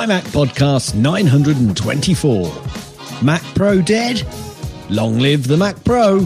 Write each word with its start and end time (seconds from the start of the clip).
My 0.00 0.06
Mac 0.06 0.24
Podcast 0.24 0.94
924. 0.94 3.22
Mac 3.22 3.42
Pro 3.54 3.82
dead? 3.82 4.26
Long 4.88 5.18
live 5.18 5.46
the 5.46 5.58
Mac 5.58 5.84
Pro. 5.84 6.20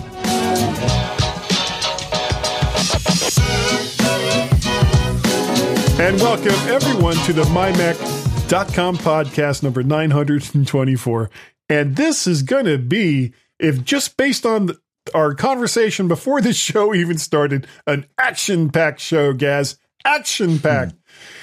And 6.01 6.21
welcome 6.21 6.55
everyone 6.71 7.17
to 7.25 7.33
the 7.33 7.43
MyMac.com 7.47 8.99
podcast 8.99 9.65
number 9.65 9.83
924. 9.83 11.31
And 11.69 11.97
this 11.97 12.29
is 12.29 12.45
going 12.45 12.67
to 12.67 12.79
be, 12.79 13.33
if 13.59 13.83
just 13.83 14.17
based 14.17 14.47
on 14.47 14.67
the, 14.67 14.79
our 15.15 15.35
conversation 15.35 16.07
before 16.07 16.41
the 16.41 16.53
show 16.53 16.95
even 16.95 17.19
started, 17.19 17.67
an 17.89 18.07
action 18.21 18.71
packed 18.71 19.01
show, 19.01 19.33
Gaz. 19.33 19.79
Action 20.05 20.61
packed. 20.61 20.95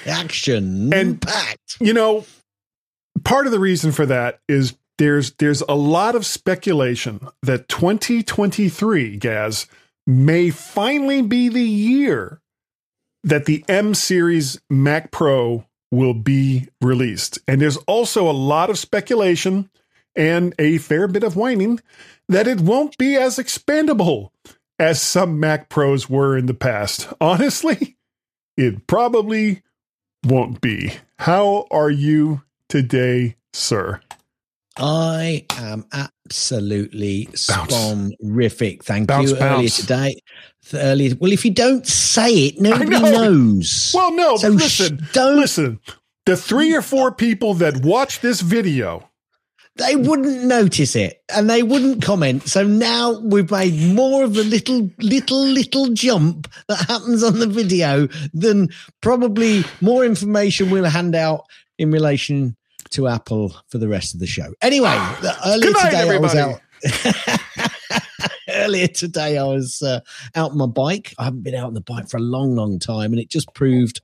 Action 0.06 0.92
And- 0.92 1.20
packed. 1.20 1.76
You 1.80 1.92
know, 1.92 2.24
part 3.24 3.46
of 3.46 3.52
the 3.52 3.60
reason 3.60 3.92
for 3.92 4.06
that 4.06 4.40
is 4.48 4.74
there's 4.98 5.32
there's 5.34 5.62
a 5.62 5.74
lot 5.74 6.14
of 6.14 6.26
speculation 6.26 7.26
that 7.42 7.68
2023, 7.68 9.16
Gaz, 9.16 9.66
may 10.06 10.50
finally 10.50 11.22
be 11.22 11.48
the 11.48 11.62
year 11.62 12.40
that 13.24 13.46
the 13.46 13.64
M 13.68 13.94
series 13.94 14.60
Mac 14.68 15.10
Pro 15.10 15.64
will 15.90 16.14
be 16.14 16.68
released. 16.80 17.38
And 17.46 17.60
there's 17.60 17.76
also 17.78 18.28
a 18.28 18.32
lot 18.32 18.70
of 18.70 18.78
speculation 18.78 19.70
and 20.16 20.54
a 20.58 20.78
fair 20.78 21.06
bit 21.08 21.22
of 21.22 21.36
whining 21.36 21.80
that 22.28 22.46
it 22.46 22.60
won't 22.60 22.96
be 22.98 23.16
as 23.16 23.36
expandable 23.38 24.30
as 24.78 25.00
some 25.00 25.38
Mac 25.38 25.68
Pros 25.68 26.08
were 26.08 26.36
in 26.36 26.46
the 26.46 26.54
past. 26.54 27.08
Honestly, 27.20 27.96
it 28.56 28.86
probably 28.86 29.62
won't 30.24 30.60
be. 30.60 30.92
How 31.18 31.66
are 31.70 31.90
you 31.90 32.42
today, 32.68 33.36
sir? 33.52 34.00
I 34.76 35.44
am 35.58 35.84
absolutely 35.92 37.28
spon-rific. 37.34 38.82
Thank 38.82 39.08
Bounce, 39.08 39.30
you. 39.30 39.36
Earlier 39.36 39.48
bounce. 39.56 39.76
today. 39.76 40.14
Earlier, 40.72 41.14
well, 41.20 41.32
if 41.32 41.44
you 41.44 41.50
don't 41.52 41.86
say 41.86 42.46
it, 42.46 42.60
nobody 42.60 42.90
know. 42.90 43.00
knows. 43.00 43.92
Well, 43.94 44.14
no, 44.14 44.36
So 44.36 44.52
but 44.54 44.62
sh- 44.62 44.80
listen, 44.80 45.06
don't- 45.12 45.36
listen. 45.40 45.80
The 46.24 46.36
three 46.36 46.72
or 46.74 46.82
four 46.82 47.10
people 47.12 47.54
that 47.54 47.84
watch 47.84 48.20
this 48.20 48.40
video, 48.42 49.10
they 49.76 49.96
wouldn't 49.96 50.44
notice 50.44 50.94
it 50.94 51.22
and 51.34 51.48
they 51.48 51.62
wouldn't 51.62 52.02
comment. 52.02 52.48
So 52.48 52.64
now 52.64 53.18
we've 53.20 53.50
made 53.50 53.94
more 53.94 54.24
of 54.24 54.36
a 54.36 54.42
little, 54.42 54.90
little, 54.98 55.44
little 55.44 55.88
jump 55.88 56.48
that 56.68 56.86
happens 56.88 57.22
on 57.22 57.38
the 57.38 57.46
video 57.46 58.08
than 58.34 58.68
probably 59.00 59.64
more 59.80 60.04
information 60.04 60.70
we'll 60.70 60.84
hand 60.84 61.14
out 61.14 61.44
in 61.78 61.90
relation 61.90 62.56
to 62.90 63.08
Apple 63.08 63.56
for 63.68 63.78
the 63.78 63.88
rest 63.88 64.12
of 64.12 64.20
the 64.20 64.26
show. 64.26 64.52
Anyway, 64.60 64.94
earlier 65.46 65.70
night, 65.72 65.84
today 65.84 66.10
I 66.10 66.18
was 66.18 66.34
out. 66.34 66.60
earlier 68.48 68.88
today 68.88 69.38
I 69.38 69.44
was 69.44 69.80
uh, 69.82 70.00
out 70.34 70.50
on 70.50 70.58
my 70.58 70.66
bike. 70.66 71.14
I 71.18 71.24
haven't 71.24 71.42
been 71.42 71.54
out 71.54 71.68
on 71.68 71.74
the 71.74 71.80
bike 71.80 72.10
for 72.10 72.18
a 72.18 72.20
long, 72.20 72.54
long 72.54 72.78
time, 72.78 73.12
and 73.12 73.20
it 73.20 73.30
just 73.30 73.54
proved 73.54 74.02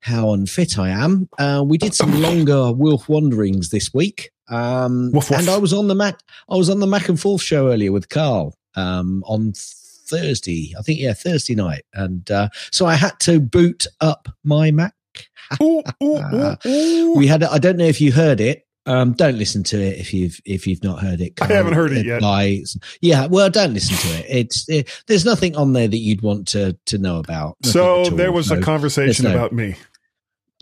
how 0.00 0.32
unfit 0.32 0.78
I 0.78 0.90
am. 0.90 1.28
Uh, 1.38 1.64
we 1.66 1.78
did 1.78 1.94
some 1.94 2.20
longer 2.20 2.70
Wolf 2.72 3.08
wanderings 3.08 3.70
this 3.70 3.92
week. 3.92 4.30
Um, 4.48 5.10
Woof, 5.12 5.30
woof. 5.30 5.38
and 5.40 5.48
I 5.48 5.56
was 5.58 5.72
on 5.72 5.88
the 5.88 5.94
Mac. 5.94 6.18
I 6.48 6.56
was 6.56 6.68
on 6.70 6.80
the 6.80 6.86
Mac 6.86 7.08
and 7.08 7.18
Forth 7.20 7.42
show 7.42 7.68
earlier 7.70 7.92
with 7.92 8.08
Carl 8.08 8.56
um, 8.76 9.22
on 9.26 9.52
Thursday. 9.54 10.74
I 10.78 10.82
think 10.82 11.00
yeah, 11.00 11.14
Thursday 11.14 11.54
night, 11.54 11.84
and 11.94 12.30
uh, 12.30 12.48
so 12.70 12.86
I 12.86 12.94
had 12.94 13.18
to 13.20 13.40
boot 13.40 13.86
up 14.00 14.28
my 14.44 14.70
Mac. 14.70 14.94
ooh, 15.62 15.82
ooh, 16.02 16.16
ooh, 16.32 16.56
ooh. 16.66 17.14
We 17.16 17.26
had. 17.26 17.42
I 17.42 17.58
don't 17.58 17.76
know 17.76 17.84
if 17.84 18.00
you 18.00 18.12
heard 18.12 18.40
it. 18.40 18.66
Um, 18.86 19.14
don't 19.14 19.38
listen 19.38 19.62
to 19.64 19.80
it 19.80 19.98
if 19.98 20.12
you've 20.12 20.38
if 20.44 20.66
you've 20.66 20.82
not 20.84 21.00
heard 21.00 21.20
it. 21.22 21.40
I 21.40 21.46
haven't 21.46 21.72
heard 21.72 21.92
it 21.92 22.04
yet. 22.04 22.16
Advise- 22.16 22.76
Yeah, 23.00 23.26
well, 23.26 23.48
don't 23.48 23.72
listen 23.72 23.96
to 23.96 24.18
it. 24.18 24.26
It's 24.28 24.68
it, 24.68 25.02
there's 25.06 25.24
nothing 25.24 25.56
on 25.56 25.72
there 25.72 25.88
that 25.88 25.96
you'd 25.96 26.20
want 26.20 26.48
to 26.48 26.76
to 26.86 26.98
know 26.98 27.18
about. 27.18 27.56
So 27.62 28.04
there 28.10 28.30
was 28.32 28.50
a 28.50 28.60
conversation 28.60 29.24
no- 29.24 29.32
about 29.34 29.52
me. 29.52 29.76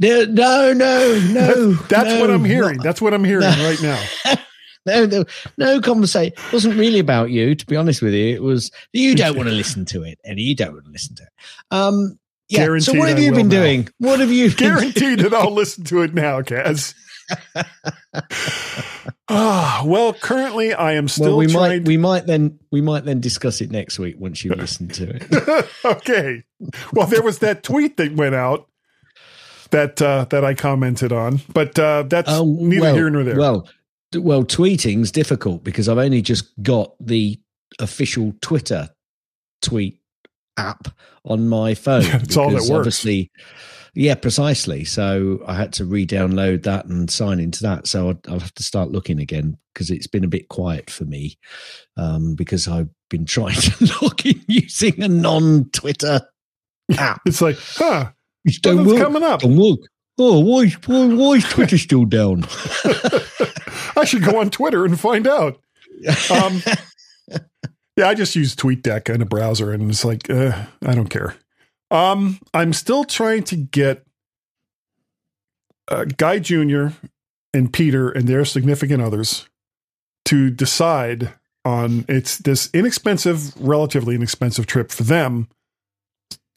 No, 0.00 0.25
no, 0.72 0.72
no. 0.72 1.72
That's 1.75 2.08
no, 2.08 2.20
what 2.20 2.30
I'm 2.30 2.44
hearing. 2.44 2.76
not- 2.78 2.84
That's 2.84 3.00
what 3.00 3.14
I'm 3.14 3.25
hearing 3.25 3.42
No. 3.42 3.64
right 3.69 3.82
now. 3.82 4.03
no, 4.86 5.06
no, 5.06 5.25
no 5.58 5.80
conversation. 5.80 6.32
It 6.36 6.53
wasn't 6.53 6.76
really 6.76 6.98
about 6.98 7.30
you, 7.30 7.54
to 7.54 7.66
be 7.66 7.76
honest 7.76 8.03
with 8.03 8.14
you. 8.14 8.34
It 8.34 8.42
was 8.42 8.70
you 8.92 9.14
don't 9.14 9.36
want 9.36 9.48
to 9.48 9.54
listen 9.54 9.84
to 9.86 10.03
it, 10.03 10.19
and 10.25 10.38
you 10.41 10.56
don't 10.56 10.72
want 10.72 10.86
to 10.86 10.91
listen 10.91 11.14
to 11.16 11.22
it. 11.22 11.28
Um, 11.70 12.19
yeah. 12.48 12.78
so 12.78 12.94
what 12.94 13.08
have 13.08 13.19
I 13.19 13.20
you 13.20 13.32
been 13.32 13.48
now. 13.48 13.60
doing? 13.60 13.88
What 13.98 14.20
have 14.20 14.30
you 14.32 14.48
been 14.48 14.56
Guaranteed 14.56 15.20
that 15.20 15.32
I'll 15.34 15.53
listen 15.54 15.84
to 15.84 16.03
it 16.03 16.14
now, 16.14 16.41
Gaz. 16.41 16.94
Ah, 19.28 19.82
well, 19.86 20.12
currently 20.12 20.74
I 20.74 20.92
am 20.92 21.09
still 21.09 21.28
well, 21.28 21.36
we 21.38 21.47
trying. 21.47 21.78
might 21.82 21.84
we 21.88 21.97
might 21.97 22.26
then 22.26 22.59
we 22.70 22.82
might 22.82 23.04
then 23.06 23.20
discuss 23.20 23.62
it 23.62 23.70
next 23.70 23.98
week 23.98 24.16
once 24.19 24.44
you 24.44 24.53
listen 24.54 24.88
to 24.88 25.09
it. 25.16 25.69
okay. 25.84 26.42
Well, 26.92 27.06
there 27.06 27.22
was 27.22 27.38
that 27.38 27.62
tweet 27.62 27.97
that 27.97 28.14
went 28.14 28.34
out 28.34 28.69
that 29.72 30.00
uh, 30.00 30.27
that 30.31 30.44
I 30.44 30.55
commented 30.55 31.12
on, 31.12 31.41
but 31.53 31.78
uh, 31.78 32.05
that's 32.05 32.31
neither 32.31 32.81
well, 32.81 32.94
here 32.94 33.10
nor 33.10 33.25
there. 33.25 33.37
Well, 33.37 33.69
well, 34.15 34.44
tweeting's 34.44 35.10
difficult 35.10 35.65
because 35.65 35.88
I've 35.88 35.99
only 35.99 36.22
just 36.22 36.50
got 36.62 36.94
the 37.00 37.41
official 37.78 38.34
Twitter 38.41 38.91
tweet 39.60 40.00
app 40.56 40.88
on 41.25 41.49
my 41.49 41.75
phone. 41.75 42.05
It's 42.22 42.37
all 42.37 42.50
that 42.50 42.60
works. 42.60 42.71
Obviously, 42.71 43.31
yeah, 43.94 44.15
precisely. 44.15 44.84
So 44.84 45.43
I 45.47 45.55
had 45.55 45.72
to 45.75 45.84
re-download 45.84 46.62
that 46.62 46.87
and 46.87 47.10
sign 47.10 47.41
into 47.41 47.62
that. 47.62 47.87
So 47.87 48.09
I'll, 48.09 48.21
I'll 48.28 48.41
have 48.41 48.54
to 48.54 48.62
start 48.62 48.91
looking 48.91 49.21
again 49.21 49.59
because 49.72 49.91
it's 49.91 50.06
been 50.06 50.25
a 50.25 50.28
bit 50.28 50.49
quiet 50.49 50.91
for 50.91 51.04
me 51.04 51.39
um, 51.97 52.34
because 52.34 52.69
I've 52.69 52.89
been 53.10 53.27
trying 53.27 53.54
to 53.60 53.93
log 54.03 54.25
in 54.25 54.43
using 54.49 55.03
a 55.03 55.09
non-Twitter 55.09 56.21
app. 56.97 57.21
it's 57.27 57.43
like, 57.43 57.59
huh? 57.59 58.10
Which 58.44 58.60
don't 58.62 58.86
work. 58.86 58.98
coming 58.98 59.22
up. 59.22 59.41
Don't 59.41 59.56
work. 59.56 59.80
Oh, 60.19 60.41
why, 60.41 60.69
why, 60.86 61.06
why 61.14 61.32
is 61.34 61.44
Twitter 61.44 61.78
still 61.78 62.04
down? 62.04 62.44
I 63.97 64.04
should 64.04 64.25
go 64.25 64.41
on 64.41 64.50
Twitter 64.50 64.84
and 64.84 64.98
find 64.98 65.26
out. 65.26 65.58
Um, 66.30 66.62
yeah, 67.97 68.08
I 68.08 68.14
just 68.14 68.36
use 68.36 68.54
TweetDeck 68.54 69.12
in 69.14 69.22
a 69.22 69.26
browser, 69.26 69.72
and 69.72 69.91
it's 69.91 70.04
like, 70.04 70.28
uh, 70.28 70.66
I 70.84 70.94
don't 70.94 71.08
care. 71.08 71.36
Um, 71.91 72.38
I'm 72.54 72.72
still 72.72 73.04
trying 73.04 73.42
to 73.44 73.56
get 73.56 74.04
uh, 75.88 76.04
Guy 76.16 76.38
Jr. 76.38 76.88
and 77.53 77.72
Peter 77.72 78.10
and 78.10 78.28
their 78.28 78.44
significant 78.44 79.03
others 79.03 79.48
to 80.26 80.50
decide 80.50 81.34
on 81.64 82.04
it's 82.09 82.38
this 82.38 82.70
inexpensive, 82.72 83.54
relatively 83.60 84.14
inexpensive 84.14 84.66
trip 84.66 84.91
for 84.91 85.04
them 85.04 85.48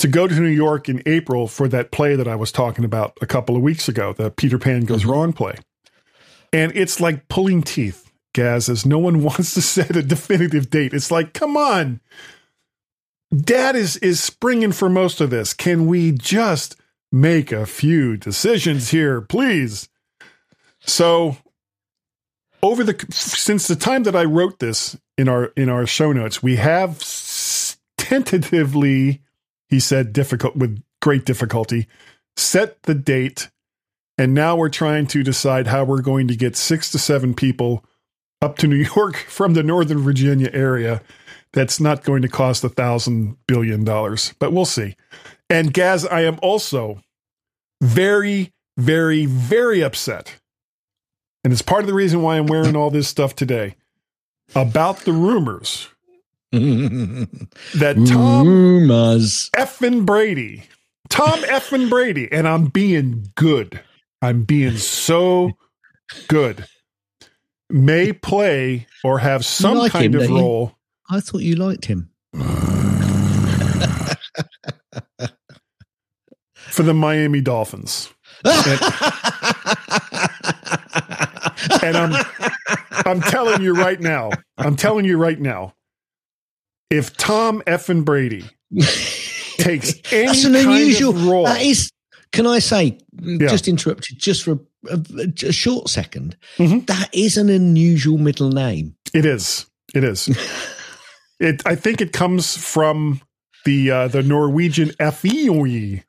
to 0.05 0.11
go 0.11 0.27
to 0.27 0.39
New 0.39 0.47
York 0.47 0.87
in 0.87 1.01
April 1.07 1.47
for 1.47 1.67
that 1.67 1.89
play 1.89 2.15
that 2.15 2.27
I 2.27 2.35
was 2.35 2.51
talking 2.51 2.85
about 2.85 3.17
a 3.21 3.25
couple 3.25 3.55
of 3.55 3.63
weeks 3.63 3.89
ago, 3.89 4.13
the 4.13 4.29
Peter 4.29 4.59
Pan 4.59 4.85
Goes 4.85 5.01
mm-hmm. 5.01 5.11
Wrong 5.11 5.33
play. 5.33 5.55
And 6.53 6.71
it's 6.75 6.99
like 6.99 7.27
pulling 7.27 7.63
teeth, 7.63 8.11
Gaz, 8.33 8.69
as 8.69 8.85
no 8.85 8.99
one 8.99 9.23
wants 9.23 9.55
to 9.55 9.63
set 9.63 9.95
a 9.95 10.03
definitive 10.03 10.69
date. 10.69 10.93
It's 10.93 11.09
like, 11.09 11.33
come 11.33 11.57
on. 11.57 12.01
Dad 13.35 13.75
is 13.75 13.97
is 13.97 14.23
springing 14.23 14.71
for 14.71 14.87
most 14.87 15.19
of 15.19 15.31
this. 15.31 15.55
Can 15.55 15.87
we 15.87 16.11
just 16.11 16.75
make 17.11 17.51
a 17.51 17.65
few 17.65 18.15
decisions 18.15 18.91
here, 18.91 19.21
please? 19.21 19.89
So 20.81 21.37
over 22.61 22.83
the 22.83 23.03
since 23.09 23.67
the 23.67 23.75
time 23.75 24.03
that 24.03 24.15
I 24.15 24.25
wrote 24.25 24.59
this 24.59 24.95
in 25.17 25.27
our 25.27 25.45
in 25.57 25.67
our 25.67 25.87
show 25.87 26.11
notes, 26.11 26.43
we 26.43 26.57
have 26.57 27.01
tentatively, 27.97 29.23
he 29.75 29.79
said, 29.81 30.13
difficult 30.13 30.55
with 30.55 30.81
great 31.01 31.25
difficulty, 31.25 31.87
set 32.37 32.81
the 32.83 32.95
date, 32.95 33.49
and 34.17 34.33
now 34.33 34.55
we're 34.55 34.69
trying 34.69 35.05
to 35.07 35.21
decide 35.21 35.67
how 35.67 35.83
we're 35.83 36.01
going 36.01 36.29
to 36.29 36.35
get 36.37 36.55
six 36.55 36.89
to 36.91 36.97
seven 36.97 37.33
people 37.33 37.83
up 38.41 38.57
to 38.59 38.67
New 38.67 38.77
York 38.95 39.17
from 39.27 39.53
the 39.53 39.63
Northern 39.63 39.99
Virginia 39.99 40.49
area. 40.53 41.01
That's 41.51 41.81
not 41.81 42.05
going 42.05 42.21
to 42.21 42.29
cost 42.29 42.63
a 42.63 42.69
thousand 42.69 43.35
billion 43.47 43.83
dollars, 43.83 44.33
but 44.39 44.53
we'll 44.53 44.63
see. 44.63 44.95
And 45.49 45.73
Gaz, 45.73 46.05
I 46.05 46.21
am 46.21 46.39
also 46.41 47.01
very, 47.83 48.53
very, 48.77 49.25
very 49.25 49.83
upset. 49.83 50.39
And 51.43 51.51
it's 51.51 51.61
part 51.61 51.81
of 51.81 51.87
the 51.87 51.93
reason 51.93 52.21
why 52.21 52.37
I'm 52.37 52.47
wearing 52.47 52.77
all 52.77 52.91
this 52.91 53.09
stuff 53.09 53.35
today 53.35 53.75
about 54.55 54.99
the 54.99 55.11
rumors 55.11 55.89
that 57.75 57.95
Tom 58.07 58.47
Rumors. 58.47 59.49
effing 59.55 60.05
Brady, 60.05 60.63
Tom 61.09 61.39
effing 61.43 61.89
Brady, 61.89 62.31
and 62.31 62.47
I'm 62.47 62.67
being 62.67 63.31
good. 63.35 63.81
I'm 64.21 64.43
being 64.43 64.77
so 64.77 65.51
good. 66.27 66.65
May 67.69 68.13
play 68.13 68.87
or 69.03 69.19
have 69.19 69.45
some 69.45 69.77
like 69.77 69.91
kind 69.91 70.15
him, 70.15 70.21
of 70.21 70.27
don't 70.27 70.35
you? 70.37 70.41
role. 70.41 70.75
I 71.09 71.19
thought 71.19 71.41
you 71.41 71.55
liked 71.55 71.85
him. 71.85 72.09
for 76.53 76.83
the 76.83 76.93
Miami 76.93 77.41
Dolphins. 77.41 78.13
and 78.43 78.53
I'm 81.97 82.25
I'm 83.05 83.21
telling 83.21 83.61
you 83.61 83.73
right 83.73 83.99
now, 83.99 84.31
I'm 84.57 84.75
telling 84.75 85.05
you 85.05 85.17
right 85.17 85.39
now, 85.39 85.73
if 86.89 87.15
Tom 87.17 87.61
Effin 87.67 88.03
Brady 88.05 88.45
takes 89.57 89.93
any 90.11 90.25
That's 90.27 90.43
an 90.45 90.53
kind 90.53 90.67
unusual. 90.67 91.15
of 91.15 91.25
role, 91.27 91.45
That 91.45 91.61
is. 91.61 91.91
Can 92.31 92.45
I 92.47 92.59
say, 92.59 92.97
Yeah. 93.21 93.47
just 93.47 93.67
interrupt 93.67 94.09
you 94.09 94.17
just 94.17 94.43
for 94.43 94.59
a, 94.89 94.99
a, 95.17 95.47
a 95.47 95.51
short 95.53 95.87
2nd 95.87 96.33
Mhm. 96.57 96.85
That 96.87 97.09
is 97.13 97.37
an 97.37 97.49
unusual 97.49 98.17
middle 98.17 98.49
name. 98.51 98.95
it 99.13 99.25
is, 99.25 99.65
it 99.93 100.03
is. 100.03 100.27
it 101.39 101.61
I 101.65 101.75
think 101.75 102.01
it 102.01 102.11
comes 102.11 102.57
from 102.57 103.21
the 103.63 103.89
uh, 103.91 104.07
the 104.09 104.21
Norwegian 104.21 104.89
FEOE. 104.99 106.03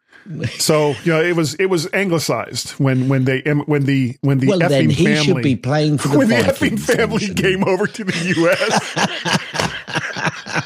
So 0.59 0.97
you 1.05 1.13
know 1.13 1.23
it 1.23 1.37
was 1.37 1.55
it 1.55 1.67
was 1.67 1.89
anglicized 1.93 2.71
when 2.73 3.09
when 3.09 3.25
they 3.25 3.43
when 3.67 3.85
the 3.85 4.17
when 4.23 4.39
the 4.41 4.49
well, 4.49 4.59
effing 4.59 4.69
then 4.69 4.91
he 4.91 5.05
family 5.05 5.23
should 5.25 5.43
be 5.43 5.55
playing 5.55 5.99
for 5.99 6.09
the 6.09 6.19
when 6.19 6.29
the 6.29 6.35
effing 6.35 6.79
family 6.81 7.33
came 7.33 7.63
over 7.63 7.87
to 7.87 8.03
the 8.05 8.35
U.S. 8.37 8.81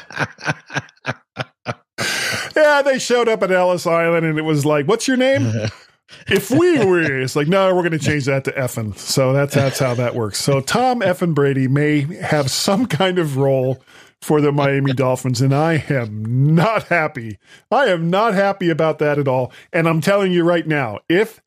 yeah, 2.55 2.81
they 2.81 2.99
showed 2.99 3.27
up 3.27 3.43
at 3.43 3.51
Ellis 3.51 3.87
Island, 3.87 4.25
and 4.25 4.37
it 4.37 4.43
was 4.43 4.65
like, 4.65 4.87
"What's 4.87 5.07
your 5.07 5.17
name?" 5.17 5.51
if 6.27 6.51
we 6.51 6.83
were, 6.83 7.21
it's 7.21 7.35
like, 7.35 7.47
no, 7.47 7.73
we're 7.73 7.81
going 7.81 7.97
to 7.97 7.99
change 7.99 8.25
that 8.25 8.43
to 8.45 8.51
Effin. 8.51 8.97
So 8.97 9.33
that's 9.33 9.55
that's 9.55 9.79
how 9.79 9.93
that 9.95 10.15
works. 10.15 10.39
So 10.39 10.61
Tom 10.61 11.01
Effin 11.01 11.33
Brady 11.33 11.67
may 11.67 12.01
have 12.21 12.51
some 12.51 12.85
kind 12.85 13.19
of 13.19 13.37
role 13.37 13.83
for 14.21 14.39
the 14.39 14.51
Miami 14.51 14.93
Dolphins, 14.93 15.41
and 15.41 15.53
I 15.53 15.83
am 15.89 16.53
not 16.55 16.83
happy. 16.83 17.39
I 17.71 17.85
am 17.85 18.09
not 18.09 18.33
happy 18.33 18.69
about 18.69 18.99
that 18.99 19.17
at 19.17 19.27
all. 19.27 19.51
And 19.73 19.87
I'm 19.87 20.01
telling 20.01 20.31
you 20.31 20.43
right 20.43 20.67
now, 20.67 20.99
if 21.09 21.41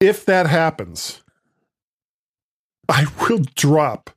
if 0.00 0.24
that 0.26 0.46
happens, 0.46 1.22
I 2.88 3.06
will 3.20 3.42
drop 3.54 4.10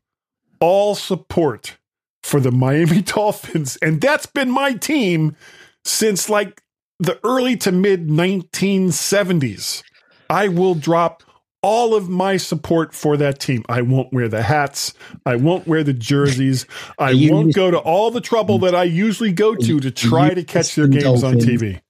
all 0.59 0.95
support 0.95 1.77
for 2.25 2.39
the 2.39 2.51
Miami 2.51 3.01
Dolphins, 3.03 3.77
and 3.81 4.01
that's 4.01 4.25
been 4.25 4.49
my 4.49 4.73
team 4.73 5.35
since 5.83 6.27
like 6.27 6.63
the 6.99 7.19
early 7.23 7.55
to 7.57 7.71
mid 7.71 8.07
1970s. 8.07 9.83
I 10.29 10.47
will 10.47 10.73
drop 10.73 11.21
all 11.61 11.93
of 11.93 12.09
my 12.09 12.37
support 12.37 12.93
for 12.95 13.15
that 13.17 13.39
team. 13.39 13.63
I 13.69 13.83
won't 13.83 14.11
wear 14.11 14.27
the 14.27 14.41
hats. 14.41 14.93
I 15.25 15.35
won't 15.35 15.67
wear 15.67 15.83
the 15.83 15.93
jerseys. 15.93 16.65
I 16.97 17.11
You 17.11 17.31
won't 17.31 17.53
go 17.53 17.69
to 17.69 17.77
all 17.77 18.09
the 18.09 18.21
trouble 18.21 18.59
that 18.59 18.73
I 18.73 18.83
usually 18.83 19.31
go 19.31 19.55
to 19.55 19.79
to 19.79 19.91
try 19.91 20.33
to 20.33 20.43
catch 20.43 20.73
their 20.75 20.87
games 20.87 21.23
on 21.23 21.35
TV. 21.35 21.81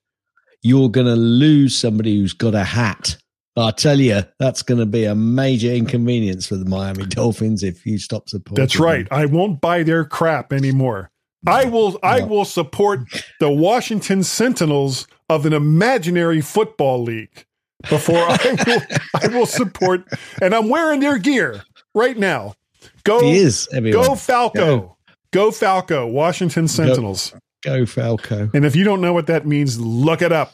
You're 0.62 0.90
going 0.90 1.08
to 1.08 1.16
lose 1.16 1.78
somebody 1.78 2.18
who's 2.18 2.34
got 2.34 2.56
a 2.56 2.64
hat. 2.64 3.18
I 3.58 3.72
tell 3.72 4.00
you, 4.00 4.22
that's 4.38 4.62
going 4.62 4.80
to 4.80 4.86
be 4.86 5.06
a 5.06 5.16
major 5.16 5.72
inconvenience 5.72 6.46
for 6.48 6.58
the 6.58 6.66
Miami 6.66 7.06
Dolphins 7.08 7.64
if 7.64 7.86
you 7.86 7.98
stop 7.98 8.28
supporting. 8.28 8.62
That's 8.62 8.80
right. 8.80 9.08
I 9.12 9.26
won't 9.28 9.62
buy 9.62 9.84
their 9.84 10.04
crap 10.04 10.52
anymore. 10.52 11.12
I 11.48 11.66
will 11.66 12.00
I 12.02 12.22
will 12.24 12.46
support 12.46 13.02
the 13.40 13.52
Washington 13.52 14.24
Sentinels 14.24 15.08
of 15.30 15.46
an 15.46 15.54
imaginary 15.54 16.42
football 16.42 17.04
league 17.04 17.46
before 17.90 18.18
I 18.18 18.38
will 18.68 18.82
I 19.22 19.28
will 19.28 19.46
support 19.46 20.06
and 20.42 20.56
I'm 20.56 20.70
wearing 20.70 21.02
their 21.02 21.20
gear 21.20 21.62
right 21.94 22.18
now. 22.18 22.56
Go 23.04 23.20
He 23.22 23.38
is. 23.38 23.68
Everyone. 23.72 24.08
go 24.08 24.16
Falco. 24.16 24.98
Go. 25.32 25.52
Falco, 25.52 26.08
Washington 26.08 26.68
Sentinels. 26.68 27.34
Go 27.64 27.86
Falco. 27.86 28.50
And 28.54 28.66
if 28.66 28.76
you 28.76 28.84
don't 28.84 29.02
know 29.02 29.14
what 29.14 29.28
that 29.28 29.46
means, 29.46 29.80
look 29.80 30.22
it 30.22 30.32
up. 30.32 30.54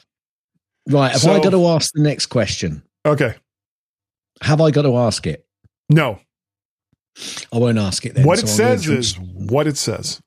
Right. 0.90 1.12
Have 1.12 1.22
So- 1.22 1.32
I 1.32 1.40
got 1.40 1.52
to 1.52 1.66
ask 1.68 1.94
the 1.94 2.02
next 2.02 2.28
question? 2.28 2.82
Okay. 3.06 3.36
Have 4.42 4.62
I 4.62 4.72
got 4.72 4.84
to 4.84 4.98
ask 4.98 5.28
it? 5.28 5.46
No. 5.90 6.20
I 7.52 7.58
won't 7.58 7.78
ask 7.78 8.06
it 8.06 8.16
then. 8.16 8.26
what 8.26 8.40
so 8.40 8.46
it 8.46 8.48
says 8.48 8.88
is 8.88 9.20
what 9.20 9.68
it 9.68 9.78
says. 9.78 10.22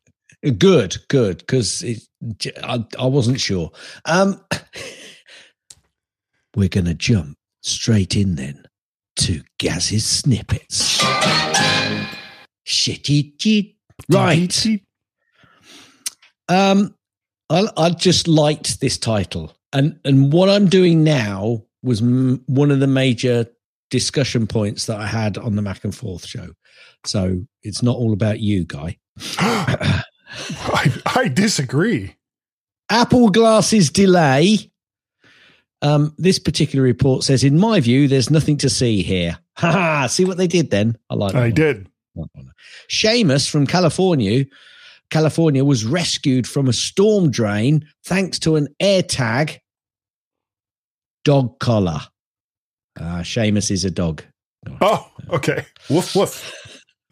Good, 0.58 0.96
good, 1.08 1.38
because 1.38 1.82
I, 2.62 2.84
I 2.98 3.06
wasn't 3.06 3.40
sure. 3.40 3.70
Um, 4.04 4.44
we're 6.56 6.68
going 6.68 6.84
to 6.84 6.94
jump 6.94 7.38
straight 7.62 8.14
in 8.14 8.34
then 8.34 8.66
to 9.16 9.42
Gaz's 9.58 10.04
snippets. 10.04 11.02
Shitty, 12.66 13.76
right? 14.10 14.66
Um, 16.48 16.94
I, 17.48 17.66
I 17.76 17.90
just 17.90 18.28
liked 18.28 18.80
this 18.80 18.98
title, 18.98 19.56
and 19.72 19.98
and 20.04 20.32
what 20.32 20.50
I'm 20.50 20.68
doing 20.68 21.04
now 21.04 21.62
was 21.84 22.00
m- 22.02 22.42
one 22.46 22.70
of 22.70 22.80
the 22.80 22.86
major 22.86 23.46
discussion 23.90 24.46
points 24.46 24.86
that 24.86 24.98
I 24.98 25.06
had 25.06 25.38
on 25.38 25.54
the 25.56 25.62
Mac 25.62 25.84
and 25.84 25.94
Forth 25.94 26.26
show. 26.26 26.48
So 27.04 27.42
it's 27.62 27.82
not 27.82 27.96
all 27.96 28.12
about 28.12 28.40
you, 28.40 28.64
guy. 28.64 28.98
I, 29.38 30.92
I 31.14 31.28
disagree. 31.28 32.16
Apple 32.90 33.28
glasses 33.30 33.90
delay. 33.90 34.70
Um, 35.82 36.14
this 36.16 36.38
particular 36.38 36.82
report 36.82 37.24
says, 37.24 37.44
in 37.44 37.58
my 37.58 37.78
view, 37.80 38.08
there's 38.08 38.30
nothing 38.30 38.56
to 38.58 38.70
see 38.70 39.02
here. 39.02 39.38
Ha 39.56 39.70
ha! 39.70 40.06
See 40.08 40.24
what 40.24 40.36
they 40.36 40.48
did 40.48 40.72
then? 40.72 40.98
I 41.08 41.14
like. 41.14 41.32
that 41.32 41.42
I 41.44 41.50
did. 41.50 41.86
Seamus 42.90 43.48
from 43.48 43.68
California, 43.68 44.46
California 45.10 45.64
was 45.64 45.84
rescued 45.84 46.48
from 46.48 46.66
a 46.68 46.72
storm 46.72 47.30
drain 47.30 47.86
thanks 48.04 48.40
to 48.40 48.56
an 48.56 48.66
AirTag 48.82 49.58
dog 51.24 51.58
collar. 51.58 52.00
Uh, 52.98 53.18
Seamus 53.22 53.70
is 53.70 53.84
a 53.84 53.90
dog. 53.90 54.22
Oh, 54.80 55.10
okay. 55.30 55.66
Woof 55.90 56.14
woof. 56.14 56.54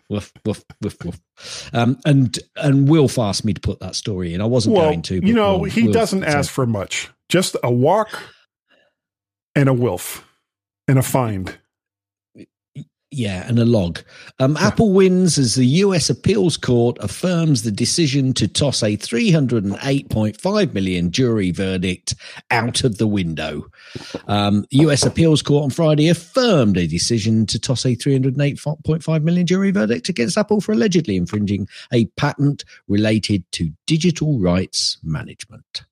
Woof, 0.09 0.33
woof, 0.45 0.63
woof, 0.83 0.97
woof. 1.05 1.71
Um, 1.75 1.99
and 2.05 2.39
and 2.57 2.89
Wilf 2.89 3.19
asked 3.19 3.45
me 3.45 3.55
to 3.55 3.61
put 3.61 3.81
that 3.81 3.95
story 3.97 4.35
in. 4.35 4.41
I 4.41 4.45
wasn't 4.45 4.77
Well, 4.77 4.85
going 4.91 5.03
to. 5.03 5.21
but 5.21 5.29
you 5.29 5.35
know, 5.35 5.59
Wil- 5.59 5.71
he 5.71 5.85
Wilf 5.85 5.95
doesn't 5.95 6.25
ask 6.25 6.51
for 6.51 6.67
much. 6.67 7.09
Just 7.31 7.57
a 7.63 7.71
walk 7.73 8.11
and 9.55 9.69
a 9.69 9.73
wilf 9.75 10.25
and 10.87 10.99
a 10.99 11.03
find. 11.03 11.57
Yeah, 13.15 13.47
and 13.47 13.59
a 13.59 13.67
log. 13.67 14.01
Um, 14.39 14.57
Apple 14.57 14.91
wins 14.95 15.37
as 15.37 15.55
the 15.55 15.67
US 15.67 16.09
appeals 16.09 16.57
court 16.57 16.97
affirms 16.99 17.63
the 17.63 17.71
decision 17.71 18.33
to 18.33 18.49
toss 18.49 18.83
a 18.83 18.97
308.5 18.97 20.73
million 20.73 21.11
jury 21.11 21.51
verdict 21.51 22.15
out 22.51 22.85
of 22.85 22.97
the 22.97 23.07
window. 23.07 23.67
Um, 24.29 24.65
US 24.71 25.05
appeals 25.05 25.43
court 25.43 25.65
on 25.65 25.69
Friday 25.71 26.09
affirmed 26.09 26.79
a 26.79 26.87
decision 26.87 27.45
to 27.47 27.59
toss 27.59 27.85
a 27.85 27.95
308.5 27.95 29.23
million 29.23 29.47
jury 29.47 29.73
verdict 29.73 30.09
against 30.09 30.39
Apple 30.39 30.63
for 30.63 30.73
allegedly 30.73 31.17
infringing 31.17 31.69
a 31.93 32.07
patent 32.17 32.65
related 32.89 33.45
to 33.53 33.71
digital 33.87 34.39
rights 34.39 34.97
management. 35.03 35.83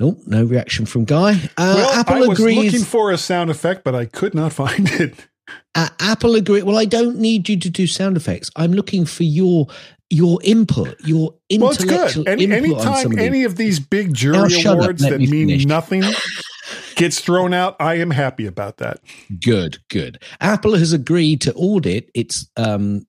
Oh, 0.00 0.16
no 0.26 0.44
reaction 0.44 0.86
from 0.86 1.04
Guy. 1.04 1.32
Uh, 1.56 1.74
well, 1.76 1.90
Apple 1.90 2.14
I 2.14 2.20
was 2.20 2.38
agrees. 2.38 2.72
looking 2.72 2.86
for 2.86 3.10
a 3.10 3.18
sound 3.18 3.50
effect, 3.50 3.82
but 3.82 3.96
I 3.96 4.04
could 4.04 4.34
not 4.34 4.52
find 4.62 4.88
it. 4.88 5.26
Uh, 5.74 5.88
Apple 6.00 6.34
agree. 6.34 6.62
Well, 6.62 6.78
I 6.78 6.84
don't 6.84 7.18
need 7.18 7.48
you 7.48 7.58
to 7.58 7.70
do 7.70 7.86
sound 7.86 8.16
effects. 8.16 8.50
I'm 8.56 8.72
looking 8.72 9.04
for 9.04 9.24
your 9.24 9.66
your 10.10 10.38
input, 10.42 10.98
your 11.04 11.34
Well, 11.50 11.70
it's 11.70 11.82
intellectual 11.82 12.24
good. 12.24 12.32
Any, 12.32 12.44
input 12.44 12.58
anytime 12.58 13.18
any 13.18 13.44
of 13.44 13.56
these 13.56 13.78
big 13.78 14.14
jury 14.14 14.38
Now 14.38 14.72
up, 14.72 14.78
awards 14.78 15.02
that 15.02 15.18
me 15.18 15.26
mean 15.26 15.48
finish. 15.48 15.66
nothing 15.66 16.02
gets 16.96 17.20
thrown 17.20 17.52
out, 17.52 17.76
I 17.78 17.94
am 17.96 18.10
happy 18.10 18.46
about 18.46 18.78
that. 18.78 19.00
Good, 19.44 19.78
good. 19.90 20.22
Apple 20.40 20.76
has 20.76 20.92
agreed 20.92 21.40
to 21.42 21.54
audit 21.54 22.10
its 22.14 22.46
um 22.56 23.06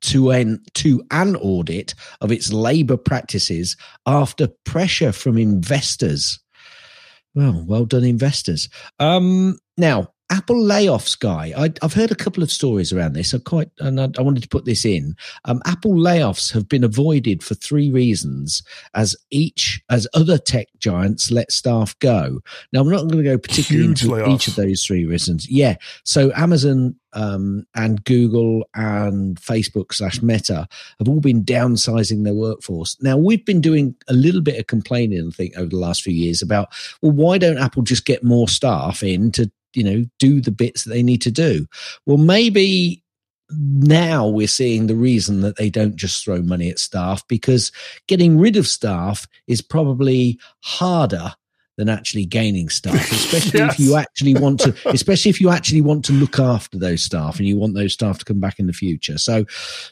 to 0.00 0.30
an 0.30 0.62
to 0.74 1.04
an 1.10 1.36
audit 1.36 1.94
of 2.20 2.32
its 2.32 2.52
labor 2.52 2.96
practices 2.96 3.76
after 4.06 4.48
pressure 4.64 5.12
from 5.12 5.36
investors. 5.36 6.38
Well, 7.34 7.64
well 7.66 7.84
done, 7.84 8.04
investors. 8.04 8.68
Um, 8.98 9.58
now, 9.76 10.12
Apple 10.28 10.56
layoffs, 10.56 11.18
guy. 11.18 11.52
I, 11.56 11.72
I've 11.82 11.94
heard 11.94 12.10
a 12.10 12.16
couple 12.16 12.42
of 12.42 12.50
stories 12.50 12.92
around 12.92 13.12
this. 13.12 13.32
I 13.32 13.38
quite, 13.38 13.70
and 13.78 14.00
I, 14.00 14.08
I 14.18 14.22
wanted 14.22 14.42
to 14.42 14.48
put 14.48 14.64
this 14.64 14.84
in. 14.84 15.14
Um, 15.44 15.62
Apple 15.66 15.92
layoffs 15.92 16.52
have 16.52 16.68
been 16.68 16.82
avoided 16.82 17.44
for 17.44 17.54
three 17.54 17.92
reasons, 17.92 18.62
as 18.94 19.14
each 19.30 19.80
as 19.88 20.08
other 20.14 20.36
tech 20.36 20.66
giants 20.78 21.30
let 21.30 21.52
staff 21.52 21.96
go. 22.00 22.40
Now, 22.72 22.80
I'm 22.80 22.90
not 22.90 23.08
going 23.08 23.22
to 23.22 23.30
go 23.30 23.38
particularly 23.38 23.88
Huge 23.88 24.02
into 24.02 24.14
layoffs. 24.14 24.34
each 24.34 24.48
of 24.48 24.56
those 24.56 24.84
three 24.84 25.06
reasons. 25.06 25.48
Yeah, 25.48 25.76
so 26.02 26.32
Amazon 26.34 26.96
um, 27.12 27.66
and 27.74 28.04
Google 28.04 28.68
and 28.74 29.40
Facebook 29.40 29.94
slash 29.94 30.20
Meta 30.22 30.68
have 30.98 31.08
all 31.08 31.20
been 31.20 31.44
downsizing 31.44 32.24
their 32.24 32.34
workforce. 32.34 32.96
Now 33.00 33.16
we've 33.16 33.44
been 33.44 33.60
doing 33.62 33.94
a 34.08 34.12
little 34.12 34.42
bit 34.42 34.58
of 34.58 34.66
complaining, 34.66 35.28
I 35.28 35.30
think, 35.30 35.56
over 35.56 35.70
the 35.70 35.78
last 35.78 36.02
few 36.02 36.12
years 36.12 36.42
about 36.42 36.68
well, 37.00 37.12
why 37.12 37.38
don't 37.38 37.58
Apple 37.58 37.82
just 37.82 38.04
get 38.04 38.22
more 38.22 38.48
staff 38.48 39.02
in 39.02 39.32
to 39.32 39.50
you 39.76 39.84
know 39.84 40.04
do 40.18 40.40
the 40.40 40.50
bits 40.50 40.84
that 40.84 40.90
they 40.90 41.02
need 41.02 41.22
to 41.22 41.30
do? 41.30 41.66
Well, 42.06 42.16
maybe 42.18 43.02
now 43.50 44.26
we're 44.26 44.48
seeing 44.48 44.86
the 44.86 44.96
reason 44.96 45.40
that 45.42 45.56
they 45.56 45.70
don't 45.70 45.94
just 45.96 46.24
throw 46.24 46.42
money 46.42 46.68
at 46.68 46.80
staff 46.80 47.22
because 47.28 47.70
getting 48.08 48.38
rid 48.38 48.56
of 48.56 48.66
staff 48.66 49.26
is 49.46 49.62
probably 49.62 50.38
harder 50.64 51.32
than 51.76 51.88
actually 51.88 52.24
gaining 52.24 52.68
staff, 52.68 52.94
especially 53.12 53.60
Yes. 53.60 53.74
if 53.74 53.78
you 53.78 53.96
actually 53.96 54.34
want 54.34 54.60
to, 54.60 54.74
especially 54.86 55.28
if 55.30 55.40
you 55.40 55.50
actually 55.50 55.82
want 55.82 56.04
to 56.06 56.12
look 56.12 56.38
after 56.40 56.78
those 56.78 57.02
staff 57.04 57.38
and 57.38 57.46
you 57.46 57.56
want 57.56 57.74
those 57.74 57.92
staff 57.92 58.18
to 58.18 58.24
come 58.24 58.40
back 58.40 58.58
in 58.58 58.66
the 58.66 58.72
future. 58.72 59.18
So, 59.18 59.44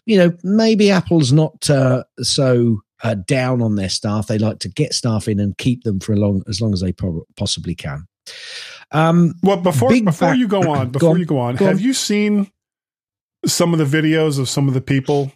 you 0.07 0.17
know, 0.17 0.33
maybe 0.43 0.91
Apple's 0.91 1.31
not 1.31 1.69
uh, 1.71 2.03
so 2.23 2.81
uh, 3.05 3.15
down 3.15 3.61
on 3.63 3.77
their 3.77 3.91
staff. 3.91 4.27
They 4.27 4.39
like 4.39 4.61
to 4.61 4.69
get 4.69 4.95
staff 4.95 5.29
in 5.29 5.39
and 5.39 5.57
keep 5.59 5.85
them 5.85 6.01
for 6.01 6.13
a 6.15 6.17
long, 6.17 6.43
as 6.49 6.61
long 6.61 6.73
as 6.73 6.81
they 6.81 6.95
possibly 7.37 7.75
can. 7.75 8.07
Um, 8.93 9.35
Well, 9.43 9.57
before 9.59 9.91
before 9.91 10.31
back- 10.31 10.39
you 10.39 10.49
go 10.49 10.71
on, 10.71 10.87
Go 10.93 10.93
before 10.93 11.11
on. 11.11 11.19
you 11.19 11.25
go 11.27 11.39
on, 11.39 11.57
Go 11.57 11.67
have 11.67 11.77
on. 11.77 11.83
you 11.83 11.93
seen 11.93 12.51
some 13.47 13.73
of 13.75 13.79
the 13.79 13.85
videos 14.03 14.39
of 14.39 14.49
some 14.49 14.69
of 14.69 14.75
the 14.75 14.81
people, 14.81 15.33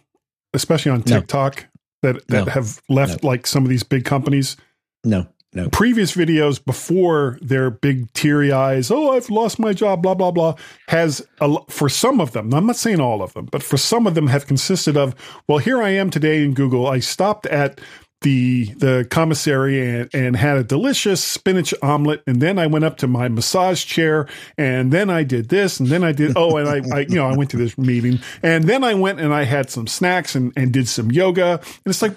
especially 0.53 0.91
on 0.91 1.03
No. 1.05 1.19
TikTok, 1.19 1.67
that 2.01 2.25
that 2.27 2.45
No. 2.45 2.51
have 2.51 2.81
left 2.89 3.23
like 3.23 3.45
some 3.47 3.63
of 3.63 3.69
these 3.69 3.83
big 3.83 4.05
companies? 4.05 4.55
no, 5.03 5.27
no. 5.53 5.69
Previous 5.69 6.11
videos 6.15 6.63
before 6.63 7.39
their 7.41 7.69
big 7.71 8.11
teary 8.13 8.51
eyes, 8.51 8.91
oh, 8.91 9.11
I've 9.13 9.29
lost 9.29 9.57
my 9.59 9.73
job, 9.73 10.01
blah 10.03 10.13
blah 10.13 10.31
blah, 10.31 10.55
has 10.89 11.25
a, 11.41 11.55
for 11.69 11.89
some 11.89 12.19
of 12.21 12.31
them. 12.33 12.53
I'm 12.53 12.65
not 12.67 12.75
saying 12.75 12.99
all 12.99 13.21
of 13.21 13.33
them, 13.33 13.47
but 13.51 13.63
for 13.63 13.77
some 13.77 14.05
of 14.07 14.13
them 14.15 14.27
have 14.27 14.45
consisted 14.47 14.95
of, 14.97 15.15
well, 15.47 15.57
here 15.59 15.81
I 15.81 15.89
am 15.89 16.09
today 16.09 16.43
in 16.43 16.53
Google. 16.53 16.87
I 16.87 16.99
stopped 16.99 17.45
at 17.47 17.79
the 18.21 18.65
the 18.73 19.07
commissary 19.09 19.81
and, 19.81 20.09
and 20.13 20.35
had 20.35 20.57
a 20.57 20.63
delicious 20.63 21.23
spinach 21.23 21.73
omelet. 21.81 22.21
And 22.27 22.41
then 22.41 22.59
I 22.59 22.67
went 22.67 22.85
up 22.85 22.97
to 22.97 23.07
my 23.07 23.29
massage 23.29 23.85
chair 23.85 24.27
and 24.57 24.91
then 24.91 25.09
I 25.09 25.23
did 25.23 25.49
this 25.49 25.79
and 25.79 25.87
then 25.89 26.03
I 26.03 26.11
did 26.11 26.33
oh 26.35 26.57
and 26.57 26.67
I, 26.67 26.97
I 26.97 26.99
you 27.01 27.15
know 27.15 27.27
I 27.27 27.35
went 27.35 27.49
to 27.51 27.57
this 27.57 27.77
meeting 27.77 28.19
and 28.43 28.65
then 28.65 28.83
I 28.83 28.93
went 28.93 29.19
and 29.19 29.33
I 29.33 29.43
had 29.43 29.69
some 29.69 29.87
snacks 29.87 30.35
and, 30.35 30.51
and 30.55 30.73
did 30.73 30.87
some 30.87 31.11
yoga. 31.11 31.59
And 31.61 31.85
it's 31.85 32.01
like 32.01 32.15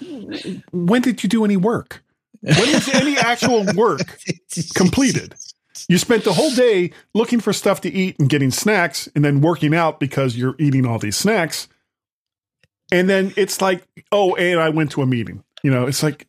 when 0.71 1.01
did 1.01 1.23
you 1.23 1.29
do 1.29 1.45
any 1.45 1.57
work? 1.57 2.03
When 2.41 2.69
is 2.69 2.89
any 2.89 3.17
actual 3.17 3.65
work 3.73 4.19
completed? 4.75 5.35
You 5.87 5.97
spent 5.97 6.23
the 6.23 6.33
whole 6.33 6.51
day 6.51 6.91
looking 7.13 7.39
for 7.39 7.53
stuff 7.53 7.81
to 7.81 7.91
eat 7.91 8.19
and 8.19 8.29
getting 8.29 8.51
snacks 8.51 9.07
and 9.15 9.23
then 9.23 9.41
working 9.41 9.73
out 9.73 9.99
because 9.99 10.35
you're 10.35 10.55
eating 10.59 10.85
all 10.85 10.99
these 10.99 11.15
snacks. 11.15 11.67
And 12.91 13.09
then 13.09 13.33
it's 13.37 13.61
like 13.61 13.87
oh 14.11 14.35
and 14.35 14.59
i 14.59 14.67
went 14.67 14.91
to 14.91 15.01
a 15.01 15.05
meeting 15.05 15.43
you 15.63 15.71
know 15.71 15.87
it's 15.87 16.03
like 16.03 16.27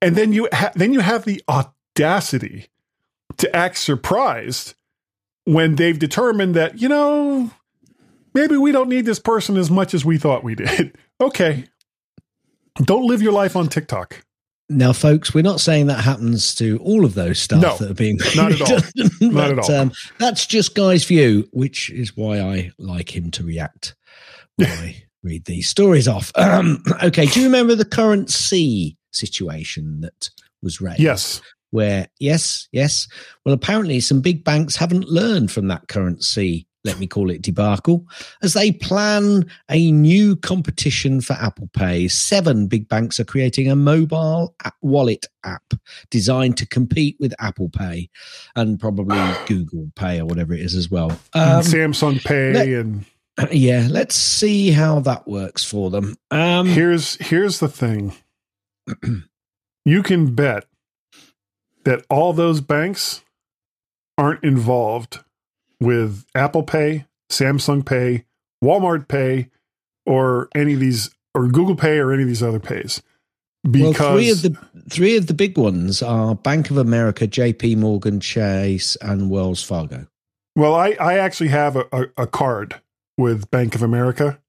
and 0.00 0.16
then 0.16 0.32
you 0.32 0.48
ha- 0.52 0.72
then 0.74 0.92
you 0.92 1.00
have 1.00 1.24
the 1.24 1.42
audacity 1.48 2.68
to 3.38 3.54
act 3.54 3.78
surprised 3.78 4.74
when 5.44 5.76
they've 5.76 5.98
determined 5.98 6.54
that 6.54 6.80
you 6.80 6.88
know 6.88 7.50
maybe 8.34 8.56
we 8.56 8.72
don't 8.72 8.88
need 8.88 9.04
this 9.06 9.18
person 9.18 9.56
as 9.56 9.70
much 9.70 9.94
as 9.94 10.04
we 10.04 10.18
thought 10.18 10.44
we 10.44 10.54
did. 10.54 10.96
Okay. 11.20 11.66
Don't 12.82 13.06
live 13.06 13.22
your 13.22 13.32
life 13.32 13.54
on 13.54 13.68
tiktok. 13.68 14.24
Now, 14.68 14.92
folks, 14.92 15.32
we're 15.32 15.42
not 15.42 15.60
saying 15.60 15.86
that 15.86 16.00
happens 16.02 16.52
to 16.56 16.78
all 16.78 17.04
of 17.04 17.14
those 17.14 17.38
staff 17.38 17.62
No, 17.62 17.76
that 17.76 17.90
are 17.92 17.94
being 17.94 18.18
not 18.34 18.50
at 18.52 18.60
all. 18.60 18.76
redundant, 18.96 19.32
Not 19.32 19.50
at 19.52 19.58
all. 19.60 19.70
Um, 19.72 19.92
that's 20.18 20.46
just 20.46 20.74
Guy's 20.74 21.04
view, 21.04 21.48
which 21.52 21.90
is 21.90 22.16
why 22.16 22.40
I 22.40 22.72
like 22.76 23.14
him 23.14 23.30
to 23.32 23.44
react. 23.44 23.94
I 24.60 25.04
read 25.22 25.44
these 25.44 25.68
stories 25.68 26.08
off. 26.08 26.32
Um, 26.34 26.82
okay, 27.02 27.26
do 27.26 27.40
you 27.40 27.46
remember 27.46 27.74
the 27.74 27.84
CurrentC 27.84 28.96
situation 29.12 30.00
that 30.00 30.30
was 30.62 30.80
raised? 30.80 31.00
yes 31.00 31.40
Where, 31.70 32.08
yes, 32.18 32.68
yes. 32.72 33.08
Well, 33.44 33.54
apparently 33.54 34.00
some 34.00 34.20
big 34.20 34.44
banks 34.44 34.76
haven't 34.76 35.08
learned 35.08 35.50
from 35.50 35.68
that 35.68 35.86
CurrentC, 35.88 36.66
let 36.84 36.98
me 36.98 37.06
call 37.06 37.30
it 37.30 37.42
debacle, 37.42 38.04
as 38.42 38.54
they 38.54 38.72
plan 38.72 39.46
a 39.70 39.92
new 39.92 40.34
competition 40.36 41.20
for 41.20 41.34
Apple 41.34 41.70
Pay. 41.72 42.08
Seven 42.08 42.66
big 42.66 42.88
banks 42.88 43.20
are 43.20 43.24
creating 43.24 43.70
a 43.70 43.76
mobile 43.76 44.54
app- 44.64 44.74
wallet 44.82 45.26
app 45.44 45.62
designed 46.10 46.56
to 46.58 46.66
compete 46.66 47.16
with 47.20 47.32
Apple 47.38 47.68
Pay 47.68 48.10
and 48.56 48.80
probably 48.80 49.16
Google 49.46 49.90
Pay 49.94 50.20
or 50.20 50.26
whatever 50.26 50.54
it 50.54 50.60
is 50.60 50.74
as 50.74 50.90
well. 50.90 51.10
Um, 51.34 51.62
samsung 51.62 52.22
pay 52.24 52.52
let- 52.52 52.68
and 52.68 53.04
yeah, 53.50 53.88
let's 53.90 54.14
see 54.14 54.70
how 54.70 55.00
that 55.00 55.26
works 55.26 55.64
for 55.64 55.90
them. 55.90 56.16
Um, 56.30 56.66
here's 56.66 57.16
here's 57.16 57.60
the 57.60 57.68
thing 57.68 58.14
you 59.84 60.02
can 60.02 60.34
bet 60.34 60.66
that 61.84 62.04
all 62.08 62.32
those 62.32 62.60
banks 62.60 63.22
aren't 64.18 64.44
involved 64.44 65.20
with 65.80 66.24
apple 66.34 66.62
pay 66.62 67.06
samsung 67.28 67.84
pay 67.84 68.24
walmart 68.62 69.08
pay 69.08 69.48
or 70.06 70.48
any 70.54 70.74
of 70.74 70.80
these 70.80 71.10
or 71.34 71.48
google 71.48 71.74
pay 71.74 71.98
or 71.98 72.12
any 72.12 72.22
of 72.22 72.28
these 72.28 72.42
other 72.42 72.60
pays 72.60 73.02
because 73.68 73.98
well, 73.98 74.14
three 74.16 74.30
of 74.30 74.42
the 74.42 74.56
three 74.90 75.16
of 75.16 75.26
the 75.26 75.34
big 75.34 75.56
ones 75.56 76.02
are 76.02 76.34
Bank 76.34 76.70
of 76.70 76.78
America, 76.78 77.26
J.P. 77.26 77.76
Morgan 77.76 78.18
Chase, 78.18 78.96
and 78.96 79.30
Wells 79.30 79.62
Fargo. 79.62 80.06
Well, 80.56 80.74
I, 80.74 80.96
I 81.00 81.18
actually 81.18 81.48
have 81.48 81.76
a, 81.76 81.86
a, 81.92 82.06
a 82.18 82.26
card 82.26 82.80
with 83.18 83.50
Bank 83.50 83.74
of 83.74 83.82
America, 83.82 84.40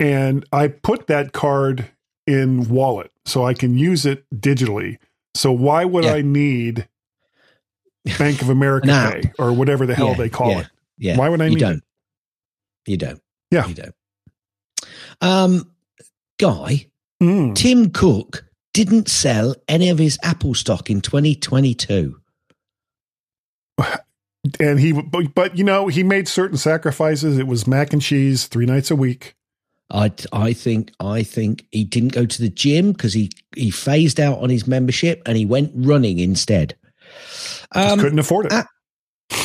and 0.00 0.44
I 0.52 0.68
put 0.68 1.06
that 1.08 1.32
card 1.32 1.90
in 2.26 2.68
wallet 2.68 3.10
so 3.24 3.44
I 3.44 3.54
can 3.54 3.76
use 3.78 4.04
it 4.06 4.24
digitally. 4.34 4.98
So 5.34 5.50
why 5.52 5.84
would 5.84 6.04
Yeah. 6.04 6.14
I 6.14 6.22
need 6.22 6.88
Bank 8.18 8.40
of 8.42 8.48
America. 8.48 8.86
Pay 8.88 9.32
or 9.38 9.52
whatever 9.52 9.86
the 9.86 9.94
hell 9.94 10.08
Yeah, 10.08 10.14
they 10.14 10.28
call 10.28 10.50
yeah, 10.50 10.60
it? 10.60 10.66
Yeah, 10.98 11.16
Why 11.16 11.28
would 11.28 11.40
I 11.40 11.48
need 11.48 11.52
you 11.52 11.56
need 11.56 11.60
don't. 11.60 11.76
it? 11.76 12.90
You 12.90 12.96
don't. 12.96 13.22
Yeah. 13.50 13.66
you 13.66 13.74
don't. 13.74 13.94
Um, 15.20 15.70
Guy 16.38 16.86
Mm. 17.22 17.54
Tim 17.56 17.90
Cook 17.90 18.44
didn't 18.72 19.08
sell 19.08 19.56
any 19.66 19.88
of 19.88 19.98
his 19.98 20.18
Apple 20.22 20.54
stock 20.54 20.88
in 20.88 21.00
2022. 21.00 22.20
And 24.60 24.78
he, 24.78 24.92
but, 24.92 25.34
but 25.34 25.56
you 25.56 25.64
know, 25.64 25.88
he 25.88 26.02
made 26.02 26.28
certain 26.28 26.56
sacrifices. 26.56 27.38
It 27.38 27.46
was 27.46 27.66
mac 27.66 27.92
and 27.92 28.02
cheese 28.02 28.46
three 28.46 28.66
nights 28.66 28.90
a 28.90 28.96
week. 28.96 29.34
I 29.90 30.12
I 30.32 30.52
think 30.52 30.92
I 31.00 31.22
think 31.22 31.66
he 31.70 31.84
didn't 31.84 32.12
go 32.12 32.26
to 32.26 32.42
the 32.42 32.50
gym 32.50 32.92
because 32.92 33.14
he 33.14 33.30
he 33.56 33.70
phased 33.70 34.20
out 34.20 34.38
on 34.40 34.50
his 34.50 34.66
membership 34.66 35.22
and 35.24 35.36
he 35.36 35.46
went 35.46 35.72
running 35.74 36.18
instead. 36.18 36.76
Um, 37.72 37.98
couldn't 37.98 38.18
afford 38.18 38.52
it. 38.52 38.66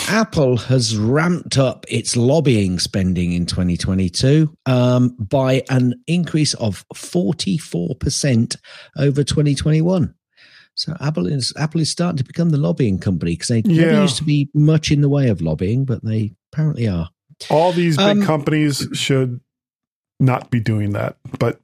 Apple 0.07 0.57
has 0.57 0.98
ramped 0.98 1.57
up 1.57 1.86
its 1.88 2.15
lobbying 2.15 2.79
spending 2.79 3.33
in 3.33 3.45
2022 3.45 4.53
um, 4.65 5.15
by 5.17 5.63
an 5.69 5.95
increase 6.07 6.53
of 6.55 6.86
44% 6.93 8.57
over 8.98 9.24
2021. 9.24 10.13
So 10.75 10.96
Apple 11.00 11.27
is 11.27 11.53
Apple 11.58 11.82
is 11.82 11.89
starting 11.89 12.18
to 12.18 12.24
become 12.24 12.50
the 12.50 12.58
lobbying 12.58 13.00
company 13.00 13.34
because 13.34 13.50
they 13.50 13.62
never 13.62 14.01
used 14.01 14.18
to 14.18 14.24
be 14.24 14.50
much 14.53 14.92
in 14.92 15.01
the 15.01 15.10
way 15.10 15.30
of 15.30 15.42
lobbying, 15.42 15.86
but 15.86 16.03
they 16.03 16.34
apparently 16.51 16.88
are. 16.88 17.10
All 17.50 17.72
these 17.72 17.98
big 17.98 18.06
um, 18.06 18.24
companies 18.24 18.88
should 18.94 19.39
not 20.20 20.50
be 20.50 20.60
doing 20.60 20.94
that, 20.94 21.18
but 21.39 21.60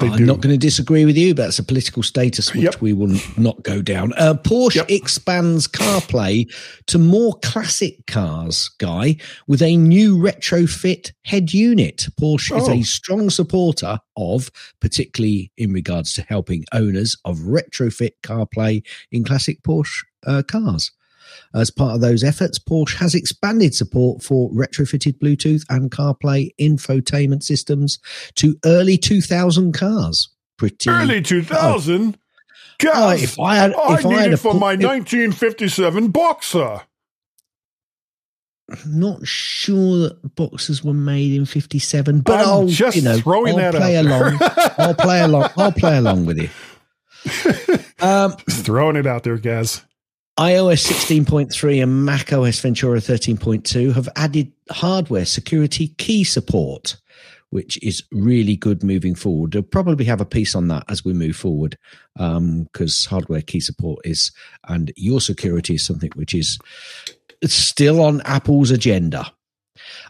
they 0.00 0.08
I'm 0.08 0.16
do. 0.18 0.24
not 0.26 0.40
going 0.40 0.52
to 0.54 0.58
disagree 0.58 1.04
with 1.04 1.16
you, 1.16 1.34
but 1.34 1.48
it's 1.48 1.58
a 1.58 1.62
political 1.64 2.02
status 2.02 2.52
which 2.54 2.62
Yep. 2.64 2.80
we 2.80 2.92
will 2.92 3.14
not 3.36 3.62
go 3.62 3.82
down. 3.82 4.12
Uh, 4.16 4.34
Porsche 4.34 4.76
Yep. 4.76 4.90
expands 4.90 5.68
CarPlay 5.68 6.50
to 6.86 6.98
more 6.98 7.34
classic 7.42 8.06
cars, 8.06 8.70
Guy, 8.78 9.16
with 9.46 9.60
a 9.62 9.76
new 9.76 10.16
retrofit 10.16 11.12
head 11.24 11.52
unit. 11.52 12.06
Porsche 12.20 12.56
is 12.60 12.68
Oh. 12.68 12.72
a 12.72 12.82
strong 12.82 13.28
supporter 13.30 13.98
of, 14.16 14.50
particularly 14.80 15.50
in 15.56 15.72
regards 15.72 16.14
to 16.14 16.22
helping 16.22 16.64
owners 16.72 17.16
of 17.24 17.38
retrofit 17.40 18.12
CarPlay 18.22 18.82
in 19.10 19.24
classic 19.24 19.62
Porsche 19.62 20.04
uh, 20.26 20.42
cars. 20.42 20.90
As 21.54 21.70
part 21.70 21.94
of 21.94 22.00
those 22.00 22.24
efforts, 22.24 22.58
Porsche 22.58 22.96
has 22.96 23.14
expanded 23.14 23.74
support 23.74 24.22
for 24.22 24.50
retrofitted 24.50 25.18
Bluetooth 25.18 25.64
and 25.68 25.90
CarPlay 25.90 26.50
infotainment 26.60 27.42
systems 27.42 27.98
to 28.36 28.56
early 28.64 28.96
2000 28.96 29.72
cars. 29.72 30.28
Pretty 30.56 30.90
Early 30.90 31.22
2000? 31.22 32.16
Oh, 32.16 32.18
God, 32.78 33.20
if 33.20 33.38
I 33.38 33.56
had, 33.56 33.74
I 33.74 33.94
if 33.94 34.06
I 34.06 34.08
need 34.08 34.18
had 34.18 34.32
it 34.32 34.36
for 34.38 34.54
my 34.54 34.72
if- 34.72 34.80
1957 34.80 36.08
Boxer. 36.08 36.80
not 38.86 39.26
sure 39.26 39.98
that 40.08 40.34
boxes 40.34 40.82
were 40.82 40.94
made 40.94 41.32
in 41.34 41.44
57, 41.44 42.20
but 42.20 42.40
I'm 42.40 42.46
I'll 42.48 42.66
just 42.66 42.96
you 42.96 43.02
know 43.02 43.18
throwing 43.18 43.52
I'll 43.54 43.72
that 43.72 43.74
play 43.74 43.96
out 43.96 44.04
along. 44.06 44.38
I'll 44.78 44.94
play 44.94 45.20
along. 45.20 45.50
I'll 45.56 45.72
play 45.72 45.96
along 45.98 46.26
with 46.26 46.38
you. 46.38 46.48
Um, 48.02 48.32
throwing 48.50 48.96
it 48.96 49.06
out 49.06 49.22
there, 49.22 49.38
Gaz. 49.38 49.84
iOS 50.42 50.90
16.3 50.90 51.84
and 51.84 52.04
Mac 52.04 52.32
OS 52.32 52.58
Ventura 52.58 52.98
13.2 52.98 53.94
have 53.94 54.08
added 54.16 54.50
hardware 54.72 55.24
security 55.24 55.94
key 55.98 56.24
support, 56.24 56.96
which 57.50 57.80
is 57.80 58.02
really 58.10 58.56
good 58.56 58.82
moving 58.82 59.14
forward. 59.14 59.52
They'll 59.52 59.62
probably 59.62 60.04
have 60.06 60.20
a 60.20 60.24
piece 60.24 60.56
on 60.56 60.66
that 60.66 60.82
as 60.88 61.04
we 61.04 61.12
move 61.12 61.36
forward 61.36 61.78
because 62.16 63.04
hardware 63.04 63.42
key 63.42 63.60
support 63.60 64.04
is, 64.04 64.32
and 64.66 64.92
your 64.96 65.20
security 65.20 65.76
is 65.76 65.86
something 65.86 66.10
which 66.16 66.34
is 66.34 66.58
still 67.46 68.02
on 68.02 68.20
Apple's 68.22 68.72
agenda. 68.72 69.32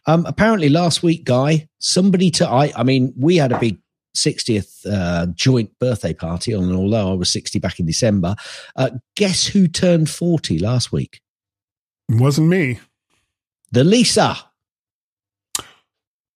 Um, 0.06 0.24
apparently, 0.24 0.70
last 0.70 1.02
week, 1.02 1.24
Guy, 1.24 1.68
somebody 1.78 2.30
to 2.30 2.48
I, 2.48 2.72
I 2.74 2.84
mean, 2.84 3.12
we 3.18 3.36
had 3.36 3.52
a 3.52 3.58
big 3.58 3.81
60th 4.16 4.85
uh, 4.90 5.26
joint 5.35 5.71
birthday 5.78 6.12
party. 6.14 6.52
And 6.52 6.73
although 6.75 7.12
I 7.12 7.14
was 7.14 7.31
60 7.31 7.59
back 7.59 7.78
in 7.81 7.87
December, 7.87 8.35
uh, 8.76 8.90
guess 9.16 9.47
who 9.47 9.69
turned 9.69 10.11
40 10.11 10.59
last 10.59 10.92
week? 10.92 11.21
It 12.09 12.21
wasn't 12.21 12.49
me. 12.49 12.78
The 13.71 13.85
Lisa. 13.85 14.37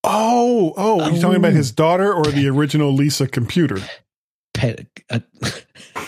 Oh, 0.08 0.72
oh, 0.76 1.00
are 1.00 1.10
you 1.10 1.20
talking 1.20 1.36
about 1.38 1.52
Oh. 1.52 1.56
his 1.56 1.72
daughter 1.72 2.14
or 2.14 2.24
the 2.26 2.48
original 2.48 2.92
Lisa 2.94 3.26
computer? 3.26 3.78
Pe- 4.54 4.86
uh, 5.10 5.18
I 5.42 6.02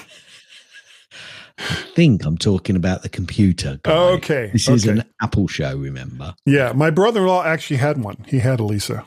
think 1.94 2.24
I'm 2.24 2.38
talking 2.38 2.76
about 2.76 3.02
the 3.02 3.08
computer. 3.08 3.80
Guy. 3.82 3.92
Okay. 3.92 4.50
This 4.52 4.68
is 4.68 4.86
okay. 4.88 5.00
an 5.00 5.04
Apple 5.20 5.48
show, 5.48 5.76
remember? 5.76 6.34
Yeah, 6.46 6.72
my 6.72 6.90
brother-in-law 6.90 7.44
actually 7.44 7.78
had 7.78 8.02
one. 8.02 8.24
He 8.28 8.38
had 8.38 8.60
a 8.60 8.64
Lisa. 8.64 9.04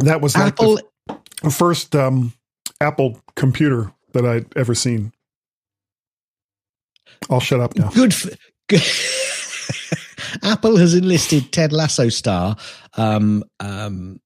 That 0.00 0.20
was 0.20 0.36
like 0.36 0.48
Apple. 0.54 0.80
the 1.42 1.50
first 1.50 1.94
um, 1.96 2.32
Apple 2.80 3.20
computer 3.36 3.92
that 4.12 4.24
I'd 4.24 4.46
ever 4.56 4.74
seen. 4.74 5.12
I'll 7.30 7.40
shut 7.40 7.60
up 7.60 7.76
now. 7.76 7.90
Good. 7.90 8.14
For, 8.14 8.30
good. 8.68 8.82
Apple 10.42 10.76
has 10.76 10.94
enlisted 10.94 11.52
Ted 11.52 11.72
Lasso 11.72 12.08
star. 12.10 12.56
Um, 12.96 13.42
um, 13.60 14.20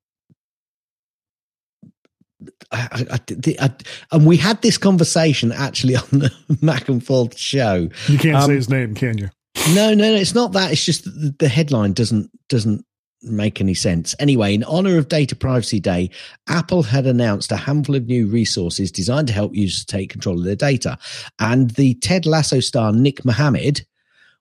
I, 2.70 2.88
I, 2.92 3.06
I, 3.16 3.56
I- 3.66 3.70
and 4.12 4.26
we 4.26 4.36
had 4.36 4.60
this 4.62 4.78
conversation 4.78 5.52
actually 5.52 5.96
on 5.96 6.04
the 6.10 6.32
Mac 6.60 6.88
and 6.88 7.04
Forth 7.04 7.38
show. 7.38 7.88
You 8.08 8.18
can't 8.18 8.36
Um, 8.36 8.46
say 8.48 8.54
his 8.56 8.68
name, 8.68 8.94
can 8.94 9.18
you? 9.18 9.30
No, 9.74 9.94
no, 9.94 10.10
no, 10.10 10.14
it's 10.14 10.34
not 10.34 10.52
that. 10.52 10.72
It's 10.72 10.84
just 10.84 11.04
the, 11.04 11.34
the 11.38 11.48
headline 11.48 11.92
doesn't 11.92 12.30
doesn't 12.48 12.84
make 13.22 13.60
any 13.60 13.74
sense. 13.74 14.14
Anyway, 14.18 14.54
in 14.54 14.64
honor 14.64 14.98
of 14.98 15.08
Data 15.08 15.36
Privacy 15.36 15.80
Day, 15.80 16.10
Apple 16.48 16.82
had 16.82 17.06
announced 17.06 17.52
a 17.52 17.56
handful 17.56 17.94
of 17.94 18.06
new 18.06 18.26
resources 18.26 18.90
designed 18.90 19.28
to 19.28 19.32
help 19.32 19.54
users 19.54 19.84
take 19.84 20.10
control 20.10 20.38
of 20.38 20.44
their 20.44 20.56
data. 20.56 20.98
And 21.38 21.70
the 21.70 21.94
Ted 21.94 22.26
Lasso 22.26 22.60
star 22.60 22.92
Nick 22.92 23.24
Mohammed 23.24 23.86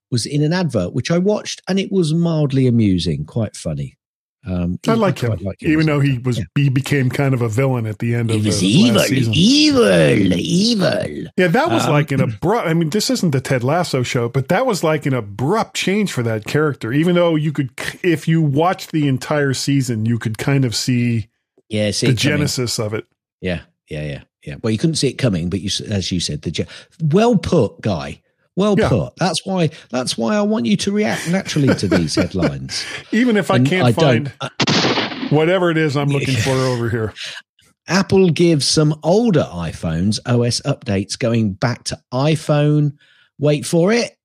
was 0.09 0.25
in 0.25 0.43
an 0.43 0.53
advert 0.53 0.93
which 0.93 1.11
I 1.11 1.17
watched, 1.17 1.61
and 1.67 1.79
it 1.79 1.91
was 1.91 2.13
mildly 2.13 2.67
amusing, 2.67 3.25
quite 3.25 3.55
funny. 3.55 3.97
Um, 4.43 4.79
I 4.87 4.93
like 4.95 5.19
him, 5.19 5.29
quite 5.33 5.41
like 5.43 5.61
even 5.63 5.85
though 5.85 5.99
he 5.99 6.17
was 6.17 6.39
Yeah. 6.39 6.45
he 6.55 6.69
became 6.69 7.09
kind 7.11 7.35
of 7.35 7.43
a 7.43 7.47
villain 7.49 7.85
at 7.85 7.99
the 7.99 8.15
end 8.15 8.31
He 8.31 8.37
of 8.39 8.45
was 8.45 8.59
the 8.59 8.67
evil, 8.67 8.95
last 8.97 9.09
season. 9.09 9.33
evil, 9.35 10.33
evil. 10.33 11.27
Yeah, 11.37 11.47
that 11.47 11.69
was 11.69 11.85
Um, 11.85 11.91
like 11.91 12.11
an 12.11 12.21
abrupt. 12.21 12.67
I 12.67 12.73
mean, 12.73 12.89
this 12.89 13.09
isn't 13.09 13.31
the 13.31 13.41
Ted 13.41 13.63
Lasso 13.63 14.01
show, 14.03 14.29
but 14.29 14.47
that 14.47 14.65
was 14.65 14.83
like 14.83 15.05
an 15.05 15.13
abrupt 15.13 15.75
change 15.75 16.11
for 16.11 16.23
that 16.23 16.45
character. 16.45 16.91
Even 16.91 17.15
though 17.15 17.35
you 17.35 17.51
could, 17.51 17.69
if 18.03 18.27
you 18.27 18.41
watched 18.41 18.91
the 18.91 19.07
entire 19.07 19.53
season, 19.53 20.05
you 20.05 20.17
could 20.17 20.37
kind 20.37 20.65
of 20.65 20.75
see 20.75 21.27
Yeah, 21.69 21.91
see 21.91 22.07
the 22.07 22.13
it 22.13 22.19
coming. 22.21 22.37
genesis 22.39 22.79
of 22.79 22.93
it. 22.93 23.05
Yeah, 23.41 23.61
yeah, 23.89 24.03
yeah, 24.03 24.21
yeah. 24.43 24.55
Well, 24.63 24.71
you 24.71 24.77
couldn't 24.79 24.95
see 24.95 25.07
it 25.09 25.19
coming, 25.19 25.49
but 25.49 25.61
you, 25.61 25.69
as 25.87 26.11
you 26.11 26.19
said, 26.19 26.41
the 26.41 26.51
ge- 26.51 26.67
well 26.99 27.37
put, 27.37 27.79
guy. 27.81 28.21
Well 28.55 28.75
Yeah. 28.77 28.89
put. 28.89 29.15
That's 29.17 29.45
why. 29.45 29.69
That's 29.89 30.17
why 30.17 30.35
I 30.35 30.41
want 30.41 30.65
you 30.65 30.75
to 30.77 30.91
react 30.91 31.29
naturally 31.29 31.73
to 31.75 31.87
these 31.87 32.15
headlines. 32.15 32.85
Even 33.11 33.37
if 33.37 33.49
I 33.51 33.55
And 33.57 33.67
can't 33.67 33.95
find 33.95 34.31
don't. 34.41 34.51
Uh, 34.67 35.27
whatever 35.29 35.71
it 35.71 35.77
is 35.77 35.95
I'm 35.95 36.09
looking 36.09 36.35
for 36.35 36.51
over 36.51 36.89
here. 36.89 37.13
Apple 37.87 38.29
gives 38.29 38.67
some 38.67 38.97
older 39.03 39.47
iPhones 39.51 40.19
OS 40.25 40.61
updates 40.61 41.17
going 41.17 41.53
back 41.53 41.83
to 41.85 41.99
iPhone. 42.13 42.93
Wait 43.39 43.65
for 43.65 43.91
it. 43.91 44.15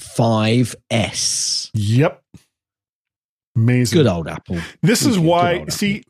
5S. 0.00 1.70
Yep. 1.74 2.22
Amazing. 3.56 3.98
Good 3.98 4.06
old 4.08 4.28
Apple. 4.28 4.58
This 4.82 5.04
is 5.04 5.16
Good 5.16 5.24
why, 5.24 5.64
see, 5.68 6.02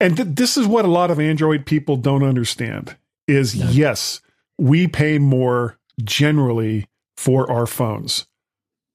and 0.00 0.16
th- 0.16 0.28
this 0.32 0.56
is 0.56 0.66
what 0.66 0.84
a 0.84 0.88
lot 0.88 1.10
of 1.10 1.20
Android 1.20 1.64
people 1.66 1.96
don't 1.96 2.24
understand 2.24 2.96
is 3.28 3.54
No. 3.54 3.68
yes, 3.70 4.20
we 4.58 4.88
pay 4.88 5.18
more 5.18 5.78
generally 6.02 6.86
for 7.16 7.50
our 7.50 7.66
phones, 7.66 8.26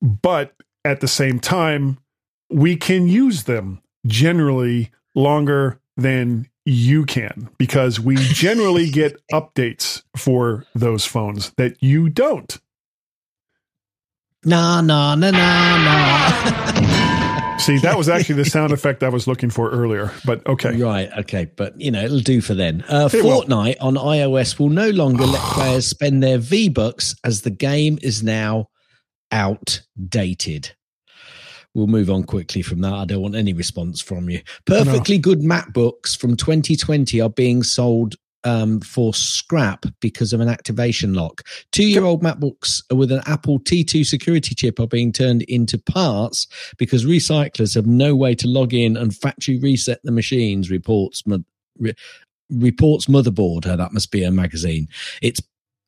but 0.01 0.53
at 0.85 0.99
the 1.01 1.07
same 1.07 1.39
time, 1.39 1.97
we 2.49 2.75
can 2.75 3.07
use 3.07 3.43
them 3.43 3.81
generally 4.05 4.91
longer 5.15 5.79
than 5.97 6.47
you 6.65 7.05
can 7.05 7.49
because 7.57 7.99
we 7.99 8.15
generally 8.15 8.89
get 8.91 9.21
updates 9.31 10.03
for 10.15 10.65
those 10.75 11.05
phones 11.05 11.51
that 11.57 11.81
you 11.81 12.09
don't. 12.09 12.59
Nah, 14.43 14.81
nah, 14.81 15.15
nah, 15.15 15.31
nah, 15.31 15.77
nah. 15.77 17.07
See, 17.61 17.77
that 17.77 17.95
was 17.95 18.09
actually 18.09 18.35
the 18.35 18.45
sound 18.49 18.73
effect 18.73 19.03
I 19.03 19.09
was 19.09 19.27
looking 19.27 19.51
for 19.51 19.69
earlier, 19.69 20.11
but 20.25 20.45
okay. 20.47 20.75
Right, 20.77 21.09
okay, 21.19 21.45
but 21.55 21.79
you 21.79 21.91
know, 21.91 22.03
it'll 22.03 22.19
do 22.19 22.41
for 22.41 22.55
then. 22.55 22.83
Uh, 22.89 23.07
It 23.13 23.23
will. 23.23 23.43
Fortnite 23.43 23.75
on 23.79 23.95
iOS 23.95 24.57
will 24.57 24.69
no 24.69 24.89
longer 24.89 25.25
let 25.25 25.41
players 25.53 25.85
spend 25.85 26.23
their 26.23 26.39
V 26.39 26.69
Bucks 26.69 27.13
as 27.23 27.41
the 27.43 27.51
game 27.51 27.99
is 28.01 28.23
now 28.23 28.67
outdated. 29.31 30.71
We'll 31.73 31.87
move 31.87 32.09
on 32.09 32.23
quickly 32.23 32.63
from 32.63 32.81
that. 32.81 32.93
I 32.93 33.05
don't 33.05 33.21
want 33.21 33.35
any 33.35 33.53
response 33.53 34.01
from 34.01 34.29
you. 34.29 34.41
Perfectly 34.65 35.17
good 35.19 35.39
MacBooks 35.39 36.17
from 36.17 36.35
2020 36.35 37.21
are 37.21 37.29
being 37.29 37.63
sold 37.63 38.15
um, 38.43 38.79
for 38.81 39.13
scrap 39.13 39.85
because 39.99 40.33
of 40.33 40.39
an 40.39 40.49
activation 40.49 41.13
lock. 41.13 41.43
Two 41.71 41.87
year 41.87 42.03
old 42.03 42.23
MacBooks 42.23 42.81
with 42.93 43.11
an 43.11 43.21
Apple 43.25 43.59
T2 43.59 44.05
security 44.05 44.55
chip 44.55 44.79
are 44.79 44.87
being 44.87 45.11
turned 45.11 45.43
into 45.43 45.77
parts 45.77 46.47
because 46.77 47.05
recyclers 47.05 47.75
have 47.75 47.87
no 47.87 48.15
way 48.15 48.35
to 48.35 48.47
log 48.47 48.73
in 48.73 48.97
and 48.97 49.15
factory 49.15 49.59
reset 49.59 49.99
the 50.03 50.11
machines, 50.11 50.69
reports. 50.69 51.25
mo- 51.25 51.43
Re, 51.79 51.93
reports 52.49 53.05
motherboard 53.05 53.65
uh, 53.65 53.77
that 53.77 53.93
must 53.93 54.11
be 54.11 54.23
a 54.25 54.29
magazine 54.29 54.85
it's 55.21 55.39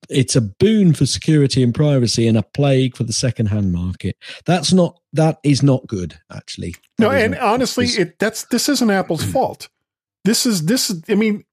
it's 0.09 0.33
a 0.33 0.41
boon 0.41 0.93
for 0.93 1.05
security 1.05 1.61
and 1.61 1.75
privacy 1.75 2.25
and 2.25 2.37
a 2.37 2.41
plague 2.41 2.95
for 2.95 3.03
the 3.03 3.11
second-hand 3.11 3.73
market 3.73 4.15
that's 4.45 4.71
not 4.71 4.97
that 5.11 5.39
is 5.43 5.61
not 5.61 5.85
good 5.87 6.17
actually 6.33 6.73
No, 6.99 7.11
and 7.11 7.33
not 7.33 7.41
honestly, 7.41 7.87
it 7.87 8.17
that's 8.19 8.45
this 8.45 8.69
isn't 8.69 8.89
Apple's 8.91 9.23
fault. 9.25 9.67
This 10.23 10.45
is 10.45 10.65
this 10.65 10.93
I 11.09 11.15
mean, 11.15 11.43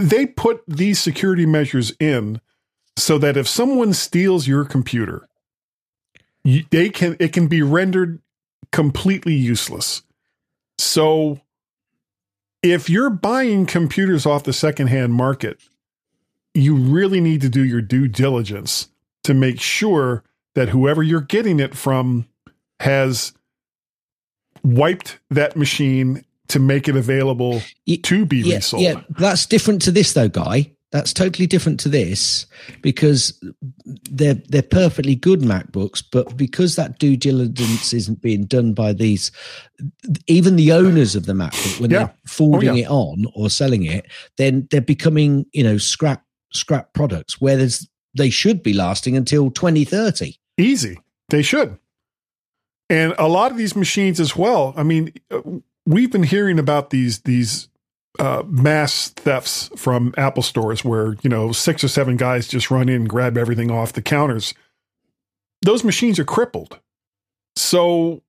they 0.00 0.26
put 0.26 0.62
these 0.66 0.98
security 0.98 1.46
measures 1.46 1.92
in 2.00 2.40
so 2.96 3.18
that 3.18 3.36
if 3.36 3.46
someone 3.46 3.92
steals 3.92 4.46
your 4.46 4.64
computer, 4.64 5.28
they 6.70 6.88
can 6.90 7.16
it 7.18 7.32
can 7.32 7.46
be 7.48 7.62
rendered 7.62 8.20
completely 8.72 9.34
useless. 9.34 10.02
So 10.78 11.40
if 12.62 12.88
you're 12.88 13.10
buying 13.10 13.66
computers 13.66 14.26
off 14.26 14.44
the 14.44 14.52
secondhand 14.52 15.12
market, 15.12 15.60
you 16.54 16.74
really 16.74 17.20
need 17.20 17.40
to 17.42 17.48
do 17.48 17.64
your 17.64 17.82
due 17.82 18.08
diligence 18.08 18.88
to 19.24 19.34
make 19.34 19.60
sure 19.60 20.24
that 20.54 20.70
whoever 20.70 21.02
you're 21.02 21.20
getting 21.20 21.60
it 21.60 21.74
from 21.76 22.26
has 22.80 23.32
wiped 24.62 25.18
that 25.30 25.56
machine 25.56 26.24
to 26.50 26.58
make 26.60 26.88
it 26.88 26.96
available 26.96 27.60
to 28.02 28.26
be 28.26 28.38
yeah, 28.38 28.56
resold. 28.56 28.82
yeah 28.82 29.00
that's 29.18 29.46
different 29.46 29.80
to 29.82 29.90
this 29.90 30.12
though 30.12 30.28
guy 30.28 30.70
that's 30.92 31.12
totally 31.12 31.46
different 31.46 31.78
to 31.78 31.88
this 31.88 32.46
because 32.82 33.40
they're 34.10 34.34
they're 34.48 34.62
perfectly 34.62 35.14
good 35.14 35.40
macbooks 35.40 36.02
but 36.12 36.36
because 36.36 36.76
that 36.76 36.98
due 36.98 37.16
diligence 37.16 37.92
isn't 37.92 38.20
being 38.20 38.44
done 38.44 38.72
by 38.74 38.92
these 38.92 39.30
even 40.26 40.56
the 40.56 40.72
owners 40.72 41.14
of 41.16 41.26
the 41.26 41.32
macbook 41.32 41.80
when 41.80 41.90
Yeah. 41.90 41.98
they're 41.98 42.14
forwarding 42.26 42.70
Oh, 42.70 42.74
yeah. 42.74 42.84
it 42.84 42.90
on 42.90 43.24
or 43.34 43.48
selling 43.50 43.84
it 43.84 44.06
then 44.36 44.66
they're 44.70 44.80
becoming 44.80 45.46
you 45.52 45.62
know 45.62 45.78
scrap 45.78 46.24
scrap 46.52 46.92
products 46.94 47.40
where 47.40 47.56
there's 47.56 47.88
they 48.14 48.30
should 48.30 48.60
be 48.62 48.72
lasting 48.72 49.16
until 49.16 49.50
2030 49.52 50.34
Easy. 50.58 50.98
They 51.30 51.42
should. 51.42 51.78
And 52.90 53.14
a 53.18 53.28
lot 53.28 53.52
of 53.52 53.56
these 53.56 53.76
machines 53.76 54.18
as 54.20 54.34
well. 54.36 54.74
I 54.76 54.82
mean, 54.82 55.12
uh, 55.30 55.40
we've 55.90 56.10
been 56.10 56.22
hearing 56.22 56.58
about 56.58 56.90
these 56.90 57.20
these 57.20 57.68
uh, 58.18 58.42
mass 58.46 59.08
thefts 59.08 59.70
from 59.76 60.14
Apple 60.16 60.42
stores 60.42 60.84
where, 60.84 61.16
you 61.22 61.30
know, 61.30 61.52
six 61.52 61.84
or 61.84 61.88
seven 61.88 62.16
guys 62.16 62.48
just 62.48 62.70
run 62.70 62.88
in 62.88 62.96
and 62.96 63.08
grab 63.08 63.36
everything 63.36 63.70
off 63.70 63.92
the 63.92 64.02
counters. 64.02 64.54
Those 65.62 65.84
machines 65.84 66.18
are 66.18 66.24
crippled. 66.24 66.80
So, 67.56 68.22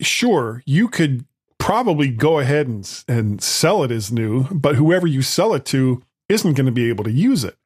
sure, 0.00 0.62
you 0.66 0.88
could 0.88 1.24
probably 1.58 2.08
go 2.08 2.38
ahead 2.38 2.68
and, 2.68 3.04
and 3.08 3.42
sell 3.42 3.82
it 3.84 3.90
as 3.90 4.12
new, 4.12 4.44
but 4.44 4.76
whoever 4.76 5.06
you 5.06 5.22
sell 5.22 5.54
it 5.54 5.64
to 5.66 6.02
isn't 6.28 6.54
going 6.54 6.66
to 6.66 6.72
be 6.72 6.88
able 6.88 7.04
to 7.04 7.12
use 7.12 7.44
it. 7.44 7.56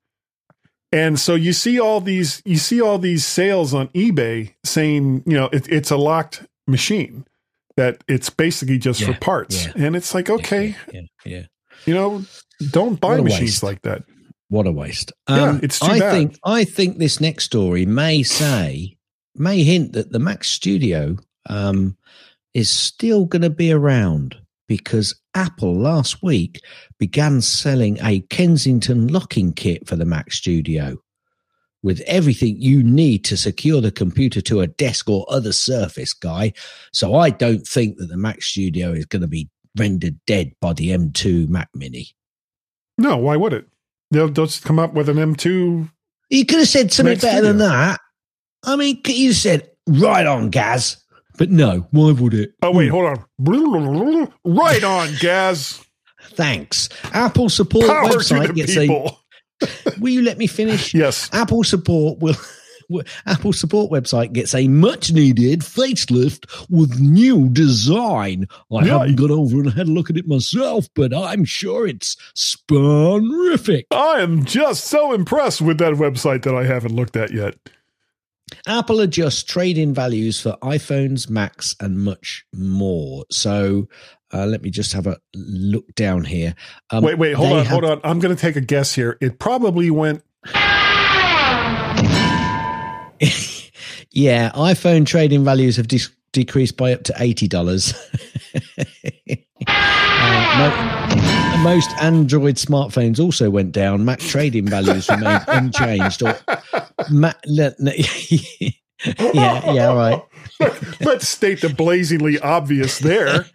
And 0.91 1.21
so 1.21 1.35
you 1.35 1.53
see 1.53 1.79
all 1.79 2.01
these 2.01 2.41
you 2.47 2.57
see 2.57 2.81
all 2.81 2.99
these 2.99 3.27
sales 3.27 3.75
on 3.75 3.89
eBay 3.89 4.55
saying, 4.65 5.23
you 5.27 5.35
know, 5.35 5.51
it, 5.53 5.69
it's 5.69 5.91
a 5.91 5.97
locked 5.97 6.47
machine 6.67 7.27
that 7.79 8.03
it's 8.09 8.29
basically 8.31 8.77
just 8.79 9.03
for 9.03 9.15
parts. 9.15 9.67
yeah. 9.67 9.73
And 9.87 9.97
it's 9.97 10.13
like, 10.15 10.29
okay, 10.29 10.75
yeah 10.93 11.01
yeah, 11.25 11.33
yeah. 11.33 11.43
you 11.87 11.95
know, 11.95 12.23
don't 12.71 13.01
buy 13.01 13.21
machines 13.23 13.41
waste. 13.41 13.63
like 13.63 13.83
that. 13.83 14.03
What 14.51 14.67
a 14.67 14.73
waste. 14.73 15.13
Yeah, 15.29 15.43
Um, 15.51 15.61
it's 15.63 15.79
too 15.79 15.87
I 15.87 15.99
bad. 15.99 16.13
think 16.13 16.39
I 16.45 16.65
think 16.65 16.99
this 16.99 17.21
next 17.21 17.45
story 17.45 17.87
may 17.87 18.23
say 18.23 18.97
may 19.35 19.63
hint 19.63 19.93
that 19.93 20.11
the 20.13 20.19
Mac 20.19 20.43
Studio 20.45 21.17
um, 21.49 21.97
is 22.55 22.69
still 22.71 23.25
going 23.27 23.43
to 23.43 23.51
be 23.51 23.73
around. 23.73 24.37
because 24.69 25.15
Apple 25.35 25.75
last 25.81 26.23
week 26.23 26.61
began 26.99 27.41
selling 27.41 27.97
a 28.03 28.21
Kensington 28.29 29.07
locking 29.09 29.53
kit 29.55 29.87
for 29.89 29.97
the 29.97 30.05
Mac 30.05 30.31
Studio 30.33 30.97
with 31.83 32.01
everything 32.07 32.57
you 32.61 32.83
need 32.83 33.25
to 33.25 33.37
secure 33.37 33.81
the 33.81 33.91
computer 33.93 34.41
to 34.43 34.61
a 34.61 34.67
desk 34.67 35.09
or 35.09 35.25
other 35.29 35.53
surface, 35.53 36.13
guy. 36.13 36.53
So 36.93 37.15
I 37.15 37.31
don't 37.31 37.67
think 37.67 37.99
that 37.99 38.07
the 38.07 38.17
Mac 38.17 38.43
Studio 38.43 38.93
is 38.93 39.07
going 39.07 39.23
to 39.23 39.29
be 39.29 39.49
rendered 39.77 40.19
dead 40.27 40.53
by 40.61 40.73
the 40.73 40.91
M2 40.91 41.49
Mac 41.49 41.69
Mini. 41.75 42.09
No, 42.97 43.17
why 43.17 43.37
would 43.37 43.53
it? 43.53 43.67
They'll 44.11 44.29
just 44.29 44.65
come 44.65 44.79
up 44.79 44.95
with 44.95 45.09
an 45.09 45.17
M2. 45.17 45.89
You 46.31 46.47
could 46.47 46.59
have 46.59 46.69
said 46.69 46.93
something 46.93 47.13
Mac 47.15 47.21
better 47.23 47.37
Studio. 47.39 47.53
than 47.53 47.59
that. 47.59 48.01
I 48.65 48.77
mean, 48.77 49.01
you 49.07 49.33
said, 49.33 49.71
right 49.87 50.27
on, 50.27 50.51
Gaz. 50.51 50.97
But 51.37 51.51
no, 51.51 51.87
why 51.93 52.11
would 52.11 52.35
it? 52.35 52.55
Oh, 52.63 52.73
wait, 52.73 52.89
hold 52.89 53.05
on. 53.05 53.25
Right 54.45 54.83
on, 54.83 55.15
Gaz. 55.21 55.85
Thanks. 56.31 56.89
Apple 57.13 57.49
support 57.49 57.87
Power 57.87 58.09
website 58.09 58.55
gets 58.55 58.75
people. 58.75 59.07
a. 59.07 59.28
Will 59.99 60.11
you 60.11 60.23
let 60.23 60.39
me 60.39 60.47
finish? 60.47 60.95
Yes. 60.95 61.29
Apple 61.33 61.65
support 61.65 62.19
will. 62.21 62.37
Apple 63.27 63.53
support 63.53 63.91
website 63.93 64.33
gets 64.33 64.55
a 64.55 64.67
much 64.67 65.13
needed 65.13 65.61
facelift 65.61 66.47
with 66.71 66.99
new 66.99 67.51
design. 67.51 68.47
I 68.73 68.87
Yeah. 68.87 69.01
haven't 69.01 69.17
got 69.17 69.31
over 69.31 69.61
and 69.61 69.75
had 69.75 69.89
a 69.89 69.91
look 69.91 70.09
at 70.09 70.17
it 70.17 70.27
myself, 70.27 70.89
but 70.95 71.13
I'm 71.13 71.45
sure 71.45 71.87
it's 71.87 72.17
spanific. 72.35 73.85
I 73.91 74.21
am 74.21 74.43
just 74.47 74.85
so 74.85 75.13
impressed 75.13 75.61
with 75.61 75.77
that 75.79 75.95
website 75.95 76.45
that 76.45 76.55
I 76.55 76.65
haven't 76.65 76.97
looked 76.97 77.15
at 77.17 77.31
yet. 77.31 77.57
Apple 78.67 79.01
adjusts 79.01 79.43
trade-in 79.43 79.93
values 79.93 80.41
for 80.41 80.57
iPhones, 80.63 81.29
Macs, 81.29 81.77
and 81.81 81.99
much 82.03 82.47
more. 82.55 83.27
So 83.31 83.87
uh, 84.33 84.47
let 84.47 84.63
me 84.63 84.71
just 84.71 84.93
have 84.93 85.07
a 85.07 85.17
look 85.35 85.95
down 85.95 86.25
here. 86.25 86.55
Um, 86.91 87.03
Wait, 87.05 87.19
wait, 87.19 87.35
hold 87.35 87.53
on, 87.53 87.59
have- 87.59 87.67
hold 87.69 87.85
on. 87.85 88.01
I'm 88.05 88.19
going 88.19 88.35
to 88.35 88.41
take 88.41 88.57
a 88.57 88.61
guess 88.61 88.95
here. 88.95 89.17
It 89.21 89.39
probably 89.39 89.91
went. 89.91 90.23
yeah, 94.13 94.51
iPhone 94.55 95.07
trading 95.07 95.45
values 95.45 95.77
have 95.77 95.89
de- 95.89 96.01
decreased 96.33 96.77
by 96.77 96.93
up 96.93 97.03
to 97.05 97.15
eighty 97.19 97.49
dollars. 97.49 97.93
uh, 99.67 100.59
mo- 100.59 101.63
most 101.63 101.91
Android 102.01 102.57
smartphones 102.57 103.19
also 103.19 103.51
went 103.51 103.73
down. 103.73 104.05
Mac 104.05 104.21
trading 104.21 104.67
values 104.67 105.09
remained 105.09 105.43
unchanged. 105.49 106.23
Or 106.23 106.39
Ma- 107.11 107.33
le- 107.47 107.75
ne- 107.79 108.05
yeah, 109.35 109.73
yeah, 109.73 109.87
all 109.89 109.97
right. 109.97 110.23
Let's 111.01 111.29
state 111.29 111.61
the 111.61 111.69
blazingly 111.69 112.39
obvious 112.41 112.99
there. 112.99 113.47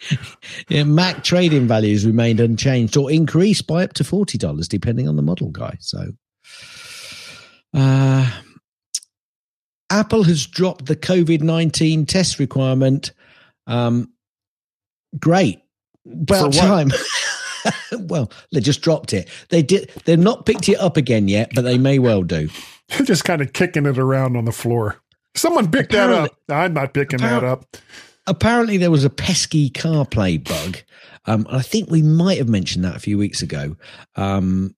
Yeah, 0.70 0.84
Mac 0.84 1.24
trading 1.24 1.68
values 1.68 2.06
remained 2.06 2.40
unchanged 2.40 2.96
or 2.96 3.12
increased 3.12 3.68
by 3.68 3.84
up 3.84 3.94
to 3.94 4.04
forty 4.04 4.38
dollars, 4.38 4.68
depending 4.68 5.08
on 5.08 5.16
the 5.16 5.22
model 5.22 5.50
guy. 5.50 5.78
So, 5.80 6.12
uh, 7.74 8.32
Apple 9.90 10.24
has 10.24 10.46
dropped 10.46 10.86
the 10.86 10.96
COVID 10.96 11.42
nineteen 11.42 12.06
test 12.06 12.40
requirement. 12.40 13.12
Um, 13.68 14.14
great, 15.20 15.62
about 16.06 16.54
time. 16.54 16.92
well, 18.00 18.32
they 18.52 18.60
just 18.60 18.82
dropped 18.82 19.14
it. 19.14 19.30
They 19.50 19.62
did. 19.62 19.92
They've 20.06 20.20
not 20.20 20.46
picked 20.46 20.70
it 20.70 20.80
up 20.80 20.98
again 20.98 21.28
yet, 21.28 21.52
but 21.54 21.64
they 21.64 21.78
may 21.78 22.00
well 22.00 22.24
do. 22.24 22.50
They're 22.90 23.06
Just 23.06 23.26
kind 23.26 23.42
of 23.42 23.54
kicking 23.54 23.86
it 23.86 23.98
around 23.98 24.38
on 24.38 24.46
the 24.46 24.52
floor. 24.52 25.02
Someone 25.36 25.72
pick 25.72 25.90
that 25.90 26.10
up. 26.10 26.38
I'm 26.50 26.74
not 26.74 26.94
picking 26.94 27.20
that 27.20 27.44
up. 27.44 27.78
apparently 28.28 28.78
there 28.78 28.92
was 28.92 29.04
a 29.04 29.10
pesky 29.10 29.70
CarPlay 29.70 30.44
bug. 30.44 30.78
Um, 31.26 31.46
and 31.48 31.58
I 31.58 31.62
think 31.62 31.90
we 31.90 32.02
might 32.02 32.38
have 32.38 32.50
mentioned 32.50 32.84
that 32.86 32.96
a 32.96 33.00
few 33.00 33.18
weeks 33.18 33.42
ago, 33.42 33.76
um, 34.16 34.76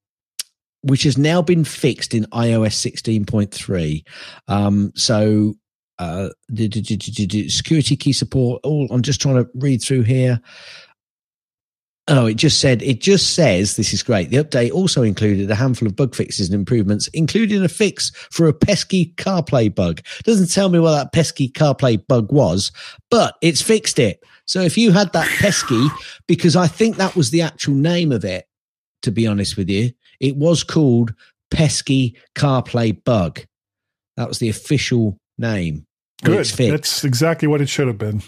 which 0.82 1.04
has 1.04 1.18
now 1.18 1.42
been 1.42 1.64
fixed 1.64 2.14
in 2.14 2.26
iOS 2.26 2.76
16.3. 2.76 4.04
Um, 4.48 4.92
so 4.96 5.56
uh, 5.98 6.30
security 6.56 7.96
key 7.96 8.14
support. 8.14 8.62
All 8.64 8.88
I'm 8.92 9.02
just 9.02 9.22
trying 9.22 9.36
to 9.36 9.50
read 9.56 9.82
through 9.82 10.04
here. 10.04 10.40
Oh, 12.08 12.28
it 12.28 12.36
just 12.36 12.60
said, 12.60 12.84
it 12.84 13.02
just 13.02 13.34
says, 13.34 13.78
this 13.78 13.92
is 13.92 14.04
great. 14.04 14.30
The 14.30 14.38
update 14.38 14.72
also 14.72 15.02
included 15.02 15.50
a 15.50 15.56
handful 15.56 15.88
of 15.88 15.96
bug 15.96 16.14
fixes 16.14 16.48
and 16.48 16.54
improvements, 16.54 17.08
including 17.14 17.64
a 17.64 17.68
fix 17.68 18.12
for 18.30 18.48
a 18.48 18.54
pesky 18.54 19.14
CarPlay 19.18 19.74
bug. 19.74 20.02
Doesn't 20.24 20.52
tell 20.52 20.70
me 20.70 20.78
what 20.78 20.92
that 20.92 21.14
pesky 21.14 21.50
CarPlay 21.50 22.06
bug 22.06 22.32
was, 22.32 22.72
but 23.10 23.36
it's 23.42 23.62
fixed 23.62 23.98
it. 23.98 24.24
So 24.46 24.62
if 24.62 24.78
you 24.78 24.92
had 24.92 25.14
that 25.14 25.28
pesky, 25.40 25.88
because 26.28 26.56
I 26.56 26.68
think 26.68 26.98
that 26.98 27.16
was 27.16 27.32
the 27.32 27.42
actual 27.42 27.74
name 27.74 28.12
of 28.12 28.24
it, 28.24 28.48
to 29.02 29.12
be 29.12 29.26
honest 29.26 29.58
with 29.58 29.68
you, 29.68 29.92
it 30.20 30.36
was 30.36 30.64
called 30.64 31.12
pesky 31.50 32.16
CarPlay 32.36 33.04
bug. 33.04 33.42
That 34.16 34.28
was 34.28 34.38
the 34.38 34.50
official 34.50 35.18
name. 35.40 35.88
Good. 36.24 36.46
That's 36.46 37.04
exactly 37.04 37.48
what 37.48 37.62
it 37.62 37.70
should 37.70 37.88
have 37.88 37.98
been. 37.98 38.22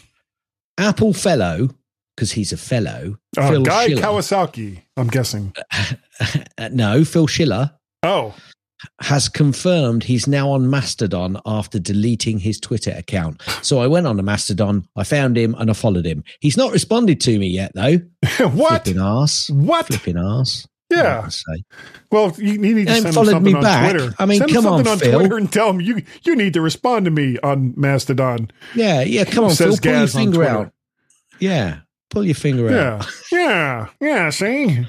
Apple 0.79 1.13
fellow, 1.13 1.69
because 2.17 2.31
he's 2.31 2.51
a 2.51 2.57
fellow. 2.57 3.17
Uh, 3.37 3.49
Phil 3.49 3.61
Guy 3.63 3.87
Schiller. 3.89 4.01
Kawasaki, 4.01 4.81
I'm 4.97 5.07
guessing. 5.07 5.53
No, 6.71 7.05
Phil 7.05 7.27
Schiller 7.27 7.71
Oh, 8.01 8.33
has 9.01 9.29
confirmed 9.29 10.03
he's 10.03 10.25
now 10.27 10.49
on 10.49 10.67
Mastodon 10.69 11.39
after 11.45 11.77
deleting 11.77 12.39
his 12.39 12.59
Twitter 12.59 12.91
account. 12.97 13.41
So 13.61 13.79
I 13.79 13.85
went 13.87 14.07
on 14.07 14.17
to 14.17 14.23
Mastodon, 14.23 14.87
I 14.95 15.03
found 15.03 15.37
him, 15.37 15.55
and 15.59 15.69
I 15.69 15.73
followed 15.73 16.05
him. 16.05 16.23
He's 16.39 16.57
not 16.57 16.71
responded 16.71 17.21
to 17.21 17.37
me 17.37 17.47
yet, 17.47 17.71
though. 17.75 17.97
what? 18.47 18.83
Flipping 18.85 18.99
ass. 19.01 19.49
What? 19.51 19.85
Flipping 19.87 20.17
ass. 20.17 20.67
Yeah. 20.89 21.27
Say. 21.27 21.63
Well, 22.11 22.33
you, 22.37 22.57
need 22.57 22.73
to 22.73 22.79
Ain't 22.79 22.89
send 22.89 23.05
him 23.07 23.13
followed 23.13 23.31
something 23.31 23.53
me 23.53 23.57
on 23.57 23.63
back. 23.63 23.91
Twitter. 23.91 24.15
I 24.17 24.25
mean, 24.25 24.39
send 24.39 24.51
come 24.53 24.65
on, 24.65 24.85
something 24.85 24.91
on 24.93 24.99
Phil. 24.99 25.19
Twitter 25.19 25.37
and 25.37 25.51
tell 25.51 25.69
him 25.69 25.81
you 25.81 26.01
you 26.23 26.35
need 26.35 26.53
to 26.53 26.61
respond 26.61 27.05
to 27.05 27.11
me 27.11 27.37
on 27.43 27.73
Mastodon. 27.75 28.49
Yeah, 28.73 29.01
yeah. 29.01 29.25
Come 29.25 29.43
on, 29.43 29.55
Phil. 29.55 29.75
Pull 29.77 29.91
your 29.91 30.07
finger 30.07 30.43
out. 30.43 30.71
Yeah. 31.39 31.79
Pull 32.09 32.25
your 32.25 32.35
finger 32.35 32.67
out. 32.69 33.05
Yeah, 33.31 33.39
yeah, 33.39 33.87
yeah. 33.99 34.29
See, 34.29 34.85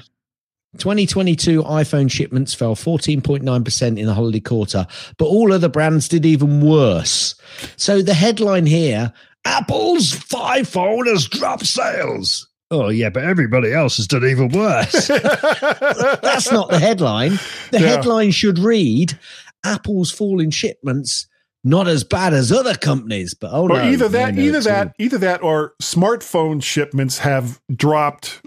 2022 0.77 1.63
iPhone 1.63 2.09
shipments 2.09 2.53
fell 2.53 2.75
14.9% 2.75 3.97
in 3.99 4.05
the 4.05 4.13
holiday 4.13 4.39
quarter, 4.39 4.87
but 5.17 5.25
all 5.25 5.51
other 5.51 5.67
brands 5.69 6.07
did 6.07 6.25
even 6.25 6.61
worse. 6.61 7.35
So 7.75 8.01
the 8.01 8.13
headline 8.13 8.65
here 8.65 9.11
Apple's 9.45 10.11
five 10.13 10.67
phone 10.67 11.07
has 11.07 11.27
dropped 11.27 11.65
sales. 11.65 12.47
Oh, 12.71 12.89
yeah, 12.89 13.09
but 13.09 13.23
everybody 13.23 13.73
else 13.73 13.97
has 13.97 14.05
done 14.05 14.25
even 14.25 14.49
worse. 14.49 15.07
That's 15.07 16.51
not 16.51 16.69
the 16.69 16.77
headline. 16.79 17.39
The 17.71 17.79
Yeah. 17.79 17.87
headline 17.87 18.29
should 18.31 18.59
read 18.59 19.17
Apple's 19.65 20.11
fall 20.11 20.39
in 20.39 20.51
shipments, 20.51 21.27
not 21.63 21.87
as 21.87 22.03
bad 22.03 22.33
as 22.33 22.51
other 22.51 22.75
companies. 22.75 23.33
But 23.33 23.51
oh, 23.53 23.63
or 23.63 23.69
no. 23.69 23.83
either 23.83 24.09
that, 24.09 24.35
no, 24.35 24.41
either 24.41 24.61
that, 24.61 24.95
either 24.99 25.17
that, 25.19 25.43
or 25.43 25.73
smartphone 25.81 26.63
shipments 26.63 27.19
have 27.19 27.61
dropped. 27.73 28.41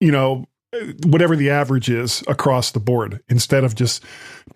You 0.00 0.10
know, 0.10 0.46
whatever 1.04 1.36
the 1.36 1.50
average 1.50 1.88
is 1.88 2.24
across 2.26 2.72
the 2.72 2.80
board, 2.80 3.20
instead 3.28 3.64
of 3.64 3.74
just. 3.74 4.02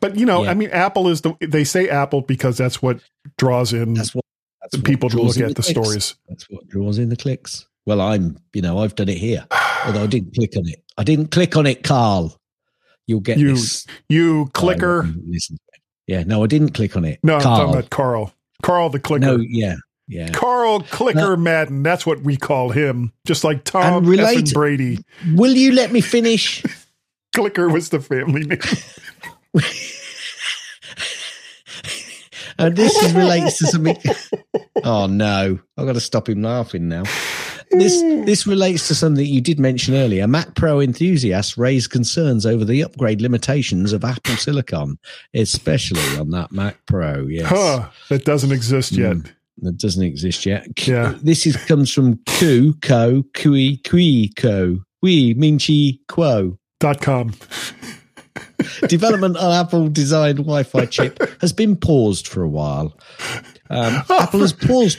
But 0.00 0.16
you 0.16 0.26
know, 0.26 0.44
Yeah. 0.44 0.50
I 0.50 0.54
mean, 0.54 0.70
Apple 0.70 1.08
is 1.08 1.20
the. 1.20 1.34
They 1.40 1.64
say 1.64 1.88
Apple 1.88 2.22
because 2.22 2.58
that's 2.58 2.82
what 2.82 3.00
draws 3.38 3.72
in 3.72 3.94
That's 3.94 4.14
what. 4.14 4.24
That's 4.62 4.78
what 4.78 4.84
people 4.84 5.08
to 5.10 5.22
look 5.22 5.38
at 5.38 5.54
the 5.54 5.62
clicks. 5.62 5.68
stories. 5.68 6.14
That's 6.28 6.44
what 6.50 6.66
draws 6.66 6.98
in 6.98 7.08
the 7.08 7.16
clicks. 7.16 7.66
Well, 7.84 8.00
I'm, 8.00 8.36
you 8.52 8.62
know, 8.62 8.78
I've 8.78 8.96
done 8.96 9.08
it 9.08 9.18
here. 9.18 9.46
Although 9.84 10.02
I 10.02 10.06
didn't 10.08 10.34
click 10.34 10.56
on 10.56 10.66
it. 10.66 10.82
I 10.98 11.04
didn't 11.04 11.30
click 11.30 11.56
on 11.56 11.66
it, 11.66 11.84
Carl. 11.84 12.36
You'll 13.06 13.20
get 13.20 13.38
You 13.38 13.54
this. 13.54 13.86
You 14.08 14.50
clicker. 14.54 15.08
Listen. 15.24 15.58
Yeah, 16.06 16.22
no, 16.24 16.44
I 16.44 16.46
didn't 16.46 16.70
click 16.70 16.96
on 16.96 17.04
it. 17.04 17.18
No, 17.22 17.34
I'm 17.36 17.40
talking 17.42 17.74
about 17.74 17.90
Carl. 17.90 18.32
Carl 18.62 18.90
the 18.90 19.00
clicker. 19.00 19.26
no, 19.26 19.36
yeah, 19.36 19.76
yeah. 20.08 20.30
Carl 20.30 20.80
Clicker 20.80 21.36
Madden. 21.36 21.82
That's 21.82 22.06
what 22.06 22.22
we 22.22 22.36
call 22.36 22.70
him. 22.70 23.12
Just 23.26 23.44
like 23.44 23.64
Tom 23.64 23.98
And 23.98 24.06
relate- 24.08 24.44
effing 24.44 24.54
Brady. 24.54 25.04
Will 25.34 25.52
you 25.52 25.72
let 25.72 25.92
me 25.92 26.00
finish? 26.00 26.62
Clicker 27.34 27.68
was 27.68 27.90
the 27.90 28.00
family 28.00 28.44
name. 28.44 28.60
and 32.58 32.76
this 32.76 33.12
relates 33.12 33.58
to 33.58 33.66
something. 33.66 33.96
Oh 34.84 35.06
no, 35.06 35.58
I've 35.76 35.86
got 35.86 35.94
to 35.94 36.00
stop 36.00 36.28
him 36.28 36.42
laughing 36.42 36.88
now. 36.88 37.02
This 37.70 38.00
this 38.26 38.46
relates 38.46 38.86
to 38.88 38.94
something 38.94 39.24
you 39.26 39.40
did 39.40 39.58
mention 39.58 39.94
earlier. 39.94 40.26
Mac 40.26 40.54
Pro 40.54 40.80
enthusiasts 40.80 41.58
raised 41.58 41.90
concerns 41.90 42.46
over 42.46 42.64
the 42.64 42.82
upgrade 42.82 43.20
limitations 43.20 43.92
of 43.92 44.04
Apple 44.04 44.36
Silicon, 44.36 44.98
especially 45.34 46.16
on 46.18 46.30
that 46.30 46.52
Mac 46.52 46.76
Pro. 46.86 47.26
Yes. 47.26 47.46
Huh. 47.48 47.88
That 48.08 48.24
doesn't 48.24 48.52
exist 48.52 48.92
yet. 48.92 49.16
Mm. 49.16 49.30
that 49.62 49.78
doesn't 49.78 50.02
exist 50.04 50.46
yet. 50.46 50.66
K- 50.76 50.92
Yeah. 50.92 51.14
This 51.22 51.46
is 51.46 51.56
comes 51.66 51.92
from 51.92 52.18
Ku 52.26 52.74
Ko 52.82 53.24
Kui 53.34 53.78
Kui 53.78 54.32
Ko 54.36 54.78
Kui 55.02 55.34
Minchi 55.34 55.98
Quo. 56.08 56.58
Dot 56.80 57.00
com. 57.00 57.32
Development 58.88 59.36
on 59.36 59.52
Apple 59.52 59.88
designed 59.88 60.38
Wi-Fi 60.38 60.86
chip 60.86 61.18
has 61.40 61.52
been 61.52 61.74
paused 61.76 62.26
for 62.28 62.42
a 62.42 62.48
while. 62.48 62.96
Um, 63.70 64.02
Apple 64.10 64.40
has 64.40 64.52
paused. 64.52 64.98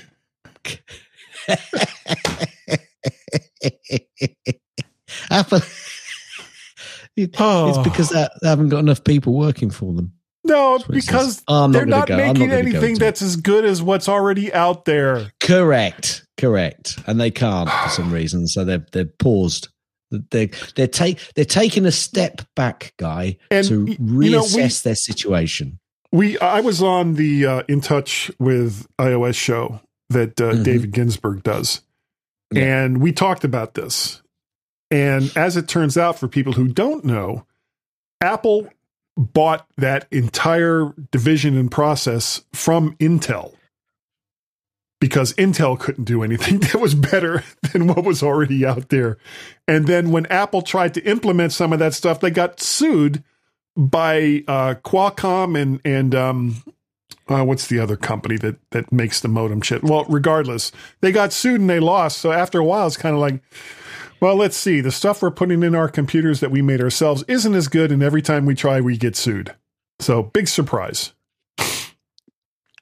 Apple. 5.31 5.59
It- 7.15 7.35
Oh. 7.39 7.69
It's 7.69 7.77
because 7.79 8.09
they 8.09 8.27
haven't 8.47 8.69
got 8.69 8.77
enough 8.79 9.03
people 9.03 9.33
working 9.33 9.71
for 9.71 9.91
them. 9.93 10.11
No, 10.43 10.79
because 10.89 11.41
Oh, 11.47 11.67
they're 11.67 11.85
not 11.85 12.07
making 12.09 12.25
not 12.27 12.35
gonna 12.35 12.47
go 12.51 12.57
anything 12.57 12.95
it. 12.97 12.99
that's 12.99 13.21
as 13.23 13.35
good 13.37 13.65
as 13.65 13.81
what's 13.81 14.07
already 14.07 14.53
out 14.53 14.85
there. 14.85 15.31
Correct, 15.41 16.23
correct, 16.37 16.99
and 17.07 17.19
they 17.19 17.31
can't 17.31 17.69
for 17.69 17.89
some 17.89 18.13
reason, 18.13 18.47
so 18.47 18.63
they're 18.63 18.85
they're 18.93 19.05
paused. 19.19 19.67
They 20.11 20.51
they're 20.75 20.87
take 20.87 21.19
they're 21.35 21.43
taking 21.43 21.85
a 21.85 21.91
step 21.91 22.41
back, 22.55 22.93
guy, 22.97 23.37
And, 23.51 23.67
to 23.67 23.85
y- 23.87 23.97
you 23.99 24.29
know, 24.31 24.43
we- 24.43 24.61
reassess 24.61 24.83
their 24.83 24.95
situation. 24.95 25.79
We 26.13 26.37
I 26.39 26.61
was 26.61 26.81
on 26.83 27.15
the 27.15 27.45
uh, 27.45 27.63
In 27.67 27.81
Touch 27.81 28.31
with 28.39 28.85
iOS 28.99 29.35
show 29.35 29.81
that 30.11 30.39
uh, 30.39 30.51
Mhm. 30.53 30.63
David 30.63 30.91
Ginsburg 30.91 31.43
does. 31.43 31.81
And 32.55 33.01
we 33.01 33.11
talked 33.11 33.43
about 33.43 33.73
this. 33.73 34.21
And 34.89 35.35
as 35.35 35.57
it 35.57 35.67
turns 35.67 35.97
out 35.97 36.17
for 36.17 36.27
people 36.27 36.53
who 36.53 36.67
don't 36.67 37.03
know, 37.03 37.45
Apple 38.21 38.69
bought 39.17 39.67
that 39.77 40.07
entire 40.11 40.93
division 41.11 41.57
and 41.57 41.71
process 41.71 42.45
from 42.53 42.95
Intel. 42.97 43.53
Because 44.99 45.33
Intel 45.33 45.79
couldn't 45.79 46.05
do 46.05 46.23
anything 46.23 46.59
that 46.61 46.79
was 46.79 46.95
better 46.95 47.43
than 47.71 47.87
what 47.87 48.03
was 48.03 48.23
already 48.23 48.65
out 48.65 48.89
there. 48.89 49.17
And 49.67 49.87
then 49.87 50.11
when 50.11 50.25
Apple 50.27 50.61
tried 50.61 50.93
to 50.95 51.03
implement 51.03 51.51
some 51.51 51.73
of 51.73 51.79
that 51.79 51.93
stuff, 51.93 52.19
they 52.19 52.31
got 52.31 52.59
sued 52.59 53.23
by 53.75 54.43
uh, 54.47 54.75
Qualcomm 54.83 55.59
and 55.59 55.79
and 55.85 56.15
um, 56.15 56.63
uh, 57.29 57.43
what's 57.43 57.67
the 57.67 57.79
other 57.79 57.95
company 57.95 58.37
that 58.37 58.57
that 58.71 58.91
makes 58.91 59.19
the 59.19 59.27
modem 59.27 59.61
chip? 59.61 59.83
Well, 59.83 60.05
regardless, 60.09 60.71
they 61.01 61.11
got 61.11 61.33
sued 61.33 61.61
and 61.61 61.69
they 61.69 61.79
lost. 61.79 62.19
So 62.19 62.31
after 62.31 62.59
a 62.59 62.65
while, 62.65 62.87
it's 62.87 62.97
kind 62.97 63.15
of 63.15 63.21
like, 63.21 63.41
well, 64.19 64.35
let's 64.35 64.57
see. 64.57 64.81
The 64.81 64.91
stuff 64.91 65.21
we're 65.21 65.31
putting 65.31 65.63
in 65.63 65.75
our 65.75 65.89
computers 65.89 66.39
that 66.39 66.51
we 66.51 66.61
made 66.61 66.81
ourselves 66.81 67.23
isn't 67.27 67.53
as 67.53 67.67
good, 67.67 67.91
and 67.91 68.01
every 68.01 68.21
time 68.21 68.45
we 68.45 68.55
try, 68.55 68.81
we 68.81 68.97
get 68.97 69.15
sued. 69.15 69.55
So 69.99 70.23
big 70.23 70.47
surprise. 70.47 71.13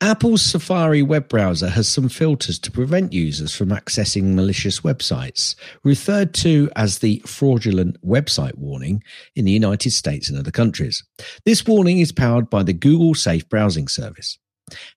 Apple's 0.01 0.41
Safari 0.41 1.01
web 1.01 1.29
browser 1.29 1.69
has 1.69 1.88
some 1.88 2.10
filters 2.10 2.60
to 2.60 2.71
prevent 2.71 3.13
users 3.13 3.55
from 3.55 3.69
accessing 3.69 4.34
malicious 4.36 4.81
websites, 4.81 5.55
referred 5.84 6.34
to 6.36 6.69
as 6.75 6.99
the 6.99 7.21
fraudulent 7.25 8.01
website 8.05 8.55
warning 8.55 9.01
in 9.36 9.45
the 9.45 9.53
United 9.53 9.91
States 9.91 10.29
and 10.29 10.38
other 10.38 10.51
countries. 10.51 11.03
This 11.45 11.65
warning 11.65 11.99
is 11.99 12.12
powered 12.12 12.49
by 12.49 12.63
the 12.63 12.73
Google 12.73 13.15
Safe 13.15 13.47
Browsing 13.47 13.88
Service. 13.88 14.38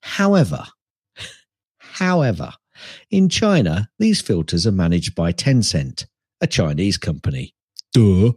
However, 0.01 0.65
however, 1.79 2.53
in 3.11 3.29
China, 3.29 3.89
these 4.01 4.21
filters 4.21 4.67
are 4.67 4.73
managed 4.73 5.15
by 5.15 5.33
Tencent, 5.33 6.07
a 6.41 6.47
Chinese 6.49 6.97
company. 6.97 7.55
Duh. 7.93 8.33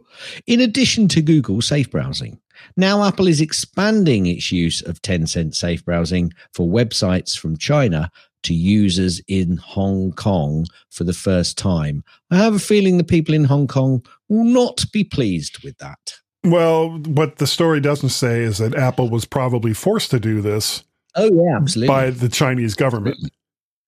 In 0.46 0.60
addition 0.60 1.08
to 1.08 1.22
Google 1.22 1.60
Safe 1.60 1.90
Browsing, 1.90 2.40
now 2.76 3.04
Apple 3.04 3.28
is 3.28 3.40
expanding 3.40 4.26
its 4.26 4.50
use 4.52 4.82
of 4.82 5.00
Tencent 5.02 5.54
Safe 5.54 5.84
Browsing 5.84 6.32
for 6.52 6.66
websites 6.66 7.36
from 7.36 7.56
China 7.56 8.10
to 8.42 8.54
users 8.54 9.20
in 9.28 9.56
Hong 9.58 10.12
Kong 10.12 10.66
for 10.90 11.04
the 11.04 11.12
first 11.12 11.56
time. 11.56 12.02
I 12.30 12.36
have 12.36 12.54
a 12.54 12.58
feeling 12.58 12.98
the 12.98 13.04
people 13.04 13.34
in 13.34 13.44
Hong 13.44 13.68
Kong 13.68 14.04
will 14.28 14.44
not 14.44 14.84
be 14.92 15.04
pleased 15.04 15.62
with 15.62 15.78
that. 15.78 16.14
Well, 16.44 16.90
what 17.06 17.36
the 17.36 17.46
story 17.46 17.80
doesn't 17.80 18.08
say 18.08 18.40
is 18.40 18.58
that 18.58 18.74
Apple 18.74 19.08
was 19.08 19.24
probably 19.24 19.72
forced 19.74 20.10
to 20.10 20.18
do 20.18 20.40
this 20.40 20.82
Oh 21.14 21.30
yeah, 21.32 21.56
absolutely. 21.56 21.88
by 21.88 22.10
the 22.10 22.28
Chinese 22.28 22.74
government. 22.74 23.16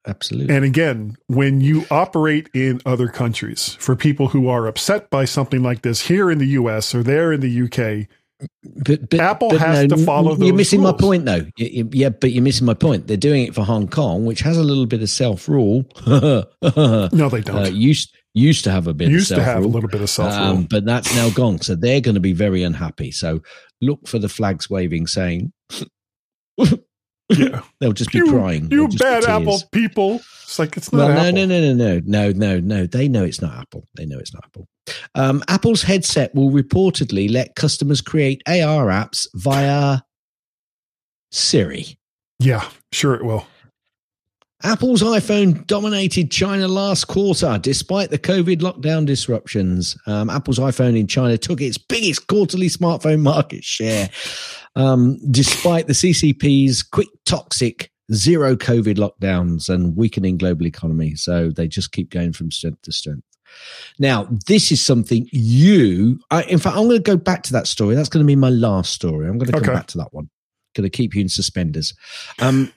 absolutely. 0.07 0.55
And 0.55 0.65
again, 0.65 1.17
when 1.27 1.61
you 1.61 1.85
operate 1.91 2.49
in 2.55 2.81
other 2.87 3.09
countries, 3.09 3.77
for 3.81 3.97
people 3.97 4.29
who 4.29 4.49
are 4.49 4.67
upset 4.67 5.11
by 5.11 5.25
something 5.25 5.63
like 5.63 5.83
this 5.83 6.03
here 6.03 6.31
in 6.31 6.39
the 6.39 6.47
US 6.49 6.95
or 6.95 7.03
there 7.03 7.33
in 7.33 7.41
the 7.41 7.63
UK, 7.63 8.07
But, 8.63 9.11
but 9.11 9.21
Apple 9.21 9.51
but 9.51 9.61
has 9.61 9.89
to 9.89 9.97
follow 9.99 10.37
You're 10.37 10.55
missing 10.55 10.83
my 10.83 10.93
point, 10.93 11.25
though. 11.25 11.47
Yeah, 11.57 12.09
but 12.09 12.33
you're 12.33 12.43
missing 12.43 12.67
my 12.67 12.75
point. 12.75 13.07
They're 13.07 13.17
doing 13.17 13.45
it 13.45 13.55
for 13.55 13.63
Hong 13.63 13.89
Kong, 13.89 14.25
which 14.25 14.41
has 14.41 14.57
a 14.57 14.63
little 14.63 14.87
bit 14.87 15.03
of 15.03 15.11
self 15.11 15.49
rule. 15.49 15.85
uh, 16.07 16.45
no, 17.13 17.29
they 17.29 17.41
don't. 17.41 17.73
used 17.75 18.15
used 18.35 18.65
to 18.65 18.71
have 18.71 18.87
a 18.87 18.95
bit 18.95 19.09
Used 19.09 19.31
of 19.31 19.39
to 19.39 19.45
have 19.45 19.65
a 19.65 19.69
little 19.69 19.89
bit 19.89 20.01
of 20.01 20.11
self 20.11 20.35
rule. 20.35 20.43
Um, 20.43 20.65
but 20.65 20.85
that's 20.85 21.15
now 21.15 21.31
gone. 21.31 21.61
So 21.61 21.75
they're 21.75 22.01
going 22.01 22.17
to 22.17 22.21
be 22.21 22.33
very 22.33 22.63
unhappy. 22.63 23.13
So 23.13 23.41
look 23.81 24.07
for 24.09 24.19
the 24.19 24.29
flags 24.29 24.69
waving 24.69 25.07
saying, 25.07 25.53
yeah. 26.59 27.61
they'll 27.81 27.93
just 27.93 28.13
be 28.13 28.19
You, 28.19 28.31
crying. 28.31 28.71
you 28.71 28.89
They'll 28.89 28.89
just 28.89 28.99
be 28.99 29.27
bad. 29.27 29.43
Apple 29.43 29.61
people. 29.73 30.17
It's 30.43 30.59
like 30.59 30.77
it's 30.77 30.93
not 30.93 31.09
Well, 31.09 31.33
no, 31.33 31.47
no, 31.47 31.47
no, 31.47 31.73
no, 31.73 31.75
no, 31.75 32.01
no, 32.05 32.33
no, 32.33 32.61
no. 32.61 32.87
They 32.87 33.09
know 33.09 33.25
it's 33.25 33.41
not 33.41 33.57
Apple. 33.57 33.87
They 33.95 34.05
know 34.05 34.19
it's 34.19 34.35
not 34.35 34.45
Apple. 34.45 34.69
Um, 35.15 35.43
Apple's 35.49 35.83
headset 35.83 36.35
will 36.35 36.51
reportedly 36.51 37.31
let 37.31 37.57
customers 37.57 38.01
create 38.01 38.43
AR 38.47 38.87
apps 38.87 39.27
via 39.35 40.01
Siri. 41.31 41.99
Yeah, 42.39 42.69
sure 42.93 43.15
it 43.15 43.25
will. 43.25 43.47
Apple's 44.63 45.03
iPhone 45.03 45.67
dominated 45.67 46.31
China 46.31 46.69
last 46.69 47.05
quarter 47.05 47.59
despite 47.61 48.09
the 48.09 48.19
COVID 48.19 48.61
lockdown 48.61 49.05
disruptions. 49.05 49.95
Um, 50.07 50.31
Apple's 50.31 50.59
iPhone 50.59 50.99
in 50.99 51.07
China 51.07 51.37
took 51.37 51.61
its 51.61 51.77
biggest 51.77 52.27
quarterly 52.29 52.69
smartphone 52.69 53.21
market 53.21 53.63
share 53.63 54.09
um, 54.75 55.19
despite 55.31 55.87
the 55.87 55.93
CCP's 55.93 56.83
quick, 56.83 57.09
toxic, 57.27 57.91
zero 58.13 58.57
COVID 58.57 58.97
lockdowns 58.97 59.69
and 59.69 59.97
weakening 59.97 60.39
global 60.39 60.67
economy. 60.67 61.15
So 61.15 61.51
they 61.51 61.69
just 61.69 61.93
keep 61.93 62.11
going 62.11 62.33
from 62.33 62.51
strength 62.51 62.83
to 62.83 62.93
strength. 62.93 63.27
Now, 63.99 64.29
this 64.47 64.73
is 64.73 64.83
something 64.83 65.29
you, 65.33 66.21
I, 66.31 66.43
in 66.45 66.59
fact, 66.59 66.77
I'm 66.77 66.85
going 66.89 66.97
to 66.97 67.03
go 67.03 67.17
back 67.17 67.43
to 67.45 67.53
that 67.53 67.67
story. 67.67 67.95
That's 67.95 68.09
going 68.09 68.25
to 68.25 68.27
be 68.27 68.37
my 68.37 68.51
last 68.51 68.93
story. 68.93 69.29
I'm 69.29 69.39
going 69.39 69.47
to 69.47 69.53
come 69.53 69.63
Okay. 69.63 69.73
back 69.73 69.87
to 69.89 69.99
that 69.99 70.13
one. 70.13 70.29
Going 70.75 70.91
to 70.91 70.97
keep 70.97 71.15
you 71.15 71.21
in 71.21 71.29
suspenders. 71.29 71.95
Um, 72.41 72.73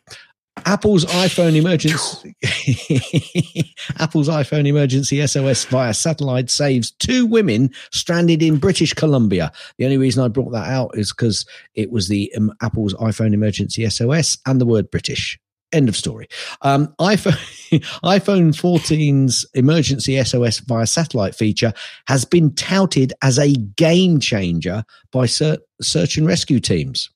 Apple's 0.65 1.05
iPhone 1.05 1.55
emergency 1.55 2.35
Apple's 3.99 4.27
iPhone 4.27 4.67
emergency 4.67 5.25
SOS 5.25 5.65
via 5.65 5.93
satellite 5.93 6.49
saves 6.49 6.91
two 6.91 7.25
women 7.27 7.69
stranded 7.91 8.41
in 8.41 8.57
British 8.57 8.93
Columbia. 8.93 9.51
The 9.77 9.85
only 9.85 9.97
reason 9.97 10.23
I 10.23 10.27
brought 10.29 10.51
that 10.53 10.67
out 10.67 10.97
is 10.97 11.11
because 11.13 11.45
it 11.75 11.91
was 11.91 12.07
the 12.07 12.33
um, 12.35 12.51
Apple's 12.61 12.93
iPhone 12.95 13.33
emergency 13.33 13.87
SOS 13.89 14.37
and 14.45 14.59
the 14.59 14.65
word 14.65 14.89
British. 14.89 15.39
End 15.73 15.89
of 15.89 15.95
story. 15.97 16.27
Um, 16.61 16.93
iPhone 16.99 17.33
iPhone 18.03 18.53
14's 18.55 19.45
emergency 19.53 20.23
SOS 20.23 20.59
via 20.59 20.87
satellite 20.87 21.35
feature 21.35 21.73
has 22.07 22.23
been 22.23 22.53
touted 22.55 23.11
as 23.21 23.37
a 23.37 23.51
game 23.53 24.19
changer 24.19 24.83
by 25.11 25.25
ser- 25.25 25.57
search 25.81 26.17
and 26.17 26.25
rescue 26.25 26.59
teams. 26.61 27.09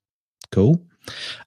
Cool. 0.52 0.84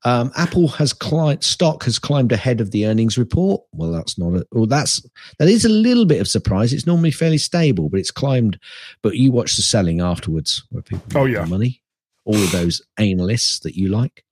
Um, 0.04 0.32
Apple 0.36 0.66
has 0.68 0.92
climbed, 0.92 1.44
stock 1.44 1.84
has 1.84 1.98
climbed 1.98 2.32
ahead 2.32 2.60
of 2.60 2.70
the 2.70 2.86
earnings 2.86 3.16
report. 3.18 3.62
Well, 3.72 3.92
that's 3.92 4.18
not 4.18 4.34
a, 4.34 4.46
well, 4.52 4.66
that's, 4.66 5.04
that 5.38 5.48
is 5.48 5.64
a 5.64 5.68
little 5.68 6.06
bit 6.06 6.20
of 6.20 6.26
surprise. 6.28 6.72
It's 6.72 6.86
normally 6.86 7.10
fairly 7.12 7.38
stable, 7.38 7.88
but 7.88 8.00
it's 8.00 8.10
climbed. 8.10 8.58
But 9.02 9.16
you 9.16 9.30
watch 9.30 9.56
the 9.56 9.62
selling 9.62 10.00
afterwards 10.00 10.64
where 10.70 10.82
people 10.82 11.20
Oh, 11.20 11.26
yeah. 11.26 11.44
money. 11.44 11.82
All 12.24 12.34
of 12.34 12.50
those 12.52 12.80
analysts 12.98 13.60
that 13.60 13.76
you 13.76 13.88
like. 13.88 14.24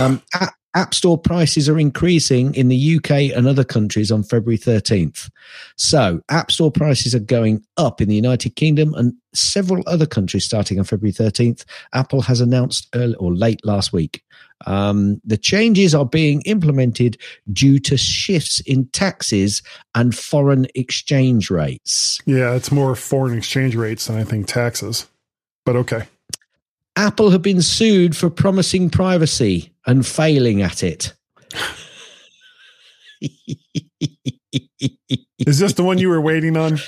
Um, 0.00 0.22
a- 0.34 0.48
App 0.76 0.92
Store 0.92 1.16
prices 1.16 1.70
are 1.70 1.78
increasing 1.78 2.54
in 2.54 2.68
the 2.68 2.96
UK 2.96 3.34
and 3.34 3.48
other 3.48 3.64
countries 3.64 4.12
on 4.12 4.22
February 4.22 4.58
13th. 4.58 5.30
So, 5.76 6.20
App 6.28 6.52
Store 6.52 6.70
prices 6.70 7.14
are 7.14 7.18
going 7.20 7.64
up 7.78 8.02
in 8.02 8.10
the 8.10 8.14
United 8.14 8.56
Kingdom 8.56 8.92
and 8.92 9.14
several 9.32 9.82
other 9.86 10.04
countries 10.04 10.44
starting 10.44 10.78
on 10.78 10.84
February 10.84 11.14
13th. 11.14 11.64
Apple 11.94 12.20
has 12.20 12.42
announced 12.42 12.88
early 12.94 13.14
or 13.14 13.34
late 13.34 13.64
last 13.64 13.94
week. 13.94 14.22
Um, 14.66 15.18
the 15.24 15.38
changes 15.38 15.94
are 15.94 16.04
being 16.04 16.42
implemented 16.42 17.16
due 17.54 17.78
to 17.80 17.96
shifts 17.96 18.60
in 18.60 18.86
taxes 18.88 19.62
and 19.94 20.14
foreign 20.14 20.66
exchange 20.74 21.50
rates. 21.50 22.20
Yeah, 22.26 22.54
it's 22.54 22.70
more 22.70 22.94
foreign 22.94 23.38
exchange 23.38 23.76
rates 23.76 24.08
than 24.08 24.18
I 24.18 24.24
think 24.24 24.46
taxes. 24.46 25.06
But 25.64 25.76
okay. 25.76 26.02
Apple 26.96 27.30
have 27.30 27.42
been 27.42 27.62
sued 27.62 28.14
for 28.16 28.30
promising 28.30 28.90
privacy 28.90 29.72
and 29.86 30.06
failing 30.06 30.62
at 30.62 30.82
it. 30.82 31.14
Is 35.38 35.58
this 35.58 35.74
the 35.74 35.84
one 35.84 35.98
you 35.98 36.08
were 36.08 36.20
waiting 36.20 36.56
on? 36.56 36.78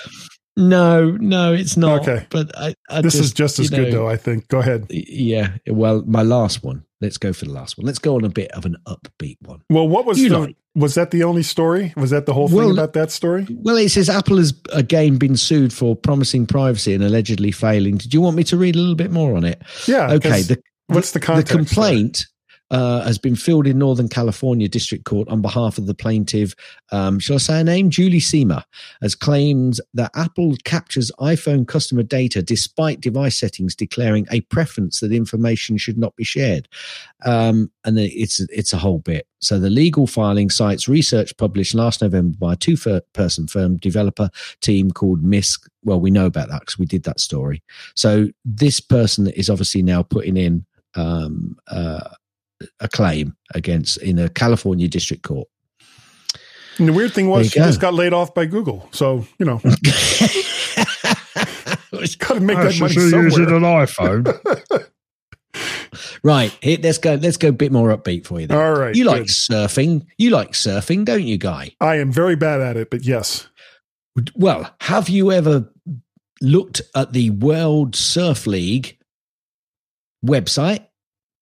No, 0.57 1.13
no, 1.13 1.53
it's 1.53 1.77
not. 1.77 2.03
Okay. 2.03 2.27
but 2.31 2.51
I, 2.59 2.75
I 2.91 3.01
This 3.01 3.15
is 3.15 3.33
just 3.33 3.61
as 3.61 3.71
good, 3.71 3.93
though, 3.93 4.09
I 4.09 4.17
think. 4.17 4.49
Go 4.49 4.59
ahead. 4.59 4.87
Yeah, 4.91 5.57
well, 5.69 6.03
my 6.07 6.23
last 6.23 6.65
one. 6.65 6.85
Let's 7.01 7.17
go 7.17 7.33
for 7.33 7.45
the 7.45 7.53
last 7.53 7.79
one. 7.79 7.87
Let's 7.87 8.01
go 8.01 8.17
on 8.17 8.25
a 8.25 8.29
bit 8.29 8.51
of 8.53 8.67
an 8.67 8.77
upbeat 8.89 9.37
one. 9.43 9.63
Well, 9.71 9.87
what 9.87 10.05
was 10.05 10.21
You 10.21 10.31
the, 10.31 10.39
like- 10.41 10.57
was 10.75 10.97
that 10.97 11.13
the 11.13 11.23
only 11.23 11.45
story? 11.45 11.93
Was 11.97 12.11
that 12.11 12.27
the 12.27 12.35
whole 12.35 12.49
thing 12.49 12.73
about 12.73 12.93
that 12.95 13.13
story? 13.13 13.47
Well, 13.49 13.77
it 13.77 13.91
says 13.91 14.09
Apple 14.11 14.39
has 14.39 14.53
again 14.73 15.17
been 15.17 15.37
sued 15.37 15.73
for 15.73 15.95
promising 15.95 16.47
privacy 16.47 16.95
and 16.95 17.05
allegedly 17.05 17.53
failing. 17.53 17.97
Did 17.99 18.13
you 18.13 18.21
want 18.21 18.37
me 18.37 18.43
to 18.45 18.57
read 18.57 18.75
a 18.75 18.79
little 18.79 18.97
bit 18.97 19.13
more 19.13 19.37
on 19.37 19.45
it? 19.45 19.63
Yeah. 19.87 20.13
Okay. 20.15 20.43
the 20.43 20.61
what's 20.89 21.13
the 21.13 21.21
the 21.21 21.27
context? 21.27 21.75
there? 21.77 22.27
Uh, 22.71 23.03
has 23.03 23.17
been 23.17 23.35
filed 23.35 23.67
in 23.67 23.79
Northern 23.79 24.09
California 24.09 24.69
District 24.69 25.05
Court 25.05 25.27
on 25.29 25.41
behalf 25.41 25.79
of 25.79 25.87
the 25.87 25.95
plaintiff. 25.95 26.55
Um, 26.93 27.19
shall 27.19 27.37
I 27.37 27.39
say 27.39 27.55
her 27.55 27.65
name? 27.65 27.89
Julie 27.89 28.21
Seamer 28.21 28.63
has 29.01 29.15
claimed 29.15 29.81
that 29.95 30.11
Apple 30.15 30.55
captures 30.65 31.11
iPhone 31.19 31.67
customer 31.67 32.03
data 32.03 32.43
despite 32.43 33.01
device 33.01 33.39
settings 33.39 33.75
declaring 33.75 34.27
a 34.31 34.43
preference 34.43 35.01
that 35.01 35.13
information 35.13 35.79
should 35.79 35.97
not 35.97 36.15
be 36.17 36.25
shared. 36.25 36.69
Um, 37.25 37.71
and 37.85 37.99
it's 37.99 38.41
it's 38.41 38.75
a 38.75 38.79
whole 38.79 38.99
bit. 38.99 39.27
So 39.41 39.59
the 39.59 39.71
legal 39.71 40.07
filing 40.07 40.51
cites 40.51 40.89
research 40.89 41.37
published 41.39 41.75
last 41.75 42.03
November 42.03 42.37
by 42.39 42.53
a 42.53 42.57
two-person 42.57 43.47
firm 43.47 43.77
developer 43.79 44.29
team 44.61 44.91
called 44.91 45.23
Mysk. 45.23 45.69
Well, 45.85 46.01
we 46.01 46.11
know 46.11 46.27
about 46.27 46.49
that 46.49 46.61
because 46.61 46.79
we 46.79 46.87
did 46.87 47.05
that 47.05 47.21
story. 47.21 47.63
So 47.95 48.29
this 48.45 48.81
person 48.81 49.29
is 49.29 49.49
obviously 49.49 49.83
now 49.83 50.03
putting 50.03 50.37
in 50.37 50.67
um, 50.97 51.57
uh, 51.69 52.11
a 52.81 52.89
claim 52.89 53.37
against 53.55 53.99
in 53.99 54.19
a 54.19 54.29
California 54.29 54.89
district 54.89 55.23
court. 55.23 55.49
And 56.79 56.89
the 56.89 56.93
weird 56.93 57.13
thing 57.13 57.29
was, 57.29 57.51
she 57.51 57.59
go. 57.59 57.67
just 57.67 57.81
got 57.81 57.95
laid 57.95 58.13
off 58.13 58.35
by 58.35 58.47
Google. 58.47 58.89
So 58.93 59.27
you 59.39 59.47
know, 59.47 59.61
got 62.19 62.35
to 62.35 62.41
make 62.41 62.57
that 62.59 62.77
money 62.79 62.95
somewhere. 62.95 63.25
using 63.25 63.47
an 63.47 63.63
iPhone. 63.63 64.89
right, 66.23 66.57
here, 66.63 66.79
let's 66.83 66.99
go. 66.99 67.15
Let's 67.15 67.37
go 67.37 67.49
a 67.49 67.53
bit 67.53 67.73
more 67.73 67.97
upbeat 67.97 68.27
for 68.27 68.41
you. 68.41 68.47
Then. 68.47 68.59
All 68.59 68.75
right, 68.75 68.95
you 68.95 69.05
good. 69.05 69.11
like 69.11 69.23
surfing? 69.23 70.07
You 70.19 70.31
like 70.31 70.53
surfing, 70.53 71.05
don't 71.05 71.25
you, 71.25 71.39
Guy? 71.39 71.75
I 71.81 71.97
am 71.97 72.13
very 72.13 72.37
bad 72.37 72.61
at 72.61 72.77
it, 72.77 72.91
but 72.91 73.05
yes. 73.05 73.49
Well, 74.35 74.71
have 74.81 75.09
you 75.09 75.33
ever 75.33 75.73
looked 76.41 76.83
at 76.95 77.13
the 77.13 77.31
World 77.31 77.97
Surf 77.97 78.47
League 78.47 78.99
website? 80.25 80.87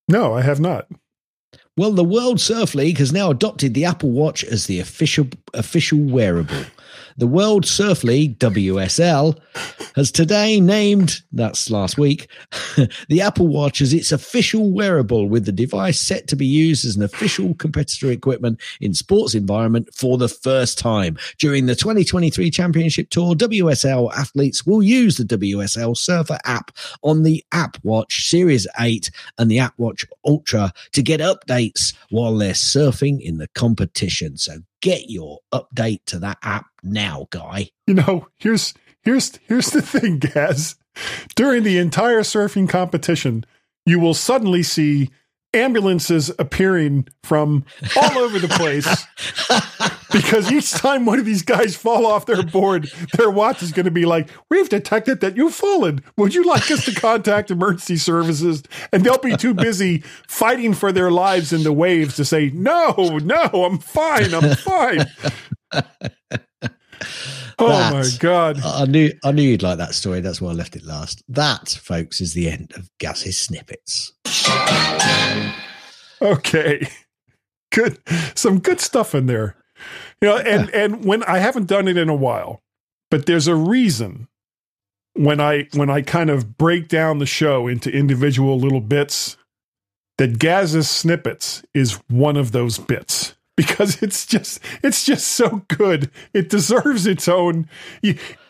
No, 0.09 0.35
I 0.35 0.43
have 0.43 0.61
not. 0.61 0.87
Well, 1.79 1.93
the 1.93 2.05
World 2.05 2.41
Surf 2.41 2.75
League 2.75 2.97
has 2.97 3.13
now 3.13 3.31
adopted 3.31 3.75
the 3.75 3.85
Apple 3.85 4.11
Watch 4.11 4.43
as 4.43 4.67
the 4.67 4.81
official 4.81 5.29
official 5.53 5.99
wearable. 5.99 6.65
The 7.19 7.27
World 7.27 7.65
Surf 7.65 8.05
League, 8.05 8.39
WSL, 8.39 9.39
has 9.95 10.13
today 10.13 10.61
named, 10.61 11.23
that's 11.33 11.71
last 11.71 11.97
week, 11.97 12.29
the 13.09 13.23
Apple 13.23 13.49
Watch 13.49 13.81
as 13.81 13.95
its 13.95 14.13
official 14.13 14.71
wearable, 14.71 15.27
with 15.27 15.47
the 15.47 15.53
device 15.53 15.99
set 15.99 16.29
to 16.29 16.37
be 16.37 16.45
used 16.45 16.85
as 16.85 16.95
an 16.95 17.03
official 17.03 17.55
competitor 17.55 18.11
equipment 18.11 18.61
in 18.83 18.93
sports 18.93 19.35
environment 19.35 19.89
for 19.95 20.19
the 20.19 20.29
first 20.29 20.79
time. 20.79 21.17
During 21.39 21.65
the 21.65 21.75
2023 21.75 22.51
Championship 22.51 23.09
Tour, 23.09 23.35
WSL 23.35 24.13
athletes 24.13 24.67
will 24.67 24.83
use 24.83 25.17
the 25.17 25.25
WSL 25.25 25.97
Surfer 25.97 26.39
app 26.45 26.71
on 27.03 27.23
the 27.23 27.43
Apple 27.53 27.81
Watch 27.83 28.29
Series 28.29 28.67
8 28.79 29.11
and 29.39 29.51
the 29.51 29.61
Apple 29.61 29.87
Watch 29.87 30.05
Ultra 30.27 30.71
to 30.93 31.03
get 31.03 31.21
updates 31.21 31.95
while 32.11 32.37
they're 32.37 32.53
surfing 32.53 33.23
in 33.23 33.39
the 33.39 33.49
competition. 33.55 34.37
So 34.37 34.59
get 34.81 35.11
your 35.11 35.41
update 35.53 36.01
to 36.07 36.19
that 36.21 36.39
app 36.43 36.67
now, 36.83 37.27
guy. 37.31 37.71
You 37.87 37.95
know, 37.95 38.29
here's 38.37 38.75
here's 39.03 39.37
here's 39.47 39.71
the 39.71 39.83
thing, 39.83 40.19
Gaz. 40.19 40.77
During 41.35 41.63
the 41.63 41.79
entire 41.79 42.23
surfing 42.23 42.69
competition, 42.69 43.45
you 43.85 44.01
will 44.01 44.15
suddenly 44.15 44.63
see 44.63 45.11
ambulances 45.57 46.31
appearing 46.39 47.09
from 47.23 47.65
all 47.97 48.19
over 48.19 48.39
the 48.39 48.49
place 48.49 48.87
because 50.13 50.51
each 50.51 50.71
time 50.71 51.07
one 51.07 51.19
of 51.19 51.25
these 51.25 51.43
guys 51.43 51.77
fall 51.77 52.07
off 52.07 52.27
their 52.27 52.43
board, 52.43 52.91
their 53.17 53.31
watch 53.31 53.63
is 53.63 53.73
going 53.73 53.85
to 53.85 53.91
be 53.91 54.07
like, 54.07 54.29
"We've 54.51 54.69
detected 54.69 55.21
that 55.21 55.37
you've 55.37 55.55
fallen. 55.55 56.03
Would 56.17 56.35
you 56.35 56.45
like 56.45 56.71
us 56.71 56.85
to 56.85 56.95
contact 56.95 57.51
emergency 57.51 57.97
services?" 57.97 58.63
And 58.93 59.05
they'll 59.05 59.19
be 59.19 59.37
too 59.37 59.55
busy 59.55 60.05
fighting 60.29 60.75
for 60.75 60.93
their 60.93 61.11
lives 61.11 61.53
in 61.53 61.63
the 61.63 61.73
waves 61.73 62.17
to 62.17 62.25
say, 62.25 62.51
"No, 62.55 63.19
no, 63.23 63.65
I'm 63.65 63.79
fine. 63.79 64.35
I'm 64.35 64.55
fine." 64.57 65.07
Oh 67.59 67.69
that, 67.69 67.93
my 67.93 68.05
god! 68.19 68.61
I 68.63 68.85
knew 68.85 69.13
I 69.25 69.33
knew 69.33 69.43
you'd 69.43 69.63
like 69.63 69.79
that 69.79 69.95
story. 69.95 70.21
That's 70.21 70.41
why 70.41 70.51
I 70.51 70.55
left 70.55 70.77
it 70.77 70.85
last. 70.85 71.23
That, 71.29 71.69
folks, 71.69 72.21
is 72.21 72.35
the 72.35 72.51
end 72.51 72.73
of 72.77 72.91
Gaz's 72.99 73.39
snippets. 73.39 74.13
Okay, 76.21 76.87
good. 77.73 77.99
Some 78.35 78.59
good 78.61 78.81
stuff 78.81 79.15
in 79.15 79.27
there. 79.27 79.57
You 80.21 80.29
know, 80.29 80.37
and 80.39 80.69
and 80.71 81.05
when 81.05 81.23
I 81.25 81.39
haven't 81.39 81.67
done 81.67 81.89
it 81.89 81.97
in 81.97 82.09
a 82.09 82.15
while, 82.15 82.63
but 83.11 83.27
there's 83.27 83.49
a 83.49 83.55
reason 83.55 84.29
when 85.15 85.41
I 85.41 85.69
when 85.73 85.89
I 85.89 86.03
kind 86.03 86.29
of 86.29 86.59
break 86.59 86.89
down 86.89 87.19
the 87.19 87.27
show 87.27 87.69
into 87.69 87.91
individual 87.91 88.59
little 88.59 88.81
bits 88.81 89.37
that 90.19 90.39
Gaz's 90.39 90.89
snippets 90.89 91.63
is 91.75 92.01
one 92.09 92.37
of 92.37 92.53
those 92.53 92.79
bits 92.79 93.36
because 93.57 94.03
it's 94.03 94.27
just 94.27 94.61
it's 94.83 95.05
just 95.05 95.27
so 95.29 95.63
good. 95.69 96.11
It 96.33 96.49
deserves 96.49 97.07
its 97.07 97.27
own. 97.27 97.69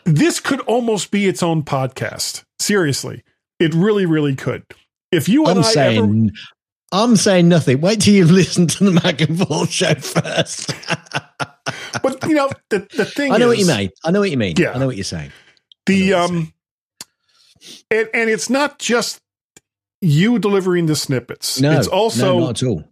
This 0.03 0.39
could 0.39 0.59
almost 0.61 1.11
be 1.11 1.27
its 1.27 1.41
own 1.41 1.63
podcast. 1.63 2.43
Seriously, 2.59 3.23
it 3.59 3.73
really, 3.73 4.05
really 4.05 4.35
could. 4.35 4.63
If 5.11 5.29
you 5.29 5.45
and 5.45 5.59
I'm 5.59 5.65
I 5.65 5.67
saying, 5.67 6.29
ever, 6.29 6.37
I'm 6.91 7.15
saying 7.15 7.47
nothing. 7.47 7.81
Wait 7.81 8.01
till 8.01 8.13
you've 8.13 8.31
listened 8.43 8.69
to 8.71 8.83
the 8.83 8.91
Mac 8.91 9.21
and 9.21 9.39
Paul 9.39 9.65
show 9.65 9.95
first. 9.95 10.73
but 12.03 12.23
you 12.27 12.35
know 12.35 12.49
the 12.69 12.87
the 12.95 13.05
thing. 13.05 13.31
I 13.31 13.37
know 13.37 13.51
is, 13.51 13.57
what 13.57 13.59
you 13.59 13.81
mean. 13.81 13.89
I 14.03 14.11
know 14.11 14.19
what 14.19 14.31
you 14.31 14.37
mean. 14.37 14.55
Yeah, 14.57 14.71
I 14.73 14.77
know 14.77 14.87
what 14.87 14.97
you're 14.97 15.03
saying. 15.05 15.31
The 15.85 16.13
um, 16.13 16.53
saying. 17.59 17.83
and 17.91 18.09
and 18.13 18.29
it's 18.29 18.49
not 18.49 18.77
just 18.77 19.21
you 20.01 20.37
delivering 20.37 20.87
the 20.87 20.95
snippets. 20.95 21.61
No, 21.61 21.71
it's 21.71 21.87
also 21.87 22.33
no, 22.33 22.39
not 22.39 22.61
at 22.61 22.67
all. 22.67 22.83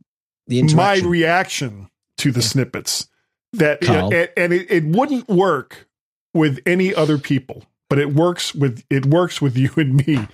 The 0.48 0.64
my 0.76 0.98
reaction 0.98 1.90
to 2.18 2.32
the 2.32 2.42
snippets 2.42 3.08
that 3.54 3.84
and, 3.88 4.30
and 4.38 4.54
it, 4.54 4.70
it 4.70 4.84
wouldn't 4.86 5.28
work 5.28 5.88
with 6.34 6.60
any 6.66 6.94
other 6.94 7.18
people 7.18 7.64
but 7.90 8.00
it 8.00 8.14
works 8.14 8.54
with 8.54 8.84
it 8.90 9.06
works 9.06 9.42
with 9.42 9.58
you 9.58 9.72
and 9.78 10.06
me. 10.06 10.28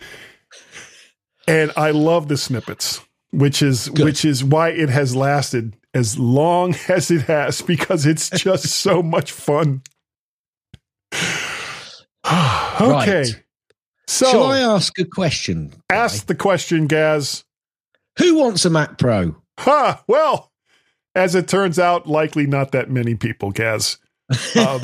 And 1.48 1.72
i 1.76 1.92
love 1.92 2.28
the 2.28 2.38
snippets 2.38 3.02
which 3.32 3.62
is 3.62 3.90
Good. 3.90 4.06
which 4.06 4.26
is 4.26 4.44
why 4.44 4.70
it 4.70 4.90
has 4.90 5.16
lasted 5.16 5.76
as 5.94 6.18
long 6.18 6.76
as 6.88 7.12
it 7.12 7.24
has 7.24 7.62
because 7.62 8.06
it's 8.06 8.30
just 8.30 8.66
so 8.82 9.02
much 9.02 9.32
fun. 9.32 9.82
Okay. 12.80 13.20
Right. 13.22 13.44
so 14.08 14.30
shall 14.32 14.44
i 14.44 14.60
ask 14.60 14.98
a 15.00 15.06
question 15.06 15.74
ask 15.90 16.28
the 16.28 16.36
question 16.36 16.86
gaz. 16.88 17.44
Who 18.20 18.36
wants 18.36 18.64
a 18.64 18.70
mac 18.70 18.98
pro? 19.00 19.36
Huh 19.60 19.98
well 20.08 20.51
as 21.16 21.36
it 21.36 21.48
turns 21.48 21.78
out, 21.80 22.08
likely 22.08 22.48
not 22.48 22.72
that 22.72 22.90
many 22.90 23.16
people, 23.16 23.52
Gaz. 23.52 23.98
Um, 24.56 24.82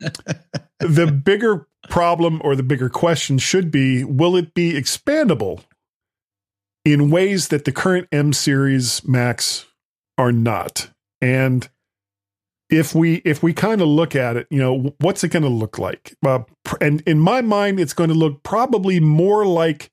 the 0.80 1.20
bigger 1.24 1.66
problem 1.88 2.40
or 2.44 2.56
the 2.56 2.62
bigger 2.62 2.88
question 2.88 3.38
should 3.38 3.70
be 3.70 4.04
will 4.04 4.36
it 4.36 4.54
be 4.54 4.72
expandable 4.72 5.62
in 6.84 7.10
ways 7.10 7.48
that 7.48 7.64
the 7.64 7.72
current 7.72 8.08
M 8.12 8.32
series 8.32 9.06
Macs 9.06 9.66
are 10.16 10.32
not? 10.32 10.90
And 11.20 11.68
if 12.70 12.94
we 12.94 13.16
if 13.24 13.42
we 13.42 13.52
kind 13.52 13.80
of 13.80 13.88
look 13.88 14.14
at 14.14 14.36
it, 14.36 14.46
you 14.50 14.58
know, 14.58 14.94
what's 15.00 15.24
it 15.24 15.28
going 15.28 15.42
to 15.42 15.48
look 15.48 15.78
like? 15.78 16.14
Uh, 16.24 16.40
and 16.80 17.02
in 17.02 17.18
my 17.18 17.40
mind, 17.40 17.80
it's 17.80 17.94
going 17.94 18.10
to 18.10 18.14
look 18.14 18.42
probably 18.42 19.00
more 19.00 19.46
like 19.46 19.90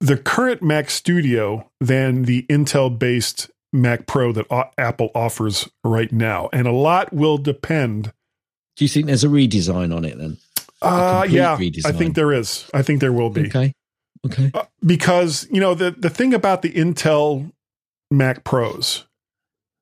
the 0.00 0.16
current 0.16 0.62
Mac 0.62 0.88
Studio 0.88 1.70
than 1.80 2.22
the 2.22 2.44
Intel 2.48 2.96
based 2.96 3.50
Mac 3.72 4.06
Pro 4.06 4.32
that 4.32 4.46
Apple 4.78 5.10
offers 5.14 5.68
right 5.84 6.10
now, 6.10 6.48
and 6.52 6.66
a 6.66 6.72
lot 6.72 7.12
will 7.12 7.38
depend. 7.38 8.12
Do 8.76 8.84
you 8.84 8.88
think 8.88 9.06
there's 9.06 9.24
a 9.24 9.28
redesign 9.28 9.94
on 9.94 10.04
it 10.04 10.18
then? 10.18 10.38
Uh, 10.82 11.26
yeah, 11.28 11.56
redesign? 11.56 11.86
I 11.86 11.92
think 11.92 12.14
there 12.14 12.32
is. 12.32 12.68
I 12.74 12.82
think 12.82 13.00
there 13.00 13.12
will 13.12 13.30
be. 13.30 13.46
Okay. 13.46 13.72
Okay. 14.26 14.50
Uh, 14.52 14.64
because 14.84 15.46
you 15.50 15.60
know 15.60 15.74
the 15.74 15.90
the 15.92 16.10
thing 16.10 16.34
about 16.34 16.62
the 16.62 16.70
Intel 16.72 17.52
Mac 18.10 18.44
Pros, 18.44 19.06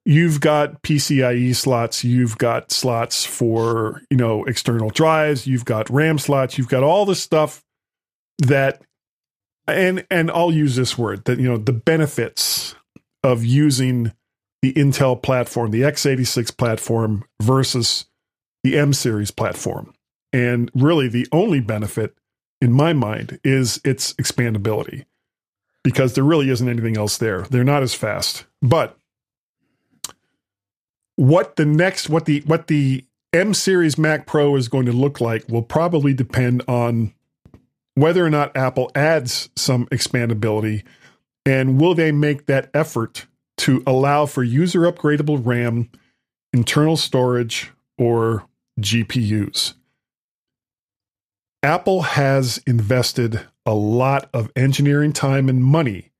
you've 0.04 0.40
got 0.40 0.82
PCIe 0.82 1.54
slots, 1.54 2.04
you've 2.04 2.38
got 2.38 2.70
slots 2.70 3.24
for 3.24 4.02
you 4.10 4.16
know 4.16 4.44
external 4.44 4.90
drives, 4.90 5.46
you've 5.46 5.64
got 5.64 5.88
RAM 5.90 6.18
slots, 6.18 6.58
you've 6.58 6.68
got 6.68 6.82
all 6.82 7.06
the 7.06 7.14
stuff 7.16 7.64
that, 8.38 8.82
and 9.66 10.06
and 10.10 10.30
I'll 10.30 10.52
use 10.52 10.76
this 10.76 10.96
word 10.98 11.24
that 11.24 11.38
you 11.38 11.48
know 11.48 11.58
the 11.58 11.72
benefits 11.72 12.74
of 13.22 13.44
using 13.44 14.12
the 14.62 14.72
Intel 14.72 15.20
platform, 15.20 15.70
the 15.70 15.82
x86 15.82 16.56
platform 16.56 17.24
versus 17.40 18.06
the 18.64 18.78
M 18.78 18.92
series 18.92 19.30
platform. 19.30 19.94
And 20.32 20.70
really, 20.74 21.08
the 21.08 21.26
only 21.32 21.60
benefit 21.60 22.14
in 22.60 22.72
my 22.72 22.92
mind 22.92 23.38
is 23.44 23.80
its 23.84 24.12
expandability 24.14 25.04
because 25.84 26.14
there 26.14 26.24
really 26.24 26.50
isn't 26.50 26.68
anything 26.68 26.96
else 26.96 27.16
there. 27.18 27.42
They're 27.42 27.64
not 27.64 27.82
as 27.82 27.94
fast. 27.94 28.44
But 28.60 28.96
what 31.16 31.56
the 31.56 31.64
next, 31.64 32.10
what 32.10 32.24
the, 32.24 32.40
what 32.46 32.66
the 32.66 33.04
M 33.32 33.54
series 33.54 33.96
Mac 33.96 34.26
Pro 34.26 34.56
is 34.56 34.68
going 34.68 34.86
to 34.86 34.92
look 34.92 35.20
like 35.20 35.48
will 35.48 35.62
probably 35.62 36.14
depend 36.14 36.62
on 36.66 37.14
whether 37.94 38.24
or 38.24 38.30
not 38.30 38.56
Apple 38.56 38.90
adds 38.94 39.50
some 39.56 39.86
expandability 39.86 40.84
and 41.48 41.80
will 41.80 41.94
they 41.94 42.12
make 42.12 42.44
that 42.46 42.70
effort 42.74 43.26
to 43.56 43.82
allow 43.86 44.26
for 44.26 44.44
user 44.44 44.80
upgradable 44.80 45.40
RAM, 45.44 45.90
internal 46.52 46.96
storage, 46.96 47.72
or 47.96 48.46
GPUs. 48.78 49.74
Apple 51.62 52.02
has 52.02 52.58
invested 52.66 53.40
a 53.66 53.74
lot 53.74 54.30
of 54.32 54.52
engineering 54.54 55.12
time 55.12 55.48
and 55.48 55.64
money 55.64 56.12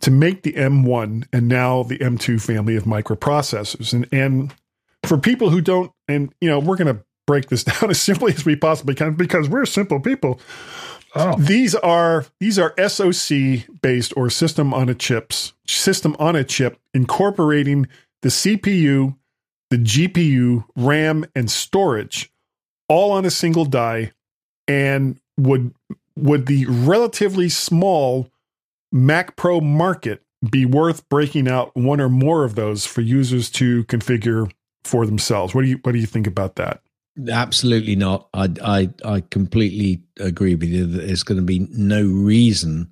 to 0.00 0.10
make 0.10 0.42
the 0.42 0.54
M1 0.54 1.26
and 1.32 1.48
now 1.48 1.82
the 1.82 1.98
M2 1.98 2.40
family 2.40 2.76
of 2.76 2.84
microprocessors. 2.84 3.92
And, 3.92 4.08
and 4.10 4.54
for 5.04 5.18
people 5.18 5.50
who 5.50 5.60
don't, 5.60 5.92
and 6.08 6.32
you 6.40 6.48
know, 6.48 6.58
we're 6.58 6.76
going 6.76 6.96
to 6.96 7.04
break 7.26 7.48
this 7.48 7.64
down 7.80 7.90
as 7.90 8.00
simply 8.00 8.32
as 8.32 8.44
we 8.44 8.56
possibly 8.56 8.94
can 8.94 9.14
because 9.14 9.48
we're 9.48 9.66
simple 9.66 10.00
people. 10.00 10.40
Oh. 11.14 11.36
These 11.38 11.74
are 11.74 12.26
these 12.40 12.58
are 12.58 12.74
SoC 12.88 13.66
based 13.82 14.14
or 14.16 14.30
system 14.30 14.72
on 14.72 14.88
a 14.88 14.94
chips 14.94 15.52
system 15.66 16.16
on 16.18 16.36
a 16.36 16.44
chip 16.44 16.78
incorporating 16.94 17.86
the 18.22 18.28
CPU, 18.28 19.16
the 19.70 19.76
GPU, 19.76 20.64
RAM, 20.76 21.26
and 21.34 21.50
storage 21.50 22.32
all 22.88 23.12
on 23.12 23.24
a 23.24 23.30
single 23.30 23.64
die, 23.64 24.12
and 24.66 25.18
would 25.36 25.74
would 26.16 26.46
the 26.46 26.66
relatively 26.66 27.48
small 27.48 28.28
Mac 28.90 29.36
Pro 29.36 29.60
market 29.60 30.22
be 30.48 30.66
worth 30.66 31.08
breaking 31.08 31.48
out 31.48 31.74
one 31.74 32.00
or 32.00 32.08
more 32.08 32.44
of 32.44 32.54
those 32.54 32.84
for 32.84 33.00
users 33.00 33.50
to 33.50 33.84
configure 33.84 34.50
for 34.84 35.06
themselves? 35.06 35.54
What 35.54 35.62
do 35.62 35.68
you 35.68 35.78
what 35.82 35.92
do 35.92 35.98
you 35.98 36.06
think 36.06 36.26
about 36.26 36.56
that? 36.56 36.82
Absolutely 37.30 37.96
not. 37.96 38.28
I 38.32 38.48
I 38.64 38.90
I 39.04 39.20
completely 39.30 40.02
agree 40.18 40.54
with 40.54 40.70
you 40.70 40.86
that 40.86 41.06
there's 41.06 41.22
going 41.22 41.40
to 41.40 41.44
be 41.44 41.66
no 41.70 42.04
reason 42.04 42.90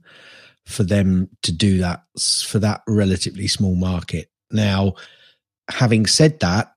for 0.66 0.82
them 0.82 1.28
to 1.42 1.52
do 1.52 1.78
that 1.78 2.02
for 2.44 2.58
that 2.58 2.82
relatively 2.86 3.48
small 3.48 3.74
market. 3.74 4.30
Now, 4.50 4.94
having 5.70 6.06
said 6.06 6.40
that, 6.40 6.74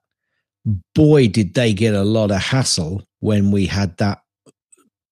boy 0.95 1.27
did 1.27 1.53
they 1.53 1.73
get 1.73 1.93
a 1.93 2.03
lot 2.03 2.31
of 2.31 2.41
hassle 2.41 3.03
when 3.19 3.51
we 3.51 3.65
had 3.65 3.97
that 3.97 4.21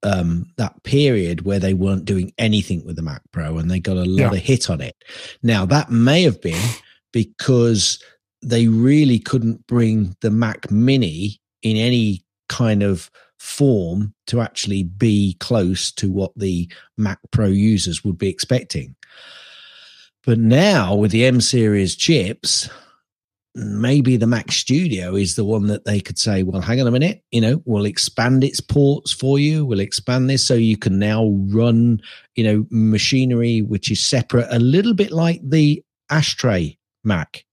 um 0.03 0.47
that 0.57 0.81
period 0.83 1.45
where 1.45 1.59
they 1.59 1.73
weren't 1.73 2.05
doing 2.05 2.33
anything 2.37 2.83
with 2.85 2.95
the 2.95 3.01
Mac 3.01 3.21
Pro 3.31 3.57
and 3.57 3.69
they 3.69 3.79
got 3.79 3.97
a 3.97 4.05
lot 4.05 4.31
yeah. 4.31 4.31
of 4.31 4.37
hit 4.37 4.69
on 4.69 4.79
it. 4.79 4.95
Now, 5.43 5.65
that 5.65 5.91
may 5.91 6.23
have 6.23 6.41
been 6.41 6.69
because 7.11 8.01
they 8.41 8.67
really 8.67 9.19
couldn't 9.19 9.67
bring 9.67 10.15
the 10.21 10.31
Mac 10.31 10.71
Mini 10.71 11.41
in 11.61 11.77
any 11.77 12.23
kind 12.49 12.83
of 12.83 13.09
form 13.39 14.13
to 14.27 14.39
actually 14.39 14.83
be 14.83 15.35
close 15.39 15.91
to 15.91 16.11
what 16.11 16.31
the 16.35 16.71
Mac 16.97 17.19
Pro 17.31 17.47
users 17.47 18.03
would 18.03 18.17
be 18.17 18.29
expecting. 18.29 18.95
But 20.23 20.37
now 20.37 20.95
with 20.95 21.11
the 21.11 21.25
M 21.25 21.41
series 21.41 21.95
chips, 21.95 22.69
maybe 23.55 24.15
the 24.17 24.27
Mac 24.27 24.51
Studio 24.51 25.15
is 25.15 25.35
the 25.35 25.43
one 25.43 25.67
that 25.67 25.85
they 25.85 25.99
could 25.99 26.19
say, 26.19 26.43
well, 26.43 26.61
hang 26.61 26.79
on 26.79 26.87
a 26.87 26.91
minute, 26.91 27.23
you 27.31 27.41
know, 27.41 27.61
we'll 27.65 27.85
expand 27.85 28.43
its 28.43 28.61
ports 28.61 29.11
for 29.11 29.39
you. 29.39 29.65
We'll 29.65 29.79
expand 29.79 30.29
this 30.29 30.45
so 30.45 30.53
you 30.53 30.77
can 30.77 30.99
now 30.99 31.27
run, 31.49 32.01
you 32.35 32.43
know, 32.43 32.65
machinery 32.69 33.61
which 33.61 33.91
is 33.91 34.03
separate, 34.03 34.47
a 34.51 34.59
little 34.59 34.93
bit 34.93 35.11
like 35.11 35.41
the 35.43 35.83
Ashtray 36.09 36.77
Mac 37.03 37.43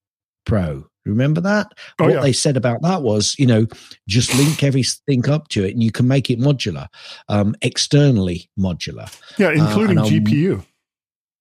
Pro. 0.45 0.87
Remember 1.09 1.41
that? 1.41 1.73
Oh, 1.99 2.05
what 2.05 2.15
yeah. 2.15 2.21
they 2.21 2.33
said 2.33 2.57
about 2.57 2.83
that 2.83 3.03
was, 3.03 3.35
you 3.39 3.47
know, 3.47 3.67
just 4.07 4.35
link 4.37 4.63
everything 4.63 5.29
up 5.29 5.49
to 5.49 5.65
it 5.65 5.73
and 5.73 5.83
you 5.83 5.91
can 5.91 6.07
make 6.07 6.31
it 6.31 6.39
modular, 6.39 6.89
um, 7.29 7.55
externally 7.63 8.49
modular. 8.59 9.13
Yeah, 9.39 9.49
uh, 9.49 9.53
including 9.53 9.99
uh, 9.99 10.05
GPU. 10.05 10.65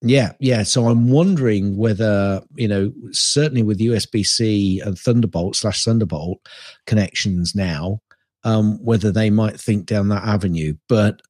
Yeah, 0.01 0.33
yeah. 0.39 0.63
So 0.63 0.87
I'm 0.87 1.09
wondering 1.09 1.75
whether, 1.75 2.41
you 2.55 2.67
know, 2.67 2.91
certainly 3.11 3.63
with 3.63 3.79
USB 3.79 4.25
C 4.25 4.79
and 4.79 4.97
Thunderbolt 4.97 5.55
slash 5.55 5.83
Thunderbolt 5.83 6.39
connections 6.85 7.55
now, 7.55 8.01
um, 8.43 8.77
whether 8.83 9.11
they 9.11 9.29
might 9.29 9.59
think 9.59 9.87
down 9.87 10.09
that 10.09 10.23
avenue. 10.23 10.75
But 10.87 11.21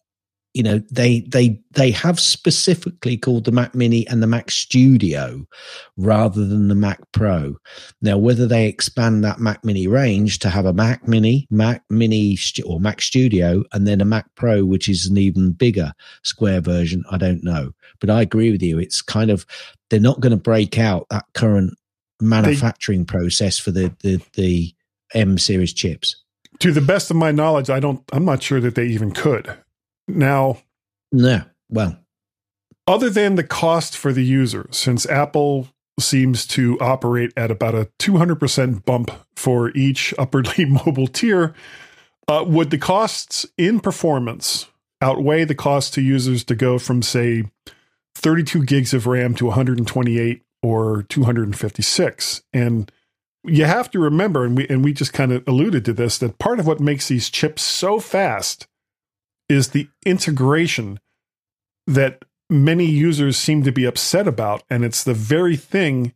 you 0.58 0.64
know 0.64 0.80
they 0.90 1.20
they 1.20 1.62
they 1.70 1.92
have 1.92 2.20
specifically 2.20 3.16
called 3.16 3.46
the 3.46 3.52
Mac 3.52 3.76
Mini 3.76 4.08
and 4.08 4.24
the 4.24 4.28
Mac 4.28 4.50
Studio 4.50 5.46
rather 5.98 6.44
than 6.46 6.68
the 6.68 6.74
Mac 6.74 7.00
Pro. 7.12 7.58
Now, 8.02 8.18
whether 8.18 8.48
they 8.48 8.66
expand 8.66 9.24
that 9.24 9.40
Mac 9.40 9.64
Mini 9.64 9.86
range 9.86 10.40
to 10.40 10.50
have 10.50 10.66
a 10.66 10.74
Mac 10.74 11.08
Mini, 11.08 11.46
Mac 11.52 11.84
Mini 11.92 12.40
or 12.66 12.80
Mac 12.80 13.04
Studio, 13.04 13.64
and 13.72 13.88
then 13.88 14.02
a 14.02 14.06
Mac 14.06 14.26
Pro, 14.34 14.66
which 14.66 14.90
is 14.90 15.06
an 15.06 15.20
even 15.20 15.52
bigger 15.52 15.94
square 16.24 16.60
version, 16.60 17.04
I 17.12 17.20
don't 17.20 17.44
know. 17.44 17.74
But 18.00 18.10
I 18.10 18.24
agree 18.24 18.52
with 18.52 18.64
you. 18.64 18.80
It's 18.80 19.04
kind 19.04 19.30
of 19.30 19.46
they're 19.92 20.00
not 20.00 20.22
going 20.22 20.32
to 20.32 20.38
break 20.38 20.80
out 20.80 21.06
that 21.12 21.26
current 21.36 21.76
manufacturing 22.20 23.02
they, 23.02 23.14
process 23.14 23.60
for 23.60 23.70
the 23.70 23.94
the 24.02 24.20
the 24.34 24.74
M 25.14 25.38
series 25.38 25.72
chips. 25.72 26.16
To 26.62 26.72
the 26.72 26.82
best 26.82 27.12
of 27.12 27.16
my 27.16 27.32
knowledge, 27.32 27.70
I 27.70 27.80
don't. 27.80 28.02
I'm 28.12 28.26
not 28.26 28.42
sure 28.42 28.60
that 28.60 28.74
they 28.74 28.88
even 28.88 29.12
could. 29.12 29.56
Now, 30.08 30.60
yeah, 31.12 31.46
well, 31.70 31.98
other 32.88 33.10
than 33.10 33.36
the 33.36 33.44
cost 33.44 33.98
for 33.98 34.14
the 34.14 34.24
user, 34.24 34.68
since 34.72 35.06
Apple 35.06 35.68
seems 36.00 36.46
to 36.48 36.80
operate 36.80 37.34
at 37.36 37.52
about 37.52 37.76
a 37.76 37.90
200% 38.00 38.86
bump 38.86 39.12
for 39.36 39.72
each 39.72 40.14
upwardly 40.18 40.66
mobile 40.86 41.08
tier, 41.08 41.54
uh, 42.28 42.44
would 42.48 42.70
the 42.70 42.78
costs 42.78 43.46
in 43.58 43.80
performance 43.80 44.68
outweigh 45.02 45.44
the 45.44 45.56
cost 45.56 45.94
to 45.94 46.02
users 46.02 46.44
to 46.46 46.56
go 46.56 46.80
from, 46.80 47.02
say, 47.02 47.44
32 48.16 48.64
gigs 48.64 48.94
of 48.94 49.08
RAM 49.08 49.36
to 49.36 49.46
128 49.46 50.44
or 50.64 51.04
256? 51.04 52.42
And 52.54 52.92
you 53.44 53.66
have 53.66 53.90
to 53.92 54.00
remember, 54.00 54.46
and 54.46 54.58
we 54.58 54.68
and 54.68 54.84
we 54.84 54.94
just 54.94 55.14
kind 55.14 55.32
of 55.32 55.44
alluded 55.48 55.86
to 55.86 55.94
this, 55.94 56.18
that 56.18 56.38
part 56.38 56.60
of 56.60 56.68
what 56.68 56.80
makes 56.80 57.08
these 57.08 57.30
chips 57.30 57.62
so 57.62 58.00
fast 58.00 58.68
is 59.50 59.70
the 59.70 59.88
integration 60.06 61.00
that 61.86 62.24
many 62.50 62.86
users 62.86 63.38
seem 63.38 63.64
to 63.64 63.72
be 63.72 63.86
upset 63.86 64.28
about. 64.28 64.64
And 64.70 64.84
it's 64.84 65.04
the 65.04 65.14
very 65.14 65.56
thing 65.56 66.14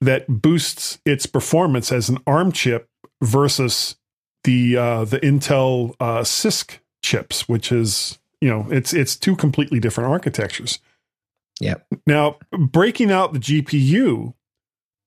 that 0.00 0.26
boosts 0.28 0.98
its 1.04 1.26
performance 1.26 1.92
as 1.92 2.08
an 2.08 2.18
ARM 2.26 2.52
chip 2.52 2.88
versus 3.22 3.96
the 4.44 4.76
uh, 4.76 5.04
the 5.04 5.20
Intel 5.20 5.94
uh, 6.00 6.20
CISC 6.20 6.78
chips, 7.02 7.48
which 7.48 7.70
is 7.70 8.18
you 8.40 8.48
know 8.48 8.66
it's 8.70 8.92
it's 8.92 9.16
two 9.16 9.36
completely 9.36 9.78
different 9.78 10.10
architectures. 10.10 10.80
Yeah. 11.60 11.76
Now 12.06 12.38
breaking 12.50 13.12
out 13.12 13.32
the 13.32 13.38
GPU 13.38 14.34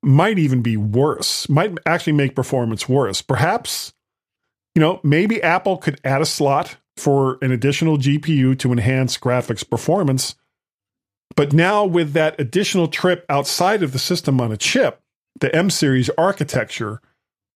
might 0.02 0.40
even 0.40 0.62
be 0.62 0.78
worse. 0.78 1.50
Might 1.50 1.78
actually 1.86 2.14
make 2.14 2.36
performance 2.36 2.88
worse. 2.88 3.22
Perhaps 3.22 3.94
you 4.74 4.80
know 4.80 5.02
maybe 5.04 5.44
Apple 5.44 5.78
could 5.78 6.00
add 6.06 6.22
a 6.22 6.26
slot 6.26 6.78
for 6.98 7.38
an 7.42 7.52
additional 7.52 7.98
GPU 7.98 8.58
to 8.60 8.72
enhance 8.72 9.18
graphics 9.18 9.68
performance. 9.68 10.36
But 11.36 11.54
now, 11.54 11.84
with 11.84 12.14
that 12.14 12.40
additional 12.40 12.88
trip 12.88 13.26
outside 13.30 13.84
of 13.84 13.92
the 13.92 14.00
system 14.00 14.40
on 14.40 14.52
a 14.52 14.58
chip, 14.58 15.02
the 15.40 15.54
M 15.54 15.70
series 15.70 16.10
architecture, 16.18 17.02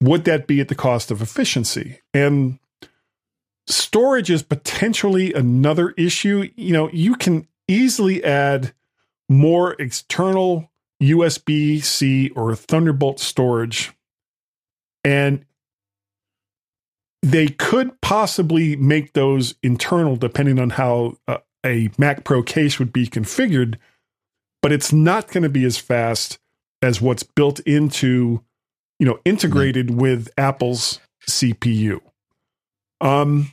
would 0.02 0.26
that 0.26 0.48
be 0.48 0.60
at 0.60 0.68
the 0.68 0.76
cost 0.76 1.12
of 1.12 1.22
efficiency? 1.22 2.00
And 2.14 2.60
storage 3.68 4.30
is 4.30 4.44
potentially 4.44 5.34
another 5.34 5.92
issue. 5.92 6.50
You 6.56 6.74
know, 6.74 6.90
you 6.92 7.16
can 7.16 7.48
easily 7.68 8.24
add 8.24 8.74
more 9.30 9.74
external 9.80 10.70
USB 11.02 11.82
C 11.82 12.30
or 12.30 12.56
Thunderbolt 12.56 13.20
storage. 13.20 13.94
And 15.04 15.46
they 17.22 17.48
could 17.48 18.00
possibly 18.02 18.76
make 18.76 19.14
those 19.14 19.56
internal 19.62 20.16
depending 20.16 20.60
on 20.60 20.72
how 20.72 21.18
uh, 21.28 21.38
a 21.66 21.90
Mac 21.98 22.24
Pro 22.24 22.42
case 22.42 22.80
would 22.80 22.94
be 22.94 23.08
configured, 23.08 23.76
but 24.62 24.72
it's 24.72 24.94
not 24.94 25.28
going 25.28 25.44
to 25.44 25.50
be 25.50 25.66
as 25.66 25.78
fast 25.78 26.40
as 26.82 27.02
what's 27.02 27.24
built 27.24 27.60
into, 27.62 28.42
you 29.00 29.06
know, 29.06 29.20
integrated 29.26 29.88
mm-hmm. 29.88 30.00
with 30.00 30.30
Apple's 30.38 31.00
CPU. 31.28 32.00
Um, 33.02 33.52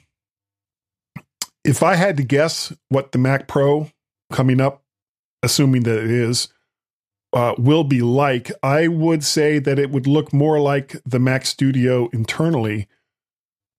if 1.65 1.83
I 1.83 1.97
had 1.97 2.17
to 2.19 2.23
guess 2.23 2.73
what 2.89 3.11
the 3.11 3.19
Mac 3.19 3.49
Pro 3.49 3.91
coming 4.33 4.61
up, 4.61 4.83
assuming 5.43 5.83
that 5.83 5.99
it 5.99 6.11
is, 6.11 6.49
uh, 7.33 7.55
will 7.59 7.85
be 7.85 8.01
like, 8.01 8.53
I 8.63 8.87
would 8.87 9.25
say 9.25 9.59
that 9.59 9.79
it 9.79 9.91
would 9.91 10.07
look 10.07 10.33
more 10.33 10.61
like 10.61 10.97
the 11.05 11.19
Mac 11.19 11.45
Studio 11.45 12.09
internally 12.13 12.87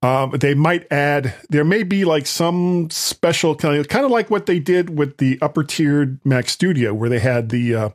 um, 0.02 0.32
they 0.32 0.54
might 0.54 0.92
add, 0.92 1.34
there 1.50 1.64
may 1.64 1.84
be 1.84 2.06
like 2.06 2.28
some 2.28 2.90
special 2.92 3.56
kind 3.56 3.78
of, 3.78 3.88
kind 3.88 4.06
of 4.06 4.12
like 4.12 4.30
what 4.30 4.46
they 4.46 4.60
did 4.60 4.98
with 4.98 5.18
the 5.18 5.40
upper 5.42 5.64
tiered 5.64 6.20
Mac 6.24 6.50
Studio, 6.50 6.94
where 6.94 7.10
they 7.10 7.20
had 7.20 7.50
the 7.50 7.76
uh, 7.76 7.90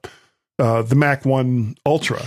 uh, 0.59 0.83
the 0.83 0.97
Mac 0.97 1.25
One 1.25 1.77
Ultra. 1.87 2.23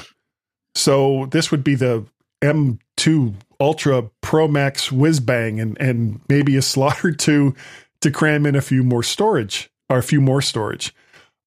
So 0.75 1.27
this 1.31 1.51
would 1.51 1.63
be 1.63 1.75
the 1.75 2.05
M2 2.41 3.35
Ultra 3.59 4.09
Pro 4.21 4.47
Max 4.47 4.91
Whiz 4.91 5.19
Bang, 5.19 5.59
and 5.59 5.77
and 5.79 6.21
maybe 6.29 6.55
a 6.55 6.61
slot 6.61 7.03
or 7.03 7.11
two 7.11 7.53
to 8.01 8.11
cram 8.11 8.45
in 8.45 8.55
a 8.55 8.61
few 8.61 8.81
more 8.83 9.03
storage 9.03 9.69
or 9.89 9.97
a 9.97 10.03
few 10.03 10.21
more 10.21 10.41
storage. 10.41 10.95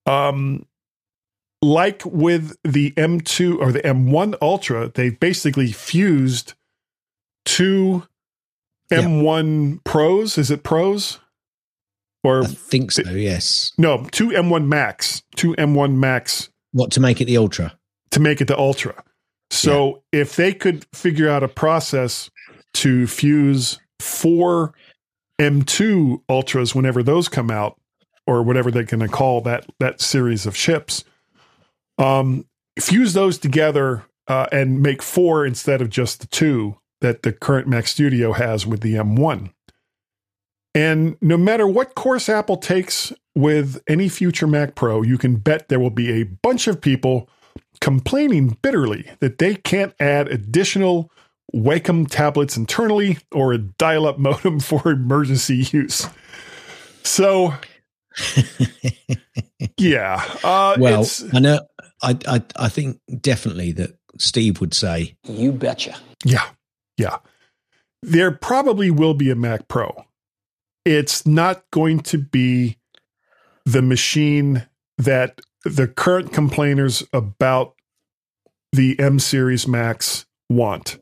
Um, 0.05 0.67
like 1.63 2.03
with 2.05 2.57
the 2.63 2.93
M2 2.93 3.59
or 3.59 3.73
the 3.73 3.81
M1 3.81 4.37
Ultra, 4.41 4.89
they 4.89 5.11
basically 5.11 5.73
fused 5.73 6.55
two 7.45 8.05
Yeah. 8.91 9.03
M1 9.03 9.85
Pros. 9.85 10.39
Is 10.39 10.51
it 10.51 10.63
Pros? 10.63 11.19
Or 12.25 12.43
I 12.43 12.47
think 12.47 12.93
so. 12.93 13.03
Yes. 13.03 13.73
no, 13.79 14.05
two 14.11 14.29
M1 14.29 14.67
Max, 14.67 15.23
two 15.37 15.55
M1 15.55 15.95
Max 15.95 16.51
What 16.73 16.91
to 16.93 17.01
make 17.01 17.21
it 17.21 17.27
the 17.27 17.37
ultra? 17.37 17.79
to 18.11 18.21
make 18.21 18.41
it 18.41 18.49
the 18.49 18.59
Ultra. 18.59 19.05
So 19.51 20.03
if 20.13 20.37
they 20.37 20.53
could 20.53 20.87
figure 20.95 21.29
out 21.29 21.43
a 21.43 21.49
process 21.49 22.31
to 22.75 23.07
fuse 23.07 23.79
four 24.01 24.73
M2 25.41 26.23
Ultras 26.29 26.75
whenever 26.75 27.03
those 27.03 27.29
come 27.29 27.51
out, 27.51 27.79
or 28.27 28.43
whatever 28.43 28.71
they're 28.71 28.83
going 28.83 29.01
to 29.01 29.09
call 29.09 29.41
that 29.43 29.67
that 29.79 30.01
series 30.01 30.45
of 30.47 30.55
chips, 30.55 31.05
um, 31.99 32.47
fuse 32.79 33.15
those 33.15 33.39
together 33.39 34.05
uh, 34.27 34.47
and 34.53 34.83
make 34.83 35.03
four 35.03 35.47
instead 35.47 35.81
of 35.81 35.89
just 35.89 36.21
the 36.21 36.27
two 36.27 36.77
that 37.01 37.23
the 37.23 37.33
current 37.33 37.69
Mac 37.69 37.87
Studio 37.87 38.33
has 38.33 38.67
with 38.67 38.81
the 38.81 38.95
M1. 38.95 39.53
And 40.75 41.17
no 41.21 41.37
matter 41.37 41.67
what 41.67 41.95
course 41.95 42.29
Apple 42.29 42.57
takes 42.57 43.13
with 43.35 43.83
any 43.89 44.09
future 44.09 44.47
Mac 44.47 44.75
Pro, 44.75 45.03
you 45.03 45.19
can 45.19 45.37
bet 45.37 45.69
there 45.69 45.81
will 45.81 45.91
be 45.91 46.21
a 46.21 46.25
bunch 46.25 46.67
of 46.67 46.81
people 46.81 47.29
complaining 47.81 48.59
bitterly 48.63 49.11
that 49.21 49.39
they 49.39 49.55
can't 49.55 49.95
add 50.01 50.29
additional 50.29 51.11
Wacom 51.55 52.09
tablets 52.09 52.57
internally 52.57 53.19
or 53.33 53.53
a 53.53 53.59
dial 53.59 54.07
up 54.07 54.19
modem 54.19 54.61
for 54.61 54.89
emergency 54.91 55.67
use. 55.73 56.07
So, 57.03 57.55
yeah. 59.79 60.23
Uh, 60.45 60.77
Well, 60.79 61.03
it's, 61.03 61.25
I 61.35 61.39
know. 61.39 61.61
I, 62.03 62.17
I 62.29 62.43
I 62.57 62.69
think 62.69 63.01
definitely 63.21 63.73
that 63.73 63.99
Steve 64.19 64.61
would 64.61 64.75
say 64.75 65.17
You 65.25 65.53
betcha. 65.53 65.97
Yeah. 66.25 66.45
Yeah. 66.99 67.19
There 68.03 68.31
probably 68.31 68.91
will 68.91 69.15
be 69.15 69.31
a 69.31 69.35
Mac 69.35 69.67
Pro. 69.69 70.05
It's 70.85 71.27
not 71.27 71.63
going 71.71 72.01
to 72.01 72.19
be 72.19 72.77
the 73.65 73.83
machine 73.83 74.67
that 74.99 75.41
the 75.65 75.89
current 75.89 76.33
complainers 76.33 77.03
about 77.13 77.75
the 78.73 78.99
M 78.99 79.19
series 79.19 79.67
Macs 79.67 80.27
want 80.49 80.99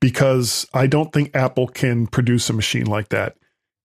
because 0.00 0.66
I 0.72 0.86
don't 0.86 1.12
think 1.12 1.34
Apple 1.34 1.66
can 1.68 2.06
produce 2.06 2.48
a 2.50 2.52
machine 2.52 2.86
like 2.86 3.08
that. 3.08 3.36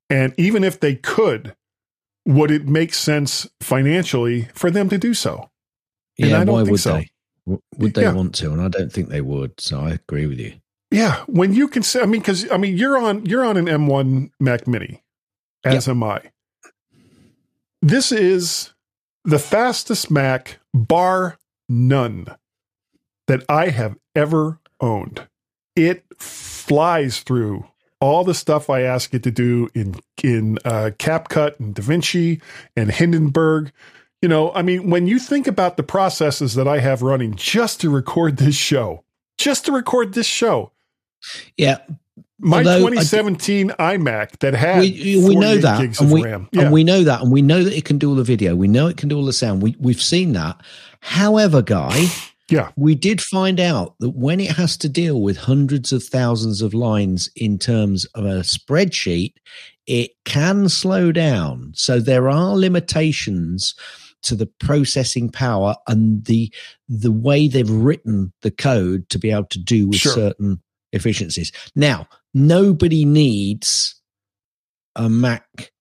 And 0.10 0.34
even 0.38 0.64
if 0.64 0.80
they 0.80 0.96
could, 0.96 1.56
would 2.26 2.52
it 2.52 2.68
make 2.68 2.94
sense 2.94 3.48
financially 3.62 4.48
for 4.54 4.70
them 4.70 4.90
to 4.90 4.98
do 4.98 5.14
so? 5.14 5.50
And 6.20 6.30
Yeah, 6.32 6.42
I 6.42 6.44
don't 6.46 6.54
why 6.56 6.62
think 6.62 6.72
would 6.72 6.80
so. 6.82 6.94
they? 6.98 7.10
Would 7.78 7.94
they 7.96 8.04
Yeah. 8.04 8.14
want 8.14 8.36
to? 8.36 8.52
And 8.52 8.62
I 8.62 8.68
don't 8.68 8.92
think 8.92 9.10
they 9.10 9.22
would. 9.22 9.60
So 9.60 9.80
I 9.80 9.92
agree 9.92 10.28
with 10.28 10.40
you. 10.40 10.54
Yeah, 10.94 11.24
when 11.26 11.54
you 11.54 11.68
can 11.68 11.82
say, 11.82 12.02
I 12.02 12.06
mean, 12.06 12.22
because 12.22 12.50
I 12.52 12.58
mean, 12.58 12.78
you're 12.78 12.98
on 12.98 13.26
you're 13.26 13.44
on 13.44 13.58
an 13.58 13.66
M1 13.66 14.30
Mac 14.40 14.68
Mini, 14.68 15.02
as 15.64 15.88
am 15.90 16.04
I. 16.04 16.22
This 17.82 18.12
is 18.12 18.74
the 19.26 19.40
fastest 19.40 20.12
Mac, 20.12 20.60
bar 20.72 21.40
none, 21.68 22.28
that 23.28 23.44
I 23.50 23.70
have 23.70 23.98
ever 24.16 24.60
owned. 24.80 25.28
It 25.76 26.06
flies 26.20 27.22
through 27.22 27.66
all 28.00 28.24
the 28.24 28.36
stuff 28.36 28.70
I 28.70 28.82
ask 28.82 29.16
it 29.16 29.24
to 29.24 29.32
do 29.32 29.70
in 29.74 29.96
in 30.24 30.60
uh, 30.64 30.92
CapCut 31.00 31.60
and 31.60 31.74
DaVinci 31.74 32.40
and 32.76 32.92
Hindenburg. 32.92 33.72
You 34.22 34.30
know, 34.30 34.54
I 34.54 34.62
mean, 34.62 34.92
when 34.92 35.08
you 35.08 35.18
think 35.18 35.48
about 35.48 35.76
the 35.76 35.84
processes 35.84 36.54
that 36.54 36.68
I 36.68 36.80
have 36.80 37.02
running 37.02 37.34
just 37.34 37.82
to 37.82 37.90
record 37.90 38.38
this 38.38 38.56
show, 38.56 39.04
just 39.40 39.66
to 39.66 39.72
record 39.72 40.14
this 40.14 40.28
show, 40.28 40.73
Yeah, 41.58 41.78
my 42.40 42.58
Although 42.58 42.88
I 42.88 42.90
2017 42.90 43.70
iMac 43.70 44.40
that 44.40 44.54
had 44.54 44.82
we, 44.82 45.24
we 45.26 45.36
know 45.36 45.58
that, 45.58 45.80
gigs 45.82 46.00
and 46.00 46.08
of 46.10 46.14
we, 46.14 46.24
RAM. 46.24 46.50
Yeah. 46.52 46.64
and 46.64 46.72
we 46.74 46.84
know 46.84 47.04
that, 47.04 47.22
and 47.22 47.32
we 47.32 47.42
know 47.42 47.64
that 47.64 47.74
it 47.76 47.86
can 47.86 47.98
do 47.98 48.10
all 48.10 48.16
the 48.16 48.24
video. 48.24 48.56
We 48.56 48.68
know 48.68 48.88
it 48.88 48.98
can 48.98 49.10
do 49.10 49.18
all 49.18 49.26
the 49.26 49.34
sound. 49.34 49.62
We 49.62 49.76
we've 49.80 50.02
seen 50.02 50.34
that. 50.34 50.62
However, 51.00 51.62
guy, 51.62 52.06
Yeah. 52.50 52.72
we 52.76 52.96
did 52.96 53.22
find 53.22 53.60
out 53.60 53.96
that 54.00 54.12
when 54.12 54.40
it 54.40 54.52
has 54.52 54.78
to 54.78 54.90
deal 54.90 55.22
with 55.22 55.38
hundreds 55.38 55.92
of 55.94 56.04
thousands 56.04 56.62
of 56.62 56.74
lines 56.74 57.30
in 57.36 57.58
terms 57.60 58.06
of 58.16 58.26
a 58.26 58.42
spreadsheet, 58.42 59.34
it 59.88 60.12
can 60.26 60.70
slow 60.70 61.12
down. 61.12 61.72
So 61.76 62.00
there 62.00 62.30
are 62.30 62.56
limitations 62.58 63.76
to 64.24 64.36
the 64.36 64.46
processing 64.60 65.30
power 65.30 65.76
and 65.88 66.24
the 66.26 66.52
the 66.90 67.12
way 67.12 67.48
they've 67.48 67.70
written 67.70 68.32
the 68.42 68.52
code 68.52 69.08
to 69.10 69.20
be 69.20 69.32
able 69.32 69.46
to 69.46 69.60
do 69.60 69.88
with 69.88 69.98
Sure. 70.00 70.14
certain 70.14 70.62
efficiencies. 70.94 71.52
Now, 71.76 72.08
nobody 72.34 73.04
needs 73.04 74.02
a 74.96 75.10
Mac 75.10 75.72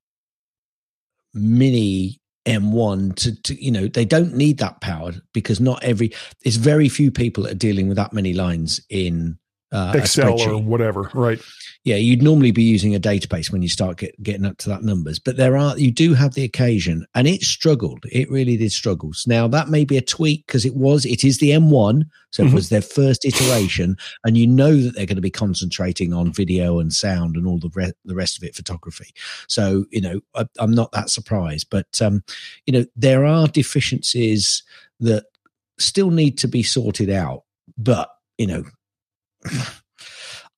Mini 1.35 2.21
M1 2.47 3.15
to, 3.15 3.43
to 3.43 3.65
you 3.65 3.71
know 3.71 3.87
they 3.87 4.05
don't 4.05 4.35
need 4.35 4.59
that 4.59 4.81
power 4.81 5.13
because 5.33 5.61
not 5.61 5.83
every 5.85 6.13
there's 6.43 6.57
very 6.57 6.89
few 6.89 7.13
people 7.13 7.45
that 7.45 7.53
are 7.53 7.57
dealing 7.57 7.87
with 7.87 7.97
that 7.97 8.13
many 8.13 8.33
lines 8.33 8.81
in 8.89 9.39
uh, 9.73 9.93
Excel 9.97 10.41
or 10.41 10.63
whatever. 10.63 11.11
Right. 11.15 11.41
Yeah, 11.85 11.97
you'd 11.97 12.23
normally 12.23 12.53
be 12.53 12.63
using 12.63 12.95
a 12.95 13.01
database 13.01 13.51
when 13.51 13.61
you 13.61 13.69
start 13.69 13.97
get, 13.97 14.23
getting 14.23 14.45
up 14.45 14.57
to 14.59 14.69
that 14.69 14.85
numbers, 14.85 15.19
but 15.19 15.37
there 15.37 15.57
are 15.57 15.77
you 15.77 15.91
do 15.91 16.15
have 16.15 16.35
the 16.35 16.45
occasion, 16.45 17.05
and 17.17 17.27
it 17.27 17.43
struggled. 17.43 18.05
It 18.13 18.31
really 18.31 18.57
did 18.57 18.71
struggle. 18.71 19.11
Now 19.27 19.49
that 19.49 19.69
may 19.69 19.85
be 19.85 19.97
a 19.97 20.03
tweak 20.03 20.47
because 20.47 20.65
it 20.65 20.77
was 20.77 21.05
it 21.05 21.25
is 21.25 21.39
the 21.39 21.51
M1, 21.51 22.05
so 22.31 22.45
Mhm. 22.45 22.49
it 22.49 22.55
was 22.55 22.69
their 22.69 22.83
first 22.83 23.25
iteration, 23.25 23.97
and 24.25 24.39
you 24.39 24.47
know 24.47 24.77
that 24.77 24.95
they're 24.95 25.07
going 25.07 25.17
to 25.17 25.23
be 25.23 25.31
concentrating 25.31 26.13
on 26.13 26.33
video 26.33 26.79
and 26.79 26.93
sound 26.93 27.35
and 27.37 27.49
all 27.49 27.59
the 27.59 27.71
re- 27.75 27.93
the 28.05 28.15
rest 28.15 28.37
of 28.37 28.45
it, 28.45 28.55
photography. 28.55 29.13
So 29.49 29.87
you 29.91 30.01
know 30.01 30.21
I, 30.37 30.45
I'm 30.61 30.73
not 30.73 30.93
that 30.93 31.11
surprised, 31.11 31.67
but 31.69 32.01
um, 32.01 32.23
you 32.67 32.73
know 32.73 32.85
there 32.95 33.25
are 33.25 33.49
deficiencies 33.49 34.63
that 35.01 35.25
still 35.81 36.11
need 36.11 36.39
to 36.39 36.47
be 36.47 36.63
sorted 36.63 37.11
out, 37.11 37.43
but 37.77 38.09
you 38.39 38.47
know. 38.47 38.63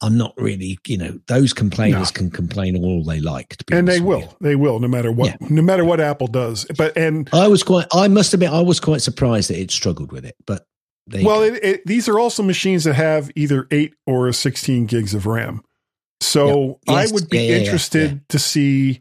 I'm 0.01 0.19
not 0.19 0.35
really, 0.37 0.79
you 0.87 0.99
know, 0.99 1.19
those 1.29 1.53
complainers 1.55 2.11
can 2.11 2.31
complain 2.31 2.77
all 2.85 3.05
they 3.05 3.21
like, 3.21 3.57
to 3.57 3.65
be 3.65 3.77
And 3.77 3.89
they 3.89 4.01
will. 4.01 4.37
They 4.41 4.55
will 4.55 4.79
no 4.79 4.89
matter 4.89 5.11
what 5.11 5.41
no 5.41 5.63
matter 5.63 5.85
what 5.85 6.01
Apple 6.01 6.27
does. 6.27 6.67
But 6.77 6.97
and. 6.97 7.29
I 7.33 7.49
was 7.49 7.63
quite, 7.63 7.87
I 7.93 8.09
must 8.09 8.35
admit, 8.35 8.51
I 8.51 8.61
was 8.61 8.81
quite 8.81 9.01
surprised 9.01 9.49
that 9.51 9.59
it 9.59 9.71
struggled 9.71 10.13
with 10.13 10.27
it, 10.27 10.37
but 10.47 10.67
well, 11.11 11.43
it, 11.43 11.63
it, 11.63 11.87
these 11.87 12.09
are 12.09 12.19
also 12.19 12.43
machines 12.43 12.85
that 12.85 12.95
have 12.95 13.31
either 13.35 13.67
8 13.71 13.95
or 14.07 14.33
16 14.33 14.87
gigs 14.87 15.15
of 15.15 15.27
RAM. 15.27 15.63
So 16.21 16.81
Yeah. 16.87 16.95
Yes. 16.95 17.11
I 17.11 17.15
would 17.15 17.29
be 17.29 17.39
Yeah, 17.39 17.43
yeah, 17.43 17.51
yeah, 17.51 17.57
interested 17.59 18.11
yeah. 18.11 18.19
to 18.29 18.39
see 18.39 19.01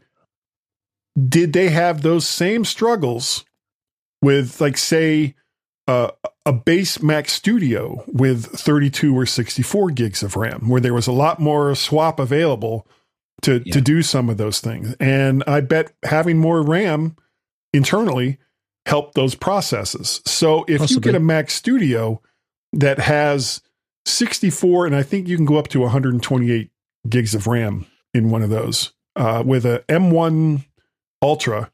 did 1.30 1.54
they 1.54 1.70
have 1.70 2.02
those 2.02 2.28
same 2.28 2.66
struggles 2.66 3.46
with 4.22 4.60
like 4.60 4.78
say 4.78 5.36
uh, 5.88 6.12
a 6.46 6.54
base 6.54 7.02
Mac 7.02 7.28
Studio 7.30 8.04
with 8.08 8.46
32 8.46 9.18
or 9.18 9.26
64 9.26 9.92
gigs 9.92 10.24
of 10.24 10.36
RAM 10.36 10.68
where 10.70 10.82
there 10.82 10.94
was 10.94 11.08
a 11.08 11.12
lot 11.12 11.40
more 11.40 11.76
swap 11.76 12.20
available 12.20 12.88
to 13.42 13.62
Yeah. 13.66 13.74
to 13.74 13.82
do 13.82 14.02
some 14.02 14.30
of 14.30 14.38
those 14.38 14.62
things. 14.62 14.96
And 15.00 15.44
I 15.48 15.62
bet 15.62 15.94
having 16.04 16.38
more 16.38 16.62
RAM 16.62 17.16
internally 17.74 18.38
helped 18.86 19.16
those 19.16 19.36
processes. 19.36 20.22
So 20.26 20.66
if 20.68 20.90
you 20.92 21.00
get 21.00 21.16
a 21.16 21.20
Mac 21.20 21.50
Studio 21.50 22.22
that 22.74 23.00
has 23.00 23.62
64 24.06 24.86
and 24.86 24.96
I 24.96 25.04
think 25.04 25.28
you 25.28 25.36
can 25.38 25.46
go 25.46 25.58
up 25.58 25.68
to 25.70 25.80
128 25.82 26.70
gigs 27.10 27.34
of 27.36 27.48
RAM 27.48 27.86
in 28.14 28.30
one 28.30 28.42
of 28.42 28.50
those 28.50 28.94
uh, 29.16 29.44
with 29.46 29.66
a 29.66 29.84
M1 29.90 30.66
Ultra 31.22 31.72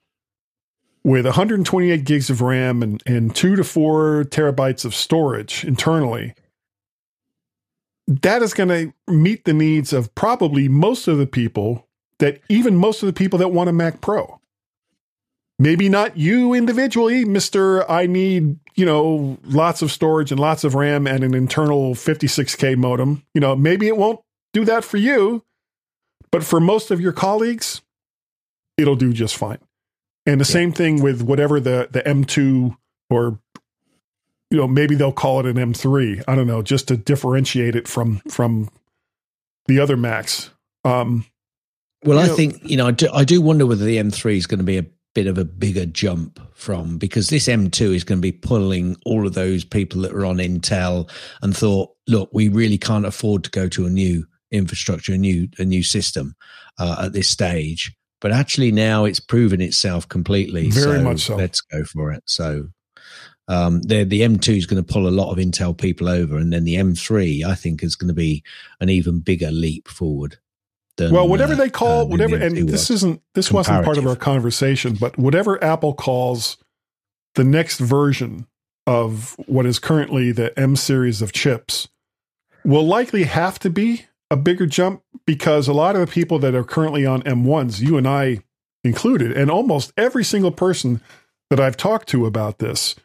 with 1.03 1.25
128 1.25 2.03
gigs 2.03 2.29
of 2.29 2.41
RAM 2.41 2.83
and, 2.83 3.01
and 3.05 3.35
two 3.35 3.55
to 3.55 3.63
four 3.63 4.25
terabytes 4.25 4.85
of 4.85 4.93
storage 4.93 5.63
internally, 5.63 6.33
that 8.07 8.41
is 8.41 8.53
going 8.53 8.69
to 8.69 8.93
meet 9.11 9.45
the 9.45 9.53
needs 9.53 9.93
of 9.93 10.13
probably 10.15 10.67
most 10.67 11.07
of 11.07 11.17
the 11.17 11.27
people 11.27 11.87
that 12.17 12.41
even 12.49 12.75
most 12.75 13.01
of 13.01 13.07
the 13.07 13.13
people 13.13 13.39
that 13.39 13.49
want 13.49 13.69
a 13.69 13.73
Mac 13.73 14.01
Pro. 14.01 14.39
Maybe 15.61 15.89
not 15.89 16.17
you 16.17 16.53
individually, 16.53 17.25
Mr. 17.25 17.85
I 17.89 18.05
need, 18.05 18.57
you 18.75 18.85
know, 18.85 19.37
lots 19.43 19.81
of 19.81 19.91
storage 19.91 20.31
and 20.31 20.39
lots 20.39 20.63
of 20.63 20.73
RAM 20.73 21.05
and 21.05 21.23
an 21.23 21.33
internal 21.33 21.95
56K 21.95 22.77
modem. 22.77 23.23
You 23.33 23.41
know, 23.41 23.55
maybe 23.55 23.87
it 23.87 23.97
won't 23.97 24.21
do 24.53 24.63
that 24.65 24.85
for 24.85 24.97
you, 24.97 25.43
but 26.31 26.43
for 26.43 26.61
most 26.61 26.91
of 26.91 27.01
your 27.01 27.11
colleagues, 27.11 27.81
it'll 28.77 28.95
do 28.95 29.11
just 29.11 29.35
fine. 29.35 29.59
And 30.29 30.39
the 30.39 30.45
same 30.45 30.71
thing 30.71 31.01
with 31.01 31.21
whatever 31.21 31.59
the 31.59 31.89
the 31.91 32.01
M2 32.01 32.75
or 33.09 33.39
you 34.51 34.57
know 34.57 34.67
maybe 34.67 34.95
they'll 34.95 35.11
call 35.11 35.39
it 35.39 35.45
an 35.45 35.55
M3. 35.55 36.23
I 36.27 36.35
don't 36.35 36.47
know, 36.47 36.61
just 36.61 36.87
to 36.89 36.97
differentiate 36.97 37.75
it 37.75 37.87
from 37.87 38.21
from 38.29 38.69
the 39.67 39.79
other 39.79 39.97
Macs. 39.97 40.51
Um, 40.83 41.25
well, 42.03 42.19
I 42.19 42.27
know- 42.27 42.35
think, 42.35 42.59
you 42.63 42.77
know, 42.77 42.87
I 42.87 42.91
do, 42.91 43.09
I 43.11 43.23
do 43.23 43.41
wonder 43.41 43.65
whether 43.65 43.83
the 43.83 43.97
M3 43.97 44.37
is 44.37 44.47
going 44.47 44.59
to 44.59 44.63
be 44.63 44.77
a 44.77 44.85
bit 45.13 45.27
of 45.27 45.37
a 45.37 45.45
bigger 45.45 45.85
jump 45.85 46.39
from 46.53 46.97
because 46.97 47.29
this 47.29 47.47
M2 47.47 47.95
is 47.95 48.03
going 48.03 48.19
to 48.19 48.21
be 48.21 48.31
pulling 48.31 48.95
all 49.05 49.27
of 49.27 49.33
those 49.33 49.65
people 49.65 50.01
that 50.01 50.13
are 50.13 50.25
on 50.25 50.37
Intel 50.37 51.09
and 51.41 51.55
thought, 51.55 51.89
look, 52.07 52.29
we 52.31 52.47
really 52.47 52.77
can't 52.77 53.05
afford 53.05 53.43
to 53.43 53.49
go 53.49 53.67
to 53.69 53.85
a 53.85 53.89
new 53.89 54.25
infrastructure, 54.51 55.13
a 55.13 55.17
new 55.17 55.47
a 55.57 55.65
new 55.65 55.83
system 55.83 56.35
uh, 56.77 57.03
at 57.05 57.13
this 57.13 57.29
stage. 57.29 57.95
But 58.21 58.31
actually, 58.31 58.71
now 58.71 59.05
it's 59.05 59.19
proven 59.19 59.61
itself 59.61 60.07
completely. 60.07 60.69
Very 60.69 60.97
so 60.97 61.03
much 61.03 61.19
so. 61.21 61.35
Let's 61.35 61.61
go 61.61 61.83
for 61.83 62.11
it. 62.11 62.23
So 62.25 62.69
um, 63.49 63.81
the 63.81 64.03
the 64.03 64.21
M2 64.21 64.57
is 64.57 64.65
going 64.65 64.83
to 64.83 64.93
pull 64.93 65.07
a 65.07 65.09
lot 65.09 65.31
of 65.31 65.37
Intel 65.37 65.75
people 65.75 66.07
over, 66.07 66.37
and 66.37 66.53
then 66.53 66.65
the 66.65 66.75
M3, 66.75 67.43
I 67.43 67.55
think, 67.55 67.81
is 67.81 67.95
going 67.95 68.09
to 68.09 68.13
be 68.13 68.43
an 68.79 68.89
even 68.89 69.19
bigger 69.19 69.51
leap 69.51 69.87
forward. 69.87 70.37
Than, 70.97 71.13
well, 71.13 71.27
whatever 71.27 71.53
uh, 71.53 71.57
they 71.57 71.69
call 71.69 72.01
uh, 72.01 72.05
whatever, 72.05 72.37
the 72.37 72.45
and 72.45 72.69
this 72.69 72.91
isn't 72.91 73.21
this 73.33 73.51
wasn't 73.51 73.85
part 73.85 73.97
of 73.97 74.05
our 74.05 74.15
conversation, 74.15 74.97
but 74.99 75.17
whatever 75.17 75.61
Apple 75.63 75.93
calls 75.93 76.57
the 77.35 77.43
next 77.43 77.79
version 77.79 78.45
of 78.85 79.35
what 79.47 79.65
is 79.65 79.79
currently 79.79 80.31
the 80.31 80.57
M 80.59 80.75
series 80.75 81.21
of 81.21 81.31
chips 81.31 81.87
will 82.63 82.85
likely 82.85 83.23
have 83.23 83.57
to 83.59 83.69
be 83.69 84.05
a 84.31 84.37
bigger 84.37 84.65
jump 84.65 85.01
because 85.25 85.67
a 85.67 85.73
lot 85.73 85.95
of 85.95 86.01
the 86.01 86.07
people 86.11 86.39
that 86.39 86.55
are 86.55 86.63
currently 86.63 87.05
on 87.05 87.21
M1s, 87.23 87.79
you 87.81 87.97
and 87.97 88.07
I 88.07 88.39
included, 88.83 89.31
and 89.35 89.49
almost 89.51 89.91
every 89.97 90.23
single 90.23 90.51
person 90.51 91.01
that 91.49 91.59
I've 91.59 91.77
talked 91.77 92.07
to 92.09 92.25
about 92.25 92.59
this, 92.59 92.95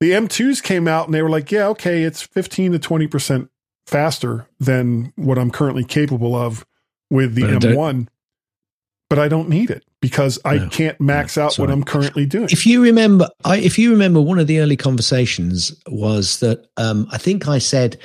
the 0.00 0.12
M2s 0.12 0.62
came 0.62 0.86
out 0.88 1.06
and 1.06 1.14
they 1.14 1.22
were 1.22 1.30
like, 1.30 1.50
yeah, 1.50 1.66
okay, 1.68 2.02
it's 2.02 2.22
15 2.22 2.72
to 2.72 2.78
20% 2.78 3.48
faster 3.86 4.46
than 4.60 5.12
what 5.16 5.38
I'm 5.38 5.50
currently 5.50 5.84
capable 5.84 6.34
of 6.34 6.64
with 7.10 7.34
the 7.34 7.42
But 7.42 7.50
I 7.50 7.58
don't- 7.58 7.74
M1, 7.74 8.08
but 9.10 9.18
I 9.18 9.28
don't 9.28 9.48
need 9.48 9.70
it 9.70 9.84
because 10.00 10.38
I 10.44 10.56
No, 10.58 10.68
can't 10.68 11.00
max 11.00 11.36
out 11.38 11.56
what. 11.58 11.70
I'm 11.70 11.84
currently 11.84 12.26
doing. 12.26 12.48
If 12.50 12.64
you 12.66 12.82
remember, 12.82 13.28
I, 13.44 13.58
if 13.58 13.78
you 13.78 13.90
remember, 13.90 14.20
one 14.20 14.38
of 14.38 14.46
the 14.46 14.60
early 14.60 14.76
conversations 14.76 15.74
was 15.88 16.40
that 16.40 16.66
um, 16.76 17.06
I 17.10 17.18
think 17.18 17.46
I 17.48 17.58
said 17.58 17.98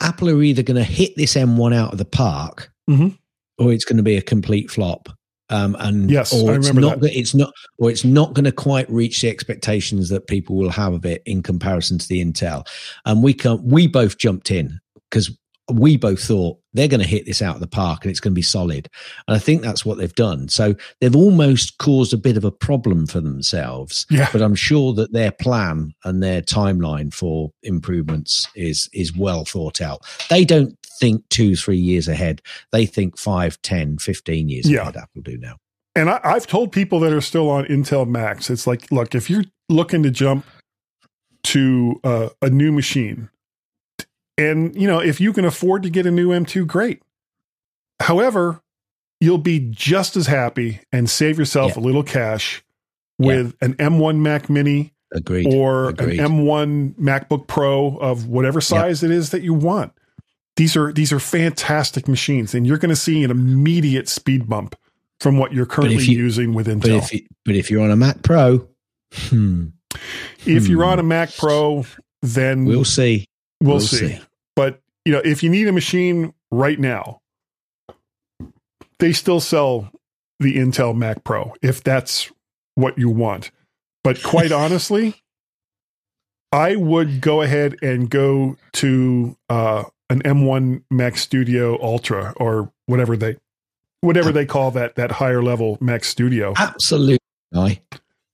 Apple 0.00 0.30
are 0.30 0.42
either 0.42 0.62
going 0.62 0.76
to 0.76 0.84
hit 0.84 1.14
this 1.16 1.34
M1 1.36 1.74
out 1.74 1.92
of 1.92 1.98
the 1.98 2.04
park, 2.04 2.70
Mhm. 2.88 3.16
or 3.58 3.72
it's 3.72 3.84
going 3.84 3.96
to 3.98 4.02
be 4.02 4.16
a 4.16 4.22
complete 4.22 4.70
flop. 4.70 5.08
Um, 5.50 5.76
and 5.80 6.08
Yes, 6.10 6.32
or 6.32 6.52
I 6.52 6.56
it's 6.56 6.68
remember 6.68 6.88
not. 6.90 7.00
that. 7.00 7.18
It's 7.18 7.34
not, 7.34 7.52
or 7.78 7.90
it's 7.90 8.04
not 8.04 8.34
going 8.34 8.44
to 8.44 8.52
quite 8.52 8.88
reach 8.90 9.20
the 9.20 9.28
expectations 9.28 10.08
that 10.10 10.28
people 10.28 10.54
will 10.56 10.70
have 10.70 10.92
of 10.92 11.04
it 11.04 11.22
in 11.26 11.42
comparison 11.42 11.98
to 11.98 12.06
the 12.08 12.24
Intel. 12.24 12.64
And 13.04 13.22
we 13.22 13.34
can, 13.34 13.60
we 13.64 13.88
both 13.88 14.16
jumped 14.16 14.50
in 14.52 14.78
because 15.10 15.36
we 15.74 15.96
both 15.96 16.22
thought 16.22 16.58
they're 16.72 16.88
going 16.88 17.00
to 17.02 17.06
hit 17.06 17.26
this 17.26 17.42
out 17.42 17.54
of 17.56 17.60
the 17.60 17.66
park 17.66 18.04
and 18.04 18.10
it's 18.10 18.20
going 18.20 18.32
to 18.32 18.38
be 18.38 18.42
solid. 18.42 18.88
And 19.26 19.36
I 19.36 19.38
think 19.40 19.62
that's 19.62 19.84
what 19.84 19.98
they've 19.98 20.14
done. 20.14 20.48
So 20.48 20.74
they've 21.00 21.16
almost 21.16 21.78
caused 21.78 22.12
a 22.12 22.16
bit 22.16 22.36
of 22.36 22.44
a 22.44 22.52
problem 22.52 23.06
for 23.06 23.20
themselves. 23.20 24.06
Yeah. 24.10 24.28
But 24.32 24.42
I'm 24.42 24.54
sure 24.54 24.92
that 24.94 25.12
their 25.12 25.32
plan 25.32 25.92
and 26.04 26.22
their 26.22 26.42
timeline 26.42 27.12
for 27.12 27.50
improvements 27.62 28.48
is 28.54 28.88
is 28.92 29.16
well 29.16 29.44
thought 29.44 29.80
out. 29.80 30.00
They 30.28 30.44
don't 30.44 30.76
think 31.00 31.28
two, 31.30 31.56
three 31.56 31.78
years 31.78 32.08
ahead. 32.08 32.42
They 32.72 32.86
think 32.86 33.18
five, 33.18 33.60
ten, 33.62 33.98
fifteen 33.98 34.48
years 34.48 34.70
Yeah. 34.70 34.82
ahead. 34.82 34.96
Apple 34.96 35.22
do 35.22 35.38
now. 35.38 35.56
And 35.96 36.08
I, 36.08 36.20
I've 36.22 36.46
told 36.46 36.70
people 36.70 37.00
that 37.00 37.12
are 37.12 37.20
still 37.20 37.50
on 37.50 37.64
Intel 37.64 38.06
Macs, 38.06 38.48
it's 38.48 38.66
like, 38.66 38.90
look, 38.92 39.14
if 39.16 39.28
you're 39.28 39.44
looking 39.68 40.04
to 40.04 40.10
jump 40.10 40.46
to 41.42 41.98
uh, 42.04 42.28
a 42.42 42.50
new 42.50 42.70
machine, 42.70 43.28
and 44.38 44.74
you 44.74 44.86
know, 44.86 45.00
if 45.00 45.20
you 45.20 45.32
can 45.32 45.44
afford 45.44 45.82
to 45.82 45.90
get 45.90 46.06
a 46.06 46.10
new 46.10 46.28
M2, 46.28 46.66
great. 46.66 47.02
However, 48.00 48.62
you'll 49.20 49.38
be 49.38 49.60
just 49.70 50.16
as 50.16 50.26
happy 50.26 50.80
and 50.92 51.08
save 51.08 51.38
yourself 51.38 51.72
Yeah. 51.76 51.82
a 51.82 51.84
little 51.84 52.02
cash 52.02 52.64
with 53.18 53.54
an 53.60 53.74
M1 53.74 54.18
Mac 54.18 54.48
Mini 54.48 54.94
Agreed. 55.12 55.46
or 55.52 55.90
Agreed. 55.90 56.18
an 56.18 56.26
M1 56.26 56.94
MacBook 56.94 57.46
Pro 57.46 57.96
of 57.98 58.26
whatever 58.26 58.60
size 58.60 59.02
it 59.02 59.10
is 59.10 59.30
that 59.30 59.42
you 59.42 59.52
want. 59.52 59.92
These 60.56 60.76
are 60.76 60.92
these 60.92 61.12
are 61.12 61.20
fantastic 61.20 62.08
machines, 62.08 62.54
and 62.54 62.66
you're 62.66 62.78
going 62.78 62.90
to 62.90 62.96
see 62.96 63.22
an 63.22 63.30
immediate 63.30 64.08
speed 64.08 64.48
bump 64.48 64.74
from 65.20 65.38
what 65.38 65.52
you're 65.52 65.66
currently 65.66 66.04
you- 66.04 66.18
using 66.18 66.54
with 66.54 66.66
Intel. 66.66 66.80
but 66.80 66.90
if 66.90 67.12
you, 67.12 67.26
but 67.44 67.56
if 67.56 67.70
you're 67.70 67.82
on 67.82 67.90
a 67.90 67.96
Mac 67.96 68.22
Pro, 68.22 68.66
hmm, 69.12 69.66
if 70.46 70.66
you're 70.66 70.82
hmm. 70.84 70.90
on 70.90 70.98
a 70.98 71.02
Mac 71.02 71.34
Pro, 71.36 71.84
then 72.22 72.64
we'll 72.64 72.84
see. 72.84 73.26
We'll, 73.60 73.72
we'll 73.72 73.80
see. 73.80 74.08
see. 74.08 74.20
But 74.56 74.80
you 75.04 75.12
know, 75.12 75.22
if 75.24 75.42
you 75.42 75.50
need 75.50 75.68
a 75.68 75.72
machine 75.72 76.34
right 76.50 76.78
now, 76.78 77.20
they 78.98 79.12
still 79.12 79.40
sell 79.40 79.90
the 80.38 80.56
Intel 80.56 80.96
Mac 80.96 81.24
Pro 81.24 81.54
if 81.62 81.82
that's 81.82 82.30
what 82.74 82.98
you 82.98 83.08
want. 83.08 83.50
But 84.02 84.22
quite 84.22 84.52
honestly, 84.52 85.22
I 86.52 86.76
would 86.76 87.20
go 87.20 87.42
ahead 87.42 87.76
and 87.82 88.10
go 88.10 88.56
to 88.74 89.36
uh, 89.48 89.84
an 90.08 90.22
M1 90.22 90.82
Mac 90.90 91.16
Studio 91.16 91.80
Ultra 91.82 92.34
or 92.36 92.72
whatever 92.86 93.16
they 93.16 93.36
whatever 94.00 94.32
they 94.32 94.46
call 94.46 94.70
that 94.72 94.96
that 94.96 95.12
higher 95.12 95.42
level 95.42 95.78
Mac 95.80 96.04
Studio. 96.04 96.54
Absolutely. 96.56 97.18
I 97.54 97.80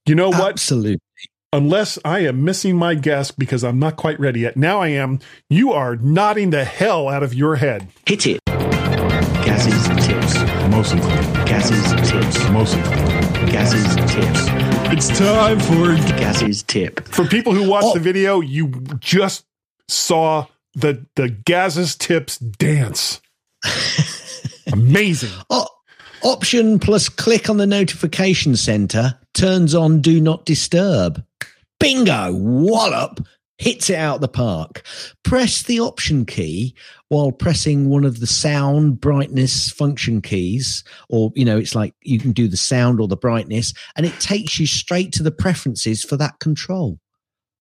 You 0.07 0.14
know 0.14 0.31
what? 0.31 0.53
absolutely. 0.53 1.01
Unless 1.57 1.98
I 2.04 2.18
am 2.20 2.44
missing 2.44 2.76
my 2.76 2.94
guess 2.94 3.30
because 3.30 3.64
I'm 3.64 3.78
not 3.78 3.96
quite 3.96 4.20
ready 4.20 4.40
yet. 4.40 4.57
Now 4.57 4.80
I 4.82 4.88
am. 4.88 5.20
You 5.48 5.72
are 5.72 5.96
nodding 5.96 6.50
the 6.50 6.64
hell 6.64 7.09
out 7.09 7.22
of 7.22 7.32
your 7.32 7.57
head. 7.57 7.88
Hit 8.07 8.26
it. 8.26 8.40
Gaz's 8.46 10.07
tips. 10.07 10.34
Mostly. 10.70 11.00
Gaz's 11.46 12.11
tips. 12.11 12.48
Mostly. 12.50 12.82
Gaz's 13.50 13.94
tips. 14.12 14.40
It's 14.92 15.18
time 15.18 15.59
for 15.61 15.94
Gaz's 16.18 16.62
tip. 16.62 17.09
For 17.09 17.24
people 17.24 17.54
who 17.54 17.68
watched 17.68 17.86
Oh. 17.86 17.94
the 17.94 18.00
video, 18.00 18.40
you 18.40 18.68
just 18.98 19.44
saw 19.88 20.46
the 20.74 21.07
the 21.16 21.28
Gaz's 21.30 21.96
tips 21.96 22.36
dance. 22.38 23.20
Amazing. 24.72 25.30
Oh, 25.48 25.68
option 26.22 26.78
plus 26.78 27.09
click 27.09 27.48
on 27.48 27.57
the 27.57 27.66
notification 27.66 28.57
center 28.57 29.18
turns 29.32 29.74
on 29.74 30.00
do 30.00 30.20
not 30.20 30.44
disturb. 30.44 31.24
Bingo, 31.79 32.33
wallop, 32.35 33.27
hits 33.59 33.89
it 33.91 33.97
out 33.97 34.20
the 34.20 34.29
park. 34.29 34.83
Press 35.24 35.62
the 35.62 35.81
option 35.81 36.27
key 36.27 36.74
while 37.09 37.33
pressing 37.33 37.89
one 37.89 38.05
of 38.05 38.20
the 38.20 38.27
sound, 38.27 39.01
brightness 39.01 39.70
function 39.70 40.20
keys, 40.20 40.85
or, 41.09 41.33
you 41.35 41.45
know, 41.45 41.59
it's 41.59 41.74
like 41.74 41.95
you 42.03 42.18
can 42.18 42.33
do 42.33 42.49
the 42.49 42.57
sound 42.57 43.01
or 43.01 43.09
the 43.09 43.16
brightness, 43.16 43.72
and 43.97 44.05
it 44.05 44.18
takes 44.20 44.59
you 44.59 44.66
straight 44.66 45.12
to 45.12 45.22
the 45.22 45.31
preferences 45.31 46.03
for 46.03 46.16
that 46.16 46.39
control. 46.41 46.99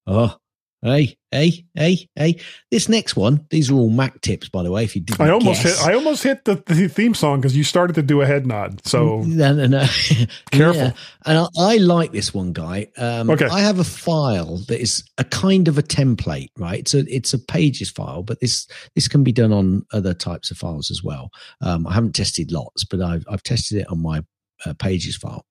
Oh, 0.08 0.36
hey, 0.82 1.18
hey, 1.32 1.66
hey, 1.74 2.08
hey. 2.16 2.40
This 2.72 2.88
next 2.88 3.16
one, 3.16 3.46
these 3.50 3.70
are 3.72 3.74
all 3.74 3.90
Mac 3.90 4.22
tips, 4.22 4.50
by 4.50 4.64
the 4.64 4.72
way, 4.72 4.84
if 4.84 4.96
you 4.96 5.02
didn't 5.02 5.22
I 5.22 5.32
almost 5.32 5.64
guess. 5.64 5.80
hit 5.80 5.88
I 5.90 5.94
almost 5.96 6.24
hit 6.24 6.46
the, 6.46 6.62
the 6.66 6.88
theme 6.88 7.14
song 7.14 7.42
because 7.42 7.56
you 7.56 7.64
started 7.64 7.94
to 7.94 8.02
do 8.02 8.22
a 8.22 8.26
head 8.26 8.46
nod. 8.46 8.86
So 8.86 9.20
no, 9.26 9.54
no, 9.54 9.66
no. 9.68 9.86
Careful. 10.52 10.82
Yeah. 10.82 10.92
And 11.26 11.38
I, 11.40 11.48
I 11.58 11.78
like 11.78 12.12
this 12.12 12.34
one, 12.34 12.54
guy. 12.54 12.88
Um, 12.98 13.30
Okay. 13.30 13.46
I 13.46 13.62
have 13.62 13.80
a 13.80 13.84
file 13.84 14.58
that 14.68 14.80
is 14.80 15.04
a 15.18 15.24
kind 15.24 15.68
of 15.68 15.78
a 15.78 15.84
template, 15.84 16.50
right? 16.58 16.88
So 16.88 17.04
it's 17.08 17.34
a 17.34 17.40
pages 17.40 17.90
file, 17.90 18.24
but 18.24 18.40
this 18.40 18.68
this 18.96 19.08
can 19.08 19.24
be 19.24 19.32
done 19.32 19.52
on 19.52 19.86
other 19.92 20.14
types 20.14 20.52
of 20.52 20.58
files 20.58 20.92
as 20.92 21.04
well. 21.04 21.32
Um, 21.62 21.88
I 21.88 21.94
haven't 21.94 22.16
tested 22.16 22.52
lots, 22.52 22.86
but 22.86 23.02
I've 23.02 23.26
I've 23.30 23.44
tested 23.44 23.80
it 23.80 23.88
on 23.90 24.02
my 24.02 24.24
uh, 24.66 24.74
pages 24.74 25.16
file. 25.18 25.46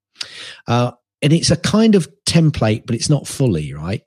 Uh, 0.67 0.93
and 1.23 1.33
it's 1.33 1.51
a 1.51 1.57
kind 1.57 1.95
of 1.95 2.09
template, 2.27 2.85
but 2.87 2.95
it's 2.95 3.09
not 3.09 3.27
fully 3.27 3.73
right. 3.73 4.03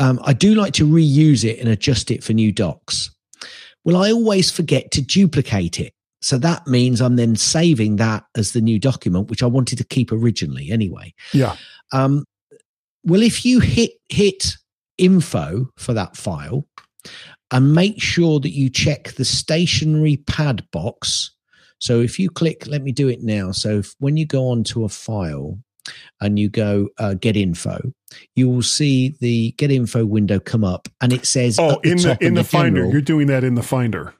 Um, 0.00 0.18
I 0.24 0.32
do 0.32 0.54
like 0.54 0.72
to 0.74 0.86
reuse 0.86 1.44
it 1.44 1.60
and 1.60 1.68
adjust 1.68 2.10
it 2.10 2.24
for 2.24 2.32
new 2.32 2.50
docs. 2.50 3.10
Well, 3.84 3.96
I 3.96 4.10
always 4.10 4.50
forget 4.50 4.90
to 4.92 5.02
duplicate 5.02 5.78
it. 5.78 5.92
So 6.22 6.38
that 6.38 6.66
means 6.66 7.00
I'm 7.00 7.16
then 7.16 7.36
saving 7.36 7.96
that 7.96 8.24
as 8.36 8.52
the 8.52 8.60
new 8.60 8.78
document, 8.78 9.30
which 9.30 9.42
I 9.42 9.46
wanted 9.46 9.78
to 9.78 9.84
keep 9.84 10.10
originally 10.10 10.70
anyway. 10.70 11.14
yeah. 11.32 11.56
Um, 11.92 12.24
well, 13.04 13.22
if 13.22 13.44
you 13.44 13.60
hit 13.60 13.92
hit 14.10 14.56
info 14.98 15.66
for 15.76 15.94
that 15.94 16.16
file 16.16 16.66
and 17.50 17.74
make 17.74 18.00
sure 18.00 18.38
that 18.40 18.50
you 18.50 18.68
check 18.70 19.12
the 19.12 19.24
stationery 19.24 20.18
pad 20.26 20.64
box. 20.70 21.30
So 21.78 22.00
if 22.00 22.18
you 22.18 22.28
click, 22.28 22.66
let 22.66 22.82
me 22.82 22.92
do 22.92 23.08
it 23.08 23.22
now. 23.22 23.52
So 23.52 23.78
if, 23.78 23.94
when 23.98 24.16
you 24.16 24.26
go 24.26 24.48
onto 24.48 24.84
a 24.84 24.88
file 24.88 25.58
and 26.20 26.38
you 26.38 26.48
go 26.48 26.88
uh, 26.98 27.14
get 27.14 27.36
info, 27.36 27.92
you 28.36 28.48
will 28.48 28.62
see 28.62 29.14
the 29.20 29.52
get 29.52 29.70
info 29.70 30.04
window 30.04 30.38
come 30.40 30.64
up 30.64 30.88
and 31.00 31.12
it 31.12 31.24
says 31.26 31.58
Oh, 31.58 31.80
the 31.82 31.90
in 31.90 31.96
the 31.98 32.18
in 32.20 32.34
the 32.34 32.40
under 32.40 32.44
finder. 32.44 32.76
general- 32.80 32.92
You're 32.92 33.00
doing 33.00 33.26
that 33.28 33.44
in 33.44 33.54
the 33.54 33.62
finder. 33.62 34.14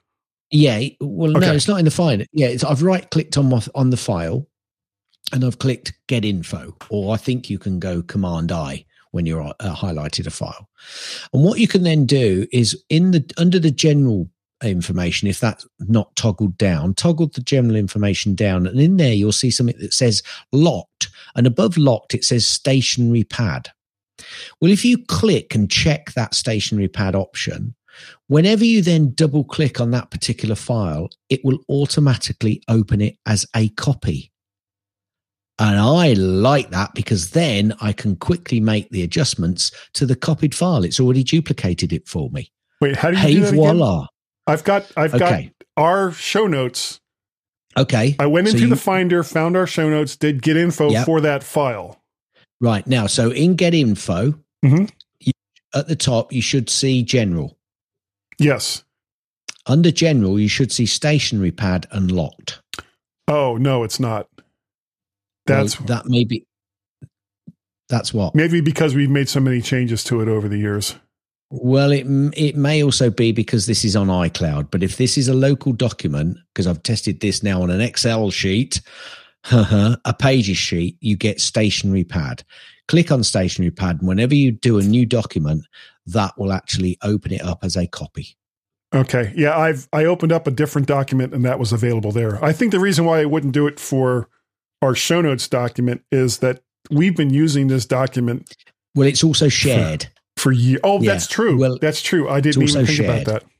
yeah. 0.50 0.80
Well, 1.00 1.36
Okay. 1.36 1.46
no, 1.46 1.52
it's 1.54 1.68
not 1.68 1.78
in 1.78 1.84
the 1.84 1.90
Finder. 1.90 2.24
Yeah, 2.32 2.48
it's, 2.48 2.64
I've 2.64 2.82
right 2.82 3.08
clicked 3.10 3.36
on 3.38 3.48
my, 3.50 3.62
on 3.74 3.90
the 3.90 3.96
file, 3.96 4.46
and 5.32 5.44
I've 5.44 5.58
clicked 5.58 5.92
Get 6.08 6.24
Info, 6.24 6.76
or 6.88 7.14
I 7.14 7.16
think 7.18 7.48
you 7.50 7.58
can 7.58 7.78
go 7.78 8.02
Command 8.02 8.50
I 8.50 8.84
when 9.12 9.26
you're 9.26 9.42
uh, 9.42 9.74
highlighted 9.76 10.26
a 10.26 10.30
file. 10.30 10.68
And 11.32 11.44
what 11.44 11.58
you 11.60 11.68
can 11.68 11.82
then 11.84 12.06
do 12.06 12.46
is 12.52 12.80
in 12.88 13.10
the 13.12 13.24
under 13.38 13.58
the 13.60 13.70
general 13.70 14.28
information, 14.62 15.28
if 15.28 15.38
that's 15.40 15.66
not 15.78 16.14
toggled 16.16 16.58
down, 16.58 16.94
toggle 16.94 17.28
the 17.28 17.40
general 17.42 17.76
information 17.76 18.34
down. 18.34 18.66
And 18.66 18.80
in 18.80 18.96
there, 18.96 19.12
you'll 19.14 19.32
see 19.32 19.50
something 19.50 19.78
that 19.78 19.92
says 19.94 20.22
locked. 20.52 21.09
And 21.34 21.46
above 21.46 21.76
locked, 21.76 22.14
it 22.14 22.24
says 22.24 22.46
stationery 22.46 23.24
pad. 23.24 23.68
Well, 24.60 24.70
if 24.70 24.84
you 24.84 24.98
click 24.98 25.54
and 25.54 25.70
check 25.70 26.12
that 26.12 26.34
stationery 26.34 26.88
pad 26.88 27.14
option, 27.14 27.74
whenever 28.28 28.64
you 28.64 28.82
then 28.82 29.12
double 29.14 29.44
click 29.44 29.80
on 29.80 29.90
that 29.92 30.10
particular 30.10 30.54
file, 30.54 31.08
it 31.28 31.40
will 31.44 31.58
automatically 31.68 32.62
open 32.68 33.00
it 33.00 33.16
as 33.26 33.46
a 33.56 33.68
copy. 33.70 34.30
And 35.58 35.78
I 35.78 36.14
like 36.14 36.70
that 36.70 36.94
because 36.94 37.30
then 37.30 37.74
I 37.82 37.92
can 37.92 38.16
quickly 38.16 38.60
make 38.60 38.88
the 38.90 39.02
adjustments 39.02 39.70
to 39.92 40.06
the 40.06 40.16
copied 40.16 40.54
file. 40.54 40.84
It's 40.84 40.98
already 40.98 41.22
duplicated 41.22 41.92
it 41.92 42.08
for 42.08 42.30
me. 42.30 42.50
Wait, 42.80 42.96
how 42.96 43.10
do 43.10 43.16
you 43.16 43.22
Hey, 43.22 43.34
do 43.34 43.40
that 43.40 43.48
again? 43.48 43.56
voila. 43.76 44.06
I've 44.46 44.64
got 44.64 44.90
I've 44.96 45.14
Okay. 45.14 45.52
got 45.52 45.66
our 45.76 46.12
show 46.12 46.46
notes. 46.46 47.00
Okay. 47.76 48.16
I 48.18 48.26
went 48.26 48.48
So 48.48 48.52
into 48.54 48.64
you- 48.64 48.70
the 48.70 48.76
Finder, 48.76 49.22
found 49.22 49.56
our 49.56 49.66
show 49.66 49.88
notes, 49.88 50.16
did 50.16 50.42
get 50.42 50.56
info 50.56 50.90
Yep. 50.90 51.06
for 51.06 51.20
that 51.20 51.42
file. 51.44 52.02
Right. 52.60 52.86
Now, 52.86 53.06
so 53.06 53.30
in 53.30 53.54
Get 53.54 53.72
Info, 53.74 54.34
Mhm. 54.64 54.90
you, 55.20 55.32
at 55.74 55.88
the 55.88 55.96
top, 55.96 56.32
you 56.32 56.42
should 56.42 56.68
see 56.68 57.02
General. 57.02 57.56
Yes. 58.38 58.84
Under 59.66 59.90
General, 59.90 60.38
you 60.38 60.48
should 60.48 60.72
see 60.72 60.84
Stationery 60.86 61.52
Pad 61.52 61.86
unlocked. 61.90 62.60
Oh 63.28 63.56
no, 63.56 63.84
it's 63.84 64.00
not. 64.00 64.28
That's 65.46 65.78
Well, 65.78 65.86
that 65.86 66.06
may 66.06 66.24
be. 66.24 66.44
That's 67.88 68.12
what. 68.12 68.34
maybe 68.34 68.60
because 68.60 68.94
we've 68.94 69.10
made 69.10 69.28
so 69.28 69.40
many 69.40 69.60
changes 69.62 70.02
to 70.04 70.20
it 70.20 70.28
over 70.28 70.48
the 70.48 70.58
years. 70.58 70.96
Well, 71.50 71.90
it 71.90 72.06
it 72.36 72.56
may 72.56 72.82
also 72.82 73.10
be 73.10 73.32
because 73.32 73.66
this 73.66 73.84
is 73.84 73.96
on 73.96 74.06
iCloud. 74.06 74.70
But 74.70 74.82
if 74.82 74.96
this 74.96 75.18
is 75.18 75.28
a 75.28 75.34
local 75.34 75.72
document, 75.72 76.38
because 76.52 76.66
I've 76.66 76.82
tested 76.82 77.20
this 77.20 77.42
now 77.42 77.62
on 77.62 77.70
an 77.70 77.80
Excel 77.80 78.30
sheet, 78.30 78.80
a 79.50 80.14
Pages 80.18 80.58
sheet, 80.58 80.96
you 81.00 81.16
get 81.16 81.40
Stationery 81.40 82.04
Pad. 82.04 82.44
Click 82.88 83.10
on 83.10 83.22
Stationery 83.22 83.70
Pad, 83.70 83.98
and 83.98 84.08
whenever 84.08 84.34
you 84.34 84.52
do 84.52 84.78
a 84.78 84.82
new 84.82 85.06
document, 85.06 85.64
that 86.06 86.36
will 86.38 86.52
actually 86.52 86.98
open 87.02 87.32
it 87.32 87.42
up 87.42 87.64
as 87.64 87.76
a 87.76 87.86
copy. 87.86 88.36
Okay. 88.94 89.32
Yeah, 89.36 89.56
I've 89.56 89.88
I 89.92 90.04
opened 90.04 90.32
up 90.32 90.46
a 90.46 90.50
different 90.50 90.88
document 90.88 91.32
and 91.32 91.44
that 91.44 91.58
was 91.58 91.72
available 91.72 92.10
there. 92.10 92.42
I 92.44 92.52
think 92.52 92.72
the 92.72 92.80
reason 92.80 93.04
why 93.04 93.20
I 93.20 93.24
wouldn't 93.24 93.52
do 93.52 93.66
it 93.66 93.78
for 93.78 94.28
our 94.82 94.94
show 94.94 95.20
notes 95.20 95.46
document 95.46 96.02
is 96.10 96.38
that 96.38 96.62
we've 96.90 97.16
been 97.16 97.30
using 97.30 97.68
this 97.68 97.86
document 97.86 98.52
Well, 98.94 99.06
it's 99.06 99.22
also 99.22 99.48
shared. 99.48 100.08
For 100.40 100.52
years. 100.52 100.80
Oh, 100.82 101.00
Yeah. 101.00 101.12
that's 101.12 101.26
true. 101.26 101.58
Well, 101.58 101.78
that's 101.80 102.02
true. 102.02 102.28
I 102.28 102.40
didn't 102.40 102.62
even 102.62 102.86
think 102.86 102.96
shared. 102.98 103.22
about 103.28 103.42
that. 103.42 103.50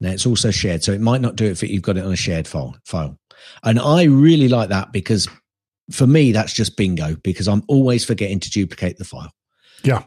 Now 0.00 0.10
it's 0.10 0.26
also 0.26 0.50
shared, 0.50 0.84
so 0.84 0.92
it 0.92 1.00
might 1.00 1.20
not 1.20 1.34
do 1.36 1.44
it 1.46 1.50
if 1.62 1.62
you've 1.68 1.82
got 1.82 1.96
it 1.96 2.04
on 2.04 2.12
a 2.12 2.16
shared 2.16 2.46
file. 2.46 2.76
File, 2.84 3.18
and 3.64 3.78
I 3.80 4.04
really 4.04 4.48
like 4.48 4.68
that 4.68 4.92
because 4.92 5.28
for 5.90 6.06
me 6.06 6.30
that's 6.32 6.52
just 6.52 6.76
bingo 6.76 7.16
because 7.24 7.48
I'm 7.48 7.62
always 7.66 8.04
forgetting 8.04 8.38
to 8.40 8.50
duplicate 8.50 8.98
the 8.98 9.04
file. 9.04 9.32
Yeah. 9.82 10.04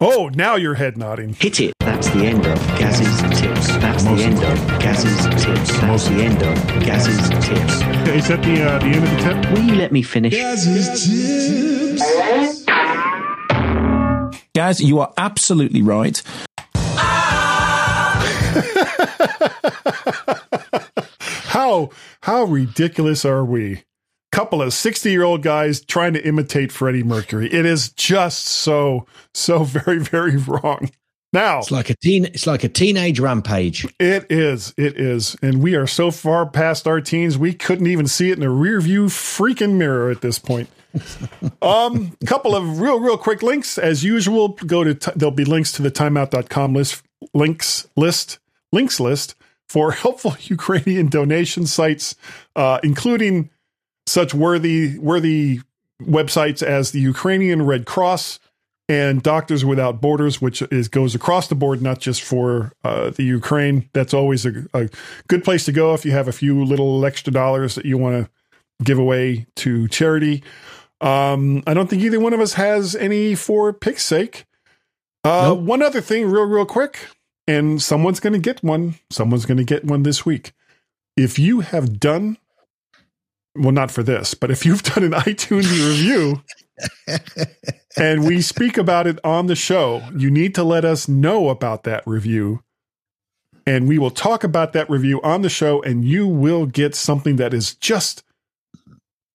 Oh, 0.00 0.30
now 0.32 0.54
your 0.56 0.74
head 0.74 0.96
nodding. 0.96 1.34
Hit 1.34 1.60
it. 1.60 1.74
That's 1.80 2.08
the 2.10 2.20
end 2.24 2.46
of 2.46 2.56
Gaz's 2.78 3.20
tips. 3.40 3.66
That's 3.78 4.04
the 4.04 4.10
end 4.22 4.36
of 4.42 4.80
Gaz's 4.80 5.26
tips. 5.44 5.80
That's 5.80 6.08
the 6.08 6.14
end 6.22 6.42
of 6.42 6.54
Gaz's 6.84 7.28
tips. 7.44 8.08
Is 8.14 8.28
that 8.28 8.40
the 8.42 8.62
uh, 8.62 8.78
the 8.78 8.86
end 8.86 9.04
of 9.04 9.10
the 9.10 9.16
tip? 9.42 9.52
Will 9.52 9.64
you 9.64 9.74
let 9.74 9.90
me 9.92 10.02
finish? 10.02 10.32
Gaz, 14.58 14.80
you 14.80 14.98
are 14.98 15.12
absolutely 15.16 15.82
right. 15.82 16.20
How 21.46 21.90
how 22.22 22.42
ridiculous 22.44 23.24
are 23.24 23.44
we? 23.44 23.84
Couple 24.32 24.60
of 24.60 24.70
60-year-old 24.70 25.42
guys 25.42 25.80
trying 25.80 26.12
to 26.14 26.26
imitate 26.26 26.72
Freddie 26.72 27.02
Mercury. 27.04 27.52
It 27.52 27.64
is 27.64 27.90
just 27.92 28.46
so 28.48 29.06
so 29.32 29.62
very 29.64 30.00
very 30.00 30.36
wrong. 30.36 30.90
Now, 31.32 31.58
It's 31.58 31.70
like 31.70 31.90
a 31.90 31.94
teen. 32.02 32.24
It's 32.24 32.46
like 32.48 32.64
a 32.64 32.68
teenage 32.68 33.20
rampage. 33.20 33.86
it 34.00 34.26
is 34.28 34.74
it 34.76 34.98
is 34.98 35.36
and 35.40 35.62
we 35.62 35.76
are 35.76 35.86
so 35.86 36.10
far 36.10 36.46
past 36.46 36.88
our 36.88 37.00
teens 37.00 37.38
we 37.38 37.54
couldn't 37.54 37.86
even 37.86 38.08
see 38.08 38.30
it 38.32 38.38
in 38.38 38.42
a 38.42 38.50
rear 38.50 38.80
view 38.80 39.06
freaking 39.06 39.74
mirror 39.74 40.10
at 40.10 40.20
this 40.20 40.40
point. 40.40 40.68
um 41.62 42.16
couple 42.26 42.54
of 42.54 42.80
real 42.80 43.00
real 43.00 43.18
quick 43.18 43.42
links 43.42 43.78
as 43.78 44.04
usual 44.04 44.48
go 44.48 44.84
to 44.84 44.94
t- 44.94 45.12
there'll 45.16 45.34
be 45.34 45.44
links 45.44 45.72
to 45.72 45.82
the 45.82 45.90
timeout.com 45.90 46.74
list 46.74 47.02
links 47.34 47.88
list 47.96 48.38
links 48.72 49.00
list 49.00 49.34
for 49.68 49.92
helpful 50.04 50.36
Ukrainian 50.40 51.08
donation 51.08 51.66
sites 51.66 52.14
uh 52.56 52.78
including 52.82 53.50
such 54.06 54.34
worthy 54.34 54.98
worthy 54.98 55.60
websites 56.02 56.62
as 56.62 56.92
the 56.92 57.00
Ukrainian 57.00 57.62
Red 57.62 57.84
Cross 57.84 58.38
and 58.88 59.22
Doctors 59.22 59.64
Without 59.64 60.00
Borders, 60.00 60.40
which 60.40 60.62
is 60.62 60.88
goes 60.88 61.14
across 61.14 61.48
the 61.48 61.54
board, 61.54 61.82
not 61.82 61.98
just 61.98 62.22
for 62.22 62.72
uh, 62.84 63.10
the 63.10 63.22
Ukraine. 63.22 63.88
That's 63.92 64.14
always 64.14 64.46
a, 64.46 64.64
a 64.72 64.88
good 65.28 65.44
place 65.44 65.64
to 65.66 65.72
go 65.72 65.92
if 65.94 66.06
you 66.06 66.12
have 66.12 66.28
a 66.28 66.32
few 66.32 66.64
little 66.64 67.04
extra 67.04 67.32
dollars 67.32 67.74
that 67.74 67.84
you 67.84 67.98
want 67.98 68.24
to 68.24 68.30
give 68.82 68.98
away 68.98 69.46
to 69.56 69.88
charity. 69.88 70.42
Um, 71.00 71.62
I 71.66 71.74
don't 71.74 71.88
think 71.88 72.02
either 72.02 72.20
one 72.20 72.32
of 72.32 72.40
us 72.40 72.54
has 72.54 72.96
any 72.96 73.34
for 73.34 73.72
pick's 73.72 74.02
sake. 74.02 74.46
Uh, 75.24 75.48
Nope. 75.48 75.60
One 75.60 75.82
other 75.82 76.00
thing, 76.00 76.26
real, 76.26 76.44
real 76.44 76.66
quick, 76.66 76.98
and 77.46 77.80
someone's 77.80 78.20
going 78.20 78.32
to 78.32 78.38
get 78.38 78.62
one. 78.62 78.96
Someone's 79.10 79.46
going 79.46 79.58
to 79.58 79.64
get 79.64 79.84
one 79.84 80.02
this 80.02 80.24
week. 80.26 80.52
If 81.16 81.38
you 81.38 81.60
have 81.60 81.98
done, 81.98 82.38
well, 83.54 83.72
not 83.72 83.90
for 83.90 84.02
this, 84.02 84.34
but 84.34 84.50
if 84.50 84.64
you've 84.64 84.82
done 84.94 85.04
an 85.04 85.12
iTunes 85.12 85.70
review 85.70 86.42
and 87.96 88.24
we 88.24 88.40
speak 88.40 88.78
about 88.78 89.06
it 89.06 89.18
on 89.24 89.46
the 89.46 89.56
show, 89.56 90.02
you 90.16 90.30
need 90.30 90.54
to 90.54 90.64
let 90.64 90.84
us 90.84 91.08
know 91.08 91.48
about 91.48 91.84
that 91.84 92.02
review. 92.06 92.62
And 93.66 93.86
we 93.86 93.98
will 93.98 94.10
talk 94.10 94.44
about 94.44 94.72
that 94.72 94.88
review 94.88 95.20
on 95.22 95.42
the 95.42 95.50
show, 95.50 95.82
and 95.82 96.04
you 96.04 96.26
will 96.26 96.64
get 96.64 96.94
something 96.94 97.36
that 97.36 97.52
is 97.52 97.74
just 97.74 98.22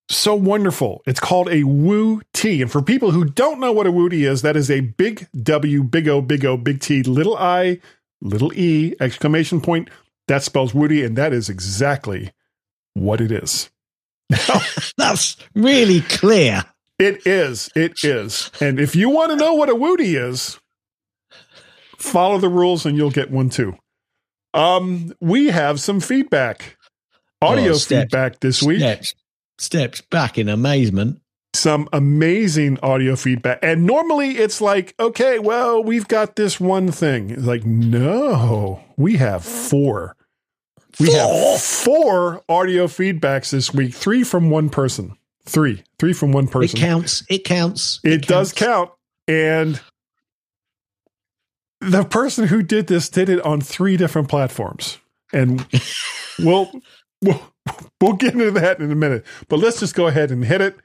so 0.08 0.34
wonderful. 0.34 1.02
It's 1.06 1.20
called 1.20 1.48
a 1.48 1.64
Woo 1.64 2.20
T. 2.32 2.60
And 2.62 2.70
for 2.70 2.82
people 2.82 3.10
who 3.10 3.24
don't 3.24 3.60
know 3.60 3.72
what 3.72 3.86
a 3.86 3.92
Woo 3.92 4.08
T 4.08 4.24
is, 4.24 4.42
that 4.42 4.56
is 4.56 4.70
a 4.70 4.80
big 4.80 5.26
W, 5.42 5.82
big 5.82 6.08
O, 6.08 6.20
big 6.20 6.44
O, 6.44 6.56
big 6.56 6.80
T, 6.80 7.02
little 7.02 7.36
I, 7.36 7.80
little 8.20 8.52
E, 8.54 8.94
exclamation 9.00 9.60
point. 9.60 9.88
That 10.28 10.42
spells 10.42 10.72
Woody, 10.74 11.04
and 11.04 11.16
that 11.16 11.32
is 11.34 11.50
exactly 11.50 12.32
what 12.94 13.20
it 13.20 13.30
is. 13.30 13.70
That's 14.96 15.36
really 15.54 16.00
clear. 16.00 16.64
It 16.98 17.26
is. 17.26 17.68
It 17.74 18.02
is. 18.04 18.50
And 18.60 18.80
if 18.80 18.96
you 18.96 19.10
want 19.10 19.32
to 19.32 19.36
know 19.36 19.54
what 19.54 19.68
a 19.68 19.74
Woody 19.74 20.16
is, 20.16 20.58
follow 21.98 22.38
the 22.38 22.48
rules 22.48 22.86
and 22.86 22.96
you'll 22.96 23.10
get 23.10 23.30
one 23.30 23.50
too. 23.50 23.76
Um, 24.54 25.12
we 25.20 25.48
have 25.48 25.80
some 25.80 26.00
feedback, 26.00 26.76
audio 27.42 27.72
Oh, 27.72 27.78
feedback 27.78 28.40
this 28.40 28.62
week. 28.62 28.78
Steps, 28.78 29.14
steps 29.58 30.00
back 30.00 30.38
in 30.38 30.48
amazement. 30.48 31.20
Some 31.54 31.88
amazing 31.92 32.78
audio 32.82 33.14
feedback. 33.14 33.60
And 33.62 33.86
normally 33.86 34.32
it's 34.38 34.60
like, 34.60 34.94
okay, 34.98 35.38
well, 35.38 35.82
we've 35.82 36.08
got 36.08 36.36
this 36.36 36.58
one 36.58 36.90
thing. 36.90 37.30
It's 37.30 37.44
like, 37.44 37.64
no, 37.64 38.82
we 38.96 39.16
have 39.16 39.44
four. 39.44 40.16
We 40.98 41.12
have 41.12 41.60
four 41.60 42.42
audio 42.48 42.86
feedbacks 42.86 43.50
this 43.50 43.72
week, 43.72 43.94
three 43.94 44.24
from 44.24 44.50
one 44.50 44.68
person. 44.68 45.16
Three. 45.46 45.82
Three 45.98 46.12
from 46.12 46.32
one 46.32 46.48
person. 46.48 46.78
It 46.78 46.80
counts. 46.80 47.24
It 47.28 47.44
counts. 47.44 48.00
It, 48.02 48.26
does 48.26 48.52
counts. 48.52 48.52
count. 48.52 48.90
And 49.28 49.80
the 51.80 52.04
person 52.04 52.46
who 52.46 52.62
did 52.62 52.86
this 52.86 53.08
did 53.08 53.28
it 53.28 53.40
on 53.42 53.60
three 53.60 53.96
different 53.96 54.28
platforms. 54.28 54.98
And 55.32 55.66
we'll, 56.38 56.70
we'll, 57.20 57.40
we'll 58.00 58.12
get 58.14 58.32
into 58.34 58.50
that 58.52 58.80
in 58.80 58.90
a 58.90 58.94
minute. 58.94 59.24
But 59.48 59.58
let's 59.58 59.80
just 59.80 59.94
go 59.94 60.06
ahead 60.06 60.30
and 60.30 60.44
hit 60.44 60.60
it. 60.60 60.76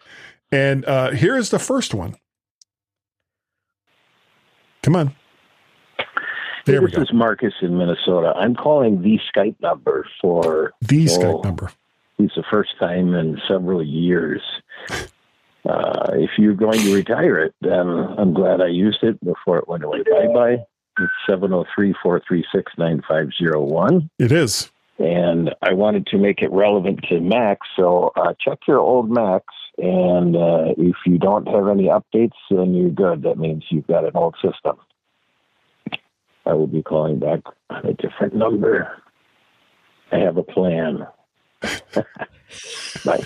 And 0.52 0.86
uh, 0.86 1.12
here 1.12 1.38
is 1.38 1.50
the 1.50 1.60
first 1.60 1.94
one. 1.94 2.16
Come 4.84 4.96
on. 4.96 5.08
Hey, 6.66 6.74
There 6.74 6.82
we 6.82 6.92
this 6.92 7.00
is 7.00 7.14
Marcus 7.14 7.54
in 7.62 7.78
Minnesota. 7.78 8.34
I'm 8.36 8.56
calling 8.56 9.02
the 9.02 9.20
Skype 9.36 9.56
number 9.62 10.06
for 10.22 10.74
The 10.82 11.08
Oh. 11.10 11.18
Skype 11.20 11.44
number. 11.44 11.72
it's 12.18 12.36
the 12.36 12.44
first 12.50 12.72
time 12.80 13.14
in 13.14 13.40
several 13.48 13.84
years. 13.84 14.42
Uh, 15.66 16.08
if 16.14 16.32
you're 16.38 16.54
going 16.56 16.80
to 16.80 16.96
retire 16.96 17.38
it, 17.40 17.54
then 17.62 17.88
I'm 18.18 18.34
glad 18.34 18.62
I 18.62 18.68
used 18.68 19.04
it 19.04 19.20
before 19.24 19.58
it 19.58 19.68
went 19.68 19.84
away 19.84 20.04
bye 20.04 20.28
bye. 20.34 20.58
It's 21.02 21.12
703 21.28 21.94
436 22.02 22.72
9501. 22.78 24.10
It 24.20 24.32
is. 24.32 24.72
And 25.00 25.56
I 25.62 25.74
wanted 25.74 26.08
to 26.08 26.18
make 26.18 26.42
it 26.42 26.52
relevant 26.52 27.00
to 27.10 27.22
Macs. 27.22 27.68
So 27.78 28.12
uh, 28.16 28.34
check 28.40 28.60
your 28.68 28.80
old 28.80 29.10
Macs. 29.10 29.54
And 29.78 30.36
uh, 30.36 30.74
if 30.78 30.96
you 31.06 31.18
don't 31.18 31.48
have 31.48 31.70
any 31.70 31.86
updates, 31.86 32.36
then 32.52 32.74
you're 32.76 32.90
good. 32.90 33.24
That 33.24 33.38
means 33.38 33.64
you've 33.70 33.88
got 33.88 34.04
an 34.04 34.12
old 34.14 34.36
system. 34.44 34.78
I 36.46 36.54
will 36.54 36.68
be 36.68 36.82
calling 36.82 37.20
back 37.20 37.40
on 37.70 37.86
a 37.86 37.94
different 37.94 38.36
number. 38.36 39.02
I 40.12 40.18
have 40.18 40.38
a 40.38 40.44
plan. 40.44 41.08
Bye. 43.06 43.24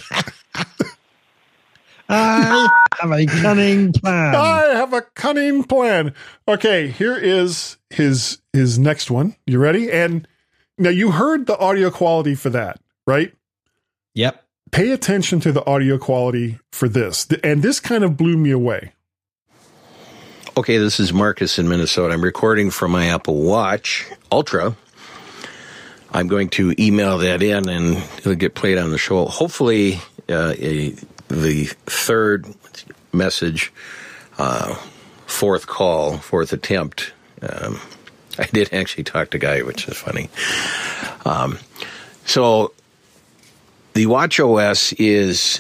I 2.10 2.70
have 3.00 3.12
a 3.12 3.26
cunning 3.26 3.94
plan. 3.94 4.36
I 4.36 4.76
have 4.76 4.94
a 4.94 5.02
cunning 5.02 5.64
plan. 5.64 6.14
Okay, 6.48 6.90
here 6.90 7.16
is 7.16 7.78
his 7.90 8.40
his 8.52 8.78
next 8.78 9.10
one. 9.10 9.36
You 9.48 9.60
ready? 9.60 9.92
And 9.92 10.28
now 10.78 10.90
you 10.90 11.12
heard 11.12 11.46
the 11.46 11.58
audio 11.58 11.90
quality 11.90 12.36
for 12.36 12.50
that, 12.52 12.80
right? 13.06 13.34
Yep. 14.16 14.44
Pay 14.72 14.92
attention 14.92 15.40
to 15.42 15.52
the 15.52 15.66
audio 15.66 15.98
quality 15.98 16.60
for 16.72 16.90
this. 16.90 17.28
And 17.44 17.62
this 17.62 17.80
kind 17.80 18.04
of 18.04 18.18
blew 18.18 18.38
me 18.38 18.52
away. 18.52 18.94
Okay, 20.56 20.78
this 20.78 21.00
is 21.00 21.12
Marcus 21.12 21.58
in 21.58 21.68
Minnesota. 21.68 22.14
I'm 22.14 22.24
recording 22.24 22.70
from 22.70 22.92
my 22.92 23.08
Apple 23.08 23.42
Watch 23.42 24.08
Ultra. 24.32 24.76
I'm 26.12 26.28
going 26.28 26.50
to 26.50 26.76
email 26.80 27.18
that 27.20 27.42
in 27.42 27.68
and 27.68 27.98
it'll 28.20 28.36
get 28.36 28.54
played 28.54 28.78
on 28.78 28.92
the 28.92 29.00
show. 29.00 29.26
Hopefully, 29.26 29.96
uh, 30.30 30.54
a, 30.60 30.90
the 31.28 31.66
third 31.88 32.46
message, 33.12 33.74
uh, 34.38 34.76
fourth 35.26 35.66
call, 35.66 36.18
fourth 36.18 36.54
attempt. 36.54 37.14
Um, 37.42 37.80
I 38.40 38.46
did 38.48 38.74
actually 38.74 39.04
talk 39.04 39.30
to 39.32 39.38
Guy, 39.38 39.62
which 39.62 39.88
is 39.88 39.98
funny. 39.98 40.30
Um, 41.26 41.60
so 42.26 42.74
the 43.94 44.06
Watch 44.08 44.40
OS 44.40 44.94
is 44.94 45.60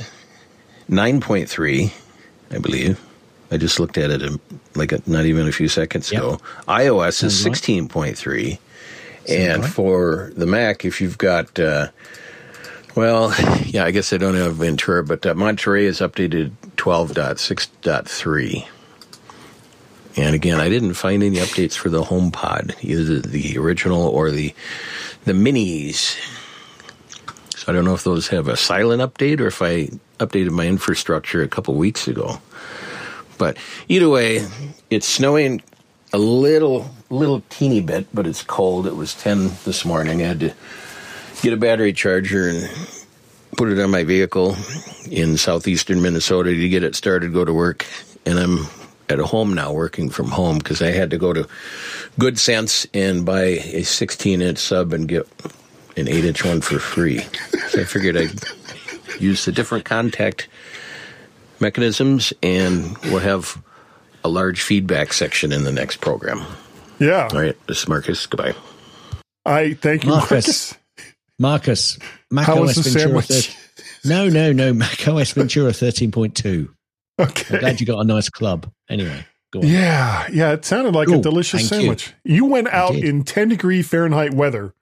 9.3, 0.89 1.91
I 2.51 2.57
believe. 2.57 2.99
I 3.51 3.57
just 3.57 3.80
looked 3.80 3.97
at 3.99 4.09
it 4.09 4.39
like 4.76 4.91
a, 4.91 5.01
not 5.05 5.26
even 5.26 5.47
a 5.47 5.51
few 5.51 5.67
seconds 5.67 6.11
Yep. 6.11 6.21
ago. 6.21 6.39
iOS 6.67 7.24
is 7.24 7.45
16.3. 7.45 8.57
And 9.30 9.61
right. 9.61 9.71
for 9.71 10.32
the 10.36 10.45
Mac, 10.47 10.84
if 10.84 10.99
you've 10.99 11.17
got, 11.19 11.59
uh, 11.59 11.89
well, 12.95 13.34
yeah, 13.65 13.86
I 13.86 13.91
guess 13.91 14.11
I 14.11 14.17
don't 14.17 14.34
have 14.36 14.55
Ventura, 14.55 15.03
but 15.03 15.26
uh, 15.26 15.36
Monterey 15.36 15.86
is 15.86 15.99
updated 15.99 16.51
12.6.3. 16.78 18.67
And 20.16 20.36
again, 20.36 20.59
I 20.59 20.70
didn't 20.70 20.93
find 20.93 21.24
any 21.24 21.38
updates 21.38 21.74
for 21.74 21.89
the 21.89 22.03
HomePod, 22.03 22.84
either 22.84 23.20
the 23.20 23.57
original 23.57 24.07
or 24.07 24.30
the 24.30 24.53
the 25.26 25.34
minis. 25.34 26.18
So 27.55 27.72
I 27.72 27.76
don't 27.76 27.86
know 27.86 27.93
if 27.93 28.03
those 28.03 28.28
have 28.28 28.47
a 28.47 28.57
silent 28.57 29.01
update 29.01 29.39
or 29.39 29.47
if 29.47 29.61
I 29.61 29.89
updated 30.20 30.51
my 30.51 30.68
infrastructure 30.68 31.41
a 31.41 31.47
couple 31.47 31.74
weeks 31.76 32.07
ago. 32.07 32.39
But 33.38 33.57
either 33.88 34.09
way, 34.09 34.45
it's 34.89 35.07
snowing 35.07 35.61
a 36.11 36.18
little, 36.18 36.89
little 37.09 37.41
teeny 37.49 37.82
bit, 37.82 38.07
but 38.14 38.28
it's 38.28 38.43
cold. 38.43 38.86
It 38.86 38.95
was 38.95 39.16
10 39.16 39.51
this 39.66 39.84
morning. 39.84 40.22
I 40.22 40.26
had 40.26 40.39
to 40.41 40.53
get 41.41 41.53
a 41.53 41.57
battery 41.57 41.93
charger 41.93 42.47
and 42.49 42.70
put 43.57 43.70
it 43.70 43.80
on 43.80 43.89
my 43.89 44.03
vehicle 44.03 44.55
in 45.09 45.38
southeastern 45.38 46.01
Minnesota 46.01 46.51
to 46.51 46.70
get 46.70 46.84
it 46.84 46.95
started, 46.95 47.34
go 47.34 47.43
to 47.43 47.53
work. 47.53 47.86
And 48.26 48.39
I'm 48.39 48.68
at 49.10 49.20
home 49.20 49.54
now 49.54 49.72
working 49.74 50.10
from 50.10 50.28
home 50.32 50.58
because 50.58 50.82
I 50.82 50.91
had 50.91 51.10
to 51.12 51.18
go 51.18 51.34
to 51.34 51.47
Good 52.20 52.39
Sense 52.39 52.88
and 52.93 53.26
buy 53.26 53.41
a 53.41 53.84
16 53.84 54.41
inch 54.41 54.58
sub 54.58 54.93
and 54.93 55.08
get 55.08 55.28
an 55.97 56.08
8 56.08 56.26
inch 56.26 56.45
one 56.45 56.62
for 56.62 56.80
free. 56.80 57.20
So 57.70 57.82
I 57.82 57.84
figured 57.84 58.18
I'd 58.18 58.39
use 59.20 59.45
the 59.45 59.51
different 59.51 59.86
contact 59.86 60.47
mechanisms 61.60 62.34
and 62.41 62.97
we'll 63.06 63.20
have 63.20 63.62
a 64.24 64.30
large 64.30 64.62
feedback 64.62 65.14
section 65.14 65.51
in 65.51 65.64
the 65.64 65.72
next 65.72 65.97
program. 66.01 66.43
Yeah. 66.99 67.28
All 67.32 67.39
right, 67.39 67.58
this 67.68 67.82
is 67.82 67.88
Marcus. 67.88 68.26
Goodbye. 68.26 68.56
I 69.45 69.74
thank 69.74 70.04
you, 70.04 70.10
Marcus. 70.12 70.30
Marcus. 70.30 70.78
Marcus, 71.39 71.99
Mac 72.32 72.45
How 72.45 72.62
OS 72.64 72.78
was 72.78 72.93
the 72.93 72.99
Ventura. 72.99 73.22
sandwich? 73.24 73.47
13 73.49 73.60
no, 74.06 74.30
no, 74.30 74.51
no. 74.54 74.74
Mac 74.74 75.08
OS 75.08 75.32
Ventura 75.32 75.72
13.2. 75.72 76.70
I'm 77.20 77.28
Okay. 77.28 77.59
glad 77.59 77.80
you 77.80 77.86
got 77.86 77.99
a 77.99 78.03
nice 78.03 78.30
club. 78.30 78.72
Anyway, 78.89 79.26
go 79.51 79.59
on. 79.59 79.68
Yeah, 79.68 80.28
yeah, 80.32 80.51
it 80.53 80.66
sounded 80.66 80.95
like 80.95 81.07
a 81.09 81.18
delicious 81.20 81.61
Thank 81.70 81.72
you. 81.72 81.78
sandwich. 81.88 82.14
You. 82.24 82.45
went 82.45 82.68
out 82.70 82.93
did. 82.93 83.03
in 83.05 83.24
10 83.24 83.49
degree 83.49 83.82
Fahrenheit 83.84 84.34
weather 84.34 84.74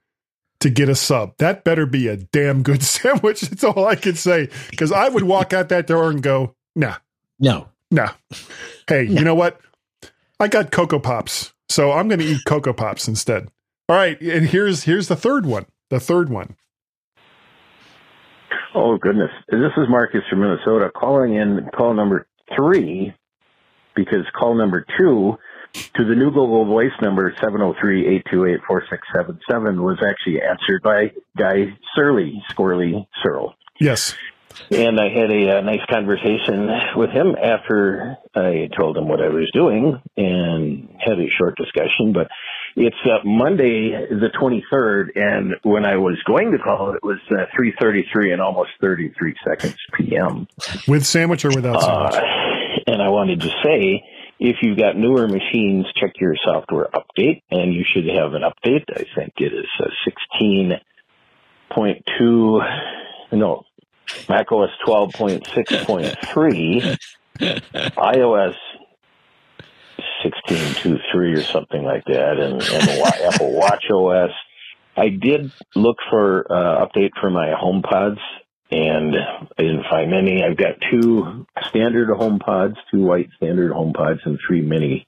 to 0.61 0.69
get 0.69 0.89
a 0.89 0.95
sub. 0.95 1.35
That 1.39 1.63
better 1.63 1.85
be 1.85 2.07
a 2.07 2.17
damn 2.17 2.63
good 2.63 2.83
sandwich. 2.83 3.41
That's 3.41 3.63
all 3.63 3.85
I 3.85 3.95
can 3.95 4.15
say. 4.15 4.49
Because 4.69 4.91
I 4.91 5.09
would 5.09 5.23
walk 5.23 5.53
out 5.53 5.69
that 5.69 5.87
door 5.87 6.09
and 6.09 6.21
go, 6.23 6.55
nah, 6.75 6.95
No. 7.39 7.67
nah. 7.89 8.11
Hey, 8.87 9.03
you 9.03 9.21
know 9.23 9.35
what? 9.35 9.59
I 10.39 10.47
got 10.47 10.71
Coco 10.71 10.99
Pops, 10.99 11.53
so 11.69 11.91
I'm 11.91 12.07
going 12.07 12.19
to 12.19 12.25
eat 12.25 12.41
Coco 12.45 12.73
Pops 12.73 13.07
instead. 13.07 13.49
All 13.89 13.95
right, 13.95 14.19
and 14.21 14.47
here's 14.47 14.83
here's 14.83 15.07
the 15.09 15.15
third 15.15 15.45
one. 15.45 15.65
The 15.89 15.99
third 15.99 16.29
one. 16.29 16.55
Oh 18.73 18.97
goodness! 18.97 19.31
This 19.49 19.73
is 19.75 19.89
Marcus 19.89 20.21
from 20.29 20.39
Minnesota 20.39 20.89
calling 20.95 21.35
in 21.35 21.67
call 21.75 21.93
number 21.93 22.25
three 22.55 23.13
because 23.95 24.25
call 24.33 24.55
number 24.55 24.85
two 24.97 25.37
to 25.73 26.05
the 26.05 26.15
new 26.15 26.31
Google 26.31 26.65
Voice 26.65 26.93
number 27.01 27.33
703-828-4677 27.33 29.81
was 29.81 29.97
actually 30.01 30.41
answered 30.41 30.81
by 30.83 31.11
Guy 31.37 31.77
Surly, 31.95 32.41
Squirrely 32.49 33.07
Serle. 33.21 33.55
Yes. 33.79 34.15
And 34.69 34.99
I 34.99 35.07
had 35.09 35.31
a, 35.31 35.57
uh 35.57 35.61
nice 35.61 35.85
conversation 35.89 36.69
with 36.95 37.09
him 37.09 37.35
after 37.41 38.17
I 38.35 38.69
told 38.77 38.97
him 38.97 39.07
what 39.07 39.21
I 39.21 39.29
was 39.29 39.49
doing 39.53 39.99
and 40.17 40.89
had 40.99 41.19
a 41.19 41.29
short 41.37 41.57
discussion. 41.57 42.11
But 42.13 42.27
it's 42.75 42.95
uh, 43.05 43.19
Monday, 43.25 43.91
the 44.09 44.29
23rd, 44.41 45.09
and 45.15 45.55
when 45.63 45.85
I 45.85 45.97
was 45.97 46.17
going 46.25 46.51
to 46.51 46.57
call, 46.57 46.93
it 46.93 47.03
was 47.03 47.19
uh, 47.31 47.45
3:33 47.57 48.33
and 48.33 48.41
almost 48.41 48.71
33 48.81 49.35
seconds 49.47 49.75
p.m. 49.93 50.47
With 50.87 51.05
sandwich 51.05 51.45
or 51.45 51.49
without 51.49 51.75
Uh, 51.77 52.11
sandwich? 52.11 52.83
and 52.87 53.01
I 53.01 53.09
wanted 53.09 53.41
to 53.41 53.49
say, 53.63 54.03
if 54.39 54.57
you've 54.61 54.77
got 54.77 54.95
newer 54.97 55.27
machines, 55.27 55.85
check 55.99 56.13
your 56.19 56.35
software 56.43 56.87
update, 56.93 57.41
and 57.51 57.73
you 57.73 57.83
should 57.85 58.05
have 58.07 58.33
an 58.33 58.41
update. 58.43 58.85
I 58.95 59.05
think 59.15 59.33
it 59.37 59.53
is 59.53 59.67
uh, 59.79 59.89
16.2, 61.77 62.91
no, 63.33 63.63
macOS 64.29 64.69
12.6.3, 64.87 66.97
iOS 67.41 68.55
16.2.3 70.23 71.37
or 71.37 71.43
something 71.43 71.83
like 71.83 72.05
that, 72.05 72.39
and, 72.39 72.61
and 72.61 73.33
Apple 73.33 73.53
Watch 73.53 73.85
OS. 73.89 74.31
I 74.95 75.09
did 75.09 75.51
look 75.75 75.97
for 76.09 76.51
uh, 76.51 76.85
update 76.85 77.11
for 77.19 77.29
my 77.29 77.47
HomePods, 77.47 78.19
and 78.69 79.15
I 79.57 79.61
didn't 79.61 79.85
find 79.89 80.13
any. 80.13 80.43
I've 80.43 80.57
got 80.57 80.75
two 80.91 81.45
standard 81.69 82.09
HomePods, 82.09 82.75
two 82.91 83.03
white 83.03 83.29
standard 83.37 83.71
HomePods, 83.71 84.19
and 84.25 84.37
three 84.45 84.61
mini 84.61 85.07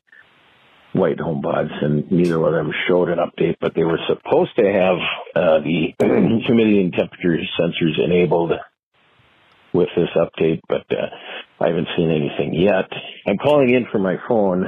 white 0.94 1.18
HomePods, 1.18 1.84
and 1.84 2.12
neither 2.12 2.44
of 2.46 2.54
them 2.54 2.72
showed 2.88 3.10
an 3.10 3.20
update. 3.20 3.56
But 3.60 3.74
they 3.76 3.84
were 3.84 4.00
supposed 4.08 4.56
to 4.58 4.64
have 4.64 4.98
uh, 5.36 5.60
the 5.60 5.94
humidity 6.46 6.82
and 6.82 6.94
temperature 6.94 7.38
sensors 7.60 8.04
enabled 8.04 8.54
with 9.74 9.90
this 9.96 10.10
update, 10.16 10.62
but 10.70 10.86
uh, 10.92 11.08
I 11.60 11.68
haven't 11.68 11.88
seen 11.98 12.12
anything 12.12 12.54
yet. 12.54 12.90
I'm 13.28 13.38
calling 13.38 13.74
in 13.74 13.88
from 13.92 14.04
my 14.04 14.18
phone 14.28 14.68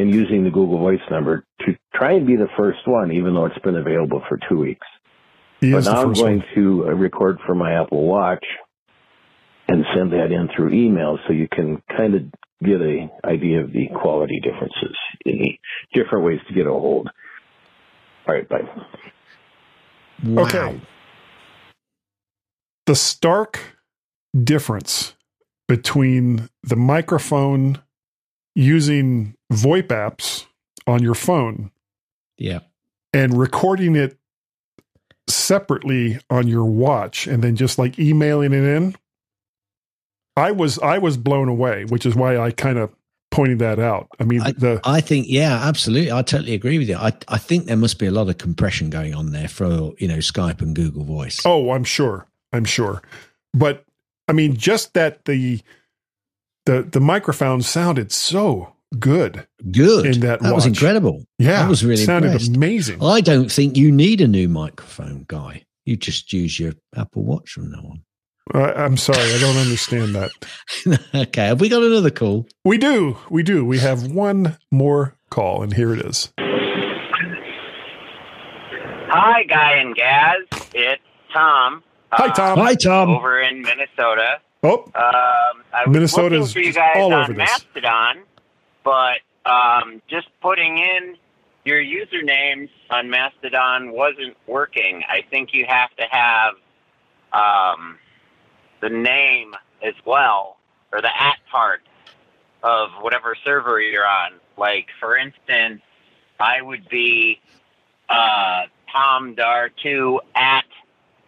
and 0.00 0.12
using 0.14 0.44
the 0.44 0.50
Google 0.50 0.78
Voice 0.78 1.00
number 1.10 1.44
to 1.60 1.76
try 1.94 2.12
and 2.12 2.26
be 2.26 2.36
the 2.36 2.48
first 2.56 2.80
one, 2.86 3.12
even 3.12 3.34
though 3.34 3.46
it's 3.46 3.58
been 3.58 3.76
available 3.76 4.22
for 4.28 4.38
two 4.48 4.58
weeks. 4.58 4.86
He 5.60 5.72
But 5.72 5.78
is 5.78 5.84
the 5.86 5.92
now 5.92 6.02
I'm 6.02 6.12
going 6.12 6.38
one. 6.38 6.44
to 6.54 6.84
uh, 6.88 6.92
record 6.92 7.38
for 7.46 7.54
my 7.54 7.72
Apple 7.80 8.06
Watch 8.06 8.44
and 9.68 9.84
send 9.94 10.12
that 10.12 10.32
in 10.32 10.48
through 10.56 10.72
email 10.72 11.18
so 11.26 11.32
you 11.32 11.48
can 11.52 11.82
kind 11.96 12.14
of 12.14 12.22
get 12.62 12.80
a 12.80 13.08
idea 13.24 13.62
of 13.62 13.72
the 13.72 13.88
quality 13.94 14.40
differences 14.42 14.96
in 15.24 15.38
the 15.38 15.58
different 15.94 16.24
ways 16.24 16.40
to 16.48 16.54
get 16.54 16.66
a 16.66 16.70
hold. 16.70 17.08
All 18.26 18.34
right, 18.34 18.48
bye. 18.48 18.60
Wow. 20.24 20.42
Okay. 20.44 20.80
The 22.86 22.94
stark 22.94 23.58
difference 24.44 25.14
between 25.68 26.48
the 26.62 26.76
microphone 26.76 27.78
using 28.54 29.34
VoIP 29.52 29.88
apps 29.88 30.46
on 30.86 31.02
your 31.02 31.14
phone 31.14 31.70
Yeah. 32.38 32.60
and 33.12 33.38
recording 33.38 33.96
it 33.96 34.16
separately 35.28 36.18
on 36.28 36.48
your 36.48 36.64
watch 36.64 37.26
and 37.26 37.42
then 37.44 37.54
just 37.56 37.78
like 37.78 37.98
emailing 38.00 38.52
it 38.52 38.64
in 38.64 38.96
i 40.36 40.50
was 40.50 40.76
i 40.80 40.98
was 40.98 41.16
blown 41.16 41.48
away 41.48 41.84
which 41.84 42.04
is 42.04 42.16
why 42.16 42.36
i 42.36 42.50
kind 42.50 42.78
of 42.78 42.90
pointed 43.30 43.60
that 43.60 43.78
out 43.78 44.08
i 44.18 44.24
mean 44.24 44.40
the 44.58 44.80
I 44.82 45.00
think, 45.00 45.26
yeah, 45.28 45.54
absolutely. 45.68 46.10
I 46.10 46.22
totally 46.22 46.54
agree 46.54 46.78
with 46.78 46.88
you. 46.88 46.96
I, 46.96 47.12
I 47.28 47.38
think 47.38 47.66
there 47.66 47.76
must 47.76 48.00
be 48.00 48.06
a 48.06 48.10
lot 48.10 48.28
of 48.28 48.38
compression 48.38 48.90
going 48.90 49.14
on 49.14 49.30
there 49.30 49.46
for, 49.46 49.92
you 49.98 50.08
know, 50.08 50.16
Skype 50.16 50.60
and 50.60 50.74
Google 50.74 51.04
Voice. 51.04 51.40
oh 51.44 51.70
i'm 51.70 51.84
sure 51.84 52.26
i'm 52.52 52.64
sure 52.64 53.02
but 53.54 53.84
i 54.26 54.32
mean 54.32 54.56
just 54.56 54.94
that 54.94 55.24
the 55.26 55.60
the 56.66 56.82
the 56.82 57.00
microphone 57.00 57.62
sounded 57.62 58.12
so 58.12 58.74
good 58.98 59.46
Good. 59.70 60.06
in 60.06 60.20
that 60.20 60.42
was 60.42 60.52
watch. 60.52 60.66
incredible. 60.66 61.24
yeah 61.38 61.62
that 61.62 61.68
was 61.68 61.84
really 61.84 62.04
sounded 62.04 62.28
impressed. 62.32 62.56
amazing 62.56 63.02
I 63.02 63.20
don't 63.20 63.50
think 63.50 63.76
you 63.76 63.90
need 63.92 64.20
a 64.20 64.28
new 64.28 64.48
microphone, 64.48 65.24
guy. 65.28 65.64
You 65.86 65.96
just 65.96 66.32
use 66.32 66.58
your 66.60 66.72
Apple 66.96 67.22
Watch 67.24 67.50
from 67.52 67.70
now 67.70 67.78
on. 67.78 68.02
Uh, 68.52 68.72
I'm 68.76 68.96
sorry, 68.96 69.32
I 69.32 69.38
don't 69.38 69.56
understand 69.56 70.14
that. 70.16 70.30
okay, 71.14 71.46
have 71.46 71.60
we 71.60 71.68
got 71.68 71.82
another 71.82 72.10
call? 72.10 72.46
We 72.64 72.78
do, 72.78 73.16
we 73.30 73.42
do. 73.44 73.64
We 73.64 73.78
have 73.78 74.10
one 74.10 74.56
more 74.72 75.14
call, 75.30 75.62
and 75.62 75.72
here 75.72 75.92
it 75.94 76.04
is. 76.04 76.32
Hi, 79.12 79.42
Guy 79.44 79.72
and 79.76 79.94
Gaz. 79.94 80.36
It's 80.74 81.02
Tom. 81.32 81.82
Hi, 82.12 82.26
uh, 82.26 82.34
Tom. 82.34 82.58
Hi, 82.58 82.74
Tom. 82.74 83.10
Over 83.10 83.40
in 83.40 83.62
Minnesota. 83.62 84.38
Oh, 84.62 84.84
Um, 84.84 84.92
I 84.94 85.84
was 85.86 85.88
Minnesota's 85.88 86.52
for 86.52 86.60
you 86.60 86.72
guys 86.72 86.92
all 86.96 87.14
on 87.14 87.22
over 87.24 87.32
this. 87.32 87.38
Mastodon, 87.48 88.22
but 88.84 89.18
um, 89.46 90.02
just 90.08 90.28
putting 90.42 90.78
in 90.78 91.16
your 91.64 91.80
usernames 91.80 92.68
on 92.90 93.08
Mastodon 93.08 93.92
wasn't 93.92 94.36
working. 94.46 95.02
I 95.08 95.22
think 95.30 95.50
you 95.54 95.64
have 95.66 95.94
to 95.96 96.04
have 96.10 96.54
um, 97.32 97.98
the 98.80 98.90
name 98.90 99.54
as 99.82 99.94
well, 100.04 100.58
or 100.92 101.00
the 101.00 101.08
at 101.08 101.36
part 101.50 101.80
of 102.62 102.90
whatever 103.00 103.34
server 103.44 103.80
you're 103.80 104.06
on. 104.06 104.32
Like, 104.58 104.88
for 104.98 105.16
instance, 105.16 105.80
I 106.38 106.60
would 106.60 106.86
be 106.90 107.40
uh, 108.10 108.62
tomdar2 108.94 110.18
at 110.34 110.64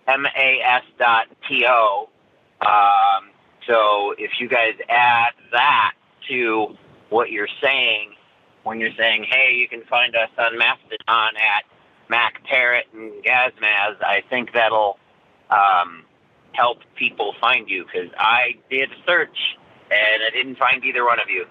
mas 0.07 0.83
dot 0.99 1.29
to. 1.49 2.09
Um, 2.67 3.31
so 3.67 4.15
if 4.19 4.33
you 4.41 4.49
guys 4.49 4.75
add 4.89 5.33
that 5.53 5.93
to 6.29 6.77
what 7.11 7.31
you're 7.31 7.49
saying 7.63 8.15
when 8.65 8.79
you're 8.81 8.95
saying, 8.97 9.25
"Hey, 9.29 9.55
you 9.55 9.69
can 9.69 9.83
find 9.85 10.15
us 10.15 10.31
on 10.39 10.57
Mastodon 10.57 11.37
at 11.37 11.65
Mac 12.09 12.43
Parrot 12.45 12.87
and 12.93 13.13
Gazmaz," 13.25 14.03
I 14.03 14.23
think 14.31 14.53
that'll 14.53 14.99
um, 15.51 16.05
help 16.53 16.79
people 16.97 17.35
find 17.41 17.69
you 17.69 17.85
because 17.85 18.11
I 18.19 18.57
did 18.71 18.91
a 18.91 18.95
search 19.07 19.37
and 19.91 20.23
I 20.23 20.31
didn't 20.31 20.57
find 20.57 20.85
either 20.85 21.05
one 21.05 21.21
of 21.21 21.29
you, 21.29 21.47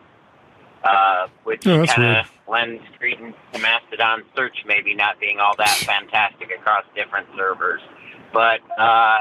uh, 0.83 1.27
which 1.43 1.65
Oh, 1.67 1.85
kind 1.85 2.17
of 2.17 2.31
lends 2.47 2.83
credence 2.97 3.35
to 3.53 3.59
Mastodon 3.59 4.23
search 4.35 4.63
maybe 4.65 4.95
not 4.95 5.19
being 5.19 5.39
all 5.39 5.55
that 5.57 5.77
fantastic 5.85 6.49
across 6.57 6.83
different 6.95 7.27
servers. 7.37 7.81
But 8.33 8.61
uh, 8.79 9.19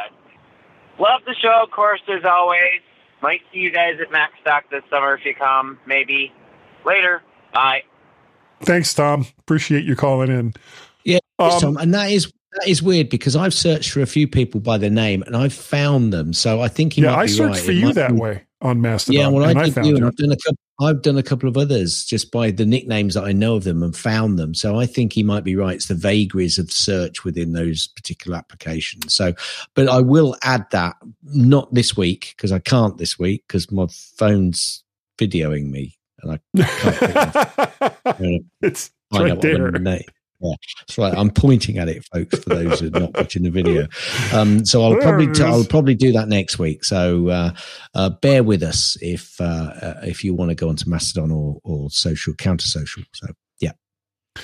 love 1.01 1.23
the 1.27 1.35
show, 1.41 1.63
of 1.63 1.71
course, 1.71 2.01
as 2.09 2.25
always. 2.25 2.81
Might 3.23 3.41
see 3.53 3.59
you 3.59 3.71
guys 3.71 3.95
at 4.01 4.11
MacStock 4.11 4.63
this 4.71 4.83
summer 4.91 5.15
if 5.15 5.25
you 5.25 5.35
come. 5.35 5.79
Maybe 5.87 6.33
later. 6.87 7.23
Bye. 7.53 7.83
thanks, 8.63 8.95
Tom. 8.95 9.27
Appreciate 9.41 9.85
you 9.85 9.97
calling 9.97 10.31
in. 10.31 10.55
Yeah, 11.05 11.19
yes, 11.39 11.55
Um, 11.55 11.75
Tom, 11.75 11.77
and 11.83 11.93
that 11.95 12.11
is 12.11 12.33
that 12.53 12.69
is 12.69 12.83
weird 12.83 13.09
because 13.11 13.37
I've 13.37 13.55
searched 13.55 13.91
for 13.93 14.01
a 14.01 14.07
few 14.07 14.27
people 14.27 14.61
by 14.61 14.77
their 14.79 14.91
name 14.91 15.23
and 15.27 15.37
I've 15.37 15.53
found 15.55 16.13
them. 16.13 16.33
So 16.33 16.61
I 16.61 16.69
think 16.69 16.95
he 16.95 17.03
yeah, 17.03 17.11
might 17.13 17.19
I 17.19 17.23
be 17.27 17.29
searched 17.33 17.57
right. 17.57 17.65
for 17.65 17.71
It 17.73 17.77
you 17.77 17.93
that 17.93 18.13
be- 18.13 18.17
way 18.21 18.43
on 18.63 18.81
Mastodon. 18.81 19.21
Yeah, 19.21 19.29
well, 19.29 19.45
I 19.45 19.51
and 19.51 19.61
I, 19.61 19.65
did 19.67 19.75
found 19.75 19.87
you, 19.87 19.93
you. 19.93 19.97
and 19.99 20.07
I've 20.07 20.17
done 20.17 20.33
a 20.33 20.37
couple. 20.37 20.59
I've 20.81 21.03
done 21.03 21.19
a 21.19 21.23
couple 21.23 21.49
of 21.49 21.59
others 21.59 22.05
just 22.05 22.33
by 22.33 22.51
the 22.51 22.65
nicknames 22.65 23.15
that 23.15 23.25
I 23.25 23.33
know 23.33 23.57
of 23.57 23.65
them 23.65 23.83
and 23.83 23.95
found 23.95 24.39
them. 24.39 24.55
So 24.55 24.79
I 24.79 24.87
think 24.87 25.13
he 25.13 25.23
might 25.23 25.45
be 25.45 25.55
right. 25.55 25.75
It's 25.75 25.89
the 25.89 25.95
vagaries 25.95 26.59
of 26.59 26.73
search 26.73 27.23
within 27.23 27.53
those 27.53 27.89
particular 27.89 28.39
applications. 28.39 29.15
So, 29.15 29.35
but 29.75 29.89
I 29.89 30.01
will 30.01 30.37
add 30.43 30.65
that 30.71 30.97
not 31.23 31.73
this 31.75 31.97
week 31.97 32.33
because 32.37 32.51
I 32.51 32.61
can't 32.61 32.97
this 32.97 33.19
week 33.19 33.45
because 33.47 33.71
my 33.71 33.87
phone's 34.17 34.83
videoing 35.19 35.71
me 35.71 35.99
and 36.23 36.33
I 36.33 36.63
can't 36.63 38.45
it's 38.63 38.91
right 39.13 39.31
out 39.33 39.37
what 39.37 39.43
the 39.43 39.81
there. 39.83 40.05
Yeah, 40.41 40.55
that's 40.81 40.97
right. 40.99 41.13
I'm 41.17 41.31
pointing 41.31 41.79
at 41.79 41.89
it, 41.89 42.05
folks, 42.13 42.39
for 42.39 42.51
those 42.51 42.81
who 42.81 42.87
are 42.87 43.01
not 43.01 43.15
watching 43.15 43.43
the 43.43 43.51
video. 43.51 43.87
Um, 44.33 44.65
so 44.65 44.83
I'll 44.83 44.97
probably 44.97 45.27
it 45.27 45.35
t- 45.35 45.43
I'll 45.43 45.65
probably 45.65 45.95
do 45.95 46.13
that 46.13 46.29
next 46.29 46.59
week. 46.59 46.85
So 46.85 47.29
uh, 47.29 47.53
uh, 47.95 48.11
bear 48.11 48.43
with 48.43 48.63
us 48.63 48.97
if 49.03 49.41
uh, 49.41 49.45
uh, 49.45 50.01
if 50.05 50.25
you 50.25 50.35
want 50.35 50.51
to 50.51 50.55
go 50.55 50.69
onto 50.69 50.89
Mastodon 50.89 51.31
or 51.31 51.61
or 51.63 51.91
social 51.91 52.35
counter 52.35 52.67
social. 52.67 53.03
So 53.13 53.27
yeah, 53.61 53.73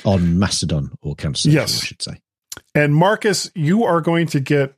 on 0.05 0.39
Mastodon 0.39 0.91
or 1.01 1.15
counter 1.15 1.39
social, 1.39 1.53
Yes. 1.53 1.83
I 1.83 1.87
should 1.87 2.03
say. 2.03 2.21
And 2.75 2.95
Marcus, 2.95 3.51
you 3.55 3.85
are 3.85 4.01
going 4.01 4.27
to 4.29 4.41
get 4.41 4.75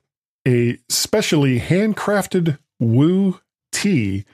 a 0.47 0.79
specially 0.89 1.59
handcrafted 1.59 2.59
Woo 2.79 3.41
tea 3.73 4.25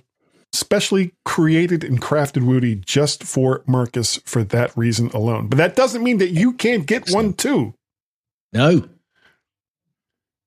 specially 0.55 1.13
created 1.23 1.83
and 1.83 2.01
crafted 2.01 2.43
Woody 2.43 2.75
just 2.75 3.23
for 3.23 3.63
Marcus 3.67 4.17
for 4.25 4.43
that 4.45 4.75
reason 4.77 5.09
alone. 5.11 5.47
But 5.47 5.57
that 5.57 5.75
doesn't 5.75 6.03
mean 6.03 6.17
that 6.19 6.29
you 6.29 6.53
can't 6.53 6.85
get 6.85 7.09
one 7.09 7.33
too. 7.33 7.73
no, 8.53 8.87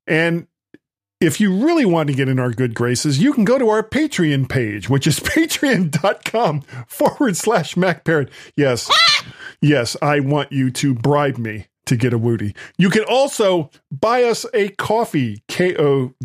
And 0.06 0.46
if 1.20 1.40
you 1.40 1.52
really 1.64 1.84
want 1.84 2.08
to 2.08 2.14
get 2.14 2.28
in 2.28 2.38
our 2.38 2.50
good 2.50 2.74
graces, 2.74 3.18
you 3.18 3.32
can 3.32 3.44
go 3.44 3.58
to 3.58 3.68
our 3.68 3.82
Patreon 3.82 4.48
page, 4.48 4.88
which 4.88 5.06
is 5.06 5.20
patreon.com 5.20 6.62
forward 6.86 7.36
slash 7.36 7.74
MacParrot. 7.74 8.30
Yes, 8.56 8.88
ah! 8.90 9.24
yes, 9.60 9.96
I 10.00 10.20
want 10.20 10.52
you 10.52 10.70
to 10.70 10.94
bribe 10.94 11.38
me 11.38 11.66
to 11.88 11.96
get 11.96 12.12
a 12.12 12.18
Woody. 12.18 12.54
You 12.76 12.90
can 12.90 13.04
also 13.04 13.70
buy 13.90 14.22
us 14.24 14.46
a 14.54 14.68
coffee, 14.70 15.42
ko-fi.com 15.48 16.16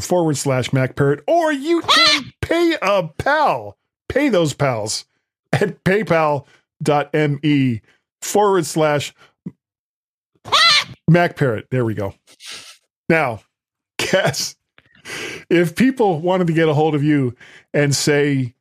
forward 0.00 0.36
slash 0.36 0.70
MacParrot, 0.70 1.20
or 1.26 1.52
you 1.52 1.80
can 1.82 2.24
ah! 2.24 2.30
pay 2.40 2.76
a 2.82 3.08
pal, 3.18 3.76
pay 4.08 4.28
those 4.28 4.54
pals 4.54 5.04
at 5.52 5.84
paypal.me 5.84 7.82
forward 8.20 8.66
slash 8.66 9.14
ah! 10.46 10.88
MacParrot. 11.10 11.68
There 11.70 11.84
we 11.84 11.94
go. 11.94 12.14
Now, 13.08 13.42
Cass, 13.98 14.56
if 15.50 15.74
people 15.76 16.20
wanted 16.20 16.46
to 16.46 16.52
get 16.52 16.68
a 16.68 16.74
hold 16.74 16.94
of 16.94 17.02
you 17.02 17.34
and 17.74 17.94
say, 17.94 18.54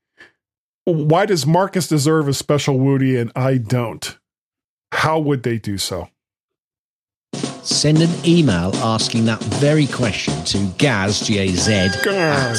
why 0.85 1.25
does 1.25 1.45
Marcus 1.45 1.87
deserve 1.87 2.27
a 2.27 2.33
special 2.33 2.79
Woody 2.79 3.17
and 3.17 3.31
I 3.35 3.57
don't? 3.57 4.17
How 4.91 5.19
would 5.19 5.43
they 5.43 5.57
do 5.57 5.77
so? 5.77 6.09
send 7.63 8.01
an 8.01 8.09
email 8.25 8.75
asking 8.77 9.25
that 9.25 9.41
very 9.59 9.87
question 9.87 10.33
to 10.45 10.57
Gaz 10.77 11.21
G 11.21 11.37
A 11.39 11.47
Z 11.47 11.89
God. 12.03 12.57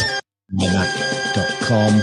mymac.com 0.53 1.95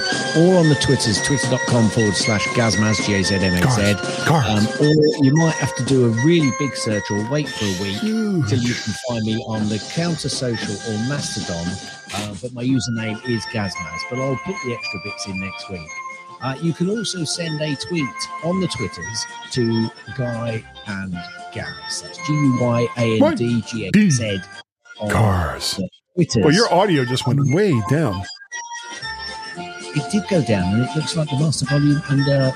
or 0.41 0.57
on 0.57 0.69
the 0.69 0.77
Twitters, 0.81 1.21
twitter.com 1.23 1.89
forward 1.89 2.15
slash 2.15 2.45
Gazmaz, 2.49 3.05
G 3.05 3.13
A 3.15 3.23
Z 3.23 3.35
M 3.35 3.53
A 3.53 3.71
Z. 3.71 3.93
Cars. 4.25 4.47
Um, 4.47 4.85
or 4.85 4.93
you 5.23 5.33
might 5.35 5.53
have 5.55 5.75
to 5.77 5.85
do 5.85 6.05
a 6.05 6.09
really 6.25 6.51
big 6.59 6.75
search 6.75 7.03
or 7.11 7.29
wait 7.29 7.47
for 7.47 7.65
a 7.65 7.81
week 7.81 7.99
till 8.47 8.59
you 8.59 8.73
can 8.73 8.93
find 9.07 9.23
me 9.25 9.37
on 9.47 9.69
the 9.69 9.79
Counter 9.93 10.29
Social 10.29 10.75
or 10.91 10.97
Mastodon. 11.07 11.67
Uh, 12.13 12.35
but 12.41 12.53
my 12.53 12.63
username 12.63 13.23
is 13.29 13.45
Gazmaz, 13.53 13.99
but 14.09 14.19
I'll 14.19 14.35
put 14.45 14.55
the 14.65 14.73
extra 14.73 14.99
bits 15.03 15.27
in 15.27 15.39
next 15.39 15.69
week. 15.69 15.87
Uh, 16.41 16.55
you 16.61 16.73
can 16.73 16.89
also 16.89 17.23
send 17.23 17.61
a 17.61 17.75
tweet 17.75 18.07
on 18.43 18.61
the 18.61 18.67
Twitters 18.67 19.25
to 19.51 19.89
Guy 20.17 20.63
and 20.87 21.13
Gaz. 21.53 22.01
That's 22.01 22.17
G 22.25 22.33
U 22.33 22.57
Y 22.61 22.87
A 22.97 23.21
N 23.21 23.35
D 23.35 23.61
G 23.61 23.89
A 23.93 24.09
Z. 24.09 24.39
Cars. 25.09 25.79
Twitters. 26.15 26.43
Well, 26.43 26.53
your 26.53 26.71
audio 26.73 27.03
just 27.03 27.27
went 27.27 27.39
way 27.53 27.79
down. 27.89 28.23
it 29.57 30.11
did 30.11 30.23
go 30.29 30.41
down, 30.41 30.73
and 30.73 30.83
it 30.83 30.95
looks 30.95 31.15
like 31.17 31.29
the 31.29 31.37
master 31.39 31.65
volume 31.65 32.01
under 32.09 32.51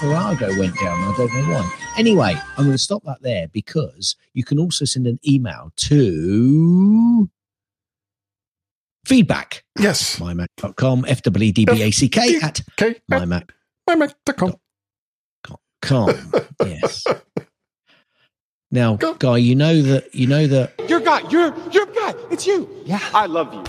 Farrago 0.00 0.48
went 0.58 0.74
down. 0.80 0.98
I 0.98 1.14
don't 1.16 1.32
know 1.32 1.54
why. 1.54 1.78
Anyway, 1.96 2.34
I'm 2.56 2.64
going 2.64 2.70
to 2.72 2.78
stop 2.78 3.02
that 3.04 3.22
there 3.22 3.48
because 3.48 4.16
you 4.34 4.44
can 4.44 4.58
also 4.58 4.84
send 4.84 5.06
an 5.06 5.18
email 5.26 5.72
to 5.76 7.28
feedback 9.08 9.64
Yes. 9.78 10.18
mymac.com, 10.18 11.04
F-W-E-D-B-A-C-K 11.08 12.40
at 12.42 12.60
Okay. 12.80 13.00
mymac.com. 13.10 14.54
MyMac.com. 15.86 16.32
Yes. 16.66 17.04
Now, 18.70 18.96
Guy, 18.96 19.38
you 19.38 19.54
know 19.54 19.80
that 19.80 20.14
you 20.14 20.26
know 20.26 20.46
that 20.46 20.74
Your 20.90 21.00
guy, 21.00 21.26
you're 21.30 21.56
your 21.70 21.86
guy. 21.86 22.12
It's 22.30 22.46
you. 22.46 22.68
Yeah. 22.84 23.00
I 23.14 23.24
love 23.24 23.54
you. 23.54 23.64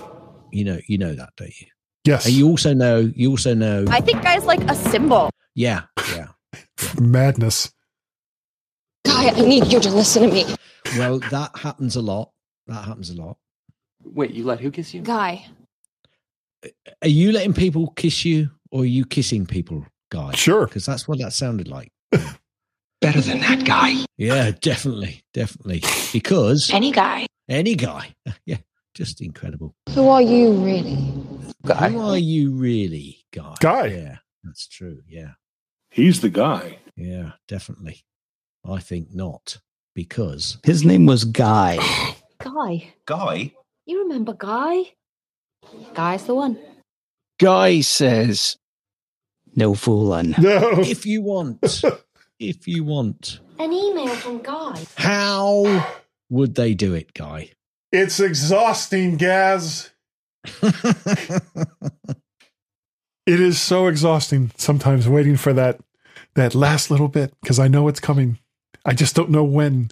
you 0.51 0.65
know 0.65 0.77
you 0.87 0.97
know 0.97 1.13
that, 1.15 1.29
don't 1.37 1.57
you? 1.61 1.67
Yes. 2.03 2.25
And 2.25 2.33
you 2.35 2.49
also 2.49 2.73
know 2.73 3.09
you 3.15 3.29
also 3.31 3.53
know 3.53 3.85
I 3.87 4.01
think 4.01 4.21
guy's 4.23 4.43
like 4.43 4.59
a 4.69 4.75
symbol. 4.75 5.29
yeah, 5.55 5.83
yeah. 6.13 6.27
Madness. 6.99 7.71
Guy, 9.05 9.29
I 9.29 9.39
need 9.39 9.71
you 9.71 9.79
to 9.79 9.89
listen 9.89 10.23
to 10.23 10.33
me. 10.33 10.43
Well, 10.97 11.19
that 11.31 11.51
happens 11.57 11.95
a 11.95 12.01
lot. 12.01 12.31
That 12.67 12.83
happens 12.83 13.09
a 13.09 13.15
lot. 13.15 13.37
Wait, 14.03 14.31
you 14.31 14.43
let 14.45 14.59
who 14.59 14.71
kiss 14.71 14.93
you? 14.93 15.01
Guy, 15.01 15.45
Are 17.01 17.07
you 17.07 17.31
letting 17.31 17.53
people 17.53 17.91
kiss 17.95 18.25
you, 18.25 18.49
or 18.71 18.81
are 18.81 18.85
you 18.85 19.05
kissing 19.05 19.45
people, 19.45 19.85
guy? 20.11 20.31
Sure. 20.33 20.65
because 20.65 20.85
that's 20.85 21.07
what 21.07 21.19
that 21.19 21.33
sounded 21.33 21.67
like. 21.67 21.91
Better 23.01 23.21
than 23.21 23.39
that 23.41 23.63
guy. 23.65 23.95
Yeah, 24.17 24.51
definitely, 24.61 25.23
definitely. 25.33 25.83
Because 26.11 26.69
Any 26.71 26.91
guy. 26.91 27.27
any 27.47 27.75
guy, 27.75 28.13
yeah, 28.45 28.57
just 28.93 29.21
incredible. 29.21 29.73
Who 29.95 30.09
are 30.09 30.21
you 30.21 30.51
really? 30.53 31.13
Guy. 31.65 31.89
Who 31.89 31.99
are 32.01 32.17
you 32.17 32.51
really, 32.51 33.25
guy? 33.31 33.55
Guy. 33.61 33.85
Yeah, 33.87 34.17
that's 34.43 34.67
true. 34.67 34.99
Yeah, 35.07 35.31
He's 35.91 36.19
the 36.21 36.29
guy. 36.29 36.79
yeah, 36.97 37.33
definitely. 37.47 38.01
I 38.65 38.79
think 38.79 39.13
not 39.13 39.59
because 39.95 40.57
His 40.63 40.83
name 40.83 41.05
was 41.05 41.23
Guy. 41.23 41.77
Guy. 42.43 42.93
Guy? 43.05 43.53
You 43.89 44.03
remember 44.03 44.33
Guy? 44.33 44.93
Guy's 45.95 46.25
the 46.25 46.35
one. 46.35 46.59
Guy 47.39 47.81
says, 47.81 48.55
no 49.55 49.73
fooling. 49.73 50.35
No. 50.37 50.81
if 50.81 51.07
you 51.07 51.23
want, 51.23 51.81
if 52.39 52.67
you 52.67 52.83
want, 52.83 53.39
An 53.57 53.73
email 53.73 54.09
from 54.09 54.43
Guy. 54.43 54.79
how 54.95 55.87
would 56.29 56.53
they 56.53 56.75
do 56.75 56.93
it, 56.93 57.15
guy? 57.15 57.49
It's 57.91 58.19
exhausting, 58.19 59.17
Gaz. 59.17 59.89
It 63.25 63.39
is 63.39 63.59
so 63.61 63.85
exhausting 63.87 64.51
sometimes 64.57 65.07
waiting 65.07 65.35
for 65.37 65.53
that 65.53 65.79
that 66.35 66.53
last 66.55 66.89
little 66.89 67.07
bit 67.07 67.31
because 67.41 67.59
I 67.59 67.67
know 67.67 67.87
it's 67.87 67.99
coming. 67.99 68.37
I 68.85 68.93
just 68.93 69.15
don't 69.15 69.29
know 69.29 69.43
when. 69.43 69.89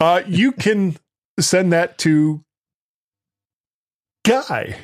Uh, 0.00 0.22
you 0.26 0.50
can 0.50 0.96
send 1.38 1.72
that 1.72 1.98
to 1.98 2.44
guy 4.28 4.76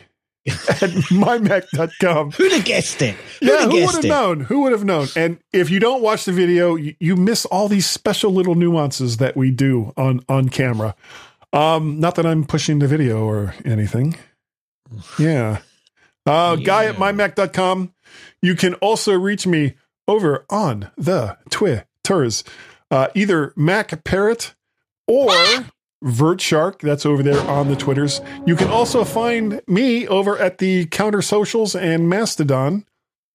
at 0.46 0.90
mymac.com. 1.10 2.32
Who'd 2.32 2.52
have 2.52 2.64
guessed 2.64 3.00
it? 3.02 3.14
Who'd 3.40 3.48
Yeah, 3.48 3.64
who 3.66 3.84
would 3.86 3.94
have 3.94 4.04
known? 4.04 4.40
Who 4.40 4.62
would 4.62 4.72
have 4.72 4.84
known? 4.84 5.08
And 5.16 5.38
if 5.52 5.70
you 5.70 5.80
don't 5.80 6.02
watch 6.02 6.24
the 6.24 6.32
video, 6.32 6.74
you, 6.76 6.94
you 7.00 7.16
miss 7.16 7.44
all 7.46 7.68
these 7.68 7.86
special 7.86 8.30
little 8.32 8.54
nuances 8.54 9.16
that 9.18 9.36
we 9.36 9.50
do 9.50 9.92
on 9.96 10.20
on 10.28 10.48
camera. 10.48 10.94
Um, 11.52 12.00
not 12.00 12.16
that 12.16 12.26
I'm 12.26 12.44
pushing 12.44 12.78
the 12.80 12.88
video 12.88 13.24
or 13.24 13.54
anything. 13.64 14.16
Yeah. 15.18 15.58
Uh, 16.26 16.56
guy 16.56 16.86
at 16.86 16.94
Yeah. 16.94 17.00
mymac.com. 17.00 17.92
You 18.42 18.54
can 18.54 18.74
also 18.74 19.12
reach 19.14 19.46
me 19.46 19.74
over 20.06 20.44
on 20.50 20.90
the 20.96 21.36
Twitters, 21.50 22.44
uh, 22.90 23.08
either 23.14 23.52
Mac 23.56 24.04
Parrot 24.04 24.54
or 25.06 25.30
Vert 26.04 26.40
Shark. 26.40 26.80
That's 26.80 27.06
over 27.06 27.22
there 27.22 27.40
on 27.48 27.68
the 27.68 27.76
Twitters. 27.76 28.20
You 28.46 28.56
can 28.56 28.68
also 28.68 29.04
find 29.04 29.60
me 29.66 30.06
over 30.06 30.38
at 30.38 30.58
the 30.58 30.86
Counter 30.86 31.22
Socials 31.22 31.74
and 31.74 32.08
Mastodon 32.08 32.84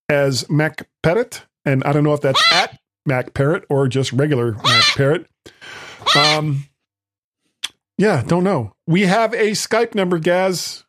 as 0.08 0.50
Mac 0.50 0.88
Parrot. 1.04 1.46
And 1.66 1.84
I 1.84 1.92
don't 1.92 2.04
know 2.04 2.14
if 2.14 2.22
that's 2.22 2.42
at 2.54 2.80
Mac 3.06 3.34
Parrot 3.34 3.66
or 3.70 3.88
just 3.88 4.14
regular 4.14 4.54
Mac 4.54 4.84
Parrot. 4.96 5.28
Um, 6.16 6.66
yeah, 7.98 8.24
don't 8.26 8.44
know. 8.44 8.72
We 8.88 9.02
have 9.02 9.34
a 9.34 9.52
Skype 9.52 9.96
number, 9.96 10.20
Gaz. 10.20 10.86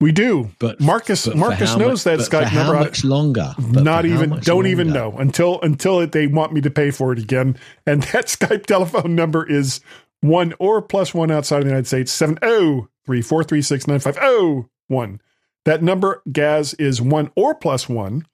We 0.00 0.12
do. 0.12 0.50
But 0.60 0.80
Marcus 0.80 1.26
but 1.26 1.36
Marcus 1.36 1.76
knows 1.76 2.06
mu- 2.06 2.16
that 2.16 2.20
Skype 2.20 2.54
number. 2.54 2.76
I- 2.76 2.80
much 2.84 3.04
longer? 3.04 3.54
But 3.58 3.82
not 3.82 4.06
even 4.06 4.38
don't 4.40 4.66
even 4.66 4.92
know 4.92 5.12
until 5.18 5.60
until 5.62 6.00
it, 6.00 6.12
they 6.12 6.26
want 6.28 6.52
me 6.52 6.60
to 6.60 6.70
pay 6.70 6.90
for 6.90 7.12
it 7.12 7.18
again. 7.18 7.56
And 7.84 8.02
that 8.12 8.26
Skype 8.26 8.66
telephone 8.66 9.14
number 9.14 9.48
is 9.48 9.80
one 10.20 10.54
or 10.58 10.82
plus 10.82 11.12
one 11.12 11.30
outside 11.30 11.58
of 11.58 11.64
the 11.64 11.70
United 11.70 11.86
States 11.86 12.12
seven 12.12 12.38
oh 12.42 12.88
three 13.06 13.22
four 13.22 13.42
three 13.42 13.62
six 13.62 13.86
nine 13.86 13.98
five 13.98 14.18
oh 14.20 14.68
one. 14.86 15.20
That 15.64 15.82
number, 15.82 16.22
Gaz, 16.30 16.74
is 16.74 17.02
one 17.02 17.30
or 17.34 17.54
plus 17.54 17.88
one 17.88 18.24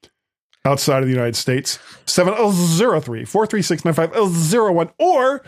outside 0.67 1.03
of 1.03 1.07
the 1.07 1.15
United 1.15 1.37
States 1.37 1.79
seven 2.05 2.35
oh 2.37 2.53
zero 2.53 3.01
three 3.01 3.25
four 3.25 3.47
three 3.47 3.63
six 3.63 3.85
nine 3.87 3.95
five 3.95 4.11
oh 4.15 4.29
zero 4.29 4.71
one. 4.73 4.91
Or 4.99 5.43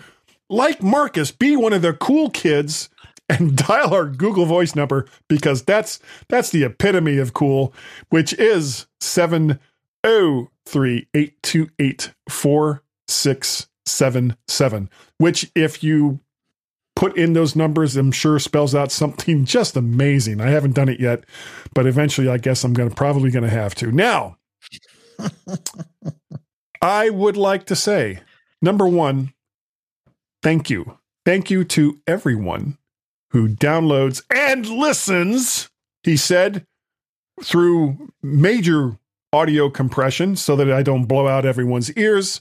like 0.48 0.82
Marcus, 0.82 1.30
be 1.30 1.56
one 1.56 1.72
of 1.72 1.82
the 1.82 1.92
cool 1.92 2.30
kids 2.30 2.88
and 3.28 3.56
dial 3.68 3.94
our 3.94 4.06
Google 4.06 4.46
Voice 4.46 4.74
number 4.74 5.06
because 5.28 5.62
that's 5.62 6.00
that's 6.28 6.50
the 6.50 6.64
epitome 6.64 7.18
of 7.18 7.32
cool, 7.32 7.74
which 8.08 8.32
is 8.34 8.86
seven 9.00 9.58
oh 10.04 10.48
three 10.64 11.08
eight 11.14 11.42
two 11.42 11.68
eight 11.78 12.12
four 12.28 12.82
six 13.08 13.68
seven 13.84 14.36
seven. 14.48 14.90
Which, 15.18 15.50
if 15.54 15.82
you 15.82 16.20
put 16.94 17.16
in 17.16 17.32
those 17.32 17.56
numbers, 17.56 17.96
I'm 17.96 18.12
sure 18.12 18.38
spells 18.38 18.74
out 18.74 18.92
something 18.92 19.44
just 19.46 19.76
amazing. 19.76 20.40
I 20.40 20.50
haven't 20.50 20.74
done 20.74 20.88
it 20.88 21.00
yet, 21.00 21.24
but 21.74 21.86
eventually, 21.86 22.28
I 22.28 22.38
guess 22.38 22.64
I'm 22.64 22.74
gonna 22.74 22.90
probably 22.90 23.30
gonna 23.30 23.50
have 23.50 23.74
to. 23.76 23.90
Now, 23.92 24.38
I 26.82 27.10
would 27.10 27.36
like 27.36 27.66
to 27.66 27.76
say, 27.76 28.20
number 28.60 28.86
one, 28.86 29.32
thank 30.42 30.70
you. 30.70 30.98
Thank 31.24 31.50
you 31.50 31.64
to 31.64 31.98
everyone 32.06 32.78
who 33.36 33.48
downloads 33.48 34.22
and 34.34 34.66
listens, 34.66 35.68
he 36.02 36.16
said, 36.16 36.66
through 37.42 38.10
major 38.22 38.96
audio 39.30 39.68
compression 39.68 40.36
so 40.36 40.56
that 40.56 40.72
I 40.72 40.82
don't 40.82 41.04
blow 41.04 41.28
out 41.28 41.44
everyone's 41.44 41.92
ears, 41.92 42.40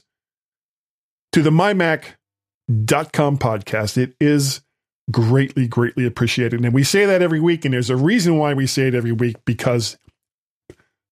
to 1.32 1.42
the 1.42 1.50
mymac.com 1.50 3.36
podcast. 3.36 3.98
It 3.98 4.14
is 4.18 4.62
greatly, 5.10 5.68
greatly 5.68 6.06
appreciated. 6.06 6.64
And 6.64 6.72
we 6.72 6.82
say 6.82 7.04
that 7.04 7.20
every 7.20 7.40
week, 7.40 7.66
and 7.66 7.74
there's 7.74 7.90
a 7.90 7.96
reason 7.96 8.38
why 8.38 8.54
we 8.54 8.66
say 8.66 8.88
it 8.88 8.94
every 8.94 9.12
week 9.12 9.36
because 9.44 9.98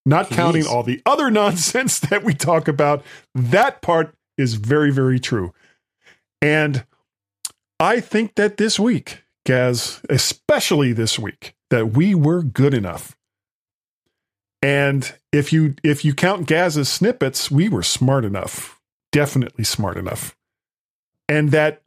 not 0.06 0.32
It 0.32 0.34
counting 0.34 0.66
all 0.66 0.82
the 0.82 1.02
other 1.04 1.30
nonsense 1.30 2.00
that 2.00 2.24
we 2.24 2.32
talk 2.32 2.68
about, 2.68 3.04
that 3.34 3.82
part 3.82 4.14
is 4.38 4.54
very, 4.54 4.90
very 4.90 5.20
true. 5.20 5.52
And 6.40 6.86
I 7.78 8.00
think 8.00 8.36
that 8.36 8.56
this 8.56 8.80
week, 8.80 9.23
Gaz, 9.44 10.00
especially 10.08 10.92
this 10.92 11.18
week, 11.18 11.54
that 11.70 11.92
we 11.92 12.14
were 12.14 12.42
good 12.42 12.74
enough. 12.74 13.16
And 14.62 15.12
if 15.32 15.52
you 15.52 15.74
if 15.82 16.04
you 16.04 16.14
count 16.14 16.46
Gaz's 16.46 16.88
snippets, 16.88 17.50
we 17.50 17.68
were 17.68 17.82
smart 17.82 18.24
enough. 18.24 18.80
Definitely 19.12 19.64
smart 19.64 19.96
enough. 19.98 20.34
And 21.28 21.50
that 21.50 21.82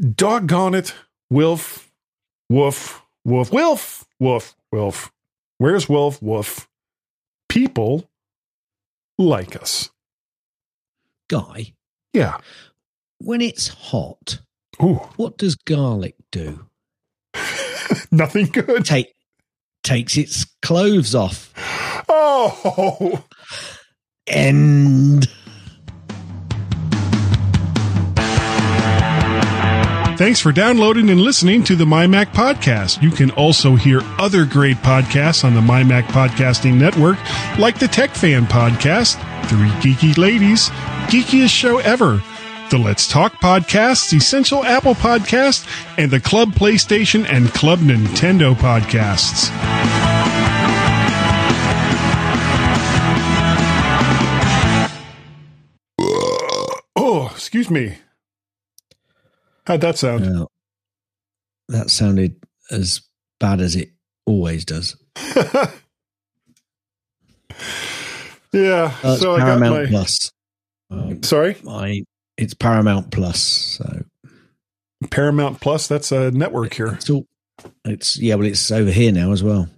doggone 0.00 0.74
it, 0.74 0.94
Wilf, 1.30 1.92
Woof, 2.50 3.02
Woof, 3.24 3.52
Wilf, 3.52 4.04
Woof, 4.18 4.54
Wilf. 4.72 5.12
Where's 5.58 5.88
Wilf, 5.88 6.20
Woof? 6.20 6.68
People 7.48 8.10
like 9.18 9.54
us. 9.54 9.90
Guy, 11.28 11.74
Yeah. 12.12 12.38
when 13.18 13.40
it's 13.40 13.68
hot, 13.68 14.40
Ooh, 14.82 14.94
what 15.16 15.38
does 15.38 15.54
garlic 15.54 16.16
do? 16.32 16.66
nothing 18.16 18.46
good. 18.46 18.84
Take 18.84 19.14
takes 19.82 20.16
its 20.16 20.46
clothes 20.62 21.14
off. 21.14 21.52
Oh, 22.08 23.24
End. 24.28 25.28
Thanks 30.18 30.40
for 30.40 30.52
downloading 30.52 31.10
and 31.10 31.20
listening 31.20 31.64
to 31.64 31.74
the 31.74 31.84
MyMac 31.84 32.26
Podcast. 32.26 33.02
You 33.02 33.10
can 33.10 33.32
also 33.32 33.74
hear 33.74 34.02
other 34.20 34.44
great 34.44 34.76
podcasts 34.76 35.42
on 35.42 35.54
the 35.54 35.60
MyMac 35.60 36.04
Podcasting 36.04 36.74
Network, 36.74 37.18
like 37.58 37.80
the 37.80 37.88
Tech 37.88 38.10
Fan 38.10 38.46
Podcast, 38.46 39.16
Three 39.46 39.70
Geeky 39.80 40.16
Ladies, 40.16 40.68
Geekiest 41.08 41.48
Show 41.48 41.78
Ever, 41.78 42.22
the 42.72 42.78
Let's 42.78 43.06
Talk 43.06 43.34
Podcasts, 43.34 44.14
Essential 44.14 44.64
Apple 44.64 44.94
Podcast, 44.94 45.68
and 45.98 46.10
the 46.10 46.18
Club 46.18 46.52
PlayStation 46.52 47.26
and 47.28 47.52
Club 47.52 47.80
Nintendo 47.80 48.54
Podcasts. 48.54 49.50
Oh, 56.96 57.30
excuse 57.34 57.68
me. 57.68 57.98
How'd 59.66 59.82
that 59.82 59.98
sound? 59.98 60.24
Now, 60.32 60.48
that 61.68 61.90
sounded 61.90 62.36
as 62.70 63.02
bad 63.38 63.60
as 63.60 63.76
it 63.76 63.90
always 64.24 64.64
does. 64.64 64.96
yeah. 68.50 68.94
Uh, 69.02 69.16
so 69.16 69.34
I 69.34 69.40
got 69.40 69.58
Paramount 69.58 69.74
my. 69.74 69.86
Plus. 69.90 70.32
Um, 70.90 71.22
Sorry, 71.22 71.56
I 71.68 72.04
it's 72.42 72.54
Paramount 72.54 73.10
Plus, 73.10 73.40
so 73.40 74.04
Paramount 75.10 75.60
Plus. 75.60 75.86
That's 75.88 76.12
a 76.12 76.30
network 76.30 76.74
here. 76.74 76.88
it's 76.88 77.08
all. 77.10 77.26
It's 77.84 78.18
yeah, 78.18 78.34
well, 78.34 78.46
it's 78.46 78.70
over 78.70 78.90
here 78.90 79.12
now 79.12 79.32
as 79.32 79.42
well. 79.42 79.68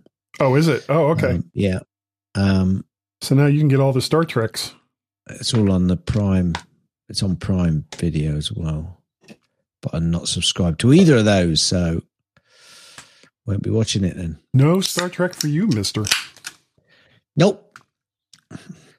Oh, 0.40 0.54
is 0.54 0.68
it? 0.68 0.84
Oh, 0.88 1.08
okay. 1.08 1.32
Um, 1.32 1.50
yeah, 1.52 1.80
um, 2.34 2.84
so 3.20 3.34
now 3.34 3.46
you 3.46 3.58
can 3.58 3.68
get 3.68 3.80
all 3.80 3.92
the 3.92 4.00
Star 4.00 4.24
Treks. 4.24 4.74
it's 5.30 5.52
all 5.54 5.70
on 5.70 5.86
the 5.88 5.96
Prime. 5.96 6.54
It's 7.08 7.22
on 7.22 7.36
Prime 7.36 7.84
Video 7.96 8.36
as 8.36 8.50
well, 8.50 9.02
but 9.82 9.94
I'm 9.94 10.10
not 10.10 10.28
subscribed 10.28 10.80
to 10.80 10.92
either 10.92 11.18
of 11.18 11.24
those. 11.26 11.60
So 11.60 12.00
Won't 13.46 13.62
be 13.62 13.70
watching 13.70 14.04
it 14.04 14.16
then. 14.16 14.38
No 14.54 14.80
Star 14.80 15.08
Trek 15.10 15.34
for 15.34 15.48
you, 15.48 15.66
Mister. 15.66 16.04
Nope. 17.36 17.78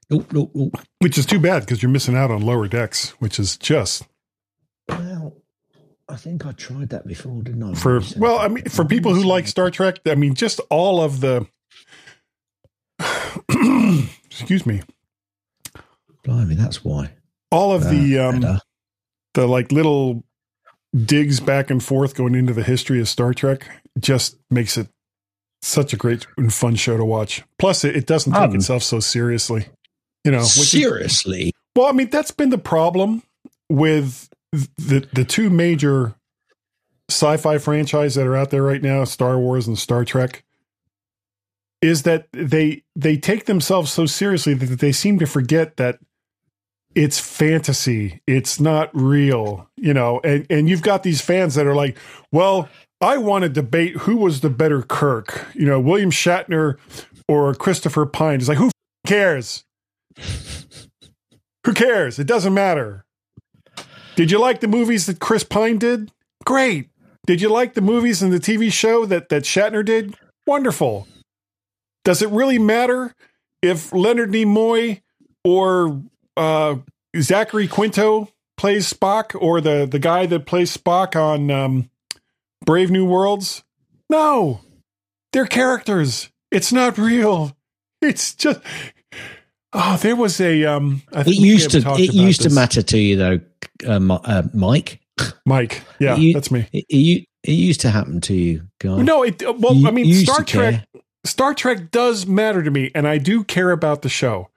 Nope, 0.09 0.31
nope, 0.33 0.51
nope. 0.53 0.77
Which 0.99 1.17
is 1.17 1.25
too 1.25 1.39
bad 1.39 1.61
because 1.61 1.81
you're 1.81 1.91
missing 1.91 2.15
out 2.15 2.31
on 2.31 2.41
Lower 2.41 2.67
Decks, 2.67 3.09
which 3.19 3.39
is 3.39 3.57
just 3.57 4.03
Well, 4.87 5.35
I 6.07 6.15
think 6.15 6.45
I 6.45 6.51
tried 6.51 6.89
that 6.89 7.07
before, 7.07 7.41
didn't 7.41 7.63
I? 7.63 7.73
for 7.73 8.01
well, 8.17 8.37
I 8.39 8.47
mean, 8.47 8.65
for 8.65 8.85
people 8.85 9.13
who 9.15 9.23
like 9.23 9.47
Star 9.47 9.71
Trek, 9.71 9.99
I 10.05 10.15
mean, 10.15 10.35
just 10.35 10.59
all 10.69 11.01
of 11.01 11.21
the. 11.21 11.47
excuse 14.25 14.65
me. 14.65 14.81
Blimey, 16.23 16.55
that's 16.55 16.83
why. 16.83 17.11
All 17.51 17.71
of 17.73 17.89
the 17.89 18.17
Uh, 18.19 18.29
um, 18.29 18.39
better. 18.41 18.59
the 19.33 19.47
like 19.47 19.71
little 19.71 20.23
digs 20.95 21.39
back 21.39 21.69
and 21.69 21.83
forth 21.83 22.15
going 22.15 22.35
into 22.35 22.53
the 22.53 22.63
history 22.63 22.99
of 22.99 23.07
Star 23.09 23.33
Trek 23.33 23.67
just 23.99 24.37
makes 24.49 24.77
it 24.77 24.87
such 25.61 25.93
a 25.93 25.97
great 25.97 26.25
and 26.37 26.53
fun 26.53 26.75
show 26.75 26.97
to 26.97 27.05
watch. 27.05 27.43
Plus, 27.59 27.83
it, 27.83 27.95
it 27.95 28.05
doesn't 28.05 28.33
take 28.33 28.41
Um, 28.41 28.55
itself 28.55 28.83
so 28.83 28.99
seriously. 28.99 29.67
You 30.25 30.31
know, 30.31 30.39
which 30.39 30.57
is- 30.57 30.71
Seriously. 30.71 31.53
well, 31.75 31.85
I 31.85 31.93
mean, 31.93 32.09
that's 32.09 32.31
been 32.31 32.49
the 32.49 32.57
problem 32.57 33.23
with 33.69 34.29
the 34.51 35.07
the 35.13 35.23
two 35.23 35.49
major 35.49 36.15
sci-fi 37.09 37.57
franchise 37.59 38.15
that 38.15 38.25
are 38.27 38.35
out 38.35 38.49
there 38.49 38.63
right 38.63 38.81
now, 38.81 39.03
Star 39.03 39.37
Wars 39.39 39.67
and 39.67 39.77
Star 39.77 40.03
Trek, 40.03 40.43
is 41.81 42.03
that 42.03 42.27
they 42.31 42.83
they 42.95 43.17
take 43.17 43.45
themselves 43.45 43.91
so 43.91 44.05
seriously 44.05 44.53
that 44.55 44.79
they 44.79 44.91
seem 44.91 45.19
to 45.19 45.25
forget 45.27 45.77
that 45.77 45.99
it's 46.95 47.19
fantasy, 47.19 48.21
it's 48.25 48.59
not 48.59 48.89
real, 48.93 49.69
you 49.75 49.93
know. 49.93 50.21
And 50.23 50.47
and 50.49 50.69
you've 50.69 50.81
got 50.81 51.03
these 51.03 51.19
fans 51.21 51.55
that 51.55 51.67
are 51.67 51.75
like, 51.75 51.97
well, 52.31 52.69
I 53.01 53.17
want 53.17 53.43
to 53.43 53.49
debate 53.49 53.97
who 53.97 54.15
was 54.15 54.39
the 54.39 54.49
better 54.49 54.81
Kirk, 54.81 55.45
you 55.53 55.65
know, 55.65 55.79
William 55.79 56.09
Shatner 56.09 56.77
or 57.27 57.53
Christopher 57.53 58.05
Pine. 58.05 58.39
It's 58.39 58.47
like 58.47 58.57
who 58.57 58.67
f- 58.67 58.71
cares? 59.05 59.64
Who 61.65 61.73
cares? 61.73 62.19
It 62.19 62.27
doesn't 62.27 62.53
matter. 62.53 63.05
Did 64.15 64.31
you 64.31 64.39
like 64.39 64.61
the 64.61 64.67
movies 64.67 65.07
that 65.07 65.19
Chris 65.19 65.43
Pine 65.43 65.77
did? 65.77 66.11
Great. 66.45 66.89
Did 67.25 67.41
you 67.41 67.49
like 67.49 67.73
the 67.73 67.81
movies 67.81 68.21
and 68.21 68.31
the 68.31 68.39
TV 68.39 68.71
show 68.71 69.05
that, 69.07 69.29
that 69.29 69.43
Shatner 69.43 69.83
did? 69.83 70.15
Wonderful. 70.45 71.07
Does 72.03 72.21
it 72.21 72.29
really 72.29 72.59
matter 72.59 73.15
if 73.61 73.91
Leonard 73.91 74.31
Nimoy 74.31 75.01
or 75.43 76.03
uh, 76.37 76.75
Zachary 77.19 77.67
Quinto 77.67 78.29
plays 78.57 78.91
Spock 78.91 79.35
or 79.39 79.59
the, 79.59 79.87
the 79.89 79.99
guy 79.99 80.27
that 80.27 80.45
plays 80.45 80.75
Spock 80.75 81.19
on 81.19 81.49
um, 81.49 81.89
Brave 82.63 82.91
New 82.91 83.05
Worlds? 83.05 83.63
No. 84.09 84.61
They're 85.33 85.47
characters. 85.47 86.29
It's 86.51 86.71
not 86.71 86.97
real. 86.97 87.57
It's 88.01 88.35
just. 88.35 88.59
Oh, 89.77 89.97
there 90.01 90.15
was 90.15 90.39
a. 90.39 90.63
Um, 90.65 91.01
I 91.13 91.21
It 91.21 91.27
used 91.35 91.71
to 91.71 91.79
it 91.97 92.13
used 92.13 92.41
to 92.43 92.49
matter 92.49 92.81
to 92.81 92.97
you 92.97 93.17
though, 93.17 93.39
uh, 93.85 94.13
uh, 94.23 94.43
Mike. 94.53 95.01
Mike. 95.45 95.81
Yeah, 95.99 96.15
It 96.15 96.19
u- 96.19 96.33
that's 96.33 96.49
me. 96.49 96.67
It, 96.71 96.85
it, 96.89 97.25
it 97.43 97.51
used 97.51 97.81
to 97.81 97.89
happen 97.89 98.21
to 98.21 98.33
you, 98.33 98.67
guy. 98.79 99.01
No, 99.01 99.23
it 99.23 99.41
well, 99.59 99.73
You- 99.75 99.87
I 99.87 99.91
mean, 99.91 100.13
Star. 100.13 100.43
Trek. 100.43 100.87
Star 101.25 101.53
Trek 101.53 101.91
does 101.91 102.25
matter 102.25 102.63
to 102.63 102.71
me, 102.71 102.91
and 102.95 103.05
I 103.07 103.17
do 103.17 103.43
care 103.43 103.71
about 103.71 104.01
the 104.01 104.09
show. 104.09 104.49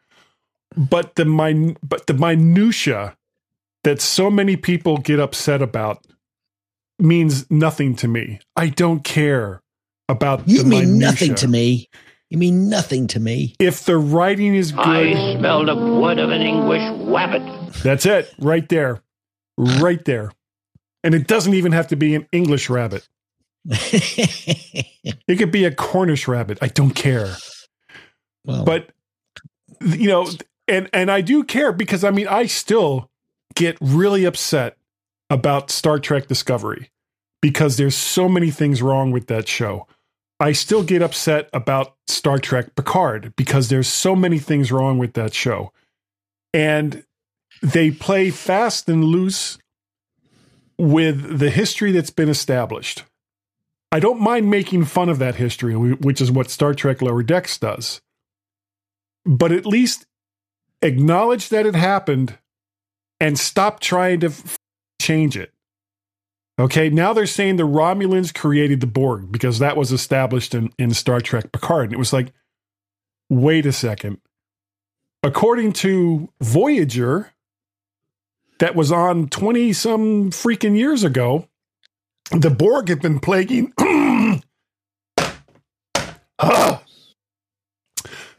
But 0.77 1.16
the 1.16 1.24
min, 1.24 1.77
but 1.82 2.07
the 2.07 2.15
minutia 2.15 3.16
that 3.85 4.01
so 4.01 4.31
many 4.31 4.57
people 4.57 4.99
get 4.99 5.19
upset 5.19 5.62
about 5.62 6.07
means 6.99 7.51
nothing 7.51 7.97
to 7.97 8.09
me. 8.09 8.39
I 8.55 8.69
don't 8.69 9.03
care 9.03 9.62
about. 10.09 10.47
You 10.47 10.59
the 10.62 10.69
mean 10.69 10.99
minutia. 10.99 11.01
nothing 11.11 11.35
to 11.36 11.49
me. 11.49 11.89
You 12.31 12.39
mean 12.39 12.69
nothing 12.69 13.07
to 13.09 13.21
me. 13.21 13.55
If 13.59 13.85
the 13.85 13.97
writing 13.97 14.55
is 14.55 14.73
good, 14.73 14.87
I 14.87 15.37
smell 15.37 15.65
the 15.65 15.75
blood 15.75 16.19
of 16.19 16.31
an 16.31 16.43
English 16.43 16.83
wabbit. 16.83 17.83
that's 17.83 18.05
it, 18.05 18.33
right 18.39 18.69
there, 18.69 19.03
right 19.57 20.05
there, 20.05 20.33
and 21.03 21.15
it 21.15 21.27
doesn't 21.27 21.55
even 21.55 21.73
have 21.73 21.89
to 21.89 21.97
be 21.97 22.15
an 22.15 22.27
English 22.33 22.69
rabbit. 22.71 23.09
It 25.27 25.37
could 25.37 25.53
be 25.53 25.65
a 25.65 25.71
Cornish 25.71 26.27
rabbit. 26.29 26.59
I 26.61 26.69
don't 26.69 26.91
care. 26.91 27.35
well, 28.45 28.65
but 28.65 28.91
you 29.81 30.09
know 30.09 30.27
and 30.67 30.89
and 30.93 31.11
i 31.11 31.21
do 31.21 31.45
care 31.45 31.73
because 31.73 32.05
i 32.05 32.11
mean 32.11 32.27
i 32.29 32.47
still 32.47 33.11
get 33.55 33.77
really 33.81 34.25
upset 34.25 34.77
about 35.31 35.71
star 35.71 35.99
trek 35.99 36.27
discovery 36.27 36.91
because 37.41 37.77
there's 37.77 37.95
so 37.95 38.29
many 38.29 38.51
things 38.51 38.83
wrong 38.83 39.11
with 39.11 39.27
that 39.29 39.47
show 39.49 39.87
i 40.40 40.52
still 40.52 40.82
get 40.82 41.02
upset 41.02 41.48
about 41.52 41.94
star 42.06 42.39
trek 42.39 42.74
picard 42.74 43.32
because 43.36 43.69
there's 43.69 43.89
so 43.89 44.16
many 44.16 44.39
things 44.39 44.73
wrong 44.73 44.98
with 44.98 45.15
that 45.15 45.35
show. 45.35 45.73
And 46.52 47.05
they 47.62 47.90
play 47.90 48.31
fast 48.31 48.89
and 48.89 49.05
loose 49.05 49.59
with 50.78 51.39
the 51.39 51.51
history 51.51 51.93
that's 51.93 52.10
been 52.10 52.28
established. 52.28 53.05
I 53.90 54.01
don't 54.01 54.20
mind 54.20 54.51
making 54.51 54.85
fun 54.85 55.09
of 55.09 55.19
that 55.19 55.36
history 55.36 55.74
which 55.74 56.20
is 56.20 56.31
what 56.31 56.51
star 56.51 56.74
trek 56.74 57.02
lower 57.02 57.23
decks 57.23 57.59
does. 57.59 58.01
But 59.24 59.52
at 59.52 59.66
least 59.66 60.06
acknowledge 60.82 61.48
that 61.48 61.66
it 61.66 61.74
happened 61.74 62.39
and 63.20 63.39
stop 63.39 63.81
trying 63.81 64.20
to 64.20 64.28
f- 64.28 64.59
change 65.01 65.36
it. 65.36 65.52
Okay, 66.59 66.90
now 66.90 67.12
they're 67.12 67.26
saying 67.26 67.56
the 67.56 67.62
Romulans 67.62 68.35
created 68.35 68.80
the 68.80 68.86
Borg 68.86 69.30
because 69.30 69.60
that 69.60 69.76
was 69.76 69.93
established 69.93 70.55
in, 70.55 70.72
in 70.76 70.93
Star 70.93 71.20
Trek 71.20 71.52
Picard. 71.52 71.86
And 71.86 71.93
it 71.93 71.98
was 71.98 72.12
like, 72.12 72.32
wait 73.30 73.64
a 73.64 73.72
second. 73.72 74.18
According 75.22 75.72
to 75.74 76.30
Voyager, 76.40 77.32
that 78.59 78.74
was 78.74 78.90
on 78.90 79.28
20 79.28 79.72
some 79.72 80.30
freaking 80.30 80.76
years 80.76 81.05
ago, 81.05 81.48
the 82.32 82.51
Borg 82.51 82.89
had 82.89 83.01
been 83.01 83.20
plaguing. 83.20 83.72
Ah. 86.39 86.82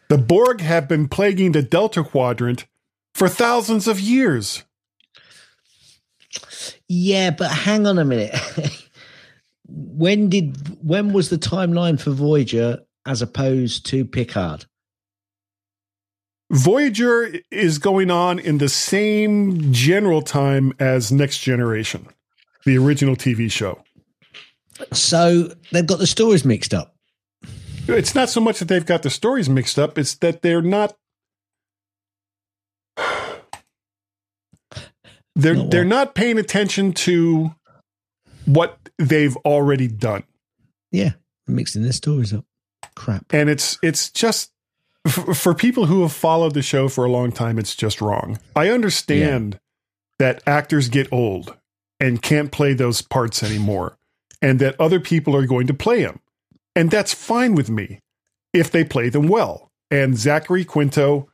The 0.10 0.18
Borg 0.18 0.62
have 0.62 0.88
been 0.88 1.08
plaguing 1.08 1.52
the 1.52 1.62
Delta 1.62 2.04
Quadrant 2.04 2.66
for 3.14 3.30
thousands 3.30 3.88
of 3.88 4.00
years. 4.00 4.64
Yeah, 6.90 7.30
but 7.30 7.52
hang 7.52 7.88
on 7.88 8.00
a 8.00 8.04
minute. 8.04 8.36
when 9.68 10.28
did 10.30 10.58
when 10.86 11.14
was 11.14 11.30
the 11.30 11.38
timeline 11.38 12.02
for 12.02 12.10
Voyager 12.10 12.80
as 13.06 13.22
opposed 13.22 13.86
to 13.88 14.04
Picard? 14.04 14.66
Voyager 16.52 17.32
is 17.52 17.78
going 17.78 18.10
on 18.10 18.40
in 18.40 18.58
the 18.58 18.70
same 18.70 19.72
general 19.72 20.24
time 20.24 20.74
as 20.80 21.12
Next 21.12 21.38
Generation, 21.40 22.08
the 22.66 22.76
original 22.80 23.16
TV 23.16 23.52
show. 23.52 23.84
So 24.92 25.54
they've 25.72 25.86
got 25.86 26.00
the 26.00 26.08
stories 26.08 26.44
mixed 26.44 26.74
up. 26.74 26.96
It's 27.88 28.16
not 28.16 28.30
so 28.30 28.42
much 28.42 28.60
that 28.60 28.68
they've 28.68 28.86
got 28.86 29.04
the 29.04 29.12
stories 29.12 29.48
mixed 29.48 29.78
up, 29.78 30.00
it's 30.00 30.16
that 30.16 30.42
they're 30.42 30.64
not 30.64 30.96
they're 35.42 35.54
Not 35.56 35.62
what? 35.64 35.72
they're 35.72 35.86
not 35.86 36.16
paying 36.16 36.38
attention 36.38 36.94
to 36.94 37.54
what 38.46 38.78
they've 38.98 39.36
already 39.38 39.88
done. 39.88 40.24
Yeah, 40.92 41.12
mixing 41.48 41.84
their 41.84 41.92
stories 41.92 42.34
up. 42.34 42.46
Crap. 42.96 43.26
and 43.34 43.50
it's 43.50 43.78
it's 43.82 44.10
just 44.12 44.52
for 45.08 45.54
people 45.54 45.86
who 45.86 46.02
have 46.02 46.12
followed 46.12 46.54
the 46.54 46.62
show 46.62 46.90
for 46.90 47.06
a 47.06 47.10
long 47.10 47.32
time 47.32 47.58
it's 47.58 47.76
just 47.76 48.02
wrong 48.02 48.38
i 48.58 48.70
understand 48.70 49.58
that 50.18 50.42
actors 50.46 50.90
get 50.90 51.12
old 51.12 51.56
and 52.00 52.22
can't 52.22 52.52
play 52.52 52.74
those 52.74 53.02
parts 53.02 53.42
anymore 53.42 53.98
and 54.42 54.60
that 54.60 54.80
other 54.80 55.00
people 55.00 55.34
are 55.36 55.46
going 55.46 55.66
to 55.68 55.74
play 55.74 56.04
them 56.04 56.20
and 56.76 56.92
that's 56.92 57.14
fine 57.14 57.56
with 57.56 57.70
me 57.70 58.00
if 58.54 58.70
they 58.72 58.84
play 58.84 59.08
them 59.10 59.28
well 59.30 59.72
and 59.90 60.18
zachary 60.18 60.66
quinto 60.66 61.30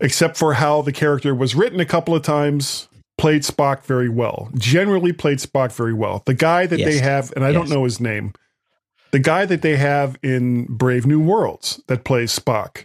except 0.00 0.36
for 0.36 0.54
how 0.54 0.82
the 0.82 0.92
character 0.92 1.34
was 1.34 1.54
written 1.54 1.80
a 1.80 1.86
couple 1.86 2.14
of 2.14 2.22
times 2.22 2.88
played 3.18 3.42
spock 3.42 3.82
very 3.84 4.08
well. 4.08 4.50
Generally 4.56 5.14
played 5.14 5.38
spock 5.38 5.72
very 5.72 5.94
well. 5.94 6.22
The 6.26 6.34
guy 6.34 6.66
that 6.66 6.76
they 6.76 6.98
have 6.98 7.32
and 7.34 7.44
i 7.44 7.52
don't 7.52 7.70
know 7.70 7.84
his 7.84 8.00
name 8.00 8.32
the 9.16 9.18
guy 9.18 9.46
that 9.46 9.62
they 9.62 9.76
have 9.76 10.18
in 10.22 10.64
Brave 10.64 11.06
New 11.06 11.20
Worlds 11.20 11.82
that 11.86 12.04
plays 12.04 12.38
Spock, 12.38 12.84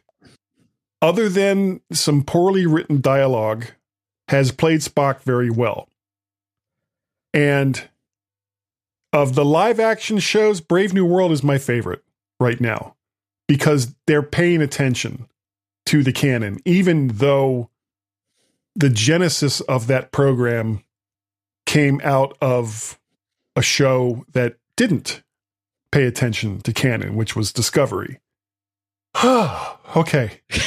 other 1.01 1.27
than 1.27 1.81
some 1.91 2.23
poorly 2.23 2.65
written 2.65 3.01
dialogue, 3.01 3.65
has 4.27 4.51
played 4.51 4.79
Spock 4.79 5.21
very 5.23 5.49
well. 5.49 5.89
And 7.33 7.89
of 9.11 9.35
the 9.35 9.43
live 9.45 9.79
action 9.79 10.19
shows, 10.19 10.61
Brave 10.61 10.93
New 10.93 11.05
World 11.05 11.33
is 11.33 11.43
my 11.43 11.57
favorite 11.57 12.03
right 12.39 12.61
now 12.61 12.95
because 13.47 13.93
they're 14.07 14.23
paying 14.23 14.61
attention 14.61 15.27
to 15.91 16.03
the 16.03 16.13
canon, 16.13 16.57
even 16.63 17.09
though 17.09 17.69
the 18.77 18.89
genesis 18.89 19.59
of 19.59 19.87
that 19.87 20.13
program 20.13 20.81
came 21.65 21.99
out 22.01 22.37
of 22.39 22.97
a 23.57 23.61
show 23.61 24.23
that 24.31 24.55
didn't 24.77 25.21
pay 25.91 26.05
attention 26.05 26.61
to 26.61 26.71
canon, 26.71 27.17
which 27.17 27.35
was 27.35 27.51
Discovery. 27.51 28.21
okay, 29.25 30.39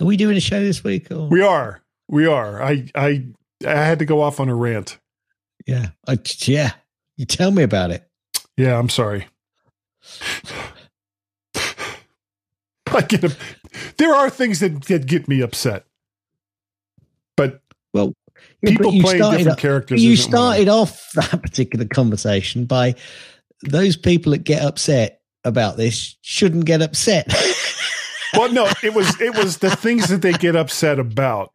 Are 0.00 0.06
we 0.06 0.16
doing 0.16 0.38
a 0.38 0.40
show 0.40 0.60
this 0.60 0.82
week? 0.82 1.12
Or? 1.12 1.28
we 1.28 1.42
are, 1.42 1.82
we 2.08 2.24
are. 2.24 2.62
I, 2.62 2.86
I, 2.94 3.26
I 3.66 3.74
had 3.74 3.98
to 3.98 4.06
go 4.06 4.22
off 4.22 4.40
on 4.40 4.48
a 4.48 4.54
rant. 4.54 4.98
yeah, 5.66 5.88
I, 6.06 6.18
yeah. 6.46 6.72
You 7.18 7.26
tell 7.26 7.50
me 7.50 7.62
about 7.62 7.90
it. 7.90 8.08
Yeah, 8.56 8.78
I'm 8.78 8.88
sorry. 8.88 9.26
I 12.98 13.02
get 13.02 13.24
a, 13.24 13.36
there 13.96 14.14
are 14.14 14.28
things 14.28 14.60
that, 14.60 14.84
that 14.86 15.06
get 15.06 15.28
me 15.28 15.40
upset, 15.40 15.84
but 17.36 17.60
Well, 17.94 18.12
people 18.64 18.90
but 18.92 19.00
playing 19.00 19.18
started 19.18 19.38
different 19.38 19.48
off- 19.58 19.58
characters. 19.62 20.02
You 20.02 20.12
isn't 20.12 20.32
one 20.32 20.40
started 20.42 20.68
off 20.68 21.08
that 21.14 21.40
particular 21.42 21.84
conversation 21.86 22.64
by 22.64 22.94
those 23.62 23.96
people 23.96 24.32
that 24.32 24.44
get 24.44 24.62
upset 24.62 25.20
about 25.44 25.76
this 25.76 26.16
shouldn't 26.22 26.64
get 26.64 26.82
upset. 26.82 27.32
well, 28.34 28.52
no, 28.52 28.68
it 28.82 28.94
was 28.94 29.20
it 29.20 29.36
was 29.36 29.58
the 29.58 29.70
things 29.74 30.08
that 30.08 30.22
they 30.22 30.32
get 30.32 30.56
upset 30.56 30.98
about, 30.98 31.52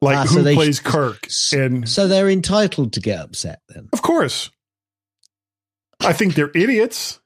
like 0.00 0.16
Ah, 0.18 0.24
who 0.26 0.42
they 0.42 0.54
plays 0.54 0.78
Kirk, 0.80 1.26
and 1.52 1.88
so 1.88 2.06
they're 2.08 2.30
entitled 2.30 2.92
to 2.94 3.00
get 3.00 3.18
upset 3.20 3.60
then. 3.68 3.88
of 3.92 4.02
course, 4.02 4.50
I 6.00 6.12
think 6.12 6.34
they're 6.34 6.52
idiots 6.54 7.18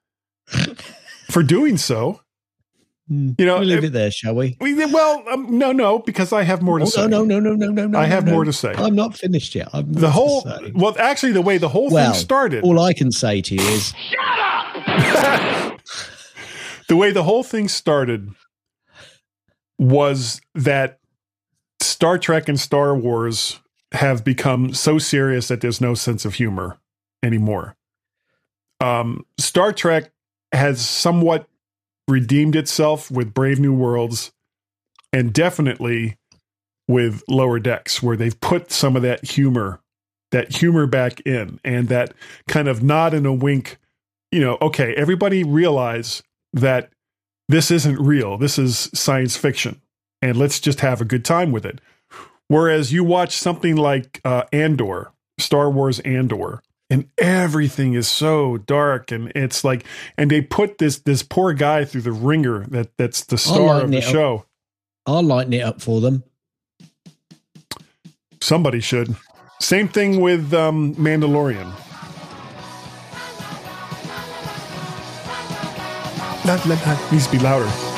for 1.31 1.43
doing 1.43 1.77
so. 1.77 2.21
You 3.09 3.35
know, 3.45 3.59
we'll 3.59 3.69
leave 3.69 3.85
it 3.85 3.93
there, 3.93 4.11
shall 4.11 4.35
we? 4.35 4.57
we, 4.61 4.75
well, 4.75 5.25
um, 5.31 5.59
no, 5.59 5.73
no, 5.73 5.99
because 5.99 6.33
I 6.33 6.45
have 6.45 6.63
more 6.63 6.79
to 6.79 6.85
Oh, 6.85 6.89
say. 6.89 7.07
no, 7.09 7.25
no, 7.25 7.41
no, 7.41 7.53
no, 7.53 7.67
no, 7.67 7.87
no. 7.87 7.99
I 7.99 8.07
have 8.07 8.25
no. 8.27 8.33
more 8.33 8.45
to 8.45 8.53
say. 8.53 8.73
I'm 8.77 8.95
not 8.95 9.17
finished 9.17 9.55
yet. 9.55 9.69
I'm 9.73 9.93
The 9.93 10.11
whole, 10.11 10.49
well, 10.75 10.95
actually, 10.99 11.33
the 11.33 11.43
way 11.43 11.59
the 11.59 11.69
whole 11.69 11.91
well, 11.91 12.13
thing 12.13 12.21
started, 12.21 12.63
all 12.65 12.79
I 12.81 12.93
can 12.93 13.11
say 13.11 13.43
to 13.43 13.55
you 13.55 13.61
is 13.61 13.93
the 16.89 16.97
way 16.97 17.11
the 17.11 17.25
whole 17.25 17.43
thing 17.43 17.69
started 17.69 18.31
was 19.79 20.41
that 20.55 20.99
Star 21.81 22.19
Trek 22.19 22.49
and 22.49 22.59
Star 22.59 22.97
Wars 22.97 23.59
have 23.93 24.25
become 24.25 24.73
so 24.73 24.99
serious 24.99 25.49
that 25.49 25.61
there's 25.61 25.81
no 25.81 25.95
sense 25.95 26.25
of 26.25 26.35
humor 26.35 26.79
anymore. 27.23 27.77
Um, 28.81 29.27
Star 29.39 29.73
Trek 29.73 30.13
has 30.53 30.87
somewhat 30.87 31.47
redeemed 32.13 32.55
itself 32.55 33.11
with 33.11 33.35
Brave 33.35 33.59
New 33.59 33.75
Worlds 33.75 34.33
and 35.13 35.33
definitely 35.33 36.17
with 36.87 37.23
Lower 37.29 37.59
Decks, 37.59 38.03
where 38.03 38.17
they've 38.17 38.39
put 38.41 38.71
some 38.71 38.97
of 38.97 39.03
that 39.03 39.25
humor, 39.25 39.81
that 40.31 40.57
humor 40.57 40.87
back 40.87 41.21
in, 41.21 41.59
and 41.65 41.89
that 41.89 42.13
kind 42.49 42.69
of 42.69 42.83
nod 42.83 43.15
and 43.15 43.27
a 43.27 43.33
wink. 43.33 43.79
You 44.31 44.41
know, 44.41 44.59
okay, 44.61 44.95
everybody 44.95 45.43
realize 45.43 46.23
that 46.53 46.91
this 47.49 47.71
isn't 47.71 47.99
real. 48.01 48.39
This 48.39 48.59
is 48.59 48.91
science 48.95 49.37
fiction, 49.37 49.81
and 50.21 50.37
let's 50.37 50.61
just 50.61 50.81
have 50.81 51.01
a 51.01 51.07
good 51.07 51.25
time 51.25 51.51
with 51.51 51.65
it. 51.65 51.81
Whereas 52.49 52.93
you 52.93 53.05
watch 53.05 53.37
something 53.37 53.77
like 53.77 54.21
uh, 54.25 54.45
Andor, 54.53 55.13
Star 55.39 55.71
Wars 55.71 56.01
Andor, 56.01 56.63
and 56.93 57.09
everything 57.17 57.95
is 57.95 58.07
so 58.07 58.59
dark, 58.59 59.11
and 59.11 59.33
it's 59.35 59.65
like, 59.65 59.87
and 60.19 60.31
they 60.31 60.43
put 60.43 60.77
this 60.77 60.99
this 60.99 61.23
poor 61.23 61.55
guy 61.55 61.87
through 61.87 62.03
the 62.03 62.13
ringer 62.13 62.67
that 62.67 62.95
that's 62.99 63.25
the 63.25 63.39
star 63.39 63.81
of 63.81 63.91
the 63.91 63.97
up. 63.97 64.05
show. 64.05 64.45
I'll 65.07 65.23
lighten 65.23 65.55
it 65.55 65.63
up 65.63 65.81
for 65.81 66.03
them. 66.03 66.23
Somebody 68.43 68.81
should. 68.81 69.17
Same 69.59 69.89
thing 69.89 70.21
with 70.21 70.53
um, 70.53 70.95
Mandalorian. 70.97 71.73
La, 76.45 76.61
la. 76.67 77.11
Needs 77.11 77.27
to 77.27 77.33
be 77.33 77.39
louder. 77.39 77.92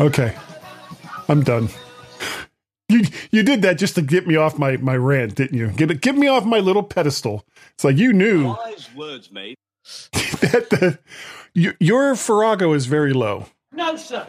Okay, 0.00 0.36
I'm 1.28 1.42
done. 1.42 1.68
You 2.88 3.02
you 3.30 3.42
did 3.42 3.62
that 3.62 3.78
just 3.78 3.94
to 3.94 4.02
get 4.02 4.26
me 4.26 4.36
off 4.36 4.58
my 4.58 4.76
my 4.76 4.96
rant, 4.96 5.36
didn't 5.36 5.56
you? 5.56 5.68
Get 5.68 6.00
get 6.00 6.16
me 6.16 6.26
off 6.26 6.44
my 6.44 6.58
little 6.58 6.82
pedestal. 6.82 7.44
It's 7.74 7.84
like 7.84 7.96
you 7.96 8.12
knew 8.12 8.48
Wise 8.48 8.90
words, 8.94 9.30
mate. 9.30 9.56
that 10.12 10.68
the 10.70 10.98
you, 11.54 11.74
your 11.80 12.14
Farrago 12.16 12.72
is 12.72 12.86
very 12.86 13.12
low. 13.12 13.46
No, 13.72 13.96
sir. 13.96 14.26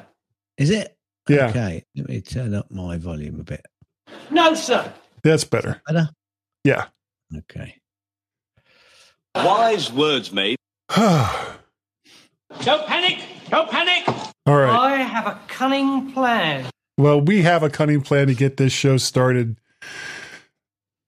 Is 0.58 0.70
it? 0.70 0.96
Yeah. 1.28 1.48
Okay. 1.48 1.84
Let 1.96 2.10
me 2.10 2.22
turn 2.22 2.54
up 2.54 2.72
my 2.72 2.98
volume 2.98 3.40
a 3.40 3.44
bit. 3.44 3.66
No, 4.30 4.54
sir. 4.54 4.94
That's 5.24 5.44
better. 5.44 5.82
Better? 5.88 6.10
Yeah. 6.64 6.86
Okay. 7.36 7.76
Wise 9.36 9.92
words, 9.92 10.32
mate. 10.32 10.58
All 10.96 11.58
Don't 12.62 12.88
panic! 12.88 13.20
Don't 13.50 13.70
panic! 13.70 14.25
Right. 14.48 14.70
I 14.70 14.98
have 14.98 15.28
a 15.28 15.40
cunning 15.48 16.12
plan. 16.12 16.70
Well, 16.98 17.20
we 17.22 17.42
have 17.42 17.64
a 17.64 17.70
cunning 17.70 18.02
plan 18.02 18.28
to 18.28 18.34
get 18.36 18.58
this 18.58 18.72
show 18.72 18.98
started 18.98 19.58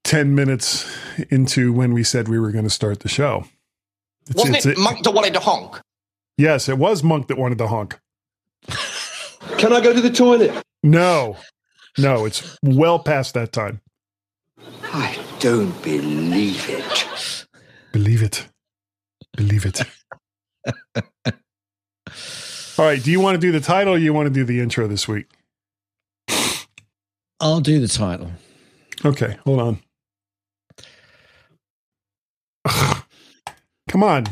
10 0.03 0.33
minutes 0.35 0.89
into 1.29 1.71
when 1.73 1.93
we 1.93 2.03
said 2.03 2.27
we 2.27 2.39
were 2.39 2.51
going 2.51 2.63
to 2.65 2.69
start 2.69 3.01
the 3.01 3.09
show. 3.09 3.45
It's- 4.29 4.35
Wasn't 4.35 4.57
it's- 4.57 4.77
it 4.77 4.81
Monk 4.81 5.03
that 5.03 5.11
wanted 5.11 5.33
to 5.33 5.39
honk? 5.39 5.79
Yes, 6.37 6.67
it 6.69 6.77
was 6.77 7.03
Monk 7.03 7.27
that 7.27 7.37
wanted 7.37 7.57
to 7.59 7.67
honk. 7.67 7.99
Can 9.57 9.71
I 9.73 9.81
go 9.81 9.93
to 9.93 10.01
the 10.01 10.09
toilet? 10.11 10.61
No, 10.83 11.37
no, 11.97 12.25
it's 12.25 12.57
well 12.61 12.99
past 12.99 13.33
that 13.33 13.51
time. 13.51 13.81
I 14.83 15.17
don't 15.39 15.81
believe 15.83 16.65
it. 16.69 17.45
Believe 17.91 18.21
it. 18.23 18.47
Believe 19.35 19.65
it. 19.65 19.81
All 22.77 22.85
right. 22.85 23.01
Do 23.03 23.11
you 23.11 23.19
want 23.19 23.35
to 23.35 23.39
do 23.39 23.51
the 23.51 23.59
title 23.59 23.95
or 23.95 23.97
you 23.97 24.13
want 24.13 24.27
to 24.27 24.33
do 24.33 24.43
the 24.43 24.59
intro 24.59 24.87
this 24.87 25.07
week? 25.07 25.27
I'll 27.39 27.59
do 27.61 27.79
the 27.79 27.87
title. 27.87 28.31
Okay, 29.05 29.37
hold 29.43 29.59
on. 29.59 29.79
Come 33.87 34.03
on. 34.03 34.25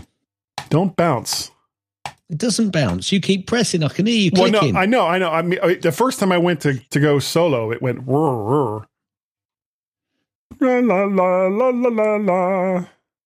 Don't 0.69 0.95
bounce. 0.95 1.51
It 2.29 2.39
doesn't 2.39 2.71
bounce. 2.71 3.11
You 3.11 3.21
keep 3.21 3.45
pressing. 3.47 3.83
I 3.83 3.89
can 3.89 4.07
hear 4.07 4.15
you 4.15 4.31
Well, 4.33 4.49
clicking. 4.49 4.73
no, 4.73 4.79
I 4.79 4.85
know, 4.87 5.05
I 5.05 5.17
know. 5.19 5.29
I 5.29 5.41
mean, 5.43 5.59
the 5.81 5.91
first 5.91 6.19
time 6.19 6.31
I 6.31 6.39
went 6.39 6.61
to, 6.61 6.79
to 6.89 6.99
go 6.99 7.19
solo, 7.19 7.71
it 7.71 7.81
went 7.81 8.05
whir. 8.05 8.85
La 10.59 10.79
la 10.79 11.03
la 11.05 11.47
la 11.47 11.69
la 11.69 11.89
la 11.89 12.15
la 12.15 12.85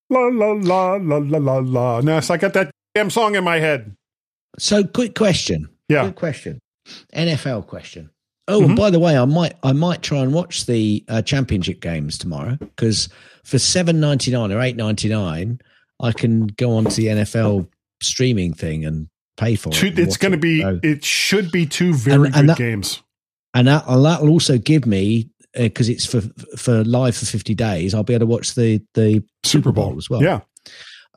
la 0.10 0.20
la 0.28 0.52
la 0.52 0.96
la 0.98 1.18
la 1.18 1.38
la 1.38 1.58
la. 1.60 2.02
Now, 2.02 2.20
so 2.20 2.34
I 2.34 2.38
got 2.38 2.54
that 2.54 2.72
damn 2.94 3.10
song 3.10 3.36
in 3.36 3.44
my 3.44 3.60
head. 3.60 3.96
So, 4.58 4.84
quick 4.84 5.16
question. 5.16 5.70
Yeah. 5.88 6.04
Quick 6.04 6.16
question. 6.16 6.60
NFL 7.16 7.68
question. 7.68 8.10
Oh, 8.48 8.62
Mm-hmm. 8.62 8.70
and 8.72 8.76
by 8.78 8.90
the 8.90 9.00
way, 9.00 9.16
I 9.18 9.26
might 9.26 9.54
I 9.62 9.74
might 9.74 10.02
try 10.02 10.20
and 10.20 10.34
watch 10.34 10.66
the 10.66 11.04
uh, 11.08 11.22
championship 11.22 11.82
games 11.82 12.18
tomorrow 12.18 12.56
because 12.60 13.08
for 13.44 13.60
seven 13.60 14.00
ninety 14.00 14.32
nine 14.32 14.52
or 14.52 14.60
eight 14.60 14.76
ninety 14.76 15.08
nine, 15.08 15.60
I 16.02 16.12
can 16.12 16.48
go 16.48 16.72
onto 16.78 16.90
the 16.92 17.08
NFL 17.08 17.68
streaming 18.02 18.54
thing 18.54 18.86
and 18.86 19.08
pay 19.38 19.56
for 19.56 19.70
Two, 19.70 19.88
it. 19.88 20.00
it's 20.00 20.18
going 20.18 20.32
to 20.32 20.38
be. 20.38 20.62
So- 20.62 20.80
It 20.82 21.04
should 21.06 21.52
be 21.52 21.68
two 21.68 21.94
very 21.94 22.26
And- 22.26 22.34
good 22.34 22.50
that- 22.50 22.58
games. 22.58 23.04
and 23.54 23.68
that 23.68 23.84
and 23.88 24.04
that'll 24.04 24.30
also 24.30 24.58
give 24.58 24.88
me 24.88 25.30
because 25.54 25.88
it's 25.90 26.06
for 26.06 26.22
for 26.58 26.84
live 26.86 27.16
for 27.16 27.28
fifty 27.28 27.54
days. 27.54 27.94
I'll 27.94 28.04
be 28.04 28.14
able 28.16 28.22
to 28.26 28.32
watch 28.32 28.56
the 28.56 28.82
the 28.96 29.24
Super 29.44 29.72
Bowl 29.72 29.96
as 29.98 30.10
well. 30.10 30.24
Yeah. 30.24 30.40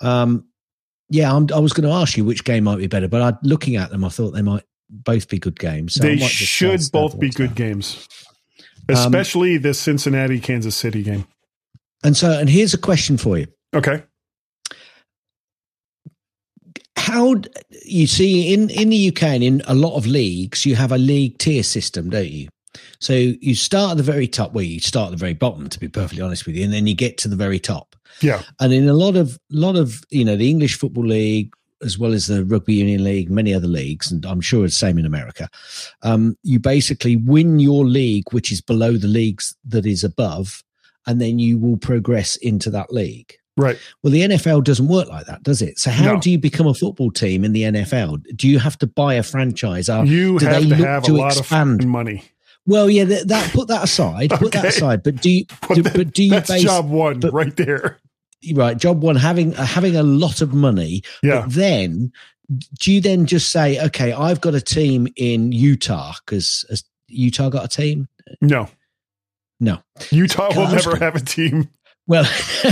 Um, 0.03 0.45
yeah, 1.13 1.35
I'm, 1.35 1.47
I 1.55 1.59
was 1.59 1.75
going 1.75 1.87
to 1.87 1.95
ask 1.95 2.17
you 2.17 2.25
which 2.25 2.43
game 2.45 2.65
might 2.65 2.79
be 2.79 2.87
better, 2.87 3.07
but 3.07 3.21
I, 3.21 3.39
looking 3.43 3.77
at 3.77 3.91
them, 3.91 4.03
I 4.03 4.09
thought 4.09 4.31
they 4.31 4.41
might 4.41 4.65
both 4.89 5.29
be 5.29 5.39
good 5.39 5.59
games. 5.59 5.95
So 5.95 6.03
they 6.05 6.17
should 6.17 6.81
both 6.91 7.21
be 7.21 7.29
good 7.29 7.55
games, 7.55 8.09
Um, 8.89 8.97
especially 8.97 9.59
the 9.59 9.75
Cincinnati 9.75 10.41
Kansas 10.41 10.75
City 10.75 11.03
game. 11.03 11.27
And 12.03 12.17
so, 12.17 12.31
and 12.39 12.49
here's 12.49 12.73
a 12.73 12.79
question 12.79 13.19
for 13.19 13.37
you: 13.37 13.47
Okay. 13.75 14.03
How 16.97 17.35
you 17.85 18.07
see 18.07 18.55
in 18.55 18.71
in 18.71 18.89
the 18.89 19.09
UK 19.09 19.23
and 19.25 19.43
in 19.43 19.63
a 19.67 19.75
lot 19.75 19.97
of 19.97 20.07
leagues, 20.07 20.65
you 20.65 20.77
have 20.77 20.93
a 20.93 20.99
league 20.99 21.37
tier 21.37 21.63
system, 21.63 22.09
don't 22.09 22.31
you? 22.31 22.49
So 23.03 23.15
you 23.15 23.57
start 23.57 23.91
at 23.93 23.97
the 23.97 24.03
very 24.05 24.29
top, 24.29 24.53
where 24.53 24.65
you 24.65 24.79
start 24.79 25.07
at 25.09 25.11
the 25.11 25.17
very 25.17 25.35
bottom, 25.35 25.69
to 25.69 25.81
be 25.81 25.89
perfectly 25.89 26.23
honest 26.23 26.47
with 26.47 26.55
you, 26.55 26.63
and 26.65 26.73
then 26.73 26.87
you 26.87 26.95
get 26.95 27.19
to 27.19 27.29
the 27.29 27.35
very 27.35 27.59
top. 27.59 27.97
Yeah. 28.21 28.43
And 28.61 28.73
in 28.73 28.89
a 28.89 28.93
lot 28.93 29.17
of 29.17 29.39
lot 29.51 29.75
of 29.75 30.05
you 30.11 30.25
know 30.25 30.37
the 30.37 30.49
English 30.49 30.79
Football 30.79 31.07
League 31.07 31.53
as 31.83 31.99
well 31.99 32.13
as 32.13 32.29
the 32.29 32.45
Rugby 32.45 32.75
Union 32.75 33.03
League, 33.03 33.29
many 33.29 33.53
other 33.53 33.67
leagues, 33.67 34.13
and 34.13 34.25
I'm 34.25 34.41
sure 34.41 34.65
it's 34.65 34.77
the 34.77 34.87
same 34.87 34.99
in 34.99 35.05
America. 35.05 35.49
Um, 36.03 36.37
you 36.45 36.61
basically 36.61 37.17
win 37.17 37.59
your 37.59 37.85
league, 37.85 38.23
which 38.31 38.53
is 38.53 38.61
below 38.61 38.93
the 38.97 39.09
leagues 39.09 39.57
that 39.65 39.85
is 39.85 40.05
above, 40.05 40.63
and 41.09 41.21
then 41.21 41.41
you 41.41 41.59
will 41.59 41.77
progress 41.79 42.37
into 42.37 42.71
that 42.71 42.93
league. 42.93 43.35
Right. 43.57 43.79
Well, 44.05 44.13
the 44.13 44.21
NFL 44.23 44.63
doesn't 44.63 44.87
work 44.87 45.09
like 45.09 45.27
that, 45.27 45.43
does 45.43 45.61
it? 45.61 45.81
So 45.81 45.91
how 45.91 46.15
No. 46.15 46.21
do 46.21 46.31
you 46.31 46.39
become 46.39 46.69
a 46.69 46.75
football 46.75 47.11
team 47.11 47.45
in 47.45 47.53
the 47.53 47.63
NFL? 47.65 48.23
Do 48.37 48.47
you 48.49 48.61
have 48.61 48.79
to 48.79 48.87
buy 48.87 49.15
a 49.15 49.25
franchise? 49.25 49.89
Or 49.89 50.07
You 50.07 50.39
do 50.39 50.47
have 50.47 50.63
they 50.63 50.69
to 50.69 50.77
look 50.77 50.87
have 50.87 51.03
a 51.03 51.07
to 51.07 51.13
lot 51.15 51.37
expand? 51.37 51.81
of 51.83 51.89
money. 51.89 52.23
Well, 52.67 52.89
yeah, 52.89 53.05
that, 53.05 53.29
that 53.29 53.53
put 53.53 53.69
that 53.69 53.85
aside. 53.85 54.31
Put 54.31 54.53
that 54.53 54.65
aside. 54.65 55.03
But 55.03 55.17
do 55.21 55.31
you? 55.31 55.45
But 55.69 55.75
do, 55.75 55.83
that- 55.83 55.95
but 55.95 56.13
do 56.13 56.23
you 56.23 56.31
that's 56.31 56.51
base 56.51 56.63
job 56.63 56.89
one 56.89 57.21
but- 57.21 57.33
right 57.33 57.55
there. 57.57 57.99
right? 58.55 58.77
Job 58.77 59.03
one, 59.03 59.17
having 59.17 59.55
uh, 59.57 59.65
having 59.65 59.97
a 59.97 60.03
lot 60.03 60.41
of 60.41 60.55
money. 60.55 61.03
Yeah. 61.23 61.41
But 61.43 61.53
then, 61.53 62.13
do 62.81 62.93
you 62.93 63.01
then 63.01 63.27
just 63.27 63.51
say, 63.51 63.85
okay, 63.87 64.13
I've 64.13 64.41
got 64.41 64.55
a 64.55 64.61
team 64.61 65.09
in 65.17 65.53
Utah 65.53 66.13
because 66.25 66.65
has 66.71 66.85
Utah 67.09 67.49
got 67.49 67.65
a 67.65 67.69
team? 67.69 68.09
No. 68.41 68.69
No. 69.61 69.79
Utah 70.11 70.51
will 70.57 70.69
never 70.69 70.97
have 70.97 71.15
a 71.17 71.21
team. 71.21 71.69
Well, 72.09 72.25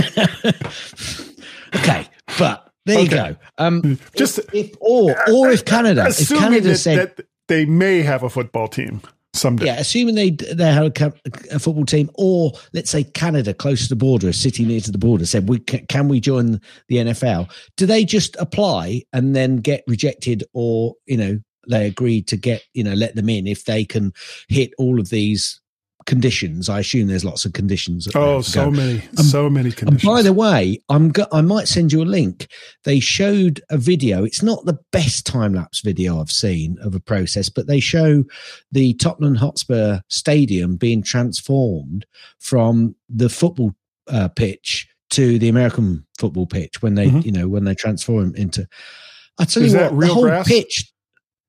okay, 1.75 2.05
but 2.37 2.69
there 2.85 2.99
you 2.99 3.09
go. 3.09 3.35
Um, 3.57 3.97
Just 4.15 4.39
if, 4.39 4.53
if 4.53 4.75
or 4.81 5.15
or 5.29 5.49
if 5.49 5.63
Canada, 5.63 6.05
if 6.07 6.27
Canada 6.27 6.75
said, 6.75 7.15
that 7.15 7.25
they 7.47 7.65
may 7.65 8.01
have 8.01 8.23
a 8.23 8.29
football 8.29 8.67
team 8.67 9.01
someday. 9.33 9.67
yeah, 9.67 9.79
assuming 9.79 10.15
they 10.15 10.31
they 10.31 10.71
had 10.71 10.97
a, 10.99 11.13
a 11.51 11.59
football 11.59 11.85
team, 11.85 12.09
or 12.15 12.51
let's 12.73 12.89
say 12.89 13.03
Canada, 13.03 13.53
close 13.53 13.83
to 13.83 13.89
the 13.89 13.95
border, 13.95 14.29
a 14.29 14.33
city 14.33 14.65
near 14.65 14.81
to 14.81 14.91
the 14.91 14.97
border, 14.97 15.25
said, 15.25 15.47
"We 15.47 15.59
can, 15.59 15.85
can 15.87 16.07
we 16.07 16.19
join 16.19 16.59
the 16.87 16.97
NFL?" 16.97 17.51
Do 17.77 17.85
they 17.85 18.05
just 18.05 18.35
apply 18.37 19.03
and 19.13 19.35
then 19.35 19.57
get 19.57 19.83
rejected, 19.87 20.43
or 20.53 20.95
you 21.05 21.17
know 21.17 21.39
they 21.69 21.85
agree 21.85 22.21
to 22.23 22.37
get 22.37 22.63
you 22.73 22.83
know 22.83 22.93
let 22.93 23.15
them 23.15 23.29
in 23.29 23.47
if 23.47 23.65
they 23.65 23.85
can 23.85 24.11
hit 24.47 24.71
all 24.77 24.99
of 24.99 25.09
these 25.09 25.60
conditions? 26.05 26.69
I 26.69 26.79
assume 26.79 27.07
there's 27.07 27.25
lots 27.25 27.45
of 27.45 27.53
conditions. 27.53 28.07
Oh, 28.15 28.41
so 28.41 28.65
go. 28.65 28.71
many, 28.71 29.01
Um, 29.17 29.23
so 29.25 29.49
many 29.49 29.71
conditions. 29.71 30.03
by 30.03 30.21
the 30.21 30.33
way, 30.33 30.79
I'm 30.89 31.09
go- 31.09 31.27
I 31.31 31.41
might 31.41 31.67
send 31.67 31.91
you 31.91 32.01
a 32.01 32.05
link. 32.05 32.47
They 32.83 32.99
showed 32.99 33.61
a 33.69 33.77
video. 33.77 34.23
It's 34.23 34.41
not 34.43 34.65
the 34.65 34.77
best 34.91 35.25
time 35.25 35.53
lapse 35.53 35.81
video 35.81 36.19
I've 36.19 36.31
seen 36.31 36.77
of 36.81 36.95
a 36.95 36.99
process, 36.99 37.49
but 37.49 37.67
they 37.67 37.79
show 37.79 38.23
the 38.71 38.93
Tottenham 38.95 39.35
Hotspur 39.35 39.99
Stadium 40.09 40.75
being 40.77 41.03
transformed 41.03 42.05
from 42.39 42.95
the 43.09 43.29
football 43.29 43.73
uh, 44.07 44.27
pitch 44.29 44.87
to 45.11 45.37
the 45.39 45.49
American 45.49 46.05
football 46.17 46.45
pitch 46.47 46.81
when 46.81 46.95
they, 46.95 47.07
Mhm. 47.07 47.25
you 47.25 47.31
know, 47.31 47.47
when 47.47 47.63
they 47.65 47.75
transform 47.75 48.33
into. 48.35 48.67
I 49.37 49.45
tell 49.45 49.63
Is 49.63 49.73
you 49.73 49.79
what, 49.79 49.95
real 49.95 50.07
the 50.09 50.13
whole 50.13 50.23
grass? 50.23 50.47
pitch. 50.47 50.91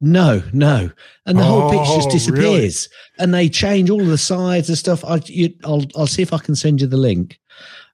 No, 0.04 0.42
no, 0.52 0.90
and 1.26 1.38
the 1.38 1.44
whole 1.44 1.70
pitch 1.70 1.86
just 1.94 2.08
Oh, 2.08 2.10
disappears, 2.10 2.88
and 3.20 3.32
they 3.32 3.48
change 3.48 3.88
all 3.88 4.00
of 4.00 4.08
the 4.08 4.18
sides 4.18 4.68
and 4.68 4.76
stuff. 4.76 5.04
I, 5.04 5.20
you, 5.26 5.54
I'll, 5.64 5.84
I'll 5.96 6.08
see 6.08 6.22
if 6.22 6.32
I 6.32 6.38
can 6.38 6.56
send 6.56 6.80
you 6.80 6.88
the 6.88 6.96
link. 6.96 7.38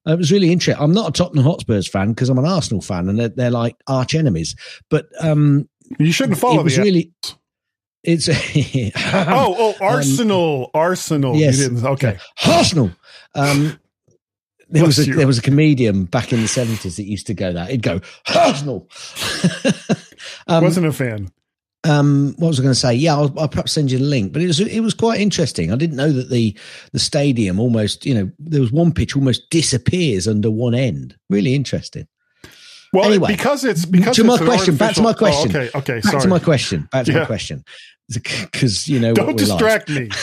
Uh, 0.06 0.12
It 0.12 0.16
was 0.18 0.32
really 0.32 0.50
interesting. 0.50 0.82
I'm 0.82 0.92
not 0.94 1.10
a 1.10 1.12
Tottenham 1.12 1.44
Hotspurs 1.44 1.86
fan 1.86 2.08
because 2.10 2.30
I'm 2.30 2.38
an 2.38 2.46
Arsenal 2.46 2.80
fan, 2.80 3.10
and 3.10 3.18
they're, 3.18 3.28
they're 3.28 3.50
like 3.50 3.76
arch 3.88 4.14
enemies. 4.14 4.56
But 4.88 5.06
um, 5.20 5.68
you 5.98 6.10
shouldn't 6.10 6.38
follow 6.38 6.60
it 6.60 6.64
was 6.64 6.78
really. 6.78 7.12
It's 8.04 8.28
oh, 9.04 9.54
oh, 9.58 9.74
Arsenal, 9.80 10.70
Arsenal. 10.72 11.32
Um, 11.32 11.38
yes. 11.38 11.58
didn't- 11.58 11.84
okay. 11.84 12.16
Arsenal. 12.46 12.90
Um, 13.34 13.78
there 14.70 14.84
was 14.86 14.98
a 14.98 15.04
you. 15.04 15.14
there 15.14 15.26
was 15.26 15.38
a 15.38 15.42
comedian 15.42 16.04
back 16.04 16.32
in 16.32 16.40
the 16.40 16.48
seventies 16.48 16.96
that 16.96 17.04
used 17.04 17.26
to 17.26 17.34
go 17.34 17.52
that. 17.52 17.70
He'd 17.70 17.82
go 17.82 18.00
Arsenal. 18.34 18.88
um, 20.46 20.64
Wasn't 20.64 20.86
a 20.86 20.92
fan. 20.92 21.28
Um, 21.84 22.34
what 22.38 22.48
was 22.48 22.58
I 22.58 22.62
going 22.62 22.74
to 22.74 22.78
say? 22.78 22.94
Yeah, 22.94 23.14
I'll, 23.14 23.38
I'll 23.38 23.48
perhaps 23.48 23.72
send 23.72 23.90
you 23.90 23.98
the 23.98 24.04
link. 24.04 24.32
But 24.32 24.42
it 24.42 24.46
was 24.46 24.60
it 24.60 24.80
was 24.80 24.94
quite 24.94 25.20
interesting. 25.20 25.72
I 25.72 25.76
didn't 25.76 25.96
know 25.96 26.10
that 26.10 26.30
the 26.30 26.56
the 26.92 26.98
stadium 26.98 27.60
almost 27.60 28.04
you 28.04 28.14
know 28.14 28.30
there 28.38 28.60
was 28.60 28.72
one 28.72 28.92
pitch 28.92 29.14
almost 29.14 29.48
disappears 29.50 30.26
under 30.26 30.50
one 30.50 30.74
end. 30.74 31.16
Really 31.30 31.54
interesting. 31.54 32.08
Well, 32.92 33.04
Anyway, 33.04 33.28
because 33.28 33.64
it's 33.64 33.84
because 33.84 34.16
to 34.16 34.24
my 34.24 34.34
it's 34.34 34.40
an 34.40 34.46
question. 34.46 34.76
Back 34.76 34.94
to 34.94 35.02
my 35.02 35.12
question. 35.12 35.54
Oh, 35.54 35.60
okay, 35.60 35.78
okay. 35.78 36.00
Back 36.00 36.12
sorry. 36.12 36.22
to 36.22 36.28
my 36.28 36.38
question. 36.38 36.88
Back 36.90 37.06
to 37.06 37.12
my 37.12 37.24
question. 37.26 37.64
Because 38.08 38.88
you 38.88 38.98
know, 38.98 39.12
Don't 39.12 39.26
like. 39.28 39.36
distract 39.36 39.90
me. 39.90 40.08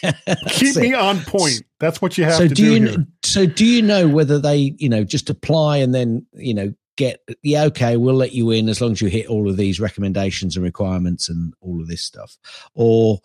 Keep 0.00 0.14
That's 0.26 0.76
me 0.78 0.94
on 0.94 1.20
point. 1.20 1.62
That's 1.78 2.00
what 2.00 2.16
you 2.16 2.24
have 2.24 2.34
so 2.34 2.48
to 2.48 2.54
do 2.54 2.78
do, 2.78 2.90
you 2.90 3.06
so 3.22 3.44
do 3.44 3.66
you 3.66 3.82
know 3.82 4.08
whether 4.08 4.38
they 4.38 4.74
you 4.78 4.88
know 4.88 5.04
just 5.04 5.28
apply 5.28 5.76
and 5.76 5.94
then 5.94 6.26
you 6.32 6.54
know 6.54 6.72
get 7.00 7.20
yeah 7.42 7.64
okay 7.64 7.96
we'll 7.96 8.14
let 8.14 8.32
you 8.32 8.50
in 8.50 8.68
as 8.68 8.80
long 8.80 8.92
as 8.92 9.00
you 9.00 9.08
hit 9.08 9.26
all 9.26 9.48
of 9.50 9.56
these 9.56 9.80
recommendations 9.80 10.54
and 10.56 10.64
requirements 10.64 11.28
and 11.28 11.52
all 11.60 11.80
of 11.80 11.88
this 11.88 12.02
stuff 12.02 12.36
or 12.74 13.18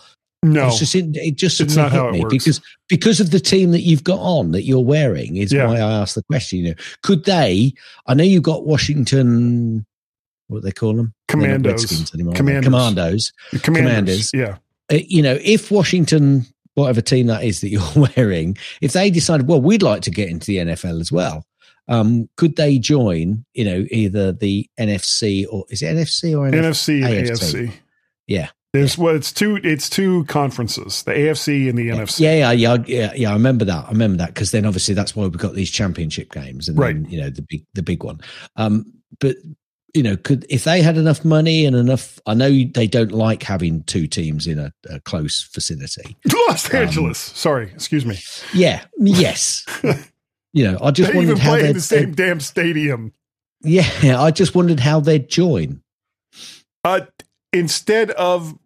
No, 0.43 0.67
it's 0.67 0.79
just 0.79 0.93
it 0.95 1.35
just 1.35 1.59
It's 1.61 1.75
not 1.75 1.91
how 1.91 2.05
hit 2.05 2.09
it 2.09 2.13
me 2.13 2.19
works. 2.23 2.33
because 2.33 2.61
because 2.87 3.19
of 3.19 3.31
the 3.31 3.39
team 3.39 3.71
that 3.71 3.81
you've 3.81 4.03
got 4.03 4.19
on 4.19 4.51
that 4.51 4.63
you're 4.63 4.79
wearing 4.95 5.37
is 5.37 5.51
Yeah. 5.51 5.67
why 5.67 5.77
I 5.77 5.91
asked 6.01 6.13
the 6.15 6.23
question. 6.23 6.59
You 6.59 6.69
know, 6.69 6.75
could 7.01 7.25
they? 7.25 7.73
I 8.07 8.13
know 8.13 8.23
you've 8.23 8.43
got 8.43 8.65
Washington. 8.65 9.85
What 10.47 10.61
they 10.63 10.71
call 10.71 10.93
them? 10.93 11.13
Commandos. 11.27 12.13
Anymore. 12.13 12.35
Commanders. 12.35 12.65
Commandos. 12.65 13.33
Commanders. 13.63 13.63
Commanders. 13.63 14.31
Yeah. 14.33 14.57
Uh, 14.91 15.01
you 15.07 15.23
know, 15.23 15.39
if 15.43 15.71
Washington, 15.71 16.45
whatever 16.75 17.01
team 17.01 17.25
that 17.27 17.43
is 17.43 17.61
that 17.61 17.69
you're 17.69 17.81
wearing, 18.15 18.55
if 18.81 18.93
they 18.93 19.09
decided, 19.09 19.47
well, 19.47 19.59
we'd 19.61 19.81
like 19.81 20.03
to 20.03 20.11
get 20.11 20.29
into 20.29 20.45
the 20.45 20.57
NFL 20.57 21.01
as 21.01 21.11
well, 21.11 21.43
um, 21.87 22.29
could 22.37 22.55
they 22.55 22.79
join? 22.79 23.45
You 23.53 23.65
know, 23.65 23.85
either 23.91 24.31
the 24.31 24.69
NFC 24.79 25.45
or 25.49 25.65
is 25.69 25.81
it 25.81 25.95
NFC 25.95 26.37
or 26.37 26.49
NF- 26.49 26.63
NFC 26.65 27.05
and 27.05 27.27
AFC? 27.29 27.71
Yeah. 28.27 28.49
There's 28.73 28.97
well, 28.97 29.15
it's 29.15 29.31
two. 29.31 29.55
It's 29.63 29.89
two 29.89 30.25
conferences: 30.25 31.03
the 31.03 31.13
AFC 31.13 31.69
and 31.69 31.77
the 31.77 31.87
NFC. 31.89 32.19
Yeah, 32.19 32.51
yeah, 32.51 32.51
yeah, 32.51 32.83
yeah, 32.87 33.13
yeah. 33.15 33.29
I 33.29 33.33
remember 33.33 33.63
that. 33.63 33.85
I 33.85 33.89
remember 33.91 34.17
that 34.17 34.33
because 34.33 34.51
then 34.51 34.65
obviously 34.65 34.93
that's 34.93 35.15
why 35.15 35.23
we've 35.23 35.37
got 35.37 35.53
these 35.53 35.71
championship 35.71 36.29
games 36.33 36.67
and 36.67 36.77
Right. 36.77 36.93
then, 36.93 37.09
you 37.09 37.21
know 37.21 37.29
the 37.29 37.41
big 37.47 37.65
the 37.73 37.81
big 37.81 38.03
one. 38.03 38.19
Um, 38.57 38.91
but 39.21 39.37
you 39.93 40.03
know, 40.03 40.17
could 40.17 40.45
if 40.49 40.65
they 40.65 40.81
had 40.81 40.97
enough 40.97 41.23
money 41.23 41.65
and 41.65 41.73
enough, 41.73 42.19
I 42.25 42.33
know 42.33 42.49
they 42.49 42.85
don't 42.85 43.13
like 43.13 43.43
having 43.43 43.81
two 43.83 44.07
teams 44.07 44.45
in 44.45 44.59
a, 44.59 44.73
a 44.89 44.99
close 44.99 45.49
vicinity. 45.53 46.17
Los 46.49 46.69
Angeles. 46.73 47.17
Sorry, 47.17 47.71
excuse 47.71 48.05
me. 48.05 48.17
Yeah, 48.53 48.83
yes. 48.97 49.65
you 50.55 50.71
know, 50.71 50.77
I 50.81 50.91
just 50.91 51.11
they 51.11 51.17
even 51.17 51.27
wondered 51.31 51.43
how 51.43 51.49
play 51.49 51.59
in 51.59 51.65
they'd 51.65 51.75
the 51.75 51.81
same 51.81 52.13
damn 52.13 52.39
stadium. 52.39 53.11
Yeah, 53.61 54.21
I 54.21 54.31
just 54.31 54.55
wondered 54.55 54.79
how 54.79 55.01
they'd 55.01 55.27
join. 55.27 55.81
Uh, 56.85 57.01
instead 57.51 58.11
of 58.11 58.57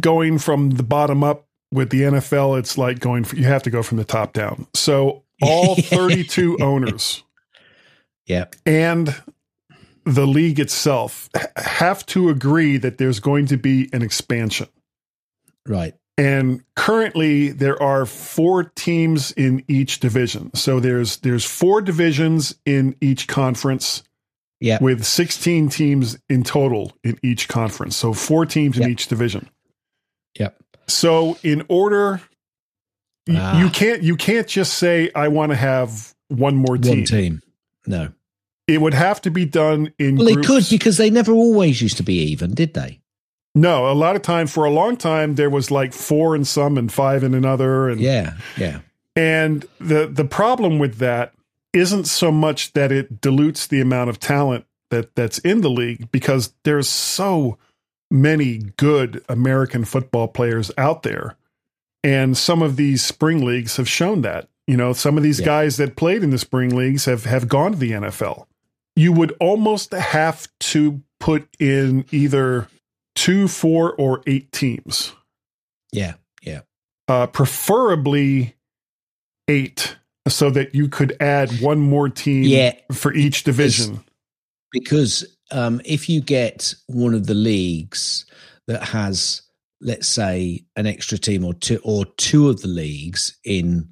going 0.00 0.38
from 0.38 0.70
the 0.70 0.82
bottom 0.82 1.22
up 1.22 1.46
with 1.72 1.90
the 1.90 2.00
NFL, 2.02 2.58
it's 2.58 2.76
like 2.76 2.98
going. 2.98 3.22
For, 3.22 3.36
you 3.36 3.44
have 3.44 3.62
to 3.62 3.70
go 3.70 3.82
from 3.82 3.98
the 3.98 4.04
top 4.04 4.32
down. 4.32 4.66
So 4.74 5.22
all 5.40 5.76
32 5.76 6.58
owners 6.60 7.22
Yeah, 8.26 8.46
and 8.66 9.14
the 10.04 10.26
league 10.26 10.58
itself 10.58 11.30
have 11.56 12.04
to 12.06 12.28
agree 12.28 12.76
that 12.76 12.98
there's 12.98 13.20
going 13.20 13.46
to 13.46 13.56
be 13.56 13.88
an 13.92 14.02
expansion. 14.02 14.68
right. 15.64 15.94
And 16.18 16.64
currently 16.74 17.50
there 17.50 17.80
are 17.80 18.04
four 18.04 18.64
teams 18.64 19.30
in 19.32 19.64
each 19.68 20.00
division. 20.00 20.52
So 20.54 20.80
there's 20.80 21.18
there's 21.18 21.44
four 21.44 21.80
divisions 21.80 22.56
in 22.66 22.96
each 23.00 23.28
conference 23.28 24.02
Yeah, 24.60 24.78
with 24.82 25.04
16 25.04 25.68
teams 25.68 26.18
in 26.28 26.42
total 26.42 26.92
in 27.04 27.18
each 27.22 27.46
conference. 27.46 27.96
So 27.96 28.12
four 28.12 28.44
teams 28.46 28.78
in 28.78 28.90
each 28.90 29.06
division. 29.06 29.48
Yep. 30.38 30.56
So 30.88 31.38
in 31.44 31.64
order 31.68 32.20
y- 33.28 33.36
Ah. 33.38 33.60
you 33.62 33.70
can't 33.70 34.02
you 34.02 34.16
can't 34.16 34.48
just 34.48 34.74
say 34.74 35.10
I 35.14 35.28
want 35.28 35.50
to 35.52 35.56
have 35.56 36.14
one 36.26 36.56
more 36.56 36.76
team. 36.76 36.90
one 36.98 37.04
team. 37.04 37.42
No. 37.86 38.12
It 38.66 38.80
would 38.82 38.92
have 38.94 39.22
to 39.22 39.30
be 39.30 39.46
done 39.46 39.92
in 39.98 40.16
Well, 40.16 40.26
they 40.26 40.34
could 40.34 40.66
because 40.68 40.96
they 40.98 41.10
never 41.10 41.32
always 41.32 41.80
used 41.80 41.96
to 41.98 42.02
be 42.02 42.14
even, 42.32 42.54
did 42.54 42.74
they? 42.74 43.00
No, 43.54 43.90
a 43.90 43.94
lot 43.94 44.14
of 44.16 44.22
time 44.22 44.46
for 44.46 44.64
a 44.64 44.70
long 44.70 44.96
time 44.96 45.34
there 45.34 45.50
was 45.50 45.70
like 45.70 45.92
four 45.92 46.36
in 46.36 46.44
some 46.44 46.78
and 46.78 46.92
five 46.92 47.22
in 47.24 47.34
another 47.34 47.88
and 47.88 48.00
Yeah, 48.00 48.34
yeah, 48.56 48.80
And 49.16 49.66
the 49.80 50.06
the 50.06 50.24
problem 50.24 50.78
with 50.78 50.98
that 50.98 51.32
isn't 51.72 52.04
so 52.06 52.30
much 52.30 52.72
that 52.74 52.92
it 52.92 53.20
dilutes 53.20 53.66
the 53.66 53.80
amount 53.80 54.10
of 54.10 54.18
talent 54.20 54.64
that 54.90 55.14
that's 55.14 55.38
in 55.40 55.60
the 55.60 55.70
league 55.70 56.10
because 56.12 56.54
there's 56.64 56.88
so 56.88 57.58
many 58.10 58.58
good 58.76 59.22
American 59.28 59.84
football 59.84 60.28
players 60.28 60.70
out 60.78 61.02
there. 61.02 61.36
And 62.04 62.36
some 62.38 62.62
of 62.62 62.76
these 62.76 63.04
spring 63.04 63.44
leagues 63.44 63.76
have 63.76 63.88
shown 63.88 64.22
that. 64.22 64.48
You 64.66 64.76
know, 64.76 64.92
some 64.92 65.16
of 65.16 65.22
these 65.22 65.40
Yeah. 65.40 65.46
guys 65.46 65.76
that 65.78 65.96
played 65.96 66.22
in 66.22 66.30
the 66.30 66.38
spring 66.38 66.74
leagues 66.74 67.04
have 67.06 67.24
have 67.24 67.48
gone 67.48 67.72
to 67.72 67.78
the 67.78 67.92
NFL. 67.92 68.46
You 68.96 69.12
would 69.12 69.32
almost 69.40 69.92
have 69.92 70.46
to 70.60 71.02
put 71.18 71.48
in 71.58 72.04
either 72.12 72.68
two, 73.18 73.48
four, 73.48 73.94
or 73.96 74.22
eight 74.28 74.52
teams 74.52 75.12
yeah, 75.92 76.14
yeah. 76.42 76.60
uh, 77.08 77.26
preferably 77.26 78.54
eight, 79.48 79.96
so 80.28 80.50
that 80.50 80.74
you 80.74 80.88
could 80.88 81.16
add 81.20 81.50
one 81.60 81.80
more 81.80 82.08
team 82.08 82.44
Yeah. 82.44 82.74
for 82.92 83.12
each 83.12 83.44
division. 83.44 84.04
Because 84.70 85.24
um, 85.50 85.80
if 85.84 86.08
you 86.08 86.20
get 86.20 86.74
one 86.86 87.14
of 87.14 87.26
the 87.26 87.34
leagues 87.34 88.26
that 88.66 88.84
has, 88.84 89.42
let's 89.80 90.06
say, 90.06 90.64
an 90.76 90.86
extra 90.86 91.18
team 91.18 91.44
or 91.44 91.54
two, 91.54 91.80
or 91.82 92.04
two 92.04 92.48
of 92.48 92.60
the 92.60 92.68
leagues 92.68 93.36
in 93.44 93.88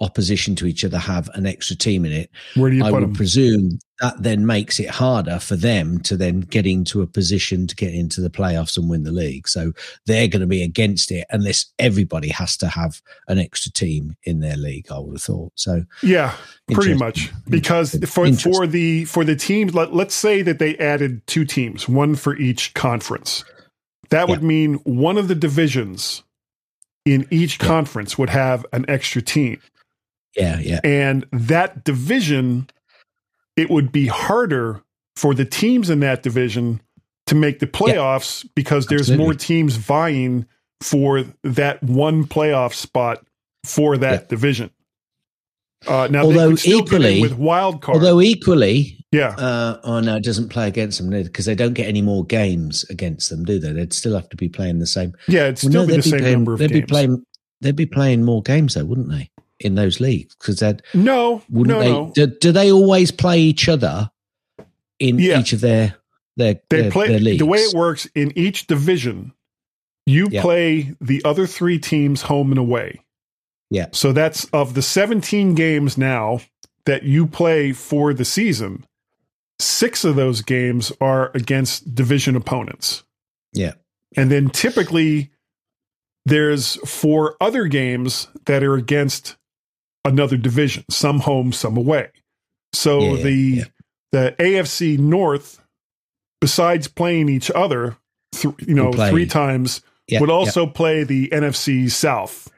opposition 0.00 0.54
to 0.56 0.66
each 0.66 0.84
other 0.84 0.98
have 0.98 1.28
an 1.34 1.46
extra 1.46 1.76
team 1.76 2.04
in 2.04 2.12
it. 2.12 2.30
Where 2.54 2.70
do 2.70 2.76
you 2.76 2.84
I 2.84 2.90
put 2.90 3.00
would 3.00 3.02
them? 3.10 3.14
presume 3.14 3.78
that 4.00 4.22
then 4.22 4.46
makes 4.46 4.80
it 4.80 4.88
harder 4.88 5.38
for 5.38 5.56
them 5.56 5.98
to 6.00 6.16
then 6.16 6.40
get 6.40 6.66
into 6.66 7.02
a 7.02 7.06
position 7.06 7.66
to 7.66 7.76
get 7.76 7.92
into 7.92 8.22
the 8.22 8.30
playoffs 8.30 8.78
and 8.78 8.88
win 8.88 9.02
the 9.02 9.12
league. 9.12 9.46
So 9.46 9.72
they're 10.06 10.28
going 10.28 10.40
to 10.40 10.46
be 10.46 10.62
against 10.62 11.10
it 11.10 11.26
unless 11.30 11.66
everybody 11.78 12.28
has 12.28 12.56
to 12.58 12.68
have 12.68 13.02
an 13.28 13.38
extra 13.38 13.70
team 13.70 14.16
in 14.24 14.40
their 14.40 14.56
league. 14.56 14.86
I 14.90 14.98
would 14.98 15.16
have 15.16 15.22
thought 15.22 15.52
so. 15.54 15.84
Yeah, 16.02 16.34
pretty 16.72 16.94
much. 16.94 17.30
Because 17.48 17.94
for 18.08 18.32
for 18.32 18.66
the 18.66 19.04
for 19.04 19.24
the 19.24 19.36
teams, 19.36 19.74
let, 19.74 19.94
let's 19.94 20.14
say 20.14 20.40
that 20.42 20.58
they 20.58 20.78
added 20.78 21.26
two 21.26 21.44
teams, 21.44 21.88
one 21.88 22.14
for 22.14 22.36
each 22.36 22.72
conference. 22.74 23.44
That 24.08 24.28
would 24.28 24.42
mean 24.42 24.74
one 24.84 25.18
of 25.18 25.28
the 25.28 25.36
divisions 25.36 26.24
in 27.04 27.26
each 27.30 27.58
conference 27.58 28.18
would 28.18 28.30
have 28.30 28.66
an 28.72 28.84
extra 28.88 29.22
team. 29.22 29.60
Yeah, 30.36 30.58
yeah, 30.60 30.80
And 30.84 31.26
that 31.32 31.82
division, 31.84 32.68
it 33.56 33.68
would 33.70 33.90
be 33.90 34.06
harder 34.06 34.82
for 35.16 35.34
the 35.34 35.44
teams 35.44 35.90
in 35.90 36.00
that 36.00 36.22
division 36.22 36.80
to 37.26 37.34
make 37.34 37.58
the 37.58 37.66
playoffs 37.66 38.46
because 38.54 38.86
there's 38.86 39.02
Absolutely. 39.02 39.24
more 39.24 39.34
teams 39.34 39.76
vying 39.76 40.46
for 40.80 41.24
that 41.42 41.82
one 41.82 42.24
playoff 42.24 42.74
spot 42.74 43.24
for 43.64 43.96
that 43.98 44.28
division. 44.28 44.70
Uh, 45.86 46.08
now, 46.10 46.22
Although 46.24 46.56
equally- 46.64 47.20
with 47.22 47.34
wild 47.34 47.82
card. 47.82 47.96
Although 47.96 48.20
equally, 48.20 49.04
yeah, 49.12 49.30
uh, 49.36 49.80
oh 49.82 50.00
no, 50.00 50.16
it 50.16 50.24
doesn't 50.24 50.48
play 50.50 50.68
against 50.68 50.98
them 50.98 51.10
because 51.10 51.44
they 51.46 51.54
don't 51.54 51.72
get 51.74 51.88
any 51.88 52.02
more 52.02 52.24
games 52.24 52.84
against 52.90 53.30
them, 53.30 53.44
do 53.44 53.58
they? 53.58 53.72
They'd 53.72 53.92
still 53.92 54.14
have 54.14 54.28
to 54.28 54.36
be 54.36 54.48
playing 54.48 54.78
the 54.78 54.86
same. 54.86 55.14
Yeah, 55.26 55.44
it'd 55.44 55.58
still 55.58 55.86
be 55.86 55.92
they'd 55.92 55.98
the 55.98 56.02
same 56.02 56.20
playing, 56.20 56.32
number 56.34 56.52
of 56.52 56.58
they'd 56.58 56.68
games. 56.68 56.80
Be 56.82 56.86
playing, 56.86 57.24
they'd 57.62 57.76
be 57.76 57.86
playing 57.86 58.24
more 58.24 58.42
games 58.42 58.74
though, 58.74 58.84
wouldn't 58.84 59.10
they? 59.10 59.30
In 59.60 59.74
those 59.74 60.00
leagues, 60.00 60.34
because 60.36 60.60
they'd 60.60 60.82
no, 60.94 61.42
wouldn't 61.50 61.78
no, 61.78 61.80
they? 61.84 61.90
no. 61.90 62.12
Do, 62.14 62.26
do 62.26 62.50
they 62.52 62.72
always 62.72 63.10
play 63.10 63.40
each 63.40 63.68
other 63.68 64.10
in 64.98 65.20
each 65.20 65.52
of 65.52 65.60
their 65.60 65.96
their 66.36 66.60
They 66.70 66.82
their, 66.82 66.90
play 66.90 67.08
their 67.08 67.18
leagues? 67.20 67.38
the 67.40 67.46
way 67.46 67.58
it 67.58 67.74
works 67.76 68.06
in 68.14 68.32
each 68.38 68.66
division. 68.66 69.32
You 70.06 70.28
Yeah. 70.30 70.40
play 70.40 70.94
the 71.00 71.22
other 71.24 71.46
three 71.46 71.78
teams 71.78 72.22
home 72.22 72.50
and 72.52 72.58
away. 72.58 73.04
Yeah. 73.70 73.88
So 73.92 74.12
that's 74.12 74.46
of 74.46 74.72
the 74.74 74.82
17 74.82 75.54
games 75.54 75.98
now 75.98 76.40
that 76.86 77.02
you 77.02 77.26
play 77.26 77.72
for 77.72 78.14
the 78.14 78.24
season, 78.24 78.86
six 79.58 80.04
of 80.04 80.16
those 80.16 80.40
games 80.40 80.90
are 81.02 81.30
against 81.34 81.94
division 81.94 82.34
opponents. 82.34 83.04
Yeah. 83.52 83.74
And 84.16 84.30
then 84.30 84.48
typically 84.48 85.30
there's 86.24 86.76
four 86.88 87.36
other 87.40 87.66
games 87.66 88.28
that 88.46 88.62
are 88.62 88.74
against 88.74 89.36
another 90.04 90.36
division, 90.36 90.84
some 90.90 91.20
home, 91.20 91.52
some 91.52 91.76
away. 91.76 92.10
So 92.72 93.00
Yeah, 93.00 93.10
yeah, 93.10 93.22
the 93.22 93.64
the 94.12 94.34
AFC 94.38 94.98
North, 94.98 95.60
besides 96.40 96.88
playing 96.88 97.28
each 97.28 97.50
other, 97.50 97.96
th- 98.32 98.54
you 98.66 98.74
know, 98.74 98.90
play- 98.90 99.10
three 99.10 99.26
times, 99.26 99.82
Yeah, 100.08 100.20
would 100.20 100.30
also 100.30 100.66
play 100.66 101.04
the 101.04 101.28
NFC 101.28 101.90
South. 101.90 102.50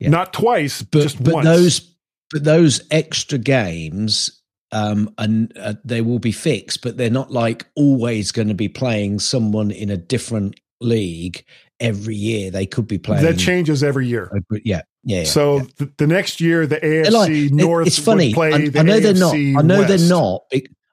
Not 0.00 0.32
twice, 0.32 0.82
but 0.82 1.02
just 1.02 1.22
but 1.22 1.34
once. 1.34 1.46
those 1.46 1.96
but 2.32 2.44
those 2.44 2.80
extra 2.90 3.38
games 3.38 4.42
um 4.72 5.14
and 5.18 5.52
uh, 5.58 5.74
they 5.84 6.00
will 6.00 6.18
be 6.18 6.32
fixed 6.32 6.82
but 6.82 6.96
they're 6.96 7.10
not 7.10 7.30
like 7.30 7.66
always 7.76 8.32
going 8.32 8.48
to 8.48 8.54
be 8.54 8.68
playing 8.68 9.18
someone 9.18 9.70
in 9.70 9.90
a 9.90 9.98
different 9.98 10.58
league 10.80 11.44
every 11.78 12.16
year 12.16 12.50
they 12.50 12.64
could 12.64 12.88
be 12.88 12.96
playing 12.98 13.22
that 13.22 13.38
changes 13.38 13.84
every 13.84 14.08
year. 14.08 14.30
Uh, 14.34 14.58
yeah 14.64 14.80
yeah, 15.04 15.18
yeah. 15.18 15.24
so 15.24 15.60
The, 15.78 15.92
the 15.98 16.06
next 16.06 16.40
year, 16.40 16.66
the 16.66 16.76
AFC 16.76 17.10
like- 17.10 17.52
North 17.52 17.86
it's 17.86 17.98
funny 17.98 18.34
I, 18.36 18.70
I 18.74 18.82
know 18.82 19.00
they're 19.00 19.14
not 19.14 19.34
i 19.34 19.62
know 19.62 19.84
they're 19.84 20.08
not 20.08 20.42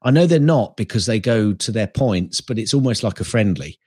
i 0.02 0.11
know 0.11 0.26
they're 0.26 0.40
not 0.40 0.77
because 0.77 1.06
they 1.06 1.19
go 1.19 1.53
to 1.53 1.72
their 1.72 1.88
points 1.88 2.41
but 2.41 2.57
it's 2.57 2.73
almost 2.73 3.03
like 3.03 3.19
a 3.19 3.23
friendly 3.23 3.77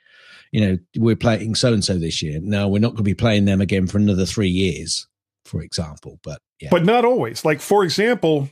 you 0.53 0.61
know 0.61 0.79
we're 0.97 1.17
playing 1.17 1.55
so 1.55 1.73
and 1.73 1.85
so 1.85 1.99
this 1.99 2.23
year 2.23 2.39
no 2.43 2.69
we're 2.69 2.79
not 2.79 2.91
going 2.91 2.99
to 2.99 3.03
be 3.03 3.15
playing 3.15 3.47
them 3.47 3.61
again 3.61 3.87
for 3.87 3.99
another 3.99 4.27
three 4.27 4.49
years 4.49 5.07
for 5.45 5.63
example 5.63 6.21
but 6.23 6.41
yeah 6.61 6.69
but 6.71 6.85
not 6.85 7.05
always. 7.05 7.45
Like 7.45 7.61
for 7.61 7.83
example, 7.85 8.49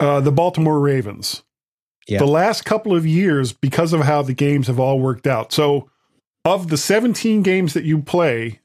uh, 0.00 0.20
the 0.20 0.32
Baltimore 0.32 0.80
Ravens. 0.80 1.42
Yeah. 2.08 2.18
The 2.18 2.26
last 2.26 2.64
couple 2.64 2.96
of 2.96 3.06
years, 3.06 3.52
because 3.52 3.92
of 3.92 4.00
how 4.00 4.22
the 4.22 4.34
games 4.34 4.66
have 4.66 4.80
all 4.80 4.98
worked 4.98 5.26
out. 5.26 5.52
So, 5.52 5.90
of 6.44 6.68
the 6.68 6.76
17 6.78 7.42
games 7.42 7.74
that 7.74 7.84
you 7.84 8.02
play, 8.02 8.59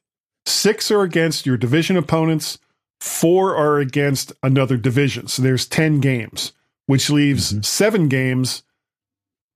six 0.45 0.91
are 0.91 1.01
against 1.01 1.45
your 1.45 1.57
division 1.57 1.97
opponents, 1.97 2.59
four 2.99 3.55
are 3.55 3.79
against 3.79 4.31
another 4.43 4.77
division. 4.77 5.27
So 5.27 5.41
there's 5.41 5.67
10 5.67 5.99
games, 5.99 6.53
which 6.87 7.09
leaves 7.09 7.51
Mm-hmm. 7.51 7.61
seven 7.61 8.07
games 8.07 8.63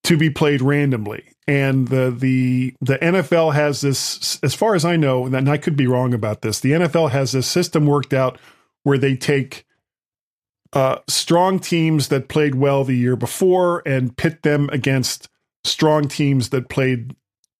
to 0.03 0.18
be 0.18 0.30
played 0.30 0.61
randomly. 0.61 1.24
And 1.48 1.88
the 1.88 2.11
the 2.11 2.76
the 2.80 2.98
NFL 2.99 3.53
has 3.56 3.82
this, 3.82 4.40
as 4.44 4.53
far 4.53 4.76
as 4.76 4.86
I 4.86 4.95
know, 4.95 5.26
and 5.26 5.49
I 5.49 5.57
could 5.57 5.76
be 5.76 5.88
wrong 5.88 6.14
about 6.14 6.41
this. 6.41 6.60
The 6.60 6.74
NFL 6.74 7.10
has 7.10 7.32
this 7.32 7.48
system 7.48 7.88
worked 7.88 8.14
out 8.14 8.38
where 8.84 8.99
they 8.99 9.16
take 9.16 9.66
uh, 10.74 10.99
strong 11.07 11.60
teams 11.60 12.10
that 12.10 12.28
played 12.28 12.53
well 12.56 12.84
the 12.84 12.95
year 12.95 13.16
before 13.16 13.82
and 13.86 14.16
pit 14.16 14.44
them 14.44 14.70
against 14.72 15.28
strong 15.64 16.07
teams 16.07 16.49
that 16.49 16.70
played, 16.70 17.16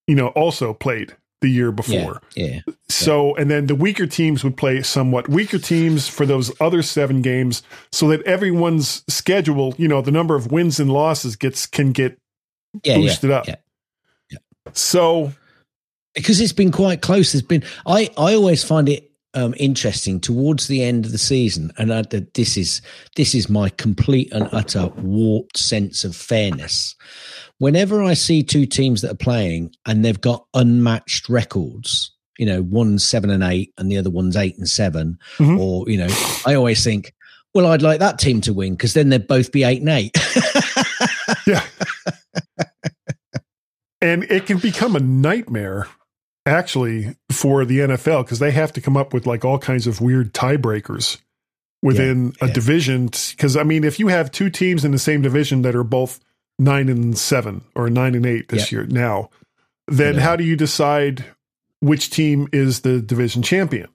you 0.06 0.16
know, 0.16 0.28
also 0.30 0.74
played 0.74 1.16
the 1.42 1.50
year 1.50 1.72
before. 1.72 2.22
yeah 2.36 2.60
So, 2.90 3.36
and 3.36 3.50
then 3.50 3.68
the 3.68 3.76
weaker 3.76 4.08
teams 4.08 4.44
would 4.44 4.58
play 4.58 4.82
somewhat 4.82 5.30
weaker 5.30 5.60
teams 5.60 6.08
for 6.08 6.26
those 6.26 6.52
other 6.60 6.82
seven 6.82 7.22
games, 7.22 7.64
so 7.92 8.08
that 8.10 8.22
everyone's 8.24 9.04
schedule, 9.08 9.74
you 9.78 9.88
know, 9.88 10.02
the 10.02 10.12
number 10.12 10.36
of 10.36 10.52
wins 10.52 10.80
and 10.80 10.92
losses 10.92 11.36
gets 11.36 11.66
can 11.66 11.92
get 11.92 12.18
yeah, 12.84 12.96
yeah, 12.96 12.98
boosted 12.98 13.32
up. 13.32 13.48
yeah. 13.48 13.56
So, 14.74 15.32
because 16.14 16.42
it's 16.42 16.54
been 16.54 16.72
quite 16.72 17.02
close. 17.02 17.32
There's 17.32 17.42
been 17.42 17.64
I 17.86 18.10
I 18.18 18.34
always 18.36 18.64
find 18.64 18.90
it 18.90 19.12
um, 19.34 19.54
interesting 19.58 20.20
towards 20.20 20.68
the 20.68 20.84
end 20.84 21.06
of 21.06 21.12
the 21.12 21.18
season, 21.18 21.72
and 21.78 21.94
I, 21.94 22.02
that 22.04 22.34
this 22.34 22.58
is 22.58 22.82
this 23.16 23.34
is 23.36 23.50
my 23.50 23.70
complete 23.70 24.32
and 24.34 24.50
utter 24.52 24.88
warped 24.98 25.58
sense 25.58 26.04
of 26.04 26.16
fairness. 26.16 26.96
Whenever 27.60 28.02
I 28.02 28.14
see 28.16 28.42
two 28.44 28.66
teams 28.66 29.02
that 29.02 29.12
are 29.12 29.16
playing 29.16 29.74
and 29.86 30.04
they've 30.04 30.20
got 30.20 30.46
unmatched 30.54 31.30
records, 31.30 32.12
you 32.38 32.46
know, 32.46 32.62
one's 32.62 33.04
seven 33.04 33.30
and 33.30 33.44
eight 33.44 33.74
and 33.78 33.92
the 33.92 33.98
other 33.98 34.10
one's 34.10 34.36
eight 34.38 34.58
and 34.58 34.68
7 34.70 35.18
Mhm. 35.38 35.60
or 35.60 35.90
you 35.90 35.98
know, 35.98 36.08
I 36.46 36.56
always 36.56 36.84
think, 36.84 37.14
well, 37.54 37.66
I'd 37.68 37.82
like 37.82 38.00
that 38.00 38.18
team 38.20 38.42
to 38.42 38.54
win 38.54 38.74
because 38.74 38.94
then 38.94 39.10
they'd 39.10 39.28
both 39.28 39.52
be 39.52 39.64
eight 39.64 39.82
and 39.82 39.90
eight. 39.90 40.16
yeah. 41.48 41.64
and 44.02 44.24
it 44.26 44.46
can 44.46 44.58
become 44.60 44.96
a 44.96 45.00
nightmare 45.00 45.88
actually 46.46 47.16
for 47.32 47.66
the 47.66 47.80
NFL 47.80 48.24
because 48.24 48.40
they 48.40 48.52
have 48.52 48.72
to 48.74 48.82
come 48.82 48.96
up 48.98 49.14
with 49.14 49.28
like 49.28 49.44
all 49.44 49.60
kinds 49.60 49.86
of 49.88 50.00
weird 50.02 50.34
tiebreakers 50.34 51.18
within 51.82 52.34
a 52.42 52.48
division. 52.48 53.08
Because 53.08 53.56
I 53.58 53.64
mean, 53.64 53.84
if 53.84 54.00
you 54.00 54.08
have 54.08 54.32
two 54.32 54.50
teams 54.50 54.86
in 54.86 54.92
the 54.92 55.00
same 55.00 55.22
division 55.22 55.62
that 55.64 55.76
are 55.76 55.84
both 55.84 56.20
nine 56.60 56.90
and 56.90 57.18
seven 57.18 57.64
or 57.74 57.90
nine 57.90 58.14
and 58.14 58.26
eight 58.26 58.50
this 58.50 58.72
year 58.72 58.86
now, 58.86 59.30
then 59.88 60.16
how 60.16 60.36
do 60.36 60.44
you 60.44 60.56
decide 60.56 61.26
which 61.80 62.10
team 62.12 62.48
is 62.52 62.82
the 62.82 63.02
division 63.02 63.42
champion? 63.42 63.88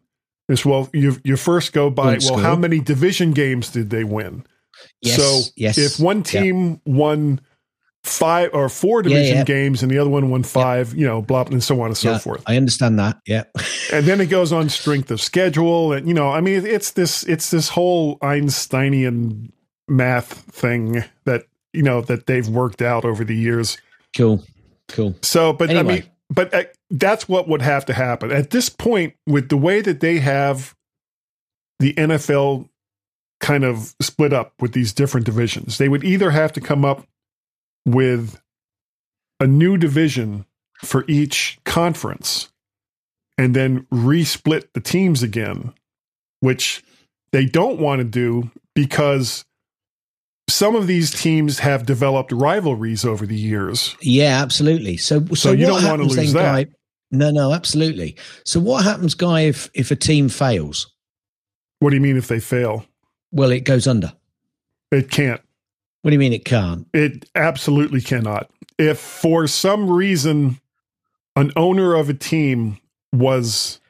Is 0.48 0.64
well, 0.64 0.90
you 0.92 1.16
you 1.24 1.36
first 1.36 1.72
go 1.72 1.88
by 1.88 2.18
well, 2.20 2.38
how 2.38 2.56
many 2.56 2.80
division 2.80 3.32
games 3.32 3.70
did 3.70 3.90
they 3.90 4.04
win? 4.04 4.44
Yes, 5.00 5.16
so 5.16 5.52
yes, 5.56 5.78
if 5.78 5.98
one 5.98 6.18
yeah. 6.18 6.22
team 6.22 6.80
won 6.84 7.40
five 8.02 8.50
or 8.52 8.68
four 8.68 9.00
division 9.00 9.38
yeah. 9.38 9.44
games 9.44 9.82
and 9.82 9.90
the 9.90 9.98
other 9.98 10.10
one 10.10 10.28
won 10.28 10.42
five, 10.42 10.94
you 10.94 11.06
know, 11.06 11.22
blah, 11.22 11.42
and 11.42 11.62
so 11.62 11.80
on 11.80 11.86
and 11.86 11.96
so 11.96 12.12
Yeah, 12.12 12.18
forth. 12.18 12.42
I 12.46 12.58
understand 12.58 12.98
that. 12.98 13.18
Yeah. 13.26 13.44
And 13.90 14.04
then 14.04 14.20
it 14.20 14.26
goes 14.30 14.52
on 14.52 14.68
strength 14.68 15.10
of 15.10 15.20
schedule, 15.20 15.92
and 15.92 16.06
you 16.06 16.12
know, 16.12 16.30
I 16.30 16.40
mean, 16.40 16.66
it's 16.66 16.92
this 16.92 17.22
it's 17.24 17.50
this 17.50 17.70
whole 17.70 18.18
Einsteinian 18.20 19.52
math 19.88 20.32
thing 20.52 21.04
that 21.24 21.44
you 21.74 21.82
know 21.82 22.00
that 22.02 22.26
they've 22.26 22.48
worked 22.48 22.82
out 22.82 23.04
over 23.04 23.24
the 23.24 23.36
years. 23.36 23.78
Cool. 24.16 24.42
Cool. 24.88 25.14
So, 25.22 25.52
but 25.52 25.74
I 25.74 25.82
mean, 25.82 26.04
but 26.30 26.52
uh, 26.52 26.64
that's 26.90 27.28
what 27.28 27.48
would 27.48 27.62
have 27.62 27.86
to 27.86 27.92
happen 27.92 28.30
at 28.30 28.50
this 28.50 28.68
point 28.68 29.14
with 29.26 29.48
the 29.48 29.56
way 29.56 29.80
that 29.80 30.00
they 30.00 30.18
have 30.18 30.74
the 31.80 31.94
NFL 31.94 32.68
kind 33.40 33.64
of 33.64 33.94
split 34.00 34.32
up 34.32 34.52
with 34.60 34.72
these 34.72 34.92
different 34.92 35.26
divisions. 35.26 35.78
They 35.78 35.88
would 35.88 36.04
either 36.04 36.30
have 36.30 36.52
to 36.52 36.60
come 36.60 36.84
up 36.84 37.06
with 37.86 38.40
a 39.40 39.46
new 39.46 39.76
division 39.76 40.46
for 40.82 41.04
each 41.08 41.58
conference 41.64 42.50
and 43.36 43.54
then 43.54 43.86
resplit 43.92 44.64
the 44.72 44.80
teams 44.80 45.22
again, 45.22 45.72
which 46.40 46.82
they 47.32 47.44
don't 47.44 47.80
want 47.80 47.98
to 47.98 48.04
do 48.04 48.50
because 48.74 49.44
some 50.48 50.76
of 50.76 50.86
these 50.86 51.10
teams 51.10 51.58
have 51.58 51.86
developed 51.86 52.32
rivalries 52.32 53.04
over 53.04 53.26
the 53.26 53.36
years. 53.36 53.96
Yeah, 54.00 54.42
absolutely. 54.42 54.96
So, 54.96 55.24
so, 55.26 55.34
So 55.34 55.52
you 55.52 55.66
don't 55.66 55.84
wanna 55.84 56.04
lose 56.04 56.16
then, 56.16 56.42
that. 56.42 56.66
Guy? 56.66 56.72
No, 57.10 57.30
no, 57.30 57.52
absolutely. 57.52 58.16
So, 58.44 58.60
what 58.60 58.84
happens, 58.84 59.14
Guy, 59.14 59.42
if 59.42 59.70
if 59.74 59.90
a 59.90 59.96
team 59.96 60.28
fails? 60.28 60.92
What 61.78 61.90
do 61.90 61.96
you 61.96 62.02
mean 62.02 62.16
if 62.16 62.28
they 62.28 62.40
fail? 62.40 62.86
Well, 63.30 63.50
it 63.50 63.64
goes 63.64 63.86
under. 63.86 64.12
It 64.90 65.10
can't. 65.10 65.40
What 66.02 66.10
do 66.10 66.14
you 66.14 66.18
mean 66.20 66.32
it 66.32 66.44
can't? 66.44 66.86
It 66.92 67.28
absolutely 67.34 68.00
cannot. 68.00 68.50
If 68.78 68.98
for 68.98 69.46
some 69.46 69.88
reason 69.90 70.60
an 71.36 71.52
owner 71.56 71.94
of 71.94 72.08
a 72.08 72.14
team 72.14 72.78
was 73.12 73.80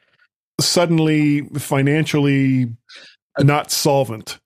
suddenly 0.59 1.41
financially 1.57 2.67
not 3.39 3.71
solvent, 3.71 4.39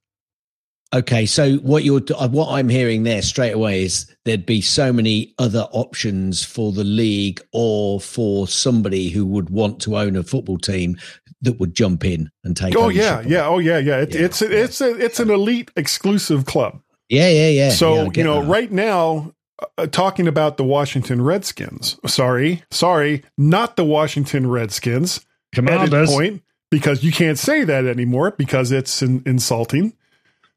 Okay, 0.91 1.27
so 1.27 1.57
what 1.57 1.83
you're 1.83 2.01
uh, 2.17 2.27
what 2.29 2.49
I'm 2.51 2.67
hearing 2.67 3.03
there 3.03 3.21
straight 3.21 3.51
away 3.51 3.83
is 3.83 4.11
there'd 4.25 4.45
be 4.45 4.59
so 4.59 4.91
many 4.91 5.35
other 5.37 5.67
options 5.71 6.43
for 6.43 6.71
the 6.71 6.83
league 6.83 7.41
or 7.53 8.01
for 8.01 8.47
somebody 8.47 9.09
who 9.09 9.23
would 9.27 9.51
want 9.51 9.79
to 9.81 9.97
own 9.97 10.15
a 10.15 10.23
football 10.23 10.57
team 10.57 10.97
that 11.41 11.59
would 11.59 11.75
jump 11.75 12.03
in 12.05 12.31
and 12.43 12.57
take. 12.57 12.75
oh 12.75 12.89
yeah, 12.89 13.21
yeah, 13.21 13.45
oh 13.47 13.59
yeah, 13.59 13.77
yeah. 13.77 13.97
It, 13.99 14.15
It's 14.15 14.41
a, 14.41 14.63
it's 14.63 14.81
a, 14.81 14.95
it's 14.97 15.19
an 15.19 15.29
elite 15.29 15.69
exclusive 15.75 16.45
club. 16.45 16.81
yeah, 17.07 17.29
yeah, 17.29 17.49
yeah. 17.49 17.69
So 17.69 18.05
Yeah, 18.05 18.09
you 18.15 18.23
know, 18.23 18.41
that. 18.41 18.49
right 18.49 18.71
now, 18.71 19.35
uh, 19.77 19.85
talking 19.85 20.27
about 20.27 20.57
the 20.57 20.63
Washington 20.63 21.21
Redskins. 21.21 21.99
Sorry, 22.07 22.63
sorry, 22.71 23.23
not 23.37 23.75
the 23.75 23.85
Washington 23.85 24.49
Redskins. 24.49 25.17
Edit 25.53 25.67
Commanders. 25.67 26.09
point 26.09 26.43
because 26.71 27.03
you 27.03 27.11
can't 27.11 27.37
say 27.37 27.63
that 27.63 27.85
anymore 27.85 28.31
because 28.31 28.71
it's 28.71 29.01
in, 29.01 29.21
insulting. 29.25 29.93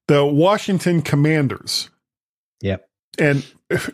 The 0.09 0.25
Washington 0.25 1.03
Commanders. 1.03 1.91
Yep. 2.61 2.89
And 3.19 3.43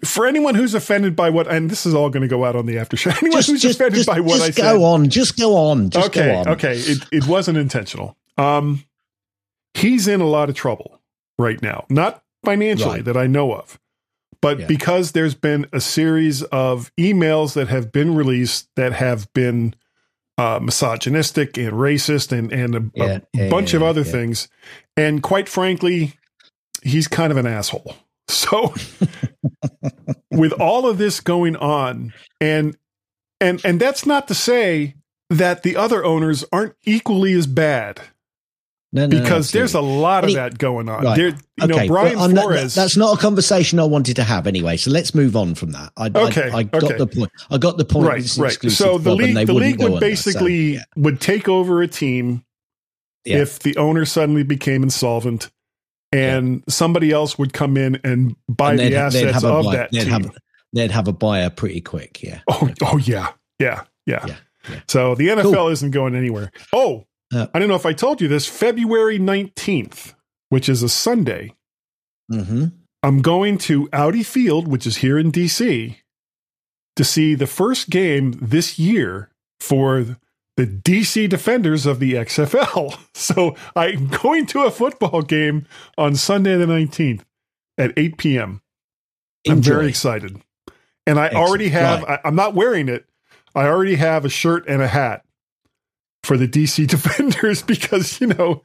for 0.05 0.26
anyone 0.26 0.55
who's 0.55 0.74
offended 0.74 1.16
by 1.16 1.30
what, 1.30 1.48
and 1.48 1.70
this 1.70 1.85
is 1.86 1.94
all 1.94 2.09
going 2.10 2.22
to 2.22 2.28
go 2.28 2.44
out 2.44 2.55
on 2.56 2.66
the 2.66 2.78
after 2.78 2.97
show. 2.97 3.10
Anyone 3.22 3.43
who's 3.43 3.64
offended 3.64 3.94
just, 3.97 4.09
by 4.09 4.20
what 4.20 4.39
just 4.39 4.59
I 4.59 4.62
go 4.62 4.78
said, 4.78 4.82
on, 4.85 5.09
just 5.10 5.36
go 5.39 5.56
on, 5.56 5.90
just 5.90 6.09
okay, 6.09 6.32
go 6.32 6.39
on. 6.39 6.48
okay, 6.51 6.74
it, 6.76 7.05
it 7.10 7.26
wasn't 7.26 7.59
intentional. 7.59 8.16
Um, 8.36 8.85
he's 9.74 10.06
in 10.06 10.20
a 10.20 10.26
lot 10.26 10.48
of 10.48 10.55
trouble 10.55 11.01
right 11.39 11.60
now, 11.60 11.85
not 11.90 12.22
financially 12.44 12.97
Right. 12.97 13.05
that 13.06 13.16
I 13.16 13.26
know 13.26 13.52
of, 13.52 13.80
but 14.40 14.60
Yeah. 14.60 14.66
because 14.66 15.12
there's 15.12 15.35
been 15.35 15.66
a 15.72 15.80
series 15.80 16.43
of 16.44 16.93
emails 16.97 17.55
that 17.55 17.66
have 17.68 17.90
been 17.90 18.14
released 18.14 18.68
that 18.76 18.93
have 18.93 19.32
been 19.32 19.74
uh, 20.39 20.60
misogynistic 20.62 21.59
and 21.59 21.73
racist 21.73 22.32
and 22.32 22.52
and 22.52 22.74
a, 22.74 22.78
a 22.78 22.90
Yeah, 22.94 23.19
yeah, 23.35 23.48
bunch 23.51 23.73
yeah, 23.73 23.78
of 23.78 23.82
other 23.82 24.02
yeah. 24.02 24.12
things, 24.12 24.48
and 24.97 25.23
quite 25.23 25.48
frankly, 25.48 26.15
he's 26.82 27.09
kind 27.09 27.31
of 27.32 27.36
an 27.36 27.47
asshole. 27.47 27.97
So 28.31 28.74
with 30.31 30.52
all 30.60 30.86
of 30.86 30.98
this 30.98 31.20
going 31.20 31.56
on 31.56 32.12
and 32.43 32.77
and 33.40 33.59
and 33.65 33.81
that's 33.81 34.05
not 34.05 34.28
to 34.28 34.35
say 34.35 34.97
that 35.31 35.62
the 35.62 35.77
other 35.77 36.05
owners 36.05 36.44
aren't 36.52 36.74
equally 36.85 37.32
as 37.32 37.47
bad 37.47 38.02
No, 38.90 39.06
no, 39.06 39.16
no, 39.19 39.23
because 39.23 39.52
there's 39.52 39.74
a 39.74 39.82
lot 39.82 40.24
of 40.24 40.28
Any- 40.28 40.36
that 40.36 40.56
going 40.56 40.89
on. 40.89 41.05
Right. 41.05 41.16
There, 41.16 41.27
you 41.28 41.66
know, 41.66 41.74
Okay, 41.77 41.89
Brian 41.89 42.15
but 42.15 42.23
I'm 42.23 42.32
not- 42.32 42.44
Flores. 42.44 42.74
that's 42.74 42.97
not 42.97 43.19
a 43.19 43.20
conversation 43.20 43.78
I 43.78 43.85
wanted 43.85 44.16
to 44.16 44.24
have 44.24 44.47
anyway. 44.47 44.78
So 44.78 44.90
let's 44.90 45.15
move 45.15 45.36
on 45.36 45.55
from 45.55 45.73
that. 45.73 45.93
I, 45.97 46.06
Okay, 46.06 46.51
I, 46.51 46.59
I 46.59 46.62
got 46.62 46.85
okay. 46.85 46.97
the 46.97 47.06
point. 47.06 47.31
I 47.51 47.59
got 47.59 47.77
the 47.77 47.85
point. 47.85 48.06
right, 48.09 48.36
right. 48.39 48.70
So 48.70 48.97
the 48.97 49.15
league, 49.15 49.47
the 49.47 49.52
league 49.52 49.78
would 49.78 49.85
under, 49.86 49.97
so, 49.97 50.01
basically 50.01 50.74
yeah. 50.74 50.85
would 50.97 51.20
take 51.20 51.48
over 51.51 51.82
a 51.82 51.86
team 51.89 52.44
Yeah. 53.27 53.39
if 53.43 53.59
the 53.59 53.77
owner 53.77 54.06
suddenly 54.06 54.43
became 54.43 54.82
insolvent, 54.82 55.51
and 56.10 56.65
somebody 56.66 57.10
else 57.12 57.39
would 57.39 57.52
come 57.52 57.77
in 57.77 58.01
and 58.05 58.36
buy 58.48 58.70
And 58.70 58.78
the 58.78 58.97
assets 58.97 59.32
have 59.35 59.44
a 59.44 59.48
of 59.48 59.65
buy- 59.66 59.77
that 59.77 59.90
they'd 59.93 60.05
team. 60.05 60.10
have, 60.12 60.31
they'd 60.73 60.90
have 60.93 61.09
a 61.09 61.12
buyer 61.12 61.51
pretty 61.51 61.82
quick. 61.82 62.23
Yeah. 62.23 62.40
Oh, 62.48 62.70
oh 62.85 62.97
yeah, 62.97 63.32
yeah, 63.59 63.82
yeah. 64.06 64.24
Yeah, 64.27 64.36
yeah. 64.70 64.81
So 64.89 65.15
the 65.15 65.28
NFL 65.28 65.52
Cool. 65.55 65.69
isn't 65.69 65.90
going 65.90 66.15
anywhere. 66.15 66.51
Oh, 66.73 67.05
Uh, 67.33 67.47
I 67.53 67.59
don't 67.59 67.69
know 67.69 67.75
if 67.75 67.87
I 67.87 67.93
told 67.93 68.21
you 68.21 68.29
this. 68.29 68.47
February 68.47 69.19
nineteenth, 69.19 70.15
which 70.49 70.69
is 70.69 70.83
a 70.83 70.89
Sunday, 70.89 71.55
hmm 72.31 72.67
I'm 73.03 73.23
going 73.23 73.59
to 73.59 73.89
Audi 73.93 74.23
Field, 74.25 74.67
which 74.67 74.87
is 74.87 74.97
here 74.99 75.19
in 75.19 75.31
DC, 75.31 75.97
to 76.97 77.05
see 77.05 77.35
the 77.37 77.47
first 77.47 77.91
game 77.91 78.33
this 78.43 78.77
year 78.79 79.31
for 79.61 80.05
the 80.57 80.67
DC 80.67 81.29
Defenders 81.29 81.87
of 81.87 82.01
the 82.01 82.15
XFL. 82.15 82.99
So 83.19 83.57
I'm 83.77 84.09
going 84.09 84.47
to 84.47 84.63
a 84.63 84.71
football 84.71 85.23
game 85.23 85.67
on 85.97 86.15
Sunday 86.17 86.57
the 86.57 86.67
19th 86.67 87.23
at 87.77 87.93
8 87.97 88.17
p.m. 88.17 88.63
I'm 89.49 89.61
very 89.61 89.89
excited. 89.89 90.41
And 91.07 91.19
I 91.19 91.27
Excellent. 91.27 91.49
already 91.49 91.69
have, 91.71 92.05
I, 92.05 92.21
I'm 92.25 92.37
not 92.37 92.55
wearing 92.55 92.89
it. 92.89 93.05
I 93.55 93.67
already 93.67 93.97
have 93.97 94.25
a 94.25 94.29
shirt 94.29 94.65
and 94.69 94.81
a 94.81 94.87
hat 94.89 95.25
for 96.23 96.36
the 96.36 96.49
DC 96.49 96.86
Defenders 96.89 97.62
because, 97.62 98.20
you 98.20 98.28
know, 98.28 98.62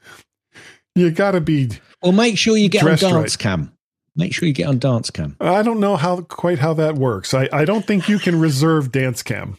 you 0.96 1.12
got 1.12 1.32
to 1.32 1.42
be 1.42 1.70
Well, 2.02 2.12
make 2.12 2.38
sure 2.38 2.58
you 2.58 2.70
get 2.70 2.84
on 2.84 2.98
dance 2.98 3.14
right. 3.14 3.38
cam. 3.38 3.74
Make 4.16 4.34
sure 4.34 4.48
you 4.48 4.54
get 4.54 4.68
on 4.68 4.78
dance 4.78 5.10
cam. 5.10 5.36
I 5.40 5.64
don't 5.64 5.80
know 5.80 5.96
how 5.96 6.22
quite 6.22 6.60
how 6.60 6.74
that 6.76 6.96
works. 6.96 7.34
I, 7.34 7.50
I 7.52 7.66
don't 7.66 7.86
think 7.86 8.08
you 8.08 8.20
can 8.20 8.40
reserve 8.40 8.92
dance 8.92 9.24
cam. 9.24 9.58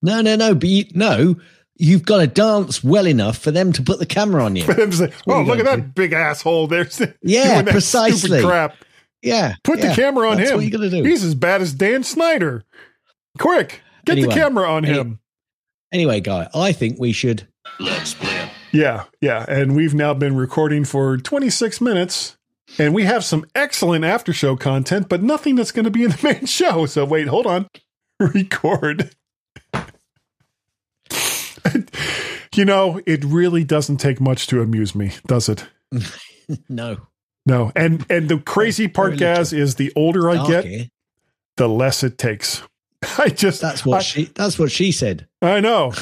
No, 0.00 0.22
no, 0.22 0.34
no. 0.34 0.54
But 0.54 0.68
you, 0.68 0.84
no, 0.94 1.36
you've 1.76 2.04
got 2.04 2.18
to 2.18 2.26
dance 2.26 2.82
well 2.82 3.06
enough 3.06 3.36
for 3.36 3.50
them 3.50 3.72
to 3.74 3.82
put 3.82 3.98
the 3.98 4.06
camera 4.06 4.44
on 4.44 4.56
you. 4.56 4.64
For 4.64 4.74
them 4.74 4.90
to 4.90 4.96
say, 4.96 5.12
"Oh, 5.26 5.42
look 5.42 5.58
at 5.58 5.64
gonna 5.66 5.82
that 5.82 5.94
big 5.94 6.12
asshole!" 6.14 6.68
There's 6.68 7.02
Yeah, 7.22 7.62
precisely. 7.62 8.42
Crap. 8.42 8.76
Yeah. 9.22 9.54
Put 9.62 9.78
yeah, 9.78 9.90
the 9.90 9.94
camera 9.94 10.30
on 10.30 10.38
that's 10.38 10.50
him. 10.50 10.56
What 10.56 10.64
you 10.64 10.70
to 10.70 10.90
do. 10.90 11.02
He's 11.04 11.22
as 11.22 11.34
bad 11.34 11.62
as 11.62 11.72
Dan 11.74 12.02
Snyder. 12.02 12.64
Quick, 13.38 13.80
get 14.04 14.12
Anyway, 14.12 14.28
the 14.28 14.40
camera 14.40 14.70
on 14.70 14.84
him. 14.84 15.20
Anyway, 15.92 16.20
guy, 16.20 16.48
I 16.54 16.72
think 16.72 16.98
we 16.98 17.12
should. 17.12 17.46
Let's 17.78 18.14
play. 18.14 18.50
Yeah, 18.72 19.04
yeah. 19.20 19.44
And 19.46 19.76
we've 19.76 19.94
now 19.94 20.14
been 20.14 20.34
recording 20.34 20.84
for 20.86 21.18
26 21.18 21.80
minutes, 21.82 22.38
and 22.78 22.94
we 22.94 23.04
have 23.04 23.24
some 23.24 23.44
excellent 23.54 24.04
after 24.04 24.32
show 24.32 24.56
content, 24.56 25.08
but 25.10 25.22
nothing 25.22 25.54
that's 25.54 25.72
going 25.72 25.84
to 25.84 25.90
be 25.90 26.04
in 26.04 26.10
the 26.10 26.20
main 26.22 26.46
show. 26.46 26.86
So 26.86 27.04
wait, 27.04 27.28
hold 27.28 27.46
on. 27.46 27.68
Record. 28.20 29.14
you 32.54 32.64
know, 32.64 33.00
it 33.06 33.24
really 33.24 33.64
doesn't 33.64 33.98
take 33.98 34.20
much 34.20 34.46
to 34.48 34.62
amuse 34.62 34.94
me, 34.94 35.12
does 35.26 35.48
it? 35.48 35.66
No. 36.68 36.96
No. 37.44 37.72
And 37.76 38.06
and 38.08 38.28
the 38.28 38.38
crazy 38.38 38.88
part, 38.88 39.10
Very 39.10 39.34
Gaz, 39.34 39.52
is 39.52 39.74
the 39.74 39.92
older 39.94 40.30
I 40.30 40.46
get, 40.46 40.64
eh? 40.64 40.84
the 41.56 41.68
less 41.68 42.02
it 42.02 42.16
takes. 42.16 42.62
I 43.18 43.28
just 43.28 43.60
That's 43.60 43.84
what 43.84 43.98
I, 43.98 44.02
she. 44.02 44.24
That's 44.34 44.58
what 44.58 44.70
she 44.70 44.92
said. 44.92 45.26
I 45.40 45.60
know. 45.60 45.92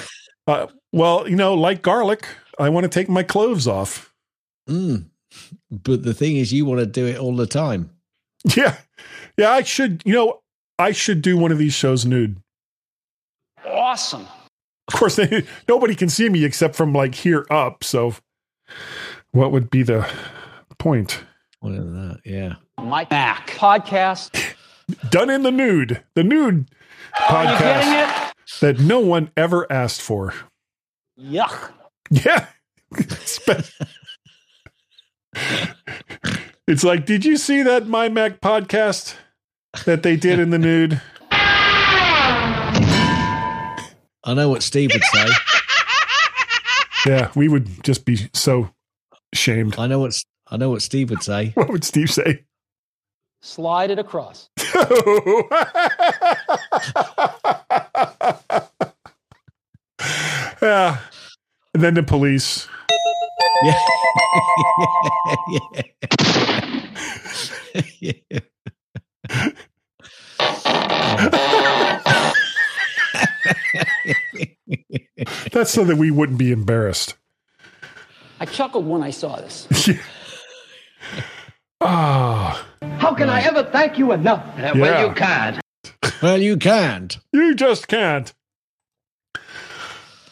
Uh, 0.47 0.67
well, 0.93 1.29
you 1.29 1.37
know, 1.37 1.55
like 1.55 1.83
garlic, 1.83 2.27
I 2.59 2.69
want 2.69 2.85
to 2.85 2.89
take 2.89 3.09
my 3.09 3.23
cloves 3.23 3.67
off. 3.67 4.13
Mm. 4.69 5.07
But 5.71 6.03
the 6.03 6.15
thing 6.15 6.37
is, 6.37 6.53
you 6.53 6.65
want 6.65 6.81
to 6.81 6.87
do 6.87 7.07
it 7.07 7.19
all 7.19 7.35
the 7.35 7.47
time. 7.47 7.91
Yeah. 8.57 8.79
Yeah, 9.37 9.51
I 9.51 9.63
should, 9.63 10.03
you 10.07 10.15
know, 10.15 10.41
I 10.79 10.93
should 10.93 11.21
do 11.21 11.37
one 11.37 11.53
of 11.53 11.59
these 11.59 11.75
shows 11.75 12.07
nude. 12.07 12.39
Awesome. 13.67 14.27
Of 14.89 14.95
course, 14.95 15.17
they, 15.17 15.47
nobody 15.69 15.95
can 15.95 16.09
see 16.09 16.29
me 16.31 16.45
except 16.45 16.75
from 16.75 16.95
like 16.95 17.15
here 17.15 17.47
up. 17.51 17.85
So, 17.85 18.15
what 19.33 19.53
would 19.53 19.69
be 19.69 19.83
the 19.83 20.11
point? 20.79 21.23
What 21.61 21.75
is 21.75 21.85
that? 21.85 22.21
Yeah. 22.25 22.55
My 22.83 23.05
back. 23.05 23.51
Podcast. 23.51 24.55
Done 25.11 25.29
in 25.29 25.43
the 25.43 25.53
nude, 25.53 26.03
the 26.15 26.25
nude 26.25 26.35
Are 26.41 26.49
you 26.49 26.65
getting 26.65 26.80
podcast 27.15 28.29
it? 28.29 28.35
that 28.61 28.81
no 28.81 29.01
one 29.01 29.31
ever 29.37 29.71
asked 29.71 30.01
for. 30.03 30.35
Yuck. 31.19 31.73
Yeah. 32.11 32.47
Spe- 33.21 33.71
it's 36.67 36.83
like, 36.85 37.07
did 37.07 37.25
you 37.25 37.37
see 37.37 37.63
that 37.63 37.87
My 37.87 38.09
Mac 38.09 38.41
podcast 38.41 39.15
that 39.85 40.03
they 40.03 40.17
did 40.17 40.39
in 40.39 40.51
the 40.51 40.59
nude? 40.59 41.01
I 44.23 44.35
know 44.35 44.49
what 44.49 44.63
Steve 44.63 44.91
would 44.93 45.03
say. 45.05 45.29
Yeah, 47.07 47.31
we 47.35 47.49
would 47.49 47.83
just 47.83 48.05
be 48.05 48.29
so 48.35 48.71
shamed. 49.33 49.79
I 49.79 49.87
know 49.87 50.01
what 50.01 50.15
I 50.49 50.57
know 50.57 50.71
what 50.71 50.83
Steve 50.83 51.11
would 51.11 51.23
say. 51.23 51.53
What 51.55 51.71
would 51.71 51.85
Steve 51.85 52.11
say? 52.11 52.45
Slide 53.43 53.91
it 53.91 53.99
across. 53.99 54.51
yeah. 60.61 60.99
And 61.73 61.83
then 61.83 61.95
the 61.95 62.03
police. 62.03 62.69
Yeah. 63.63 63.79
yeah. 65.49 65.61
yeah. 68.01 68.41
That's 75.53 75.71
so 75.71 75.85
that 75.85 75.97
we 75.97 76.11
wouldn't 76.11 76.39
be 76.39 76.53
embarrassed. 76.53 77.15
I 78.39 78.47
chuckled 78.47 78.87
when 78.87 79.03
I 79.03 79.11
saw 79.11 79.37
this. 79.37 79.67
Ah, 81.81 82.67
How 82.99 83.15
can 83.15 83.31
I 83.31 83.41
ever 83.43 83.63
thank 83.65 83.99
you 83.99 84.13
enough? 84.13 84.45
Yeah. 84.59 84.73
well, 84.75 85.09
you 85.09 85.15
can't. 85.15 85.61
Well, 86.23 86.37
you 86.43 86.59
can't. 86.59 87.17
you 87.33 87.55
just 87.55 87.89
can't. 87.89 88.31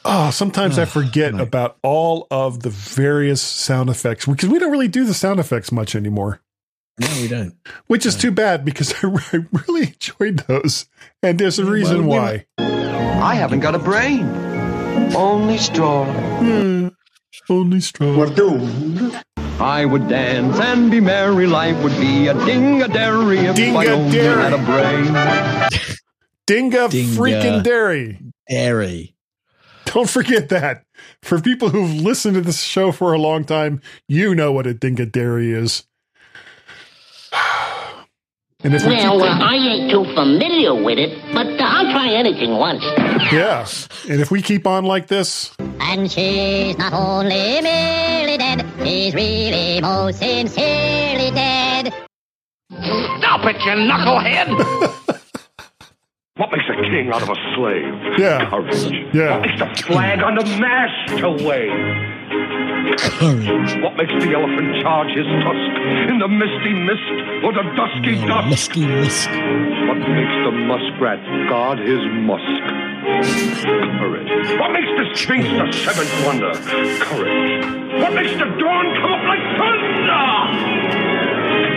Oh, 0.04 0.30
sometimes 0.30 0.78
I 0.78 0.82
Oh, 0.82 0.86
forget 0.86 1.32
right. 1.32 1.40
about 1.42 1.78
all 1.82 2.26
of 2.30 2.60
the 2.62 2.68
various 2.68 3.40
sound 3.40 3.88
effects 3.88 4.26
because 4.26 4.50
we 4.50 4.58
don't 4.58 4.70
really 4.70 4.88
do 4.88 5.06
the 5.06 5.14
sound 5.14 5.40
effects 5.40 5.72
much 5.72 5.94
anymore, 5.96 6.42
No, 7.00 7.08
we 7.22 7.28
don't. 7.28 7.54
which 7.86 8.04
is 8.04 8.16
too 8.16 8.30
bad 8.30 8.66
because 8.66 8.92
I, 9.02 9.08
I 9.32 9.46
really 9.66 9.86
enjoyed 9.88 10.38
those. 10.46 10.86
And 11.22 11.38
there's 11.38 11.58
a 11.58 11.64
reason 11.64 12.02
we- 12.02 12.08
why. 12.08 12.46
I 12.58 13.34
haven't 13.34 13.60
got 13.60 13.74
a 13.74 13.78
brain. 13.78 14.26
Only 15.16 15.56
straw. 15.56 16.04
Hmm, 16.04 16.88
only 17.48 17.80
straw. 17.80 18.26
I 19.60 19.84
would 19.84 20.08
dance 20.08 20.58
and 20.60 20.90
be 20.90 21.00
merry. 21.00 21.46
Life 21.46 21.82
would 21.82 21.96
be 21.98 22.28
a 22.28 22.34
ding-a-dairy 22.44 23.38
if 23.38 23.58
I 23.58 23.86
only 23.88 24.10
Ding-a-dairy. 24.12 24.42
had 24.42 24.52
a 24.52 24.58
brain. 24.58 25.04
Dinga, 26.46 26.88
Dinga. 26.88 27.16
freaking 27.16 27.62
dairy. 27.62 28.20
Dairy. 28.48 29.14
Don't 29.86 30.08
forget 30.08 30.48
that. 30.50 30.84
For 31.22 31.40
people 31.40 31.70
who've 31.70 32.02
listened 32.02 32.34
to 32.34 32.40
this 32.40 32.62
show 32.62 32.92
for 32.92 33.12
a 33.12 33.18
long 33.18 33.44
time, 33.44 33.80
you 34.06 34.34
know 34.34 34.52
what 34.52 34.66
a 34.66 34.74
dinga 34.74 35.10
dairy 35.10 35.52
is. 35.52 35.84
And 38.64 38.74
if 38.74 38.82
we 38.84 38.90
Well, 38.96 39.22
I 39.22 39.54
ain't 39.54 39.88
too 39.92 40.02
familiar 40.16 40.74
with 40.74 40.98
it, 40.98 41.16
but 41.32 41.46
uh, 41.46 41.64
I'll 41.88 41.94
try 41.94 42.10
anything 42.10 42.50
once. 42.56 42.82
yeah, 43.32 43.66
and 44.08 44.20
if 44.20 44.30
we 44.30 44.42
keep 44.42 44.66
on 44.66 44.84
like 44.84 45.06
this, 45.06 45.54
And 45.80 46.10
she's 46.10 46.76
not 46.76 46.92
only 46.92 47.60
merely 47.62 48.36
dead, 48.36 48.66
she's 48.84 49.14
really 49.14 49.80
most 49.80 50.18
sincerely 50.18 51.30
dead. 51.30 51.94
Stop 53.18 53.44
it, 53.46 53.56
you 53.64 53.72
knucklehead! 53.72 54.94
What 56.36 56.52
makes 56.52 56.66
a 56.70 56.82
king 56.88 57.10
out 57.12 57.20
of 57.20 57.30
a 57.30 57.34
slave? 57.56 58.16
Yeah. 58.16 58.48
Courage. 58.48 58.92
Yeah. 59.12 59.38
What 59.38 59.46
makes 59.48 59.58
the 59.58 59.82
flag 59.82 60.22
on 60.22 60.36
the 60.36 60.44
mast 60.60 61.18
to 61.18 61.30
wave? 61.30 62.17
Courage. 62.28 63.72
What 63.82 63.96
makes 63.96 64.12
the 64.24 64.32
elephant 64.34 64.76
charge 64.82 65.08
his 65.16 65.26
tusk 65.44 65.72
in 66.12 66.18
the 66.18 66.28
misty 66.28 66.74
mist 66.74 67.08
or 67.44 67.52
the 67.56 67.64
dusky 67.76 68.20
Oh, 68.20 68.28
dusk? 68.28 68.48
musky 68.48 68.84
musk. 68.86 69.30
What 69.88 69.98
makes 70.12 70.36
the 70.44 70.52
muskrat 70.52 71.20
guard 71.48 71.78
his 71.80 72.00
musk? 72.28 72.62
Courage. 73.98 74.28
What 74.60 74.70
makes 74.72 74.92
the 74.98 75.06
sphinx 75.16 75.48
the 75.48 75.72
seventh 75.72 76.12
wonder? 76.26 76.52
Courage. 77.00 77.64
What 78.02 78.12
makes 78.14 78.32
the 78.36 78.48
dawn 78.60 78.86
come 79.00 79.12
up 79.16 79.24
like 79.24 79.42
thunder? 79.56 80.28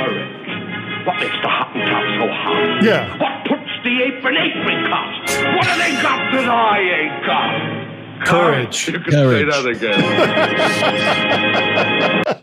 Courage. 0.03 1.07
What 1.07 1.15
makes 1.19 1.37
the 1.41 1.47
Hottentot 1.47 2.05
so 2.19 2.27
hot? 2.27 2.83
yeah, 2.83 3.17
What 3.17 3.33
puts 3.47 3.71
the 3.83 3.93
ape 4.03 4.25
in 4.25 4.35
apricot? 4.37 5.11
What 5.55 5.65
have 5.65 5.79
they 5.79 5.93
got 6.01 6.19
that 6.35 6.47
I 6.49 6.79
ain't 6.79 7.25
got? 7.25 7.90
Courage. 8.25 8.87
You 8.87 8.99
can 8.99 9.11
Courage. 9.11 9.53
say 9.53 9.63
that 9.63 9.69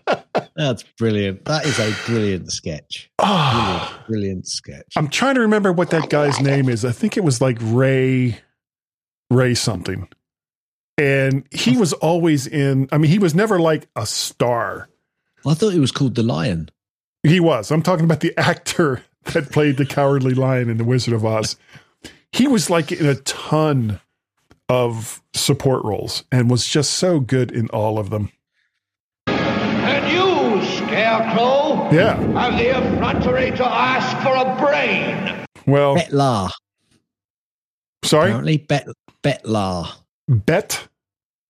again. 0.05 0.49
That's 0.57 0.83
brilliant. 0.99 1.45
That 1.45 1.65
is 1.67 1.79
a 1.79 1.93
brilliant 2.07 2.51
sketch. 2.53 3.11
Ah. 3.21 4.03
Brilliant, 4.07 4.09
brilliant 4.09 4.49
sketch. 4.49 4.93
I'm 4.97 5.09
trying 5.09 5.37
to 5.37 5.41
remember 5.43 5.73
what 5.73 5.91
that 5.91 6.11
guy's 6.11 6.41
name 6.41 6.69
is. 6.69 6.85
I 6.85 6.91
think 6.93 7.17
it 7.17 7.23
was 7.23 7.41
like 7.41 7.59
Ray, 7.61 8.41
Ray 9.31 9.55
something. 9.55 10.09
And 10.97 11.47
he 11.53 11.77
was 11.77 11.93
always 11.93 12.49
in, 12.49 12.89
I 12.91 12.99
mean, 12.99 13.11
he 13.11 13.21
was 13.21 13.35
never 13.35 13.61
like 13.61 13.89
a 13.95 14.05
star. 14.05 14.89
I 15.47 15.55
thought 15.55 15.71
he 15.73 15.79
was 15.79 15.93
called 15.93 16.17
The 16.17 16.25
Lion. 16.25 16.71
He 17.23 17.39
was. 17.39 17.71
I'm 17.71 17.83
talking 17.83 18.05
about 18.05 18.21
the 18.21 18.37
actor 18.37 19.05
that 19.33 19.53
played 19.53 19.77
the 19.77 19.87
cowardly 19.87 20.35
lion 20.35 20.69
in 20.69 20.77
The 20.77 20.85
Wizard 20.85 21.15
of 21.15 21.25
Oz. 21.25 21.57
He 22.33 22.49
was 22.49 22.69
like 22.69 22.91
in 22.91 23.07
a 23.07 23.15
ton 23.15 24.01
of 24.69 25.23
support 25.35 25.85
roles 25.85 26.25
and 26.31 26.51
was 26.51 26.67
just 26.67 26.93
so 26.93 27.21
good 27.21 27.51
in 27.51 27.69
all 27.71 27.99
of 27.99 28.11
them. 28.11 28.31
And 29.27 30.13
you, 30.13 30.63
Scarecrow, 30.77 31.91
Yeah. 31.93 32.17
have 32.39 32.59
the 32.59 32.71
effrontery 32.77 33.51
to 33.53 33.67
ask 33.67 34.17
for 34.23 34.35
a 34.35 34.57
brain. 34.57 35.45
Well, 35.67 35.97
Betlar. 35.97 36.51
sorry, 38.05 38.29
Apparently, 38.31 38.59
Bet 38.59 38.87
Betlar. 39.23 39.89
Bet 40.29 40.89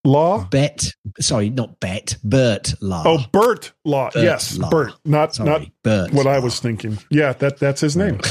Law. 0.05 0.45
Bet. 0.45 0.93
Sorry, 1.21 1.51
not 1.51 1.81
Bet. 1.81 2.17
Bert 2.25 2.75
Lahr. 2.81 3.03
Oh, 3.05 3.19
Bert 3.33 3.73
Lahr. 3.87 4.13
Bert 4.13 4.23
yes, 4.23 4.57
Law. 4.57 4.71
Bert. 4.71 4.93
Not 5.05 5.35
Sorry, 5.35 5.49
not 5.51 5.63
Bert. 5.83 6.13
what 6.13 6.27
I 6.27 6.39
was 6.39 6.61
thinking. 6.61 6.99
Yeah, 7.11 7.33
that 7.35 7.59
that's 7.59 7.81
his 7.81 7.97
name. 7.97 8.21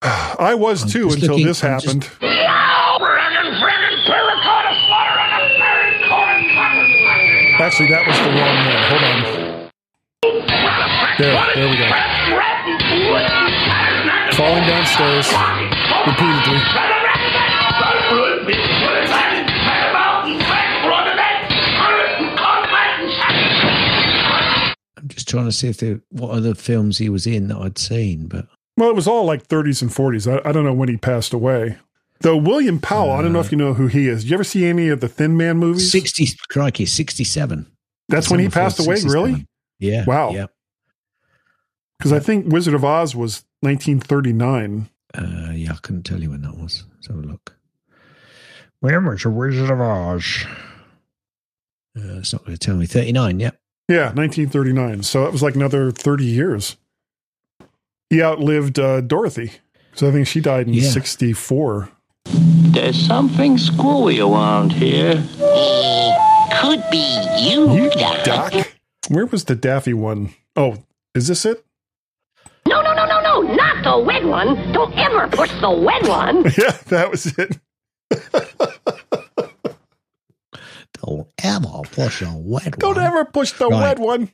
I 0.01 0.53
was 0.55 0.83
I'm 0.83 0.89
too 0.89 1.09
until 1.09 1.29
looking- 1.31 1.45
this 1.47 1.63
I'm 1.63 1.71
happened. 1.71 2.03
friggin' 2.03 3.59
friggin' 3.59 4.05
terracotta 4.05 4.75
slaughtering 4.87 5.33
a 5.33 5.59
fairy 5.59 5.93
corn 6.07 6.41
cotton 6.53 7.59
Actually, 7.59 7.89
that 7.89 8.05
was 8.07 8.17
the 8.19 8.29
wrong 8.31 8.55
one. 8.55 8.83
Hold 8.89 9.03
on. 9.03 9.19
There, 11.17 11.35
there 11.55 11.69
we 11.69 11.77
go. 11.77 11.87
Falling 14.35 14.65
downstairs 14.67 15.27
repeatedly. 16.05 16.59
Just 25.25 25.29
trying 25.29 25.45
to 25.45 25.51
see 25.51 25.67
if 25.67 25.77
there 25.77 26.01
what 26.09 26.31
other 26.31 26.53
films 26.53 26.97
he 26.99 27.09
was 27.09 27.25
in 27.25 27.47
that 27.47 27.57
I'd 27.57 27.77
seen, 27.77 28.27
but 28.27 28.47
Well, 28.77 28.89
it 28.89 28.95
was 28.95 29.07
all 29.07 29.25
like 29.25 29.47
30s 29.47 29.81
and 29.81 29.91
40s. 29.91 30.31
I, 30.31 30.47
I 30.47 30.51
don't 30.51 30.63
know 30.63 30.73
when 30.73 30.89
he 30.89 30.97
passed 30.97 31.33
away. 31.33 31.77
Though 32.21 32.37
William 32.37 32.79
Powell, 32.79 33.11
I 33.11 33.21
don't 33.21 33.33
know 33.33 33.39
if 33.41 33.51
you 33.51 33.57
know 33.57 33.73
who 33.73 33.87
he 33.87 34.07
is. 34.07 34.23
Did 34.23 34.29
you 34.29 34.35
ever 34.35 34.43
see 34.43 34.65
any 34.65 34.87
of 34.89 35.01
the 35.01 35.07
Thin 35.09 35.35
Man 35.35 35.57
movies? 35.57 35.91
sixty 35.91 36.27
crikey, 36.49 36.85
sixty-seven. 36.85 37.65
That's 38.07 38.29
when 38.29 38.39
he 38.39 38.47
passed 38.49 38.79
away, 38.79 38.95
67. 38.95 39.11
really? 39.13 39.47
Yeah. 39.79 40.05
Wow. 40.05 40.29
Yeah. 40.31 40.45
Because 41.97 42.13
I 42.13 42.19
think 42.19 42.45
Wizard 42.51 42.73
of 42.73 42.85
Oz 42.85 43.15
was 43.15 43.43
1939. 43.61 44.89
Uh, 45.13 45.51
yeah, 45.53 45.71
I 45.71 45.75
couldn't 45.81 46.03
tell 46.03 46.21
you 46.21 46.29
when 46.29 46.41
that 46.43 46.55
was. 46.57 46.83
Let's 46.93 47.07
have 47.07 47.17
a 47.17 47.21
look. 47.21 47.55
When 48.79 49.05
was 49.05 49.23
the 49.23 49.29
Wizard 49.29 49.69
of 49.71 49.81
Oz? 49.81 50.45
Uh, 51.97 52.19
it's 52.19 52.33
not 52.33 52.45
going 52.45 52.57
to 52.57 52.59
tell 52.59 52.75
me. 52.75 52.85
Thirty-nine. 52.85 53.39
Yep. 53.39 53.59
Yeah, 53.87 54.05
1939. 54.13 55.03
So 55.03 55.25
it 55.25 55.31
was 55.31 55.43
like 55.43 55.55
another 55.55 55.91
30 55.91 56.25
years. 56.25 56.77
He 58.09 58.21
outlived 58.21 58.79
uh, 58.79 59.01
Dorothy. 59.01 59.51
So 59.93 60.07
I 60.09 60.11
think 60.11 60.27
she 60.27 60.41
died 60.41 60.67
in 60.67 60.73
Yeah. 60.73 60.89
64. 60.89 61.89
There's 62.25 62.99
something 62.99 63.57
screwy 63.57 64.19
around 64.19 64.73
here. 64.73 65.15
Could 66.61 66.83
be 66.91 67.05
you, 67.39 67.71
You 67.71 67.89
Doc? 68.23 68.53
Where 69.09 69.25
was 69.27 69.45
the 69.45 69.55
Daffy 69.55 69.93
one? 69.93 70.33
Oh, 70.55 70.77
is 71.13 71.27
this 71.27 71.45
it? 71.45 71.63
No, 72.67 72.81
no, 72.81 72.93
no, 72.95 73.05
no, 73.05 73.21
no, 73.21 73.41
not 73.55 73.83
the 73.83 74.03
wet 74.03 74.25
one. 74.25 74.55
Don't 74.71 74.93
ever 74.97 75.27
push 75.27 75.51
the 75.61 75.69
wet 75.71 76.07
one. 76.07 76.43
Yeah, 76.57 76.71
that 76.87 77.11
was 77.11 77.27
it. 77.37 77.59
Don't 81.05 81.27
ever 81.43 81.81
push 81.91 82.21
a 82.21 82.33
wet 82.35 82.77
Don't 82.79 82.95
one. 82.97 83.05
ever 83.05 83.25
push 83.25 83.51
the 83.53 83.67
Right. 83.67 83.97
wet 83.97 83.99
one. 83.99 84.31